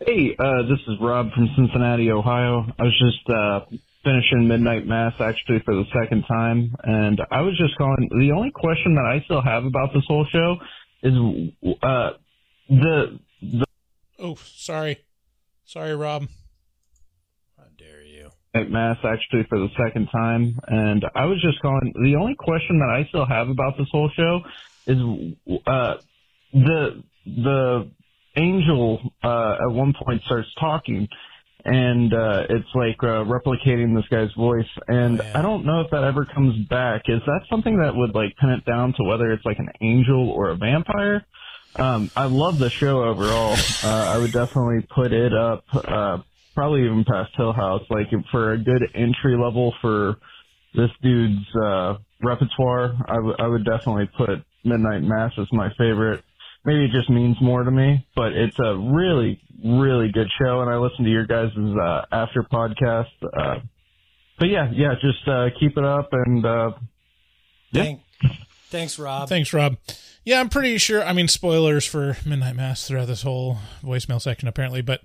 Hey, 0.00 0.36
uh, 0.38 0.62
this 0.62 0.78
is 0.86 0.94
Rob 1.00 1.32
from 1.32 1.48
Cincinnati, 1.56 2.10
Ohio. 2.10 2.66
I 2.78 2.82
was 2.82 2.98
just 3.00 3.28
uh, 3.34 3.60
finishing 4.04 4.46
Midnight 4.46 4.86
Mass 4.86 5.14
actually 5.18 5.60
for 5.64 5.74
the 5.74 5.84
second 5.98 6.24
time, 6.28 6.74
and 6.84 7.20
I 7.30 7.40
was 7.40 7.56
just 7.58 7.76
calling. 7.76 8.08
The 8.10 8.32
only 8.32 8.52
question 8.54 8.94
that 8.94 9.06
I 9.06 9.24
still 9.24 9.42
have 9.42 9.64
about 9.64 9.90
this 9.94 10.04
whole 10.06 10.26
show 10.30 10.56
is 11.02 11.14
uh, 11.82 12.10
the 12.68 13.18
the 13.42 13.64
Oh, 14.20 14.36
sorry, 14.36 14.98
sorry, 15.64 15.96
Rob. 15.96 16.28
Midnight 18.54 18.70
Mass 18.70 18.96
actually 19.04 19.44
for 19.48 19.58
the 19.58 19.68
second 19.76 20.08
time, 20.10 20.58
and 20.66 21.04
I 21.14 21.26
was 21.26 21.40
just 21.42 21.60
calling. 21.60 21.92
The 21.94 22.16
only 22.16 22.34
question 22.34 22.78
that 22.78 22.90
I 22.90 23.06
still 23.08 23.26
have 23.26 23.48
about 23.48 23.76
this 23.76 23.88
whole 23.90 24.10
show 24.16 24.40
is 24.86 24.98
uh, 25.66 25.94
the 26.52 27.02
the 27.26 27.90
angel 28.36 29.12
uh, 29.22 29.56
at 29.60 29.70
one 29.70 29.94
point 30.02 30.22
starts 30.24 30.48
talking, 30.58 31.08
and 31.64 32.12
uh, 32.14 32.46
it's 32.48 32.68
like 32.74 32.96
uh, 33.02 33.24
replicating 33.24 33.94
this 33.94 34.08
guy's 34.08 34.32
voice, 34.32 34.68
and 34.86 35.20
I 35.20 35.42
don't 35.42 35.66
know 35.66 35.82
if 35.82 35.90
that 35.90 36.04
ever 36.04 36.24
comes 36.24 36.66
back. 36.68 37.02
Is 37.08 37.20
that 37.26 37.40
something 37.50 37.78
that 37.80 37.94
would 37.94 38.14
like 38.14 38.36
pin 38.36 38.50
it 38.50 38.64
down 38.64 38.94
to 38.94 39.04
whether 39.04 39.30
it's 39.32 39.44
like 39.44 39.58
an 39.58 39.68
angel 39.80 40.30
or 40.30 40.50
a 40.50 40.56
vampire? 40.56 41.26
Um, 41.76 42.10
I 42.16 42.24
love 42.24 42.58
the 42.58 42.70
show 42.70 43.04
overall. 43.04 43.56
Uh, 43.84 44.12
I 44.14 44.18
would 44.18 44.32
definitely 44.32 44.86
put 44.92 45.12
it 45.12 45.34
up, 45.34 45.64
uh, 45.74 46.18
probably 46.58 46.84
even 46.84 47.04
past 47.04 47.30
Hill 47.36 47.52
House, 47.52 47.82
like 47.88 48.08
for 48.32 48.54
a 48.54 48.58
good 48.58 48.82
entry 48.92 49.38
level 49.38 49.72
for 49.80 50.16
this 50.74 50.90
dude's 51.00 51.46
uh, 51.54 51.94
repertoire. 52.20 52.96
I, 53.06 53.14
w- 53.14 53.36
I 53.38 53.46
would 53.46 53.64
definitely 53.64 54.10
put 54.16 54.44
Midnight 54.64 55.04
Mass 55.04 55.30
as 55.38 55.46
my 55.52 55.68
favorite. 55.78 56.24
Maybe 56.64 56.86
it 56.86 56.90
just 56.90 57.08
means 57.10 57.36
more 57.40 57.62
to 57.62 57.70
me, 57.70 58.04
but 58.16 58.32
it's 58.32 58.58
a 58.58 58.76
really, 58.76 59.40
really 59.64 60.10
good 60.10 60.26
show, 60.36 60.60
and 60.60 60.68
I 60.68 60.78
listen 60.78 61.04
to 61.04 61.10
your 61.12 61.26
guys' 61.26 61.52
uh, 61.56 62.06
after 62.10 62.42
podcast. 62.42 63.06
Uh, 63.22 63.60
but 64.40 64.48
yeah, 64.48 64.68
yeah, 64.74 64.94
just 65.00 65.28
uh, 65.28 65.50
keep 65.60 65.78
it 65.78 65.84
up, 65.84 66.08
and 66.10 66.44
uh, 66.44 66.72
yeah. 67.70 67.82
Thank, 67.84 68.00
thanks, 68.70 68.98
Rob. 68.98 69.28
Thanks, 69.28 69.52
Rob. 69.52 69.76
Yeah, 70.24 70.40
I'm 70.40 70.48
pretty 70.48 70.76
sure. 70.78 71.04
I 71.04 71.12
mean, 71.12 71.28
spoilers 71.28 71.86
for 71.86 72.16
Midnight 72.26 72.56
Mass 72.56 72.88
throughout 72.88 73.06
this 73.06 73.22
whole 73.22 73.58
voicemail 73.84 74.20
section, 74.20 74.48
apparently, 74.48 74.82
but 74.82 75.02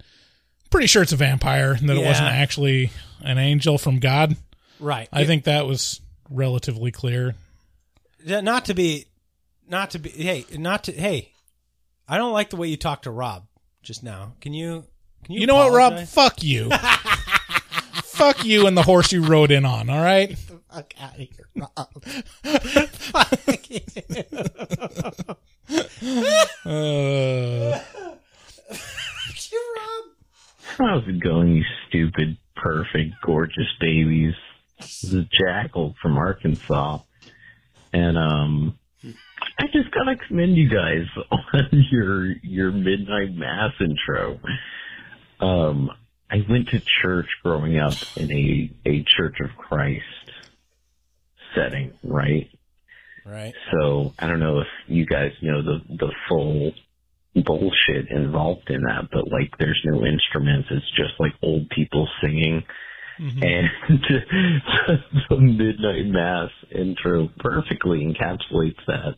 pretty 0.74 0.88
sure 0.88 1.04
it's 1.04 1.12
a 1.12 1.16
vampire 1.16 1.74
and 1.74 1.88
that 1.88 1.96
it 1.98 2.04
wasn't 2.04 2.28
actually 2.30 2.90
an 3.22 3.38
angel 3.38 3.78
from 3.78 4.00
God. 4.00 4.36
Right. 4.80 5.08
I 5.14 5.22
It- 5.22 5.28
think 5.28 5.44
that 5.44 5.68
was 5.68 6.02
relatively 6.32 6.92
clear. 6.92 7.36
Yeah, 8.26 8.42
not 8.42 8.66
to 8.66 8.74
be, 8.74 9.06
not 9.70 9.92
to 9.92 10.00
be. 10.00 10.10
Hey, 10.10 10.46
not 10.58 10.86
to. 10.86 10.92
Hey, 10.92 11.32
I 12.08 12.18
don't 12.18 12.34
like 12.34 12.50
the 12.50 12.56
way 12.56 12.68
you 12.70 12.76
talked 12.78 13.04
to 13.04 13.12
Rob 13.12 13.46
just 13.84 14.02
now. 14.02 14.34
Can 14.42 14.54
you? 14.54 14.86
Can 15.26 15.36
you? 15.36 15.42
You 15.42 15.48
know 15.48 15.56
what, 15.56 15.72
Rob? 15.72 15.94
apologize? 15.94 16.14
Fuck 16.14 16.42
you. 16.44 16.70
Fuck 18.04 18.44
you 18.46 18.66
and 18.68 18.76
the 18.76 18.82
horse 18.84 19.12
you 19.12 19.24
rode 19.24 19.52
in 19.52 19.64
on, 19.66 19.90
all 19.90 20.02
right? 20.04 20.38
Fuck 20.72 20.94
out 21.00 21.14
of 21.14 21.20
here, 21.20 21.50
Rob. 21.56 22.04
Fuck 22.94 23.70
you. 23.70 23.82
Uh. 26.66 27.80
How's 30.78 31.08
it 31.08 31.20
going, 31.20 31.56
you 31.56 31.64
stupid, 31.88 32.38
perfect, 32.56 33.14
gorgeous 33.24 33.72
babies? 33.80 34.34
This 34.80 35.04
is 35.04 35.26
Jackal 35.32 35.96
from 36.02 36.18
Arkansas. 36.18 37.00
And 37.92 38.18
um 38.18 38.80
I 39.60 39.66
just 39.72 39.92
gotta 39.92 40.16
commend 40.28 40.56
you 40.56 40.70
guys 40.70 41.06
on 41.32 41.86
your 41.92 42.26
your 42.42 42.72
midnight 42.72 43.34
mass 43.34 43.74
intro. 43.80 44.40
Um 45.40 45.92
I 46.32 46.44
went 46.50 46.70
to 46.70 46.82
church 47.02 47.28
growing 47.44 47.78
up 47.78 47.94
in 48.18 48.32
a, 48.32 48.72
a 48.90 49.04
Church 49.04 49.36
of 49.42 49.56
Christ 49.56 50.04
setting, 51.54 51.94
right? 52.04 52.50
Right. 53.24 53.54
So 53.72 54.14
I 54.18 54.26
don't 54.28 54.40
know 54.40 54.60
if 54.62 54.68
you 54.88 55.06
guys 55.06 55.32
know 55.44 55.62
the 55.62 55.82
the 55.88 56.12
full 56.28 56.72
bullshit 57.36 58.10
involved 58.10 58.70
in 58.70 58.82
that, 58.82 59.10
but 59.12 59.32
like 59.32 59.58
there's 59.60 59.82
no 59.86 60.06
instruments. 60.06 60.70
It's 60.72 60.90
just 60.96 61.14
like 61.20 61.34
old 61.42 61.70
people 61.70 62.08
singing. 62.22 62.64
And 63.20 63.70
the 65.30 65.38
midnight 65.38 66.08
mass 66.08 66.50
intro 66.72 67.30
perfectly 67.40 68.00
encapsulates 68.00 68.84
that, 68.88 69.16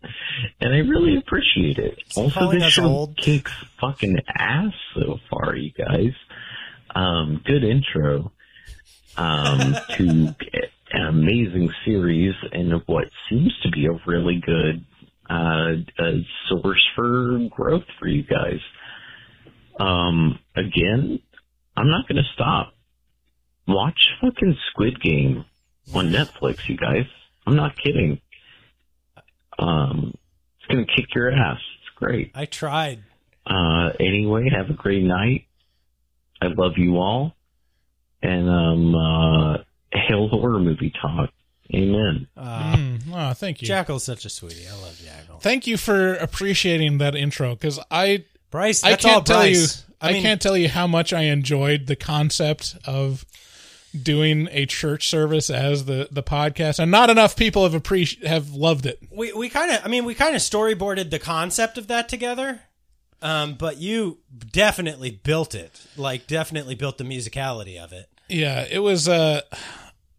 and 0.60 0.74
I 0.74 0.80
really 0.80 1.18
appreciate 1.18 1.78
it. 1.78 1.98
Also, 2.16 2.52
this 2.52 2.74
show 2.74 2.86
old? 2.86 3.18
kicks 3.18 3.54
fucking 3.80 4.18
ass 4.38 4.74
so 4.96 5.18
far, 5.30 5.56
you 5.56 5.72
guys. 5.72 6.12
Um, 6.94 7.42
good 7.46 7.64
intro 7.64 8.34
um, 9.18 9.76
to 9.98 10.36
an 10.92 11.06
amazing 11.08 11.70
series 11.86 12.36
and 12.52 12.74
what 12.86 13.06
seems 13.30 13.54
to 13.64 13.72
be 13.72 13.86
a 13.86 14.00
really 14.06 14.42
good 14.46 14.86
uh, 15.30 15.74
uh, 16.00 16.12
source 16.50 16.84
for 16.96 17.40
growth 17.50 17.86
for 18.00 18.08
you 18.08 18.24
guys. 18.24 18.60
Um, 19.80 20.40
again, 20.56 21.20
I'm 21.76 21.90
not 21.90 22.08
going 22.08 22.24
to 22.24 22.30
stop. 22.34 22.74
Watch 23.68 24.00
fucking 24.22 24.56
Squid 24.72 25.02
Game 25.02 25.46
on 25.94 26.12
Netflix, 26.12 26.68
you 26.70 26.78
guys. 26.78 27.06
I'm 27.46 27.56
not 27.56 27.76
kidding. 27.78 28.22
Um, 29.58 30.14
it's 30.58 30.68
going 30.68 30.86
to 30.86 30.92
kick 30.96 31.14
your 31.16 31.32
ass. 31.32 31.60
It's 31.82 31.96
great. 31.96 32.32
I 32.36 32.46
tried. 32.46 33.04
Uh, 33.46 33.90
anyway, 34.00 34.50
have 34.50 34.70
a 34.70 34.74
great 34.74 35.04
night. 35.04 35.48
I 36.42 36.48
love 36.48 36.74
you 36.78 36.98
all. 36.98 37.36
And, 38.22 38.50
um, 38.50 38.96
uh, 38.96 39.58
hail 39.92 40.28
horror 40.28 40.60
movie 40.60 40.94
talk. 41.02 41.30
Amen. 41.74 42.28
Uh, 42.38 42.76
mm, 42.76 43.02
oh, 43.14 43.34
thank 43.34 43.62
you. 43.62 43.68
Jackal's 43.68 44.04
such 44.04 44.26
a 44.26 44.30
sweetie. 44.30 44.68
I 44.68 44.74
love 44.82 45.00
Jackal. 45.04 45.40
Thank 45.40 45.66
you 45.68 45.78
for 45.78 46.14
appreciating 46.16 47.00
that 47.00 47.16
intro 47.16 47.56
because 47.56 47.80
I 47.90 48.26
Bryce, 48.52 48.84
I 48.84 48.96
can't 48.96 49.06
all 49.16 49.22
tell 49.24 49.40
Bryce. 49.42 49.84
you 49.88 49.94
I 50.02 50.10
I, 50.10 50.14
mean- 50.14 50.22
can't 50.22 50.42
tell 50.42 50.56
you 50.58 50.70
how 50.70 50.86
much 50.88 51.12
I 51.14 51.24
enjoyed 51.24 51.88
the 51.88 51.96
concept 51.96 52.76
of 52.86 53.26
doing 54.00 54.48
a 54.52 54.66
church 54.66 55.10
service 55.10 55.50
as 55.50 55.86
the 55.86 56.08
the 56.12 56.22
podcast, 56.24 56.80
and 56.80 56.92
not 56.92 57.10
enough 57.10 57.36
people 57.36 57.68
have 57.68 57.82
appreci- 57.82 58.24
have 58.26 58.52
loved 58.54 58.86
it. 58.86 59.00
We 59.12 59.34
we 59.34 59.50
kind 59.50 59.72
of 59.72 59.82
I 59.84 59.88
mean 59.88 60.06
we 60.06 60.14
kind 60.14 60.36
of 60.36 60.42
storyboarded 60.42 61.10
the 61.10 61.20
concept 61.20 61.78
of 61.78 61.88
that 61.88 62.10
together. 62.10 62.62
Um, 63.22 63.56
but 63.56 63.78
you 63.78 64.20
definitely 64.52 65.10
built 65.10 65.56
it. 65.56 65.82
Like 65.98 66.28
definitely 66.28 66.76
built 66.76 66.98
the 67.00 67.06
musicality 67.06 67.82
of 67.82 67.92
it. 67.94 68.08
Yeah, 68.30 68.66
it 68.70 68.80
was. 68.80 69.08
Uh, 69.08 69.42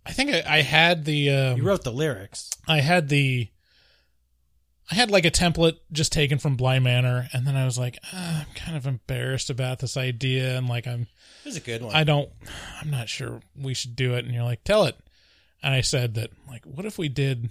I 0.07 0.12
think 0.12 0.31
I, 0.31 0.43
I 0.59 0.62
had 0.62 1.05
the. 1.05 1.31
Um, 1.31 1.57
You 1.59 1.65
wrote 1.65 1.85
the 1.85 1.93
lyrics. 1.93 2.51
I 2.69 2.81
had 2.81 3.09
the. 3.09 3.49
I 4.91 4.95
had 4.95 5.11
like 5.11 5.24
a 5.24 5.33
template 5.33 5.78
just 5.91 6.12
taken 6.12 6.39
from 6.39 6.55
Bly 6.57 6.78
Manor, 6.78 7.28
and 7.33 7.45
then 7.45 7.57
I 7.57 7.65
was 7.65 7.77
like, 7.77 7.99
ah, 8.12 8.47
I'm 8.47 8.55
kind 8.55 8.77
of 8.77 8.87
embarrassed 8.87 9.51
about 9.51 9.81
this 9.81 9.97
idea, 9.97 10.57
and 10.57 10.69
like 10.69 10.87
I'm, 10.87 11.09
This 11.43 11.55
is 11.55 11.61
a 11.61 11.65
good 11.65 11.83
one. 11.83 11.93
I 11.95 12.05
don't, 12.05 12.31
I'm 12.81 12.91
not 12.93 13.09
sure 13.09 13.41
we 13.61 13.74
should 13.74 13.97
do 13.97 14.15
it. 14.15 14.24
And 14.24 14.33
you're 14.33 14.45
like, 14.45 14.62
tell 14.62 14.85
it. 14.85 14.97
And 15.61 15.74
I 15.74 15.81
said 15.81 16.15
that, 16.15 16.31
like, 16.47 16.65
what 16.65 16.87
if 16.87 16.99
we 16.99 17.09
did 17.09 17.49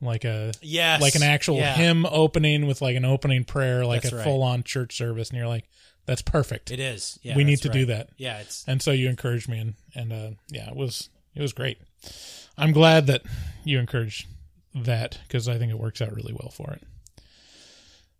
like 0.00 0.24
a 0.24 0.52
Yes. 0.62 1.00
like 1.02 1.16
an 1.16 1.24
actual 1.24 1.56
Yeah. 1.56 1.74
hymn 1.74 2.06
opening 2.06 2.68
with 2.68 2.80
like 2.82 2.94
an 2.96 3.04
opening 3.04 3.42
prayer, 3.44 3.84
like 3.84 4.02
That's 4.02 4.12
a 4.12 4.16
right. 4.18 4.24
full 4.24 4.44
on 4.44 4.62
church 4.62 4.96
service, 4.96 5.28
and 5.30 5.38
you're 5.38 5.48
like, 5.48 5.64
that's 6.06 6.22
perfect. 6.22 6.70
It 6.70 6.78
is. 6.78 7.18
Yeah, 7.22 7.36
we 7.36 7.42
need 7.42 7.62
to 7.62 7.68
do 7.68 7.86
that. 7.86 8.10
Yeah, 8.16 8.34
it's- 8.36 8.64
and 8.68 8.80
so 8.80 8.92
you 8.92 9.08
encouraged 9.08 9.48
me, 9.48 9.58
and 9.58 9.74
and 9.96 10.12
uh, 10.12 10.30
yeah, 10.50 10.68
it 10.68 10.76
was 10.76 11.08
it 11.34 11.42
was 11.42 11.52
great. 11.52 11.78
I'm 12.56 12.72
glad 12.72 13.06
that 13.06 13.22
you 13.64 13.78
encouraged 13.78 14.26
that 14.74 15.18
because 15.26 15.48
I 15.48 15.58
think 15.58 15.70
it 15.72 15.78
works 15.78 16.00
out 16.02 16.14
really 16.14 16.32
well 16.32 16.50
for 16.50 16.72
it. 16.72 16.82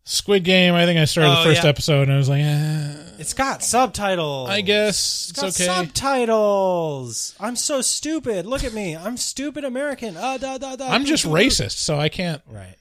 Squid 0.04 0.42
Game. 0.42 0.74
I 0.74 0.84
think 0.84 0.98
I 0.98 1.04
started 1.04 1.30
Oh, 1.30 1.36
the 1.44 1.50
first 1.50 1.62
yeah. 1.62 1.68
episode 1.70 2.02
and 2.02 2.12
I 2.12 2.16
was 2.16 2.28
like, 2.28 2.42
eh, 2.42 2.94
It's 3.18 3.34
got 3.34 3.62
subtitles. 3.62 4.48
I 4.48 4.60
guess 4.60 4.96
It's 4.98 5.30
it's, 5.30 5.40
got 5.40 5.46
okay. 5.48 5.64
subtitles. 5.86 7.36
I'm 7.38 7.54
so 7.54 7.80
stupid. 7.82 8.44
Look 8.46 8.64
at 8.64 8.72
me. 8.72 8.96
I'm 8.96 9.16
stupid 9.16 9.64
American. 9.64 10.16
Uh, 10.16 10.38
da, 10.38 10.58
da, 10.58 10.74
da, 10.76 10.88
I'm 10.88 11.04
just 11.04 11.24
racist, 11.24 11.76
so 11.78 11.98
I 12.00 12.08
can't. 12.08 12.42
Right. 12.48 12.74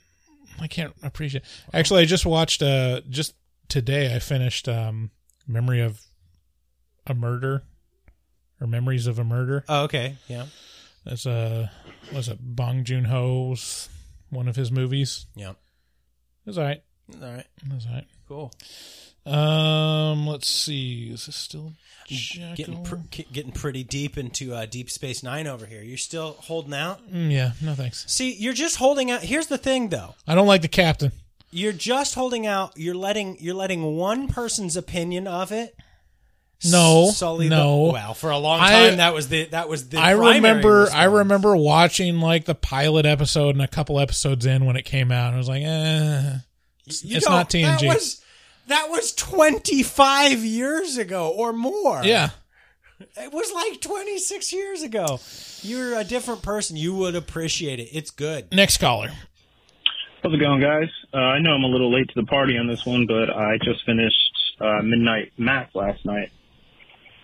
I 0.59 0.67
can't 0.67 0.93
appreciate. 1.03 1.43
Actually, 1.73 2.01
I 2.01 2.05
just 2.05 2.25
watched. 2.25 2.61
Uh, 2.63 3.01
just 3.09 3.33
today, 3.67 4.15
I 4.15 4.19
finished 4.19 4.67
um, 4.69 5.11
"Memory 5.47 5.81
of 5.81 6.01
a 7.07 7.13
Murder" 7.15 7.63
or 8.61 8.67
"Memories 8.67 9.07
of 9.07 9.19
a 9.19 9.23
Murder." 9.23 9.65
Oh, 9.67 9.83
okay. 9.83 10.15
Yeah. 10.27 10.45
That's 11.05 11.25
a 11.25 11.71
was 12.13 12.29
it 12.29 12.37
Bong 12.39 12.83
Joon 12.83 13.05
Ho's 13.05 13.89
one 14.29 14.47
of 14.47 14.55
his 14.55 14.71
movies? 14.71 15.25
Yeah. 15.35 15.51
It 15.51 15.55
was 16.45 16.57
all 16.57 16.63
right. 16.63 16.81
All 17.21 17.29
right. 17.33 17.47
It 17.65 17.73
was 17.73 17.85
all 17.87 17.93
right. 17.93 18.07
Cool. 18.27 18.51
Um, 19.25 20.25
let's 20.27 20.47
see. 20.49 21.09
Is 21.11 21.25
this 21.25 21.35
still 21.35 21.73
Getting 22.55 22.83
pr- 22.83 22.95
getting 23.31 23.53
pretty 23.53 23.83
deep 23.83 24.17
into 24.17 24.53
uh, 24.53 24.65
Deep 24.65 24.89
Space 24.89 25.23
Nine 25.23 25.47
over 25.47 25.65
here. 25.65 25.81
You're 25.81 25.97
still 25.97 26.35
holding 26.39 26.73
out. 26.73 26.99
Mm, 27.09 27.31
yeah, 27.31 27.51
no 27.61 27.73
thanks. 27.73 28.03
See, 28.11 28.33
you're 28.33 28.53
just 28.53 28.75
holding 28.75 29.09
out. 29.11 29.21
Here's 29.21 29.47
the 29.47 29.57
thing, 29.57 29.89
though. 29.89 30.15
I 30.27 30.35
don't 30.35 30.47
like 30.47 30.61
the 30.61 30.67
captain. 30.67 31.13
You're 31.51 31.71
just 31.71 32.15
holding 32.15 32.45
out. 32.45 32.73
You're 32.75 32.95
letting 32.95 33.37
you're 33.39 33.55
letting 33.55 33.95
one 33.95 34.27
person's 34.27 34.75
opinion 34.75 35.25
of 35.25 35.53
it. 35.53 35.75
No, 36.69 37.09
sully 37.11 37.49
no. 37.49 37.87
The, 37.87 37.93
well, 37.93 38.13
for 38.13 38.29
a 38.29 38.37
long 38.37 38.59
I- 38.59 38.89
time, 38.89 38.97
that 38.97 39.13
was 39.13 39.29
the 39.29 39.45
that 39.45 39.67
was 39.67 39.89
the. 39.89 39.97
I 39.97 40.11
remember 40.11 40.81
response. 40.81 40.99
I 40.99 41.03
remember 41.05 41.55
watching 41.55 42.19
like 42.19 42.45
the 42.45 42.55
pilot 42.55 43.05
episode 43.05 43.55
and 43.55 43.61
a 43.61 43.67
couple 43.67 43.99
episodes 43.99 44.45
in 44.45 44.65
when 44.65 44.75
it 44.75 44.83
came 44.85 45.11
out. 45.11 45.27
And 45.27 45.35
I 45.35 45.37
was 45.39 45.49
like, 45.49 45.63
eh, 45.63 46.35
it's, 46.85 47.03
it's 47.03 47.25
don't- 47.25 47.33
not 47.33 47.49
TNG. 47.49 47.79
That 47.81 47.87
was 47.87 48.21
that 48.67 48.87
was 48.89 49.13
25 49.13 50.45
years 50.45 50.97
ago 50.97 51.29
or 51.35 51.51
more. 51.51 52.01
yeah, 52.03 52.29
It 52.99 53.33
was 53.33 53.51
like 53.53 53.81
26 53.81 54.53
years 54.53 54.83
ago. 54.83 55.19
You're 55.63 55.97
a 55.99 56.03
different 56.03 56.41
person. 56.41 56.77
You 56.77 56.93
would 56.95 57.15
appreciate 57.15 57.79
it. 57.79 57.89
It's 57.91 58.11
good. 58.11 58.51
next 58.53 58.77
caller. 58.77 59.11
How's 60.23 60.33
it 60.33 60.37
going, 60.37 60.61
guys? 60.61 60.89
Uh, 61.13 61.17
I 61.17 61.39
know 61.39 61.51
I'm 61.51 61.63
a 61.63 61.67
little 61.67 61.91
late 61.91 62.07
to 62.09 62.13
the 62.21 62.27
party 62.27 62.55
on 62.57 62.67
this 62.67 62.85
one, 62.85 63.07
but 63.07 63.31
I 63.35 63.57
just 63.63 63.83
finished 63.85 64.15
uh, 64.61 64.81
Midnight 64.83 65.33
Mass 65.37 65.67
last 65.73 66.05
night, 66.05 66.31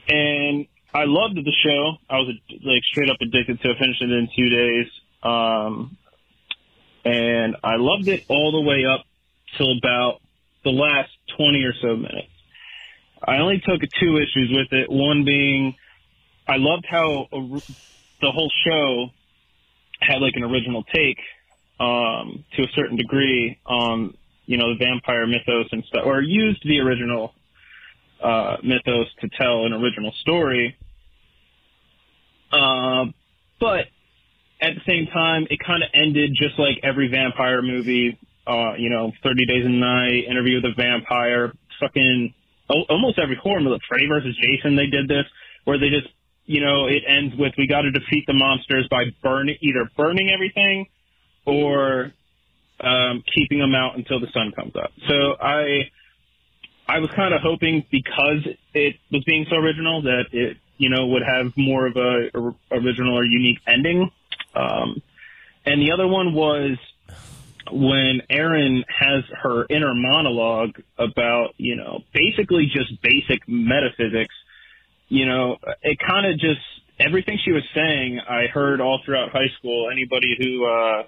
and 0.07 0.65
I 0.93 1.03
loved 1.05 1.35
the 1.35 1.53
show. 1.63 1.97
I 2.09 2.17
was 2.17 2.33
like 2.63 2.81
straight 2.91 3.09
up 3.09 3.17
addicted 3.21 3.59
to 3.61 3.71
it. 3.71 3.77
Finished 3.77 4.01
it 4.01 4.11
in 4.11 4.29
two 4.35 4.49
days, 4.49 4.87
um, 5.23 5.97
and 7.05 7.55
I 7.63 7.75
loved 7.77 8.07
it 8.07 8.23
all 8.29 8.51
the 8.51 8.61
way 8.61 8.85
up 8.85 9.05
till 9.57 9.77
about 9.77 10.19
the 10.63 10.71
last 10.71 11.09
20 11.37 11.63
or 11.63 11.73
so 11.81 11.95
minutes. 11.95 12.27
I 13.25 13.37
only 13.37 13.61
took 13.65 13.81
two 13.99 14.17
issues 14.17 14.51
with 14.51 14.71
it. 14.71 14.89
One 14.89 15.23
being, 15.25 15.75
I 16.47 16.57
loved 16.57 16.85
how 16.89 17.27
a, 17.31 17.61
the 18.21 18.31
whole 18.31 18.51
show 18.65 19.07
had 19.99 20.21
like 20.21 20.33
an 20.35 20.43
original 20.43 20.83
take 20.93 21.17
um, 21.79 22.45
to 22.55 22.63
a 22.63 22.67
certain 22.75 22.97
degree 22.97 23.59
on 23.65 24.15
you 24.45 24.57
know 24.57 24.73
the 24.73 24.83
vampire 24.83 25.27
mythos 25.27 25.67
and 25.71 25.83
stuff, 25.85 26.03
or 26.05 26.21
used 26.21 26.61
the 26.63 26.79
original 26.79 27.33
uh, 28.23 28.57
mythos 28.63 29.07
to 29.21 29.29
tell 29.37 29.65
an 29.65 29.73
original 29.73 30.13
story. 30.21 30.75
Uh, 32.51 33.05
but 33.59 33.85
at 34.61 34.73
the 34.75 34.81
same 34.87 35.07
time, 35.13 35.47
it 35.49 35.59
kind 35.65 35.83
of 35.83 35.89
ended 35.93 36.31
just 36.35 36.57
like 36.57 36.79
every 36.83 37.07
vampire 37.09 37.61
movie. 37.61 38.17
Uh, 38.45 38.73
you 38.77 38.89
know, 38.89 39.11
Thirty 39.23 39.45
Days 39.45 39.65
a 39.65 39.69
Night, 39.69 40.23
Interview 40.29 40.61
with 40.61 40.71
a 40.71 40.73
Vampire, 40.75 41.51
fucking 41.81 42.33
al- 42.69 42.85
almost 42.89 43.19
every 43.19 43.35
horror 43.35 43.59
movie, 43.59 43.79
Freddy 43.87 44.07
versus 44.07 44.35
Jason, 44.41 44.75
they 44.75 44.87
did 44.87 45.07
this, 45.07 45.25
where 45.65 45.77
they 45.77 45.89
just, 45.89 46.07
you 46.45 46.61
know, 46.61 46.87
it 46.87 47.03
ends 47.07 47.35
with 47.37 47.53
we 47.57 47.67
got 47.67 47.81
to 47.81 47.91
defeat 47.91 48.25
the 48.27 48.33
monsters 48.33 48.87
by 48.89 49.05
burning, 49.21 49.57
either 49.61 49.89
burning 49.97 50.29
everything 50.31 50.85
or 51.45 52.13
um, 52.79 53.23
keeping 53.33 53.59
them 53.59 53.75
out 53.75 53.97
until 53.97 54.19
the 54.19 54.27
sun 54.33 54.51
comes 54.55 54.73
up. 54.75 54.91
So 55.07 55.35
I, 55.41 55.89
I 56.87 56.99
was 56.99 57.09
kind 57.15 57.33
of 57.33 57.41
hoping 57.41 57.85
because 57.91 58.47
it 58.73 58.95
was 59.11 59.23
being 59.25 59.45
so 59.49 59.57
original 59.57 60.03
that 60.03 60.25
it, 60.31 60.57
you 60.77 60.89
know, 60.89 61.07
would 61.07 61.23
have 61.23 61.51
more 61.57 61.85
of 61.87 61.97
a, 61.97 62.29
or- 62.33 62.55
original 62.71 63.17
or 63.17 63.25
unique 63.25 63.59
ending. 63.67 64.09
Um, 64.55 65.01
and 65.65 65.81
the 65.81 65.91
other 65.91 66.07
one 66.07 66.33
was 66.33 66.77
when 67.71 68.21
Erin 68.29 68.85
has 68.87 69.25
her 69.43 69.65
inner 69.69 69.93
monologue 69.93 70.81
about, 70.97 71.55
you 71.57 71.75
know, 71.75 72.03
basically 72.13 72.67
just 72.67 73.01
basic 73.01 73.41
metaphysics, 73.47 74.33
you 75.09 75.25
know, 75.25 75.57
it 75.81 75.99
kind 75.99 76.25
of 76.25 76.39
just, 76.39 76.61
everything 76.99 77.37
she 77.43 77.51
was 77.51 77.63
saying, 77.75 78.19
I 78.19 78.47
heard 78.47 78.79
all 78.79 79.01
throughout 79.03 79.31
high 79.31 79.49
school. 79.57 79.89
Anybody 79.91 80.35
who, 80.39 80.65
uh, 80.65 81.03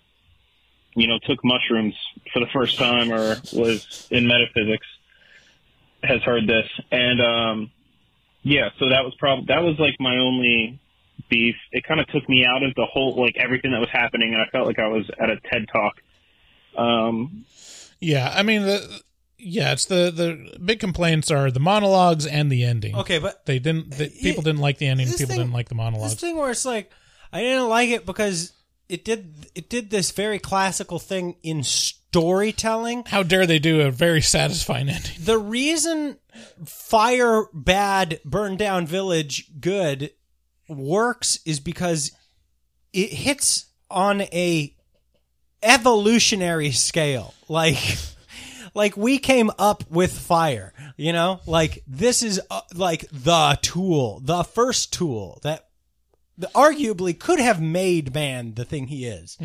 you 0.96 1.08
know, 1.08 1.20
took 1.24 1.40
mushrooms 1.44 1.96
for 2.34 2.40
the 2.40 2.48
first 2.54 2.78
time 2.78 3.12
or 3.12 3.38
was 3.54 4.08
in 4.12 4.28
metaphysics 4.28 4.86
has 6.04 6.22
heard 6.24 6.48
this. 6.48 6.68
And, 6.92 7.22
um, 7.22 7.72
yeah, 8.42 8.70
so 8.80 8.90
that 8.90 9.04
was 9.04 9.14
probably, 9.20 9.46
that 9.48 9.62
was 9.64 9.78
like 9.80 9.96
my 10.00 10.18
only 10.18 10.80
beef. 11.30 11.56
It 11.72 11.84
kind 11.84 12.00
of 12.00 12.08
took 12.08 12.28
me 12.30 12.46
out 12.46 12.64
of 12.64 12.74
the 12.76 12.86
whole, 12.86 13.22
like 13.22 13.36
everything 13.38 13.72
that 13.72 13.80
was 13.80 13.90
happening. 13.92 14.34
And 14.34 14.42
I 14.42 14.46
felt 14.52 14.66
like 14.68 14.80
I 14.80 14.88
was 14.88 15.10
at 15.20 15.30
a 15.30 15.40
TED 15.52 15.68
talk. 15.72 15.96
Um, 16.78 17.46
Yeah, 18.00 18.32
I 18.34 18.44
mean 18.44 18.62
the 18.62 19.02
yeah, 19.38 19.72
it's 19.72 19.86
the 19.86 20.12
the 20.12 20.58
big 20.60 20.80
complaints 20.80 21.32
are 21.32 21.50
the 21.50 21.60
monologues 21.60 22.26
and 22.26 22.52
the 22.52 22.64
ending. 22.66 22.96
Okay, 22.96 23.20
but 23.20 23.46
they 23.46 23.60
didn't. 23.60 23.92
The, 23.92 24.10
people 24.10 24.44
didn't 24.44 24.60
like 24.60 24.78
the 24.78 24.88
ending. 24.88 25.08
People 25.08 25.28
thing- 25.28 25.38
didn't 25.38 25.54
like 25.54 25.70
the 25.70 25.76
monologues. 25.76 26.14
This 26.14 26.22
thing 26.22 26.38
where 26.38 26.52
it's 26.52 26.66
like 26.66 26.92
I 27.32 27.42
didn't 27.42 27.70
like 27.70 27.90
it 27.90 28.06
because 28.06 28.54
it 28.88 29.06
did 29.06 29.34
it 29.56 29.70
did 29.70 29.90
this 29.90 30.12
very 30.12 30.40
classical 30.40 31.00
thing 31.00 31.36
in 31.44 31.64
storytelling. 32.10 33.04
How 33.06 33.24
dare 33.24 33.46
they 33.46 33.60
do 33.60 33.82
a 33.82 33.92
very 33.92 34.22
satisfying 34.22 34.90
ending? 34.90 35.12
The 35.20 35.38
reason 35.38 36.18
fire 36.66 37.46
bad 37.54 38.20
burn 38.26 38.58
down 38.58 38.88
village 38.88 39.46
good 39.60 40.12
works 40.68 41.40
is 41.46 41.60
because 41.60 42.12
it 42.94 43.12
hits 43.12 43.68
on 43.92 44.22
a 44.22 44.76
evolutionary 45.62 46.72
scale. 46.72 47.34
Like 47.48 47.78
like 48.74 48.98
we 48.98 49.20
came 49.20 49.52
up 49.60 49.90
with 49.92 50.12
fire, 50.12 50.74
you 50.98 51.14
know? 51.14 51.42
Like 51.46 51.84
this 51.88 52.24
is 52.24 52.42
uh, 52.50 52.62
like 52.74 53.06
the 53.12 53.60
tool, 53.62 54.20
the 54.24 54.44
first 54.44 54.94
tool 54.94 55.40
that 55.44 55.68
that 56.40 56.54
arguably 56.54 57.18
could 57.18 57.40
have 57.40 57.62
made 57.62 58.16
man 58.16 58.56
the 58.56 58.66
thing 58.66 58.88
he 58.88 59.06
is. 59.06 59.38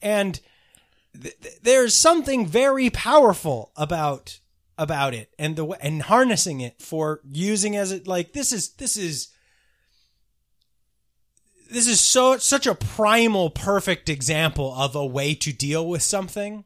And 0.00 0.40
th- 1.22 1.40
th- 1.40 1.60
there's 1.62 1.94
something 1.94 2.46
very 2.46 2.90
powerful 2.90 3.72
about 3.76 4.40
about 4.78 5.14
it 5.14 5.32
and 5.38 5.56
the 5.56 5.66
and 5.80 6.02
harnessing 6.02 6.60
it 6.60 6.80
for 6.80 7.20
using 7.30 7.76
as 7.76 7.92
it 7.92 8.06
like 8.06 8.32
this 8.32 8.52
is 8.52 8.70
this 8.74 8.96
is 8.96 9.28
this 11.70 11.86
is 11.86 12.00
so 12.00 12.36
such 12.36 12.66
a 12.66 12.74
primal 12.74 13.50
perfect 13.50 14.08
example 14.08 14.74
of 14.74 14.94
a 14.94 15.06
way 15.06 15.34
to 15.34 15.52
deal 15.52 15.88
with 15.88 16.02
something 16.02 16.64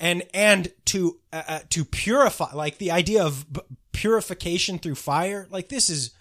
and 0.00 0.22
and 0.32 0.72
to 0.84 1.18
uh, 1.32 1.42
uh, 1.48 1.58
to 1.70 1.84
purify 1.84 2.52
like 2.54 2.78
the 2.78 2.90
idea 2.90 3.24
of 3.24 3.46
purification 3.92 4.78
through 4.78 4.94
fire. 4.94 5.48
Like 5.50 5.68
this 5.68 5.90
is 5.90 6.12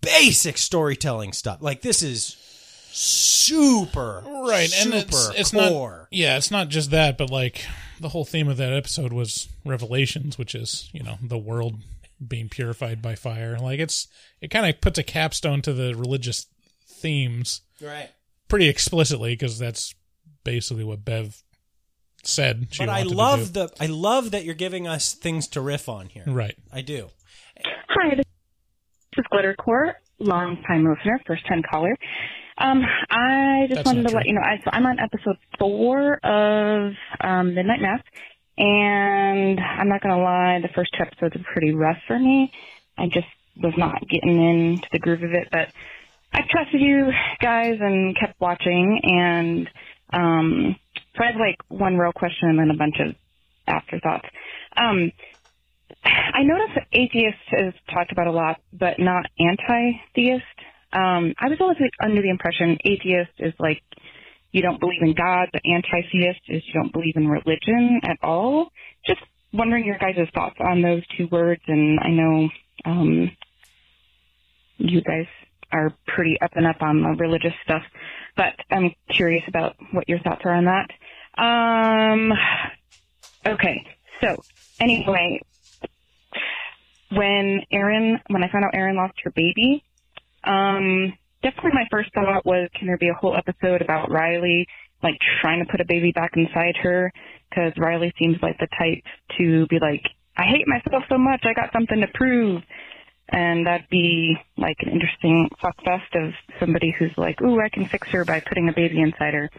basic 0.00 0.58
storytelling 0.58 1.32
stuff. 1.32 1.58
Like 1.62 1.82
this 1.82 2.02
is 2.02 2.36
super 2.96 4.22
right 4.24 4.72
and 4.78 4.94
it's, 4.94 5.18
super 5.18 5.34
it's 5.36 5.50
core. 5.50 5.98
not 5.98 6.08
yeah 6.10 6.36
it's 6.36 6.50
not 6.50 6.68
just 6.68 6.90
that 6.92 7.18
but 7.18 7.28
like 7.28 7.64
the 8.00 8.10
whole 8.10 8.24
theme 8.24 8.48
of 8.48 8.56
that 8.56 8.72
episode 8.72 9.12
was 9.12 9.48
revelations 9.64 10.38
which 10.38 10.54
is 10.54 10.88
you 10.92 11.02
know 11.02 11.16
the 11.20 11.38
world 11.38 11.76
being 12.26 12.48
purified 12.48 13.02
by 13.02 13.14
fire 13.16 13.58
like 13.58 13.80
it's 13.80 14.06
it 14.40 14.48
kind 14.48 14.64
of 14.66 14.80
puts 14.80 14.98
a 14.98 15.02
capstone 15.02 15.60
to 15.60 15.72
the 15.72 15.94
religious 15.96 16.46
themes 16.86 17.62
right 17.80 18.10
pretty 18.48 18.68
explicitly 18.68 19.32
because 19.32 19.58
that's 19.58 19.94
basically 20.44 20.84
what 20.84 21.04
bev 21.04 21.42
said 22.22 22.68
she 22.70 22.78
but 22.84 22.88
I 22.88 22.98
wanted 22.98 23.10
to 23.10 23.16
love 23.16 23.38
do. 23.52 23.52
the 23.52 23.72
I 23.80 23.86
love 23.86 24.30
that 24.30 24.44
you're 24.44 24.54
giving 24.54 24.86
us 24.86 25.14
things 25.14 25.48
to 25.48 25.60
riff 25.60 25.88
on 25.88 26.08
here. 26.08 26.24
Right. 26.26 26.56
I 26.72 26.80
do. 26.80 27.08
Hi, 27.88 28.14
this 28.16 28.24
is 29.18 29.24
Glitter 29.30 29.54
Core, 29.54 29.94
long 30.18 30.62
time 30.66 30.88
listener, 30.88 31.20
first 31.26 31.46
time 31.46 31.62
caller. 31.70 31.96
Um, 32.56 32.82
I 33.10 33.66
just 33.68 33.76
That's 33.76 33.86
wanted 33.86 34.08
to 34.08 34.14
let 34.14 34.26
you 34.26 34.34
know, 34.34 34.40
I, 34.40 34.60
so 34.64 34.70
I'm 34.72 34.86
on 34.86 34.98
episode 35.00 35.36
four 35.58 36.14
of 36.24 36.92
um, 37.20 37.54
Midnight 37.54 37.80
Mass, 37.80 38.00
and 38.56 39.58
I'm 39.58 39.88
not 39.88 40.02
going 40.02 40.14
to 40.14 40.22
lie, 40.22 40.60
the 40.62 40.72
first 40.74 40.90
two 40.96 41.02
episodes 41.02 41.34
are 41.34 41.52
pretty 41.52 41.74
rough 41.74 41.98
for 42.06 42.18
me. 42.18 42.52
I 42.96 43.06
just 43.06 43.26
was 43.56 43.74
not 43.76 44.00
getting 44.08 44.72
into 44.74 44.86
the 44.92 45.00
groove 45.00 45.22
of 45.22 45.32
it, 45.32 45.48
but 45.50 45.68
I 46.32 46.40
trusted 46.48 46.80
you 46.80 47.10
guys 47.40 47.78
and 47.80 48.16
kept 48.18 48.40
watching, 48.40 49.00
and 49.02 49.68
um, 50.12 50.76
so 51.16 51.24
I 51.24 51.26
have 51.32 51.40
like 51.40 51.58
one 51.68 51.96
real 51.96 52.12
question 52.12 52.48
and 52.48 52.58
then 52.58 52.70
a 52.70 52.76
bunch 52.76 52.96
of 53.00 53.14
afterthoughts. 53.66 54.28
Um, 54.76 55.10
I 56.04 56.42
noticed 56.42 56.74
that 56.74 56.86
atheist 56.92 57.38
is 57.52 57.74
talked 57.92 58.12
about 58.12 58.26
a 58.26 58.32
lot, 58.32 58.60
but 58.72 58.98
not 58.98 59.26
anti-theist. 59.38 60.44
Um, 60.94 61.34
I 61.38 61.48
was 61.48 61.58
always 61.60 61.78
like 61.80 61.90
under 62.02 62.22
the 62.22 62.30
impression 62.30 62.78
atheist 62.84 63.32
is 63.38 63.52
like 63.58 63.82
you 64.52 64.62
don't 64.62 64.78
believe 64.78 65.02
in 65.02 65.14
God, 65.14 65.48
but 65.52 65.62
anti-theist 65.64 66.40
is 66.48 66.62
you 66.66 66.74
don't 66.74 66.92
believe 66.92 67.16
in 67.16 67.26
religion 67.26 68.00
at 68.04 68.18
all. 68.22 68.68
Just 69.04 69.20
wondering 69.52 69.84
your 69.84 69.98
guys' 69.98 70.28
thoughts 70.32 70.56
on 70.60 70.80
those 70.80 71.02
two 71.16 71.26
words, 71.26 71.60
and 71.66 71.98
I 72.00 72.10
know 72.10 72.48
um, 72.84 73.30
you 74.78 75.02
guys 75.02 75.26
are 75.72 75.92
pretty 76.06 76.38
up 76.40 76.52
and 76.54 76.66
up 76.66 76.82
on 76.82 77.02
the 77.02 77.16
religious 77.18 77.52
stuff, 77.64 77.82
but 78.36 78.54
I'm 78.70 78.94
curious 79.10 79.42
about 79.48 79.74
what 79.90 80.08
your 80.08 80.20
thoughts 80.20 80.42
are 80.44 80.54
on 80.54 80.66
that. 80.66 80.90
Um, 81.36 82.32
okay, 83.44 83.84
so 84.20 84.36
anyway, 84.78 85.40
when 87.10 87.62
Erin, 87.72 88.20
when 88.28 88.44
I 88.44 88.52
found 88.52 88.64
out 88.64 88.74
Erin 88.74 88.96
lost 88.96 89.14
her 89.24 89.32
baby, 89.32 89.82
um, 90.46 91.12
definitely 91.42 91.72
my 91.74 91.86
first 91.90 92.12
thought 92.14 92.44
was, 92.44 92.68
can 92.76 92.86
there 92.86 92.98
be 92.98 93.08
a 93.08 93.14
whole 93.14 93.36
episode 93.36 93.82
about 93.82 94.10
Riley, 94.10 94.66
like 95.02 95.16
trying 95.40 95.64
to 95.64 95.70
put 95.70 95.80
a 95.80 95.84
baby 95.84 96.12
back 96.12 96.32
inside 96.36 96.76
her? 96.82 97.12
Because 97.50 97.72
Riley 97.76 98.12
seems 98.18 98.36
like 98.42 98.58
the 98.58 98.68
type 98.78 99.04
to 99.38 99.66
be 99.66 99.78
like, 99.78 100.02
I 100.36 100.44
hate 100.44 100.66
myself 100.66 101.04
so 101.08 101.18
much, 101.18 101.44
I 101.44 101.52
got 101.52 101.72
something 101.72 102.00
to 102.00 102.08
prove. 102.14 102.62
And 103.28 103.66
that'd 103.66 103.88
be 103.88 104.36
like 104.58 104.76
an 104.80 104.90
interesting 104.90 105.48
fuck 105.60 105.76
fest 105.82 106.14
of 106.14 106.32
somebody 106.60 106.94
who's 106.98 107.12
like, 107.16 107.40
ooh, 107.40 107.58
I 107.60 107.68
can 107.68 107.86
fix 107.86 108.08
her 108.08 108.24
by 108.24 108.40
putting 108.40 108.68
a 108.68 108.72
baby 108.72 109.00
inside 109.00 109.34
her. 109.34 109.50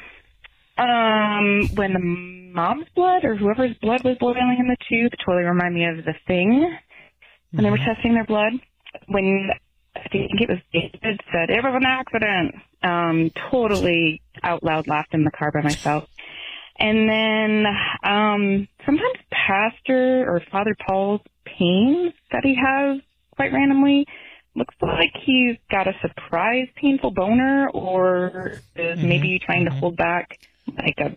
Um, 0.77 1.69
when 1.75 1.93
the 1.93 1.99
mom's 1.99 2.87
blood 2.95 3.23
or 3.23 3.35
whoever's 3.35 3.75
blood 3.81 4.03
was 4.03 4.17
boiling 4.19 4.57
in 4.59 4.67
the 4.67 4.77
tube, 4.89 5.13
totally 5.25 5.45
reminded 5.45 5.79
me 5.79 5.85
of 5.85 6.05
the 6.05 6.13
thing 6.27 6.77
when 7.51 7.63
they 7.63 7.71
were 7.71 7.77
testing 7.77 8.13
their 8.13 8.25
blood. 8.25 8.53
When 9.07 9.49
I 9.95 10.07
think 10.09 10.41
it 10.41 10.49
was 10.49 10.59
David 10.73 11.21
said 11.31 11.49
it 11.49 11.63
was 11.63 11.73
an 11.75 11.85
accident. 11.85 12.55
Um, 12.83 13.31
totally 13.49 14.21
out 14.43 14.63
loud 14.63 14.87
laughed 14.87 15.13
in 15.13 15.23
the 15.23 15.31
car 15.31 15.51
by 15.51 15.61
myself. 15.61 16.07
And 16.77 17.09
then 17.09 17.65
um, 18.03 18.67
sometimes 18.85 19.17
Pastor 19.31 20.29
or 20.29 20.41
Father 20.51 20.75
Paul's 20.85 21.21
pain 21.45 22.13
that 22.31 22.43
he 22.43 22.55
has 22.55 22.99
quite 23.35 23.53
randomly 23.53 24.05
looks 24.55 24.75
like 24.81 25.11
he's 25.25 25.57
got 25.69 25.87
a 25.87 25.93
surprise 26.01 26.67
painful 26.75 27.11
boner 27.11 27.69
or 27.69 28.61
is 28.75 28.99
maybe 29.01 29.39
trying 29.39 29.65
to 29.65 29.71
hold 29.71 29.97
back 29.97 30.39
like 30.77 30.97
a 30.97 31.15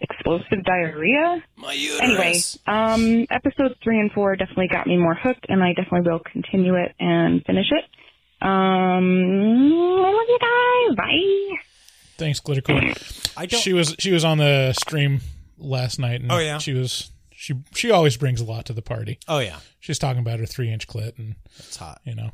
explosive 0.00 0.64
diarrhea. 0.64 1.42
My 1.56 1.74
Anyway, 2.00 2.34
um, 2.66 3.26
episodes 3.30 3.74
three 3.82 3.98
and 4.00 4.10
four 4.12 4.36
definitely 4.36 4.68
got 4.68 4.86
me 4.86 4.96
more 4.96 5.14
hooked, 5.14 5.46
and 5.48 5.62
I 5.62 5.72
definitely 5.74 6.10
will 6.10 6.20
continue 6.20 6.74
it 6.76 6.94
and 7.00 7.44
finish 7.44 7.66
it. 7.70 7.84
Um, 8.40 9.72
I 9.72 10.10
love 10.12 10.26
you 10.28 10.38
guys. 10.40 10.96
Bye. 10.96 11.62
Thanks, 12.16 12.40
Glittercore. 12.40 13.32
I 13.36 13.46
don't- 13.46 13.60
She 13.60 13.72
was 13.72 13.94
she 13.98 14.10
was 14.12 14.24
on 14.24 14.38
the 14.38 14.72
stream 14.72 15.20
last 15.58 15.98
night. 15.98 16.20
And 16.20 16.30
Oh, 16.32 16.38
yeah? 16.38 16.58
She 16.58 16.72
was 16.74 17.10
she 17.32 17.54
she 17.74 17.90
always 17.90 18.16
brings 18.16 18.40
a 18.40 18.44
lot 18.44 18.64
to 18.66 18.72
the 18.72 18.82
party. 18.82 19.18
Oh, 19.28 19.38
yeah. 19.38 19.58
She's 19.80 19.98
talking 19.98 20.20
about 20.20 20.40
her 20.40 20.46
three 20.46 20.72
inch 20.72 20.86
clit 20.88 21.18
and 21.18 21.36
That's 21.56 21.76
hot. 21.76 22.00
You 22.04 22.14
know. 22.14 22.30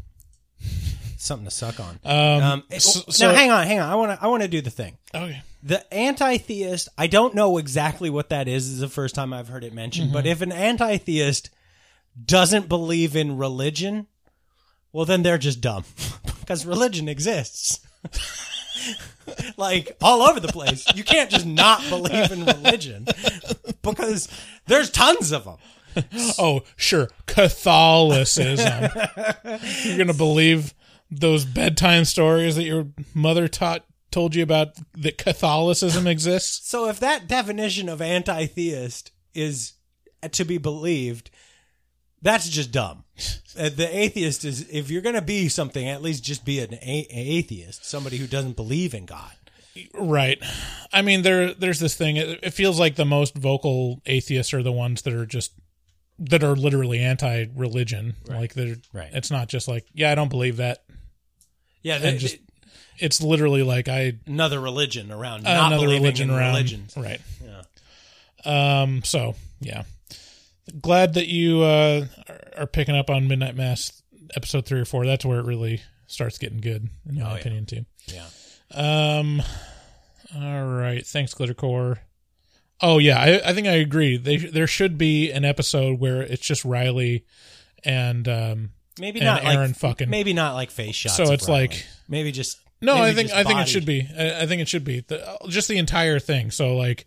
Something 1.16 1.46
to 1.46 1.50
suck 1.50 1.80
on. 1.80 1.98
Um, 2.04 2.64
it- 2.70 2.82
so- 2.82 3.00
now, 3.00 3.12
so- 3.12 3.34
hang 3.34 3.50
on, 3.50 3.66
hang 3.66 3.80
on. 3.80 3.88
I 3.90 3.94
want 3.94 4.18
to 4.18 4.24
I 4.24 4.28
want 4.28 4.42
to 4.42 4.48
do 4.48 4.60
the 4.60 4.70
thing. 4.70 4.98
Okay. 5.14 5.42
The 5.62 5.94
anti-theist. 5.94 6.90
I 6.98 7.06
don't 7.06 7.34
know 7.34 7.56
exactly 7.56 8.10
what 8.10 8.28
that 8.28 8.48
is. 8.48 8.66
This 8.66 8.74
is 8.74 8.80
the 8.80 8.88
first 8.88 9.14
time 9.14 9.32
I've 9.32 9.48
heard 9.48 9.64
it 9.64 9.72
mentioned. 9.72 10.12
But 10.12 10.26
Mhm. 10.26 10.30
if 10.32 10.40
an 10.42 10.52
anti-theist 10.52 11.48
doesn't 12.22 12.68
believe 12.68 13.16
in 13.16 13.38
religion, 13.38 14.06
well, 14.92 15.06
then 15.06 15.22
they're 15.22 15.38
just 15.38 15.62
dumb 15.62 15.84
because 16.40 16.66
religion 16.66 17.08
exists. 17.08 17.80
like 19.56 19.96
all 20.02 20.22
over 20.22 20.40
the 20.40 20.48
place. 20.48 20.84
You 20.94 21.04
can't 21.04 21.30
just 21.30 21.46
not 21.46 21.80
believe 21.88 22.30
in 22.30 22.44
religion 22.44 23.06
because 23.82 24.28
there's 24.66 24.90
tons 24.90 25.32
of 25.32 25.44
them. 25.44 25.56
oh, 26.38 26.62
sure. 26.76 27.08
Catholicism. 27.26 28.84
You're 29.84 29.96
going 29.96 30.06
to 30.08 30.14
believe 30.14 30.74
those 31.10 31.44
bedtime 31.44 32.04
stories 32.04 32.56
that 32.56 32.64
your 32.64 32.88
mother 33.14 33.48
taught 33.48 33.84
told 34.10 34.34
you 34.34 34.42
about 34.42 34.74
that 34.94 35.18
Catholicism 35.18 36.06
exists? 36.06 36.68
So 36.68 36.88
if 36.88 37.00
that 37.00 37.26
definition 37.26 37.88
of 37.88 38.00
anti-theist 38.00 39.10
is 39.34 39.72
to 40.30 40.44
be 40.44 40.58
believed, 40.58 41.30
that's 42.22 42.48
just 42.48 42.70
dumb. 42.72 43.04
Uh, 43.58 43.68
the 43.68 43.88
atheist 43.90 44.44
is 44.44 44.68
if 44.70 44.90
you're 44.90 45.02
going 45.02 45.14
to 45.14 45.22
be 45.22 45.48
something, 45.48 45.86
at 45.88 46.02
least 46.02 46.24
just 46.24 46.44
be 46.44 46.60
an 46.60 46.74
a- 46.74 47.06
atheist, 47.10 47.84
somebody 47.84 48.16
who 48.16 48.26
doesn't 48.26 48.56
believe 48.56 48.94
in 48.94 49.04
God. 49.04 49.32
Right. 49.92 50.40
I 50.92 51.02
mean, 51.02 51.22
there 51.22 51.52
there's 51.52 51.80
this 51.80 51.96
thing. 51.96 52.16
It, 52.16 52.40
it 52.42 52.50
feels 52.50 52.78
like 52.78 52.94
the 52.94 53.04
most 53.04 53.36
vocal 53.36 54.00
atheists 54.06 54.54
are 54.54 54.62
the 54.62 54.72
ones 54.72 55.02
that 55.02 55.12
are 55.12 55.26
just 55.26 55.52
that 56.18 56.44
are 56.44 56.54
literally 56.56 57.00
anti-religion. 57.00 58.14
Like 58.26 58.54
they're 58.54 58.76
Right. 58.92 59.10
It's 59.12 59.30
not 59.30 59.48
just 59.48 59.66
like, 59.68 59.86
yeah, 59.92 60.10
I 60.12 60.14
don't 60.14 60.28
believe 60.30 60.58
that. 60.58 60.84
Yeah, 61.82 61.96
and 61.96 62.04
they- 62.04 62.18
just 62.18 62.36
it's 62.98 63.20
literally 63.20 63.62
like 63.64 63.88
I 63.88 64.14
Another 64.26 64.60
religion 64.60 65.10
around 65.10 65.42
not 65.42 65.66
another 65.72 65.86
believing 65.86 66.02
religion 66.02 66.30
in 66.30 66.36
around. 66.36 66.48
religions. 66.54 66.94
Right. 66.96 67.20
Yeah. 67.44 68.82
Um. 68.82 69.02
So 69.04 69.34
yeah, 69.60 69.82
glad 70.80 71.14
that 71.14 71.26
you 71.26 71.62
uh, 71.62 72.06
are- 72.28 72.40
are 72.62 72.66
picking 72.66 72.94
up 72.96 73.10
on 73.10 73.26
Midnight 73.28 73.56
Mass 73.56 74.02
episode 74.36 74.66
three 74.66 74.80
or 74.80 74.84
four. 74.84 75.06
That's 75.06 75.24
where 75.24 75.38
it 75.40 75.46
really 75.46 75.82
starts 76.06 76.38
getting 76.38 76.60
good, 76.60 76.88
in 77.08 77.16
my 77.16 77.22
Oh, 77.22 77.34
yeah. 77.34 77.40
opinion, 77.40 77.66
too. 77.66 77.84
Yeah. 78.06 78.26
Um. 78.70 79.42
All 80.34 80.64
right. 80.66 81.04
Thanks, 81.06 81.34
Glittercore. 81.34 81.98
Oh 82.84 82.98
yeah, 82.98 83.18
I, 83.18 83.50
I 83.50 83.54
think 83.54 83.66
I 83.66 83.76
agree. 83.76 84.18
They 84.18 84.36
there 84.36 84.66
should 84.66 84.98
be 84.98 85.32
an 85.32 85.42
episode 85.42 85.98
where 85.98 86.20
it's 86.20 86.46
just 86.46 86.66
Riley 86.66 87.24
and 87.82 88.28
um 88.28 88.70
Maybe 89.00 89.20
and 89.20 89.26
not 89.26 89.42
Erin 89.42 89.70
like 89.70 89.76
fucking 89.76 90.10
maybe 90.10 90.34
not 90.34 90.52
like 90.54 90.70
face 90.70 90.94
shots. 90.94 91.16
So 91.16 91.32
it's 91.32 91.48
Riley. 91.48 91.68
like 91.68 91.86
maybe 92.08 92.30
just 92.30 92.58
no, 92.82 92.96
maybe 92.96 93.08
I 93.08 93.14
think 93.14 93.32
I 93.32 93.42
think 93.44 93.60
it 93.60 93.68
should 93.68 93.86
be. 93.86 94.06
I, 94.16 94.42
I 94.42 94.46
think 94.46 94.60
it 94.60 94.68
should 94.68 94.84
be 94.84 95.00
the, 95.00 95.38
just 95.48 95.68
the 95.68 95.78
entire 95.78 96.18
thing. 96.18 96.50
So 96.50 96.76
like, 96.76 97.06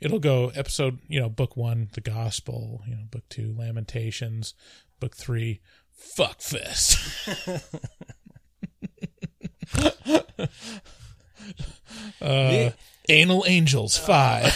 it'll 0.00 0.18
go 0.18 0.50
episode, 0.54 0.98
you 1.08 1.20
know, 1.20 1.28
book 1.28 1.58
one, 1.58 1.90
the 1.92 2.00
gospel, 2.00 2.82
you 2.86 2.94
know, 2.94 3.02
book 3.10 3.28
two, 3.28 3.54
Lamentations, 3.54 4.54
book 4.98 5.14
three, 5.14 5.60
fuck 5.92 6.40
fest. 6.40 6.98
uh, 12.22 12.70
Anal 13.08 13.44
Angels 13.46 13.96
five. 13.96 14.54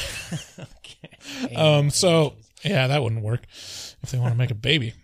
Um. 1.57 1.91
So 1.91 2.35
yeah, 2.65 2.89
that 2.89 3.03
wouldn't 3.03 3.23
work 3.23 3.43
if 4.03 4.11
they 4.11 4.19
want 4.19 4.33
to 4.33 4.39
make 4.39 4.51
a 4.51 4.55
baby. 4.55 4.95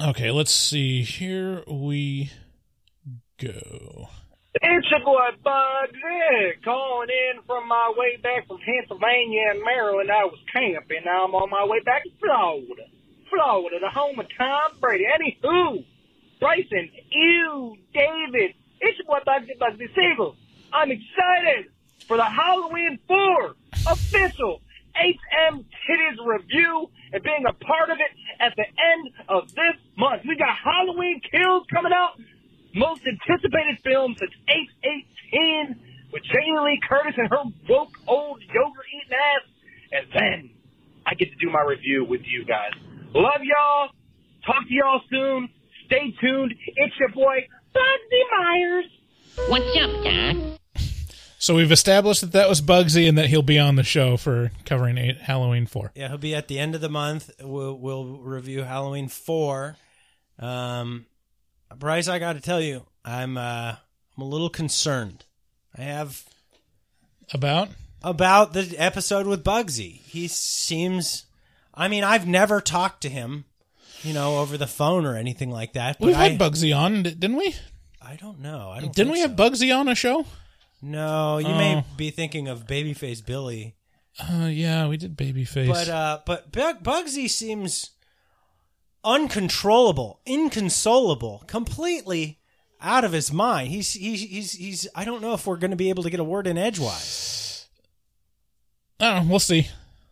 Okay, 0.00 0.30
let's 0.30 0.54
see. 0.54 1.02
Here 1.02 1.62
we 1.66 2.30
go. 3.38 4.08
It's 4.54 4.90
your 4.90 5.00
boy 5.04 5.28
Bugsy 5.44 6.62
calling 6.64 7.08
in 7.08 7.42
from 7.46 7.68
my 7.68 7.92
way 7.96 8.16
back 8.16 8.46
from 8.48 8.58
Pennsylvania 8.58 9.50
and 9.50 9.62
Maryland. 9.62 10.10
I 10.10 10.24
was 10.24 10.38
camping. 10.52 11.02
Now 11.04 11.26
I'm 11.26 11.34
on 11.34 11.50
my 11.50 11.64
way 11.64 11.80
back 11.80 12.02
to 12.04 12.10
Florida. 12.18 12.84
Florida, 13.30 13.76
the 13.80 13.90
home 13.90 14.18
of 14.18 14.26
Tom 14.36 14.72
Brady. 14.80 15.04
Anywho, 15.04 15.84
Bryson, 16.40 16.90
you, 17.10 17.76
David, 17.94 18.54
it's 18.80 18.98
your 18.98 19.06
boy 19.06 19.20
Bugsy 19.26 19.56
Bugsy 19.58 19.86
Siegel. 19.94 20.34
I'm 20.72 20.90
excited 20.90 21.70
for 22.10 22.16
the 22.16 22.24
Halloween 22.24 22.98
4 23.06 23.54
official 23.86 24.60
HM 24.96 25.64
Titties 25.86 26.18
review 26.26 26.90
and 27.12 27.22
being 27.22 27.44
a 27.48 27.52
part 27.52 27.88
of 27.88 27.98
it 28.00 28.10
at 28.40 28.52
the 28.56 28.64
end 28.66 29.10
of 29.28 29.48
this 29.54 29.78
month. 29.96 30.22
We 30.26 30.34
got 30.34 30.48
Halloween 30.58 31.20
Kills 31.30 31.66
coming 31.72 31.92
out 31.94 32.20
most 32.74 33.02
anticipated 33.06 33.78
film 33.84 34.16
since 34.18 34.32
818 34.48 35.78
with 36.12 36.24
Jamie 36.24 36.58
Lee 36.58 36.80
Curtis 36.82 37.14
and 37.16 37.30
her 37.30 37.44
woke 37.68 37.94
old 38.08 38.42
yogurt 38.42 38.86
eating 38.90 39.16
ass 39.16 39.46
and 39.92 40.06
then 40.12 40.50
I 41.06 41.14
get 41.14 41.30
to 41.30 41.36
do 41.36 41.48
my 41.48 41.62
review 41.62 42.04
with 42.04 42.22
you 42.24 42.44
guys. 42.44 42.72
Love 43.14 43.42
y'all. 43.44 43.90
Talk 44.44 44.66
to 44.66 44.74
y'all 44.74 45.00
soon. 45.08 45.48
Stay 45.86 46.12
tuned. 46.20 46.54
It's 46.74 46.94
your 46.98 47.10
boy, 47.10 47.46
Bugsy 47.72 48.22
Myers. 48.36 48.86
What's 49.46 49.76
up, 49.76 50.02
Doc? 50.02 50.59
So 51.40 51.54
we've 51.54 51.72
established 51.72 52.20
that 52.20 52.32
that 52.32 52.50
was 52.50 52.60
Bugsy 52.60 53.08
and 53.08 53.16
that 53.16 53.28
he'll 53.28 53.40
be 53.40 53.58
on 53.58 53.76
the 53.76 53.82
show 53.82 54.18
for 54.18 54.52
covering 54.66 54.98
eight, 54.98 55.16
Halloween 55.16 55.64
4. 55.64 55.92
Yeah, 55.94 56.08
he'll 56.08 56.18
be 56.18 56.34
at 56.34 56.48
the 56.48 56.58
end 56.58 56.74
of 56.74 56.82
the 56.82 56.90
month. 56.90 57.30
We'll, 57.40 57.78
we'll 57.78 58.18
review 58.18 58.62
Halloween 58.62 59.08
4. 59.08 59.74
Um, 60.38 61.06
Bryce, 61.74 62.08
I 62.08 62.18
got 62.18 62.34
to 62.34 62.42
tell 62.42 62.60
you, 62.60 62.84
I'm 63.06 63.38
uh, 63.38 63.76
I'm 64.16 64.22
a 64.22 64.26
little 64.26 64.50
concerned. 64.50 65.24
I 65.74 65.82
have 65.82 66.24
About? 67.32 67.70
about 68.02 68.52
the 68.52 68.74
episode 68.76 69.26
with 69.26 69.42
Bugsy. 69.42 70.02
He 70.02 70.28
seems. 70.28 71.24
I 71.72 71.88
mean, 71.88 72.04
I've 72.04 72.26
never 72.26 72.60
talked 72.60 73.00
to 73.02 73.08
him, 73.08 73.46
you 74.02 74.12
know, 74.12 74.40
over 74.40 74.58
the 74.58 74.66
phone 74.66 75.06
or 75.06 75.16
anything 75.16 75.50
like 75.50 75.72
that. 75.72 75.96
We've 76.00 76.14
I, 76.14 76.28
had 76.28 76.38
Bugsy 76.38 76.76
on, 76.76 77.02
didn't 77.02 77.36
we? 77.36 77.54
I 78.02 78.16
don't 78.16 78.40
know. 78.40 78.70
I 78.70 78.80
don't 78.80 78.94
Didn't 78.94 79.12
we 79.12 79.20
have 79.20 79.32
Bugsy 79.32 79.74
on 79.74 79.88
a 79.88 79.94
show? 79.94 80.26
No, 80.82 81.38
you 81.38 81.48
may 81.48 81.76
Oh. 81.76 81.84
be 81.96 82.10
thinking 82.10 82.48
of 82.48 82.66
Babyface 82.66 83.24
Billy. 83.24 83.76
Uh, 84.18 84.46
yeah, 84.50 84.86
we 84.88 84.96
did 84.96 85.16
Babyface. 85.16 85.68
But 85.68 85.88
uh, 85.88 86.20
but 86.26 86.50
Bug- 86.52 86.82
Bugsy 86.82 87.28
seems 87.28 87.90
uncontrollable, 89.04 90.20
inconsolable, 90.26 91.42
completely 91.46 92.38
out 92.80 93.04
of 93.04 93.12
his 93.12 93.32
mind. 93.32 93.68
He's 93.68 93.92
he's 93.92 94.22
he's 94.22 94.52
he's. 94.52 94.88
I 94.94 95.04
don't 95.04 95.22
know 95.22 95.34
if 95.34 95.46
we're 95.46 95.56
going 95.56 95.70
to 95.70 95.76
be 95.76 95.90
able 95.90 96.02
to 96.02 96.10
get 96.10 96.20
a 96.20 96.24
word 96.24 96.46
in 96.46 96.58
edgewise. 96.58 97.66
I 98.98 99.24
we'll 99.28 99.38
see. 99.38 99.68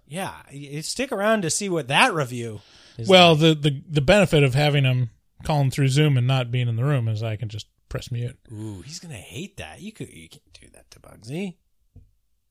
Yeah, 0.06 0.32
y- 0.52 0.80
stick 0.80 1.12
around 1.12 1.42
to 1.42 1.50
see 1.50 1.68
what 1.68 1.88
that 1.88 2.14
review. 2.14 2.60
is 2.96 3.08
Well, 3.08 3.34
the, 3.36 3.54
the 3.54 3.82
the 3.88 4.00
benefit 4.00 4.42
of 4.42 4.54
having 4.54 4.84
him 4.84 5.10
calling 5.44 5.70
through 5.70 5.88
Zoom 5.88 6.16
and 6.16 6.26
not 6.26 6.50
being 6.50 6.68
in 6.68 6.76
the 6.76 6.84
room 6.84 7.08
is 7.08 7.22
I 7.22 7.36
can 7.36 7.48
just 7.48 7.66
press 7.88 8.10
mute. 8.10 8.38
Ooh, 8.52 8.82
he's 8.82 8.98
gonna 8.98 9.14
hate 9.14 9.56
that. 9.56 9.80
You 9.80 9.92
could 9.92 10.12
you 10.12 10.28
can't 10.28 10.52
do 10.60 10.68
that 10.74 10.90
to 10.92 11.00
Bugsy. 11.00 11.56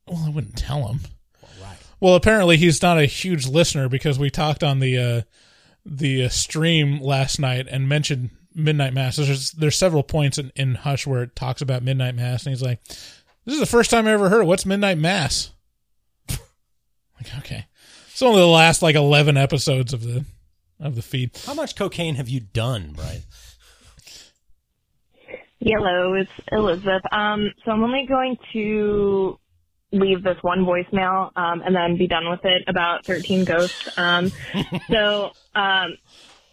Well, 0.08 0.24
I 0.26 0.30
wouldn't 0.30 0.58
tell 0.58 0.88
him. 0.88 1.02
Well, 1.42 1.52
right. 1.62 1.78
Well, 2.00 2.16
apparently 2.16 2.58
he's 2.58 2.82
not 2.82 2.98
a 2.98 3.06
huge 3.06 3.48
listener 3.48 3.90
because 3.90 4.18
we 4.18 4.30
talked 4.30 4.64
on 4.64 4.80
the 4.80 4.98
uh, 4.98 5.22
the 5.86 6.26
uh, 6.26 6.30
stream 6.30 7.02
last 7.02 7.40
night 7.40 7.68
and 7.70 7.90
mentioned 7.90 8.30
Midnight 8.54 8.94
Mass. 8.94 9.18
There's 9.18 9.52
there's 9.52 9.76
several 9.76 10.04
points 10.04 10.38
in, 10.38 10.52
in 10.56 10.76
Hush 10.76 11.06
where 11.06 11.24
it 11.24 11.36
talks 11.36 11.62
about 11.62 11.84
Midnight 11.84 12.16
Mass, 12.16 12.46
and 12.46 12.52
he's 12.52 12.64
like, 12.64 12.84
"This 12.86 13.54
is 13.54 13.60
the 13.60 13.66
first 13.66 13.92
time 13.92 14.08
I 14.08 14.12
ever 14.12 14.30
heard. 14.30 14.42
It. 14.42 14.48
What's 14.48 14.66
Midnight 14.66 14.98
Mass?" 14.98 15.52
like, 16.30 17.38
okay, 17.40 17.66
it's 18.10 18.22
only 18.22 18.42
the 18.42 18.48
last 18.48 18.82
like 18.82 18.96
eleven 18.96 19.38
episodes 19.38 19.94
of 19.94 20.04
the 20.04 20.26
of 20.80 20.96
the 20.96 21.02
feed. 21.02 21.38
How 21.46 21.54
much 21.54 21.76
cocaine 21.76 22.16
have 22.16 22.30
you 22.30 22.40
done, 22.40 22.94
Brian? 22.96 23.24
Hello, 25.70 26.14
it's 26.14 26.32
Elizabeth. 26.50 27.02
Um, 27.12 27.52
so 27.66 27.72
I'm 27.72 27.84
only 27.84 28.06
going 28.08 28.38
to 28.54 29.38
leave 29.92 30.24
this 30.24 30.38
one 30.42 30.60
voicemail 30.60 31.32
um, 31.36 31.62
and 31.62 31.76
then 31.76 31.98
be 31.98 32.08
done 32.08 32.30
with 32.30 32.40
it 32.46 32.64
about 32.68 33.06
13 33.06 33.44
Ghosts. 33.44 33.90
Um, 33.98 34.32
so 34.90 35.26
um, 35.56 35.98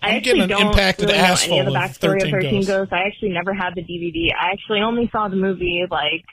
I 0.03 0.17
actually 0.17 0.49
don't 0.49 0.67
impacted 0.69 1.11
really 1.11 1.23
know 1.23 1.37
any 1.45 1.59
of 1.61 1.67
the 1.67 1.73
backstory 1.73 2.23
13 2.23 2.35
of 2.35 2.43
13 2.43 2.53
Ghosts. 2.53 2.67
Ghosts. 2.67 2.93
I 2.93 3.07
actually 3.07 3.29
never 3.29 3.55
had 3.55 3.77
the 3.77 3.83
DVD. 3.83 4.35
I 4.35 4.51
actually 4.51 4.81
only 4.81 5.09
saw 5.13 5.29
the 5.29 5.37
movie 5.37 5.85
like 5.89 6.25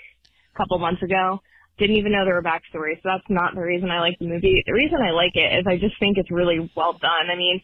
a 0.55 0.57
couple 0.57 0.79
months 0.79 1.03
ago. 1.03 1.39
Didn't 1.77 1.97
even 1.97 2.11
know 2.11 2.25
there 2.25 2.33
were 2.33 2.41
backstories, 2.41 2.97
so 2.97 3.09
that's 3.09 3.29
not 3.29 3.53
the 3.53 3.61
reason 3.61 3.91
I 3.91 3.99
like 3.99 4.17
the 4.17 4.27
movie. 4.27 4.63
The 4.65 4.73
reason 4.73 4.97
I 5.01 5.11
like 5.11 5.35
it 5.35 5.59
is 5.59 5.65
I 5.67 5.77
just 5.77 5.99
think 5.99 6.17
it's 6.17 6.31
really 6.31 6.71
well 6.75 6.93
done. 6.93 7.29
I 7.31 7.35
mean, 7.35 7.61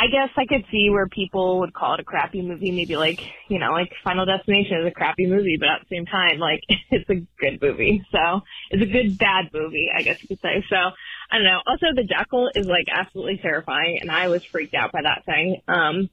I 0.00 0.06
guess 0.06 0.30
I 0.34 0.46
could 0.46 0.64
see 0.70 0.88
where 0.88 1.06
people 1.08 1.60
would 1.60 1.74
call 1.74 1.92
it 1.92 2.00
a 2.00 2.04
crappy 2.04 2.40
movie, 2.40 2.70
maybe 2.70 2.96
like, 2.96 3.18
you 3.48 3.58
know, 3.58 3.72
like 3.72 3.92
Final 4.02 4.24
Destination 4.24 4.78
is 4.80 4.86
a 4.86 4.90
crappy 4.90 5.26
movie, 5.26 5.58
but 5.60 5.68
at 5.68 5.80
the 5.82 5.94
same 5.94 6.06
time, 6.06 6.38
like, 6.38 6.62
it's 6.90 7.08
a 7.10 7.16
good 7.38 7.60
movie. 7.60 8.02
So, 8.10 8.40
it's 8.70 8.82
a 8.82 8.86
good 8.86 9.18
bad 9.18 9.50
movie, 9.52 9.90
I 9.94 10.00
guess 10.00 10.16
you 10.22 10.28
could 10.28 10.40
say. 10.40 10.64
So, 10.70 10.76
I 10.76 11.36
don't 11.36 11.44
know. 11.44 11.60
Also, 11.66 11.86
the 11.94 12.04
jackal 12.04 12.48
is 12.54 12.66
like 12.66 12.86
absolutely 12.90 13.40
terrifying, 13.42 13.98
and 14.00 14.10
I 14.10 14.28
was 14.28 14.40
freaked 14.50 14.72
out 14.74 14.90
by 14.90 15.02
that 15.02 15.26
thing. 15.26 15.60
Um, 15.68 16.08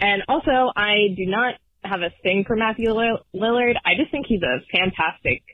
and 0.00 0.24
also, 0.26 0.72
I 0.74 1.14
do 1.16 1.24
not 1.24 1.54
have 1.84 2.02
a 2.02 2.10
thing 2.24 2.42
for 2.44 2.56
Matthew 2.56 2.90
Lill- 2.90 3.24
Lillard. 3.32 3.76
I 3.84 3.94
just 3.96 4.10
think 4.10 4.26
he's 4.26 4.42
a 4.42 4.58
fantastic 4.76 5.44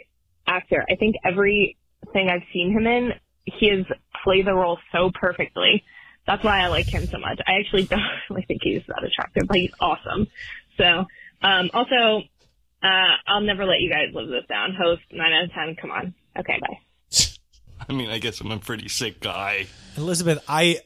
actor. 0.46 0.82
I 0.90 0.94
think 0.96 1.16
everything 1.26 2.30
I've 2.30 2.46
seen 2.54 2.72
him 2.72 2.86
in, 2.86 3.10
he 3.44 3.68
has 3.68 3.84
played 4.24 4.46
the 4.46 4.54
role 4.54 4.78
so 4.92 5.10
perfectly. 5.12 5.84
That's 6.26 6.42
why 6.42 6.60
I 6.60 6.68
like 6.68 6.86
him 6.86 7.06
so 7.06 7.18
much. 7.18 7.40
I 7.46 7.58
actually 7.60 7.84
don't 7.90 8.02
really 8.30 8.42
think 8.42 8.62
he's 8.62 8.82
that 8.88 9.04
attractive, 9.04 9.44
but 9.46 9.56
he's 9.56 9.72
awesome. 9.80 10.26
So, 10.76 11.06
um, 11.42 11.70
also, 11.72 12.22
uh, 12.82 13.16
I'll 13.26 13.40
never 13.40 13.64
let 13.64 13.80
you 13.80 13.90
guys 13.90 14.12
live 14.12 14.28
this 14.28 14.44
down. 14.48 14.74
Host, 14.74 15.02
9 15.10 15.32
out 15.32 15.44
of 15.44 15.52
10, 15.52 15.76
come 15.76 15.90
on. 15.90 16.14
Okay, 16.38 16.58
bye. 16.60 16.78
I 17.88 17.92
mean, 17.92 18.10
I 18.10 18.18
guess 18.18 18.40
I'm 18.40 18.50
a 18.50 18.58
pretty 18.58 18.88
sick 18.88 19.20
guy. 19.20 19.66
Elizabeth, 19.96 20.42
I 20.48 20.80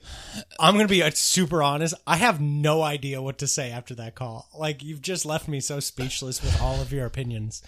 I'm 0.59 0.75
gonna 0.75 0.89
be 0.89 1.03
uh, 1.03 1.11
super 1.13 1.63
honest. 1.63 1.95
I 2.07 2.17
have 2.17 2.41
no 2.41 2.83
idea 2.83 3.23
what 3.23 3.39
to 3.39 3.47
say 3.47 3.71
after 3.71 3.95
that 3.97 4.15
call. 4.15 4.49
Like 4.57 4.83
you've 4.83 5.03
just 5.03 5.25
left 5.25 5.49
me 5.49 5.61
so 5.61 5.81
speechless 5.81 6.43
with 6.43 6.61
all 6.61 6.81
of 6.81 6.93
your 6.93 7.07
opinions. 7.07 7.63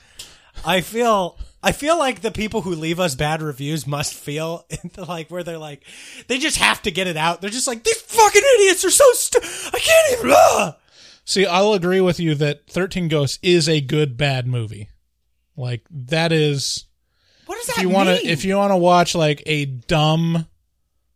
I 0.64 0.80
feel 0.82 1.38
I 1.62 1.72
feel 1.72 1.96
like 1.98 2.20
the 2.22 2.30
people 2.32 2.62
who 2.62 2.74
leave 2.74 2.98
us 2.98 3.14
bad 3.14 3.40
reviews 3.40 3.86
must 3.86 4.14
feel 4.14 4.66
like 4.96 5.30
where 5.30 5.42
they're 5.44 5.58
like 5.58 5.84
they 6.26 6.38
just 6.38 6.58
have 6.58 6.82
to 6.82 6.90
get 6.90 7.06
it 7.06 7.16
out. 7.16 7.40
They're 7.40 7.50
just 7.50 7.68
like 7.68 7.84
these 7.84 8.00
fucking 8.00 8.42
idiots 8.56 8.84
are 8.84 8.90
so 8.90 9.04
stu- 9.12 9.38
I 9.42 9.78
can't 9.78 10.12
even. 10.14 10.26
Blah! 10.26 10.74
See, 11.24 11.46
I'll 11.46 11.72
agree 11.74 12.00
with 12.00 12.18
you 12.18 12.34
that 12.36 12.66
13 12.68 13.06
Ghosts 13.08 13.38
is 13.42 13.68
a 13.68 13.80
good 13.80 14.16
bad 14.16 14.46
movie. 14.46 14.88
Like 15.56 15.82
that 15.90 16.32
is 16.32 16.86
What 17.46 17.58
does 17.60 17.68
if 17.68 17.76
that 17.76 17.82
you 17.82 17.88
want 17.90 18.08
to 18.08 18.14
mean? 18.16 18.26
if 18.26 18.44
you 18.44 18.56
want 18.56 18.72
to 18.72 18.76
watch 18.76 19.14
like 19.14 19.42
a 19.46 19.66
dumb 19.66 20.46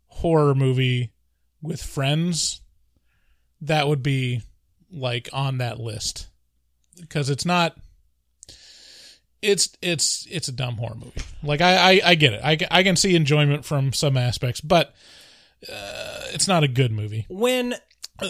horror 0.06 0.54
movie 0.54 1.12
with 1.60 1.82
friends, 1.82 2.60
that 3.62 3.88
would 3.88 4.02
be 4.02 4.42
like 4.92 5.28
on 5.32 5.58
that 5.58 5.80
list 5.80 6.28
because 7.00 7.30
it's 7.30 7.44
not. 7.44 7.76
It's 9.42 9.76
it's 9.82 10.26
it's 10.30 10.48
a 10.48 10.52
dumb 10.52 10.76
horror 10.76 10.96
movie. 10.96 11.20
Like 11.42 11.60
I 11.60 11.76
I, 11.76 12.00
I 12.04 12.14
get 12.14 12.32
it. 12.32 12.40
I, 12.42 12.58
I 12.70 12.82
can 12.82 12.96
see 12.96 13.14
enjoyment 13.14 13.64
from 13.64 13.92
some 13.92 14.16
aspects, 14.16 14.60
but 14.60 14.94
uh, 15.70 16.22
it's 16.32 16.48
not 16.48 16.64
a 16.64 16.68
good 16.68 16.90
movie. 16.92 17.26
when 17.28 17.74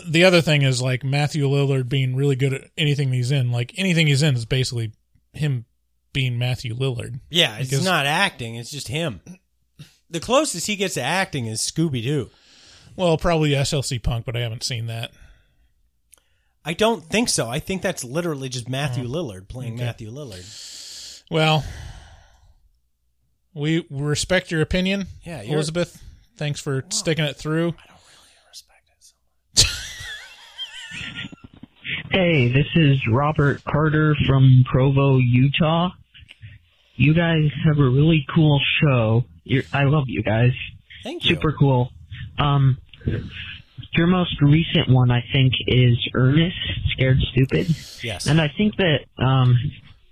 The 0.06 0.24
other 0.24 0.40
thing 0.40 0.62
is 0.62 0.82
like 0.82 1.04
Matthew 1.04 1.48
Lillard 1.48 1.88
being 1.88 2.16
really 2.16 2.36
good 2.36 2.52
at 2.52 2.70
anything 2.76 3.12
he's 3.12 3.30
in. 3.30 3.52
Like 3.52 3.72
anything 3.76 4.06
he's 4.08 4.22
in 4.22 4.34
is 4.34 4.44
basically 4.46 4.92
him 5.32 5.64
being 6.12 6.38
Matthew 6.38 6.74
Lillard. 6.74 7.20
yeah, 7.30 7.58
it's 7.58 7.70
Because- 7.70 7.84
not 7.84 8.06
acting. 8.06 8.56
It's 8.56 8.70
just 8.70 8.88
him. 8.88 9.20
The 10.08 10.20
closest 10.20 10.66
he 10.66 10.76
gets 10.76 10.94
to 10.94 11.02
acting 11.02 11.46
is 11.46 11.60
Scooby 11.60 12.02
Doo. 12.02 12.30
Well, 12.96 13.18
probably 13.18 13.50
SLC 13.50 14.02
Punk, 14.02 14.24
but 14.24 14.36
I 14.36 14.40
haven't 14.40 14.62
seen 14.62 14.86
that. 14.86 15.10
I 16.64 16.72
don't 16.72 17.04
think 17.04 17.28
so. 17.28 17.48
I 17.48 17.58
think 17.58 17.82
that's 17.82 18.02
literally 18.02 18.48
just 18.48 18.68
Matthew 18.68 19.04
Lillard 19.04 19.48
playing 19.48 19.74
Okay. 19.74 19.84
Matthew 19.84 20.10
Lillard. 20.10 20.44
Well, 21.31 21.65
we 23.55 23.86
respect 23.90 24.51
your 24.51 24.61
opinion, 24.62 25.07
Yeah, 25.24 25.43
you're- 25.43 25.55
Elizabeth. 25.55 26.03
Thanks 26.36 26.61
for 26.61 26.85
sticking 26.90 27.24
it 27.24 27.36
through. 27.36 27.69
I 27.69 27.86
don't 27.89 28.01
really 28.12 28.36
respect 28.48 28.90
it. 29.57 29.66
Hey, 32.11 32.48
this 32.51 32.66
is 32.74 32.98
Robert 33.11 33.62
Carter 33.65 34.15
from 34.27 34.65
Provo, 34.70 35.19
Utah. 35.19 35.90
You 36.94 37.12
guys 37.15 37.51
have 37.66 37.78
a 37.78 37.89
really 37.89 38.24
cool 38.35 38.59
show. 38.81 39.24
You're, 39.44 39.65
I 39.73 39.85
love 39.85 40.05
you 40.07 40.23
guys. 40.23 40.53
Thank 41.03 41.24
you. 41.24 41.35
Super 41.35 41.53
cool. 41.53 41.90
Um, 42.39 42.78
your 43.93 44.07
most 44.07 44.40
recent 44.40 44.89
one, 44.89 45.11
I 45.11 45.23
think, 45.32 45.53
is 45.66 45.97
Ernest, 46.15 46.57
Scared 46.93 47.19
Stupid. 47.32 47.69
Yes. 48.03 48.27
And 48.27 48.40
I 48.40 48.48
think 48.48 48.77
that, 48.77 49.01
um, 49.19 49.57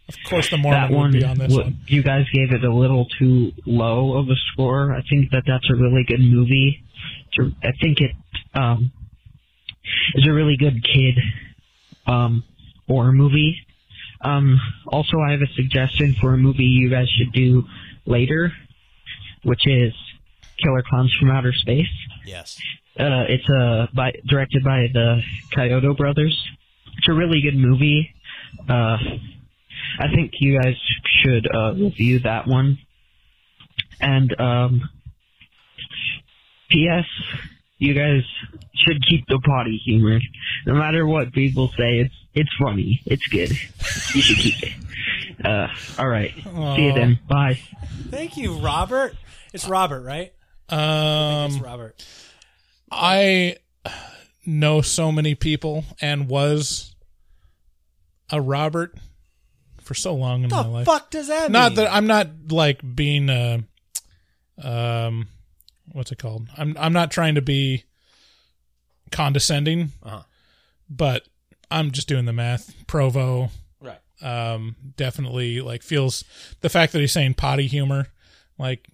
Of 0.08 0.16
course, 0.28 0.50
the 0.50 0.58
Mormon 0.58 0.80
that 0.82 0.90
would 0.90 0.96
one, 0.96 1.12
be 1.12 1.24
on 1.24 1.38
this 1.38 1.48
w- 1.48 1.62
one. 1.64 1.78
you 1.86 2.02
guys 2.02 2.26
gave 2.32 2.52
it 2.52 2.62
a 2.64 2.72
little 2.72 3.06
too 3.18 3.52
low 3.64 4.18
of 4.18 4.28
a 4.28 4.36
score. 4.52 4.94
I 4.94 5.02
think 5.08 5.30
that 5.30 5.44
that's 5.46 5.68
a 5.70 5.74
really 5.74 6.04
good 6.06 6.20
movie. 6.20 6.82
It's 7.32 7.38
a- 7.38 7.66
I 7.66 7.72
think 7.80 8.00
it 8.00 8.10
um, 8.54 8.92
is 10.14 10.26
a 10.26 10.32
really 10.32 10.56
good 10.58 10.84
kid 10.84 11.18
um, 12.06 12.44
horror 12.86 13.12
movie. 13.12 13.56
Um, 14.20 14.60
also, 14.88 15.18
I 15.26 15.32
have 15.32 15.40
a 15.42 15.52
suggestion 15.54 16.14
for 16.20 16.34
a 16.34 16.38
movie 16.38 16.64
you 16.64 16.90
guys 16.90 17.08
should 17.10 17.32
do 17.32 17.64
later, 18.06 18.52
which 19.42 19.66
is 19.66 19.92
Killer 20.62 20.82
Klowns 20.82 21.12
from 21.18 21.30
Outer 21.30 21.52
Space. 21.52 21.88
Yes. 22.26 22.58
Uh, 22.98 23.24
it's 23.28 23.48
uh, 23.50 23.86
by, 23.94 24.12
directed 24.26 24.62
by 24.64 24.88
the 24.92 25.20
Chiodo 25.52 25.96
brothers. 25.96 26.38
It's 26.98 27.08
a 27.08 27.12
really 27.12 27.40
good 27.42 27.56
movie. 27.56 28.14
Uh, 28.68 28.96
I 29.98 30.08
think 30.14 30.32
you 30.40 30.60
guys 30.60 30.76
should 31.22 31.46
uh, 31.52 31.74
review 31.74 32.20
that 32.20 32.46
one. 32.46 32.78
And 34.00 34.38
um, 34.40 34.82
P.S. 36.70 37.04
You 37.78 37.94
guys 37.94 38.22
should 38.74 39.04
keep 39.06 39.26
the 39.28 39.40
potty 39.44 39.80
humor. 39.84 40.18
No 40.66 40.74
matter 40.74 41.06
what 41.06 41.32
people 41.32 41.68
say, 41.76 42.00
it's 42.00 42.14
it's 42.34 42.50
funny. 42.60 43.00
It's 43.06 43.26
good. 43.28 43.50
You 43.50 44.22
should 44.22 44.38
keep 44.38 44.62
it. 44.62 44.72
Uh, 45.44 45.68
all 45.98 46.08
right. 46.08 46.32
See 46.34 46.86
you 46.86 46.92
then. 46.92 47.18
Bye. 47.28 47.60
Thank 48.10 48.36
you, 48.36 48.54
Robert. 48.54 49.14
It's 49.52 49.68
Robert, 49.68 50.02
right? 50.02 50.32
Um, 50.68 51.52
it's 51.52 51.58
Robert. 51.58 52.04
I 52.90 53.56
know 54.46 54.80
so 54.80 55.12
many 55.12 55.34
people 55.34 55.84
and 56.00 56.28
was 56.28 56.94
a 58.30 58.40
Robert 58.40 58.94
for 59.84 59.94
so 59.94 60.14
long 60.14 60.42
in 60.44 60.48
The 60.50 60.56
my 60.56 60.66
life. 60.66 60.86
fuck 60.86 61.10
does 61.10 61.28
that 61.28 61.50
Not 61.50 61.72
mean? 61.72 61.76
that 61.76 61.92
I'm 61.94 62.06
not 62.06 62.28
like 62.50 62.80
being 62.96 63.30
uh 63.30 63.58
um 64.62 65.28
what's 65.92 66.10
it 66.12 66.18
called? 66.18 66.48
I'm 66.56 66.76
I'm 66.78 66.92
not 66.92 67.10
trying 67.10 67.34
to 67.36 67.42
be 67.42 67.84
condescending. 69.10 69.92
Uh-huh. 70.02 70.22
But 70.88 71.26
I'm 71.70 71.90
just 71.90 72.08
doing 72.08 72.24
the 72.24 72.32
math. 72.32 72.74
Provo 72.86 73.50
Right. 73.80 73.98
um 74.22 74.76
definitely 74.96 75.60
like 75.60 75.82
feels 75.82 76.24
the 76.60 76.68
fact 76.68 76.92
that 76.92 77.00
he's 77.00 77.12
saying 77.12 77.34
potty 77.34 77.66
humor 77.66 78.06
like 78.58 78.86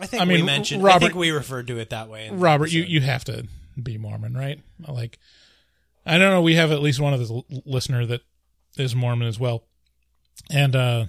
I 0.00 0.06
think 0.06 0.22
I 0.22 0.24
mean 0.24 0.40
we 0.40 0.42
mentioned. 0.46 0.82
Robert 0.82 0.96
I 1.04 1.08
think 1.08 1.14
we 1.18 1.30
referred 1.30 1.66
to 1.68 1.78
it 1.78 1.90
that 1.90 2.08
way. 2.08 2.26
in 2.26 2.36
the 2.36 2.40
Robert, 2.42 2.72
you, 2.72 2.80
episode. 2.82 2.92
you 2.92 3.00
have 3.02 3.24
to 3.24 3.46
be 3.80 3.98
Mormon, 3.98 4.34
right? 4.34 4.58
Like, 4.88 5.18
I 6.06 6.18
don't 6.18 6.30
know. 6.30 6.40
We 6.42 6.54
have 6.56 6.72
at 6.72 6.80
least 6.82 6.98
one 6.98 7.12
of 7.14 7.26
the 7.26 7.34
l- 7.34 7.46
listener 7.66 8.04
that 8.06 8.22
is 8.78 8.94
Mormon 8.94 9.28
as 9.28 9.38
well, 9.38 9.64
and 10.50 10.74
uh 10.76 11.06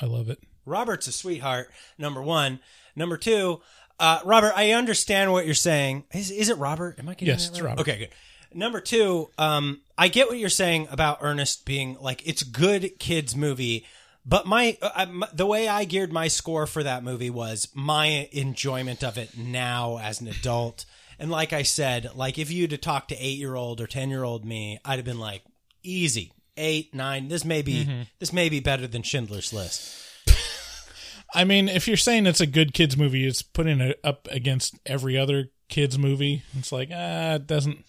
I 0.00 0.06
love 0.06 0.28
it. 0.30 0.38
Robert's 0.64 1.06
a 1.08 1.12
sweetheart. 1.12 1.70
Number 1.98 2.22
one. 2.22 2.60
Number 2.96 3.16
two. 3.16 3.60
Uh, 3.98 4.20
Robert, 4.24 4.52
I 4.56 4.70
understand 4.72 5.30
what 5.32 5.44
you're 5.44 5.54
saying. 5.54 6.04
Is 6.14 6.30
is 6.30 6.48
it 6.48 6.56
Robert? 6.56 6.98
Am 6.98 7.08
I 7.08 7.12
getting 7.12 7.28
Yes, 7.28 7.46
that 7.46 7.52
it's 7.52 7.60
right? 7.60 7.70
Robert. 7.70 7.80
Okay, 7.82 7.98
good. 7.98 8.08
Number 8.54 8.80
two. 8.80 9.28
Um, 9.36 9.82
I 9.98 10.08
get 10.08 10.28
what 10.28 10.38
you're 10.38 10.48
saying 10.48 10.88
about 10.90 11.18
Ernest 11.20 11.66
being 11.66 11.98
like 12.00 12.26
it's 12.26 12.42
good 12.42 12.98
kids 12.98 13.36
movie, 13.36 13.84
but 14.24 14.46
my, 14.46 14.78
uh, 14.80 14.90
um, 14.94 15.24
the 15.34 15.46
way 15.46 15.68
I 15.68 15.84
geared 15.84 16.12
my 16.12 16.28
score 16.28 16.66
for 16.66 16.82
that 16.82 17.04
movie 17.04 17.30
was 17.30 17.68
my 17.74 18.28
enjoyment 18.32 19.04
of 19.04 19.18
it 19.18 19.36
now 19.36 19.98
as 19.98 20.20
an 20.22 20.28
adult. 20.28 20.86
And 21.18 21.30
like 21.30 21.52
I 21.52 21.62
said, 21.62 22.10
like 22.14 22.38
if 22.38 22.50
you'd 22.50 22.72
have 22.72 22.80
talked 22.80 23.10
to 23.10 23.16
eight 23.16 23.38
year 23.38 23.54
old 23.54 23.80
or 23.82 23.86
ten 23.86 24.08
year 24.08 24.24
old 24.24 24.44
me, 24.46 24.78
I'd 24.84 24.96
have 24.98 25.04
been 25.04 25.20
like, 25.20 25.42
easy, 25.82 26.32
eight, 26.56 26.94
nine. 26.94 27.28
This 27.28 27.44
may 27.44 27.62
be 27.62 27.84
Mhm. 27.84 28.06
this 28.18 28.32
may 28.32 28.48
be 28.48 28.60
better 28.60 28.86
than 28.86 29.02
Schindler's 29.02 29.52
List. 29.52 29.90
I 31.34 31.44
mean, 31.44 31.68
if 31.68 31.86
you're 31.86 31.96
saying 31.96 32.26
it's 32.26 32.40
a 32.40 32.46
good 32.46 32.72
kids 32.74 32.96
movie, 32.96 33.26
it's 33.26 33.42
putting 33.42 33.80
it 33.80 34.00
up 34.02 34.26
against 34.30 34.74
every 34.86 35.16
other 35.16 35.50
kids 35.68 35.98
movie. 35.98 36.42
It's 36.58 36.72
like 36.72 36.90
ah, 36.92 37.34
it 37.34 37.46
doesn't. 37.46 37.84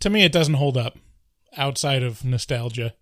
To 0.00 0.10
me, 0.10 0.24
it 0.24 0.32
doesn't 0.32 0.54
hold 0.54 0.76
up 0.76 0.98
outside 1.56 2.02
of 2.02 2.24
nostalgia 2.24 2.94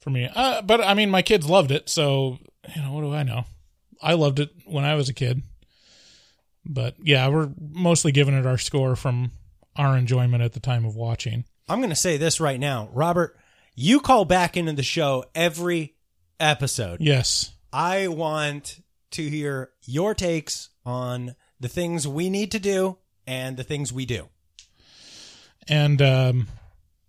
for 0.00 0.10
me. 0.10 0.28
Uh, 0.34 0.62
but 0.62 0.80
I 0.80 0.94
mean, 0.94 1.10
my 1.10 1.22
kids 1.22 1.48
loved 1.48 1.70
it, 1.70 1.88
so 1.88 2.38
you 2.74 2.82
know 2.82 2.92
what 2.92 3.02
do 3.02 3.12
I 3.14 3.22
know? 3.22 3.44
I 4.02 4.14
loved 4.14 4.40
it 4.40 4.50
when 4.66 4.84
I 4.84 4.94
was 4.94 5.08
a 5.08 5.14
kid. 5.14 5.42
But 6.64 6.96
yeah, 7.02 7.28
we're 7.28 7.50
mostly 7.58 8.12
giving 8.12 8.34
it 8.34 8.46
our 8.46 8.58
score 8.58 8.96
from 8.96 9.30
our 9.76 9.96
enjoyment 9.96 10.42
at 10.42 10.52
the 10.52 10.60
time 10.60 10.84
of 10.84 10.96
watching. 10.96 11.44
I'm 11.68 11.78
going 11.78 11.90
to 11.90 11.96
say 11.96 12.16
this 12.16 12.40
right 12.40 12.58
now, 12.58 12.88
Robert. 12.92 13.36
You 13.78 14.00
call 14.00 14.24
back 14.24 14.56
into 14.56 14.72
the 14.72 14.82
show 14.82 15.26
every 15.34 15.94
episode. 16.40 16.98
Yes. 17.02 17.52
I 17.70 18.08
want 18.08 18.80
to 19.10 19.28
hear 19.28 19.70
your 19.84 20.14
takes 20.14 20.70
on 20.86 21.36
the 21.60 21.68
things 21.68 22.08
we 22.08 22.30
need 22.30 22.52
to 22.52 22.58
do 22.58 22.96
and 23.26 23.58
the 23.58 23.64
things 23.64 23.92
we 23.92 24.06
do. 24.06 24.30
And 25.68 26.00
um, 26.00 26.48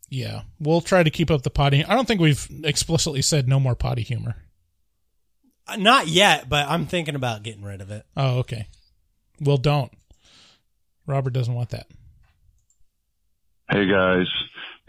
yeah, 0.10 0.42
we'll 0.60 0.82
try 0.82 1.04
to 1.04 1.10
keep 1.10 1.32
up 1.32 1.44
the 1.44 1.50
potty. 1.50 1.86
I 1.86 1.96
don't 1.96 2.06
think 2.06 2.20
we've 2.20 2.46
explicitly 2.66 3.22
said 3.22 3.48
no 3.48 3.62
more 3.62 3.76
potty 3.76 4.02
humor. 4.02 4.36
Uh, 5.68 5.78
Not 5.78 6.08
yet, 6.08 6.50
but 6.50 6.68
I'm 6.68 6.86
thinking 6.86 7.16
about 7.16 7.44
getting 7.44 7.64
rid 7.64 7.80
of 7.80 7.92
it. 7.92 8.06
Oh, 8.18 8.40
okay. 8.40 8.68
Well, 9.40 9.58
don't. 9.58 9.92
Robert 11.06 11.32
doesn't 11.32 11.54
want 11.54 11.70
that. 11.70 11.88
Hey 13.70 13.86
guys, 13.90 14.28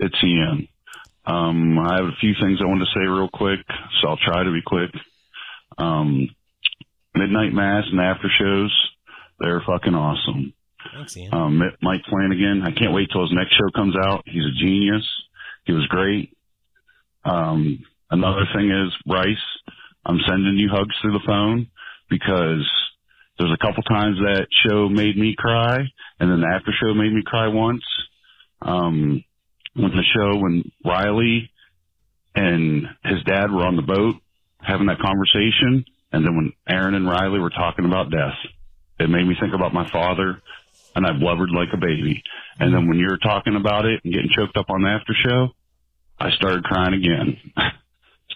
it's 0.00 0.16
Ian. 0.24 0.66
Um, 1.28 1.78
I 1.78 1.96
have 1.96 2.06
a 2.06 2.16
few 2.20 2.32
things 2.40 2.58
I 2.60 2.66
want 2.66 2.80
to 2.80 2.98
say 2.98 3.06
real 3.06 3.28
quick, 3.28 3.60
so 4.00 4.08
I'll 4.08 4.16
try 4.16 4.42
to 4.44 4.50
be 4.50 4.62
quick. 4.64 4.90
Um, 5.76 6.28
Midnight 7.14 7.52
Mass 7.52 7.84
and 7.90 8.00
after 8.00 8.28
shows, 8.38 8.72
they're 9.38 9.62
fucking 9.66 9.94
awesome. 9.94 10.54
Thanks, 10.94 11.16
Ian. 11.16 11.34
Um, 11.34 11.62
Mike 11.82 12.00
Flanagan, 12.08 12.62
I 12.64 12.70
can't 12.70 12.94
wait 12.94 13.10
till 13.12 13.22
his 13.22 13.32
next 13.34 13.52
show 13.52 13.68
comes 13.74 13.94
out. 13.96 14.22
He's 14.26 14.44
a 14.44 14.58
genius. 14.58 15.06
He 15.64 15.72
was 15.72 15.86
great. 15.88 16.34
Um, 17.24 17.84
another 18.10 18.46
thing 18.54 18.70
is 18.70 18.94
Bryce, 19.06 19.36
I'm 20.06 20.20
sending 20.26 20.56
you 20.56 20.70
hugs 20.72 20.96
through 21.02 21.12
the 21.12 21.26
phone 21.26 21.68
because 22.08 22.66
there's 23.38 23.52
a 23.52 23.64
couple 23.66 23.82
times 23.82 24.16
that 24.20 24.46
show 24.66 24.88
made 24.88 25.18
me 25.18 25.34
cry 25.36 25.76
and 26.20 26.30
then 26.30 26.40
the 26.40 26.46
after 26.46 26.72
show 26.72 26.94
made 26.94 27.12
me 27.12 27.22
cry 27.24 27.48
once. 27.48 27.84
Um, 28.62 29.22
when 29.78 29.92
the 29.92 30.04
show, 30.14 30.38
when 30.38 30.70
Riley 30.84 31.50
and 32.34 32.86
his 33.04 33.22
dad 33.24 33.50
were 33.50 33.64
on 33.64 33.76
the 33.76 33.82
boat 33.82 34.16
having 34.60 34.86
that 34.86 34.98
conversation 34.98 35.84
and 36.12 36.24
then 36.24 36.36
when 36.36 36.52
Erin 36.68 36.94
and 36.94 37.08
Riley 37.08 37.38
were 37.38 37.50
talking 37.50 37.84
about 37.84 38.10
death, 38.10 38.36
it 38.98 39.08
made 39.08 39.26
me 39.26 39.34
think 39.40 39.54
about 39.54 39.72
my 39.72 39.88
father 39.90 40.42
and 40.94 41.06
I 41.06 41.12
blubbered 41.12 41.50
like 41.50 41.68
a 41.72 41.76
baby. 41.76 42.22
And 42.58 42.74
then 42.74 42.88
when 42.88 42.98
you 42.98 43.06
were 43.08 43.18
talking 43.18 43.56
about 43.56 43.84
it 43.84 44.00
and 44.04 44.12
getting 44.12 44.30
choked 44.34 44.56
up 44.56 44.70
on 44.70 44.82
the 44.82 44.88
after 44.88 45.14
show, 45.14 45.48
I 46.18 46.30
started 46.32 46.64
crying 46.64 46.94
again. 46.94 47.36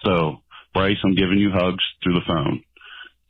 so 0.03 0.37
Bryce, 0.73 0.97
I'm 1.03 1.15
giving 1.15 1.39
you 1.39 1.51
hugs 1.51 1.83
through 2.01 2.13
the 2.13 2.25
phone. 2.27 2.63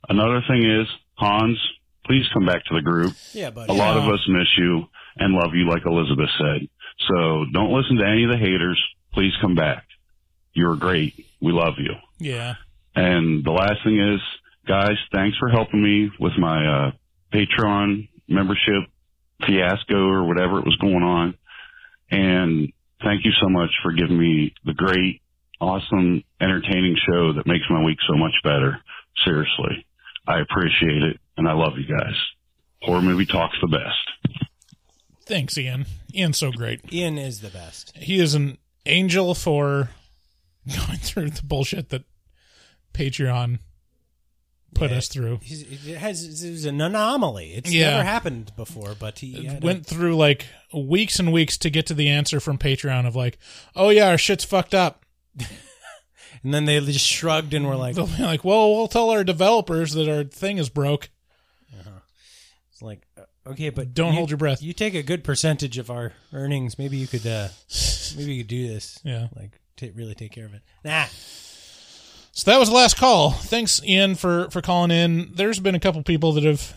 Another 0.08 0.40
thing 0.46 0.62
is 0.62 0.86
Hans, 1.14 1.58
please 2.04 2.24
come 2.32 2.46
back 2.46 2.64
to 2.66 2.74
the 2.74 2.82
group. 2.82 3.12
Yeah, 3.32 3.50
buddy. 3.50 3.72
A 3.72 3.76
lot 3.76 3.96
of 3.96 4.04
us 4.04 4.20
miss 4.28 4.48
you 4.58 4.84
and 5.16 5.34
love 5.34 5.54
you 5.54 5.68
like 5.68 5.86
Elizabeth 5.86 6.30
said. 6.38 6.68
So 6.98 7.44
don't 7.52 7.72
listen 7.72 7.96
to 7.96 8.06
any 8.06 8.24
of 8.24 8.30
the 8.30 8.38
haters. 8.38 8.82
Please 9.12 9.32
come 9.40 9.54
back. 9.54 9.84
You're 10.52 10.76
great. 10.76 11.26
We 11.40 11.52
love 11.52 11.74
you. 11.78 11.94
Yeah. 12.18 12.54
And 12.94 13.44
the 13.44 13.50
last 13.50 13.82
thing 13.84 13.98
is, 13.98 14.20
guys, 14.66 14.96
thanks 15.12 15.36
for 15.38 15.48
helping 15.48 15.82
me 15.82 16.10
with 16.18 16.32
my 16.38 16.66
uh, 16.66 16.90
Patreon 17.32 18.08
membership 18.28 18.84
fiasco 19.46 20.08
or 20.08 20.24
whatever 20.24 20.58
it 20.58 20.64
was 20.64 20.76
going 20.76 21.02
on. 21.02 21.34
And 22.10 22.72
thank 23.02 23.24
you 23.24 23.32
so 23.40 23.48
much 23.48 23.70
for 23.82 23.92
giving 23.92 24.18
me 24.18 24.54
the 24.64 24.74
great, 24.74 25.20
awesome, 25.60 26.22
entertaining 26.40 26.96
show 27.06 27.32
that 27.34 27.46
makes 27.46 27.64
my 27.68 27.82
week 27.82 27.98
so 28.08 28.16
much 28.16 28.34
better. 28.42 28.78
Seriously. 29.24 29.86
I 30.26 30.40
appreciate 30.40 31.02
it 31.02 31.18
and 31.36 31.48
I 31.48 31.52
love 31.52 31.72
you 31.76 31.86
guys. 31.86 32.14
Horror 32.82 33.02
Movie 33.02 33.26
Talk's 33.26 33.58
the 33.60 33.68
best. 33.68 34.46
Thanks, 35.26 35.56
Ian. 35.56 35.86
Ian's 36.14 36.38
so 36.38 36.50
great. 36.52 36.92
Ian 36.92 37.16
is 37.18 37.40
the 37.40 37.48
best. 37.50 37.96
He 37.96 38.18
is 38.18 38.34
an 38.34 38.58
angel 38.86 39.34
for 39.34 39.90
going 40.68 40.98
through 40.98 41.30
the 41.30 41.42
bullshit 41.42 41.88
that 41.90 42.04
Patreon 42.92 43.58
put 44.74 44.90
us 44.90 45.08
through. 45.08 45.38
It 45.42 45.96
has 45.98 46.42
it 46.44 46.50
was 46.50 46.64
an 46.64 46.80
anomaly. 46.80 47.52
It's 47.54 47.72
Yeah. 47.72 47.90
never 47.90 48.02
happened 48.04 48.52
before, 48.56 48.94
but 48.98 49.20
he 49.20 49.44
had 49.44 49.62
a- 49.62 49.66
Went 49.66 49.86
through 49.86 50.16
like 50.16 50.46
weeks 50.74 51.18
and 51.18 51.32
weeks 51.32 51.56
to 51.58 51.70
get 51.70 51.86
to 51.86 51.94
the 51.94 52.08
answer 52.08 52.40
from 52.40 52.58
Patreon 52.58 53.06
of 53.06 53.14
like, 53.16 53.38
oh 53.76 53.90
yeah, 53.90 54.08
our 54.08 54.18
shit's 54.18 54.44
fucked 54.44 54.74
up. 54.74 55.04
and 56.42 56.52
then 56.52 56.64
they 56.64 56.78
just 56.80 57.06
shrugged 57.06 57.54
and 57.54 57.66
were 57.66 57.76
like, 57.76 57.94
They'll 57.94 58.06
be 58.08 58.22
like, 58.22 58.44
well, 58.44 58.74
we'll 58.74 58.88
tell 58.88 59.10
our 59.10 59.24
developers 59.24 59.92
that 59.92 60.08
our 60.08 60.24
thing 60.24 60.58
is 60.58 60.68
broke. 60.68 61.08
Okay, 63.46 63.68
but 63.70 63.92
Don't 63.94 64.12
you- 64.12 64.18
hold 64.18 64.30
your 64.30 64.38
breath. 64.38 64.62
You 64.62 64.72
take 64.72 64.94
a 64.94 65.02
good 65.02 65.22
percentage 65.24 65.76
of 65.78 65.90
our 65.90 66.12
earnings. 66.32 66.78
Maybe 66.78 66.96
you 66.96 67.06
could, 67.06 67.26
uh, 67.26 67.48
maybe 68.16 68.34
you 68.34 68.42
could 68.42 68.48
do 68.48 68.66
this. 68.68 68.98
Yeah. 69.04 69.28
like 69.36 69.60
ta 69.76 69.86
really 69.94 70.14
take 70.14 70.32
care 70.32 70.46
of 70.46 70.54
it. 70.54 70.62
Nah, 70.84 71.06
So 72.32 72.50
that 72.50 72.58
was 72.58 72.68
the 72.68 72.74
last 72.74 72.96
call. 72.96 73.30
Thanks, 73.32 73.82
Ian, 73.84 74.14
for 74.14 74.48
for 74.50 74.60
calling 74.62 74.90
in. 74.90 75.32
There's 75.34 75.60
been 75.60 75.74
a 75.74 75.80
couple 75.80 76.02
people 76.02 76.32
that 76.32 76.44
have, 76.44 76.74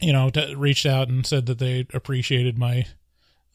you 0.00 0.12
know, 0.12 0.28
t- 0.30 0.54
reached 0.54 0.86
out 0.86 1.08
and 1.08 1.24
said 1.26 1.46
that 1.46 1.58
they 1.58 1.86
appreciated 1.94 2.58
my 2.58 2.86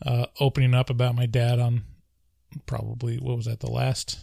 uh, 0.05 0.25
opening 0.39 0.73
up 0.73 0.89
about 0.89 1.15
my 1.15 1.25
dad 1.25 1.59
on 1.59 1.83
probably 2.65 3.17
what 3.17 3.35
was 3.37 3.45
that 3.45 3.59
the 3.59 3.69
last 3.69 4.19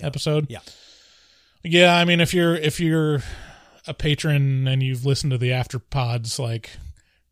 episode. 0.00 0.46
Yeah. 0.50 0.60
Yeah, 1.62 1.96
I 1.96 2.04
mean, 2.04 2.20
if 2.20 2.34
you're 2.34 2.54
if 2.54 2.78
you're 2.78 3.22
a 3.86 3.94
patron 3.94 4.66
and 4.66 4.82
you've 4.82 5.04
listened 5.04 5.32
to 5.32 5.38
the 5.38 5.52
after 5.52 5.78
pods, 5.78 6.38
like 6.38 6.70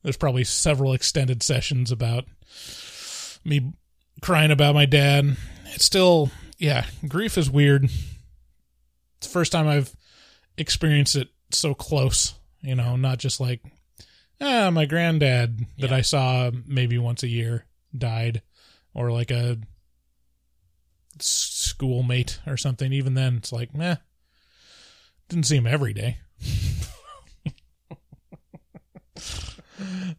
there's 0.03 0.16
probably 0.16 0.45
several 0.45 0.93
extended 0.93 1.43
sessions 1.43 1.91
about 1.91 2.24
me 3.45 3.73
crying 4.20 4.51
about 4.51 4.74
my 4.74 4.87
dad. 4.87 5.37
It's 5.66 5.85
still, 5.85 6.31
yeah, 6.59 6.87
grief 7.09 7.39
is 7.39 7.51
weird. 7.51 7.85
It's 7.85 9.27
the 9.27 9.29
first 9.29 9.53
time 9.53 9.69
I've 9.69 9.95
experienced 10.59 11.16
it 11.16 11.29
so 11.51 11.74
close, 11.74 12.35
you 12.61 12.74
know, 12.74 12.97
not 12.97 13.19
just 13.19 13.41
like 13.41 13.62
Ah, 14.45 14.70
my 14.70 14.87
granddad 14.87 15.66
that 15.79 15.93
I 15.93 16.01
saw 16.01 16.51
maybe 16.66 16.99
once 16.99 17.23
a 17.23 17.29
year 17.29 17.65
died, 17.97 18.43
or 18.93 19.12
like 19.12 19.31
a 19.31 19.59
schoolmate 21.20 22.41
or 22.45 22.57
something. 22.57 22.93
Even 22.93 23.15
then, 23.15 23.37
it's 23.37 23.53
like, 23.53 23.73
meh. 23.73 23.97
Didn't 25.29 25.47
see 25.47 25.57
him 25.57 25.69
every 25.69 25.95
day. 25.95 26.19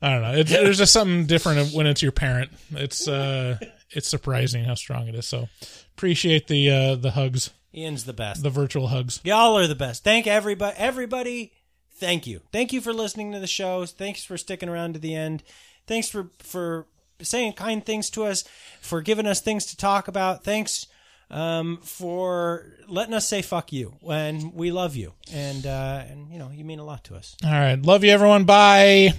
I 0.01 0.09
don't 0.09 0.21
know. 0.21 0.33
It's, 0.33 0.51
there's 0.51 0.77
just 0.77 0.93
something 0.93 1.25
different 1.25 1.73
when 1.73 1.87
it's 1.87 2.01
your 2.01 2.11
parent. 2.11 2.51
It's 2.71 3.07
uh, 3.07 3.57
it's 3.91 4.07
surprising 4.07 4.65
how 4.65 4.75
strong 4.75 5.07
it 5.07 5.15
is. 5.15 5.27
So 5.27 5.47
appreciate 5.95 6.47
the 6.47 6.69
uh, 6.69 6.95
the 6.95 7.11
hugs, 7.11 7.51
Ian's 7.73 8.03
the 8.03 8.13
best. 8.13 8.43
the 8.43 8.49
virtual 8.49 8.87
hugs. 8.87 9.21
Y'all 9.23 9.57
are 9.57 9.67
the 9.67 9.75
best. 9.75 10.03
Thank 10.03 10.27
everybody. 10.27 10.75
Everybody, 10.77 11.53
thank 11.95 12.27
you. 12.27 12.41
Thank 12.51 12.73
you 12.73 12.81
for 12.81 12.93
listening 12.93 13.31
to 13.31 13.39
the 13.39 13.47
shows. 13.47 13.91
Thanks 13.91 14.23
for 14.23 14.37
sticking 14.37 14.69
around 14.69 14.93
to 14.93 14.99
the 14.99 15.15
end. 15.15 15.43
Thanks 15.87 16.09
for 16.09 16.29
for 16.39 16.87
saying 17.21 17.53
kind 17.53 17.85
things 17.85 18.09
to 18.11 18.25
us, 18.25 18.43
for 18.81 19.01
giving 19.01 19.27
us 19.27 19.39
things 19.39 19.65
to 19.67 19.77
talk 19.77 20.07
about. 20.07 20.43
Thanks 20.43 20.87
um, 21.34 21.77
for 21.81 22.65
letting 22.88 23.14
us 23.14 23.27
say 23.27 23.41
fuck 23.41 23.73
you 23.73 23.95
when 24.01 24.53
we 24.53 24.72
love 24.72 24.95
you, 24.95 25.14
and 25.34 25.65
uh, 25.65 26.03
and 26.10 26.31
you 26.31 26.39
know 26.39 26.51
you 26.51 26.64
mean 26.64 26.80
a 26.80 26.85
lot 26.85 27.03
to 27.05 27.15
us. 27.15 27.35
All 27.43 27.51
right, 27.51 27.81
love 27.81 28.03
you, 28.03 28.11
everyone. 28.11 28.45
Bye. 28.45 29.14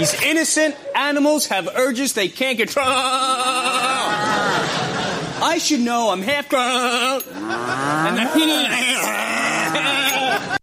These 0.00 0.22
innocent 0.22 0.74
animals 0.96 1.48
have 1.48 1.68
urges 1.76 2.14
they 2.14 2.28
can't 2.28 2.56
control. 2.56 2.86
I 5.42 5.58
should 5.60 5.80
know 5.80 6.08
I'm 6.08 6.22
half 6.22 6.48
grown. 6.48 7.20
And 7.28 8.16
the 8.16 8.22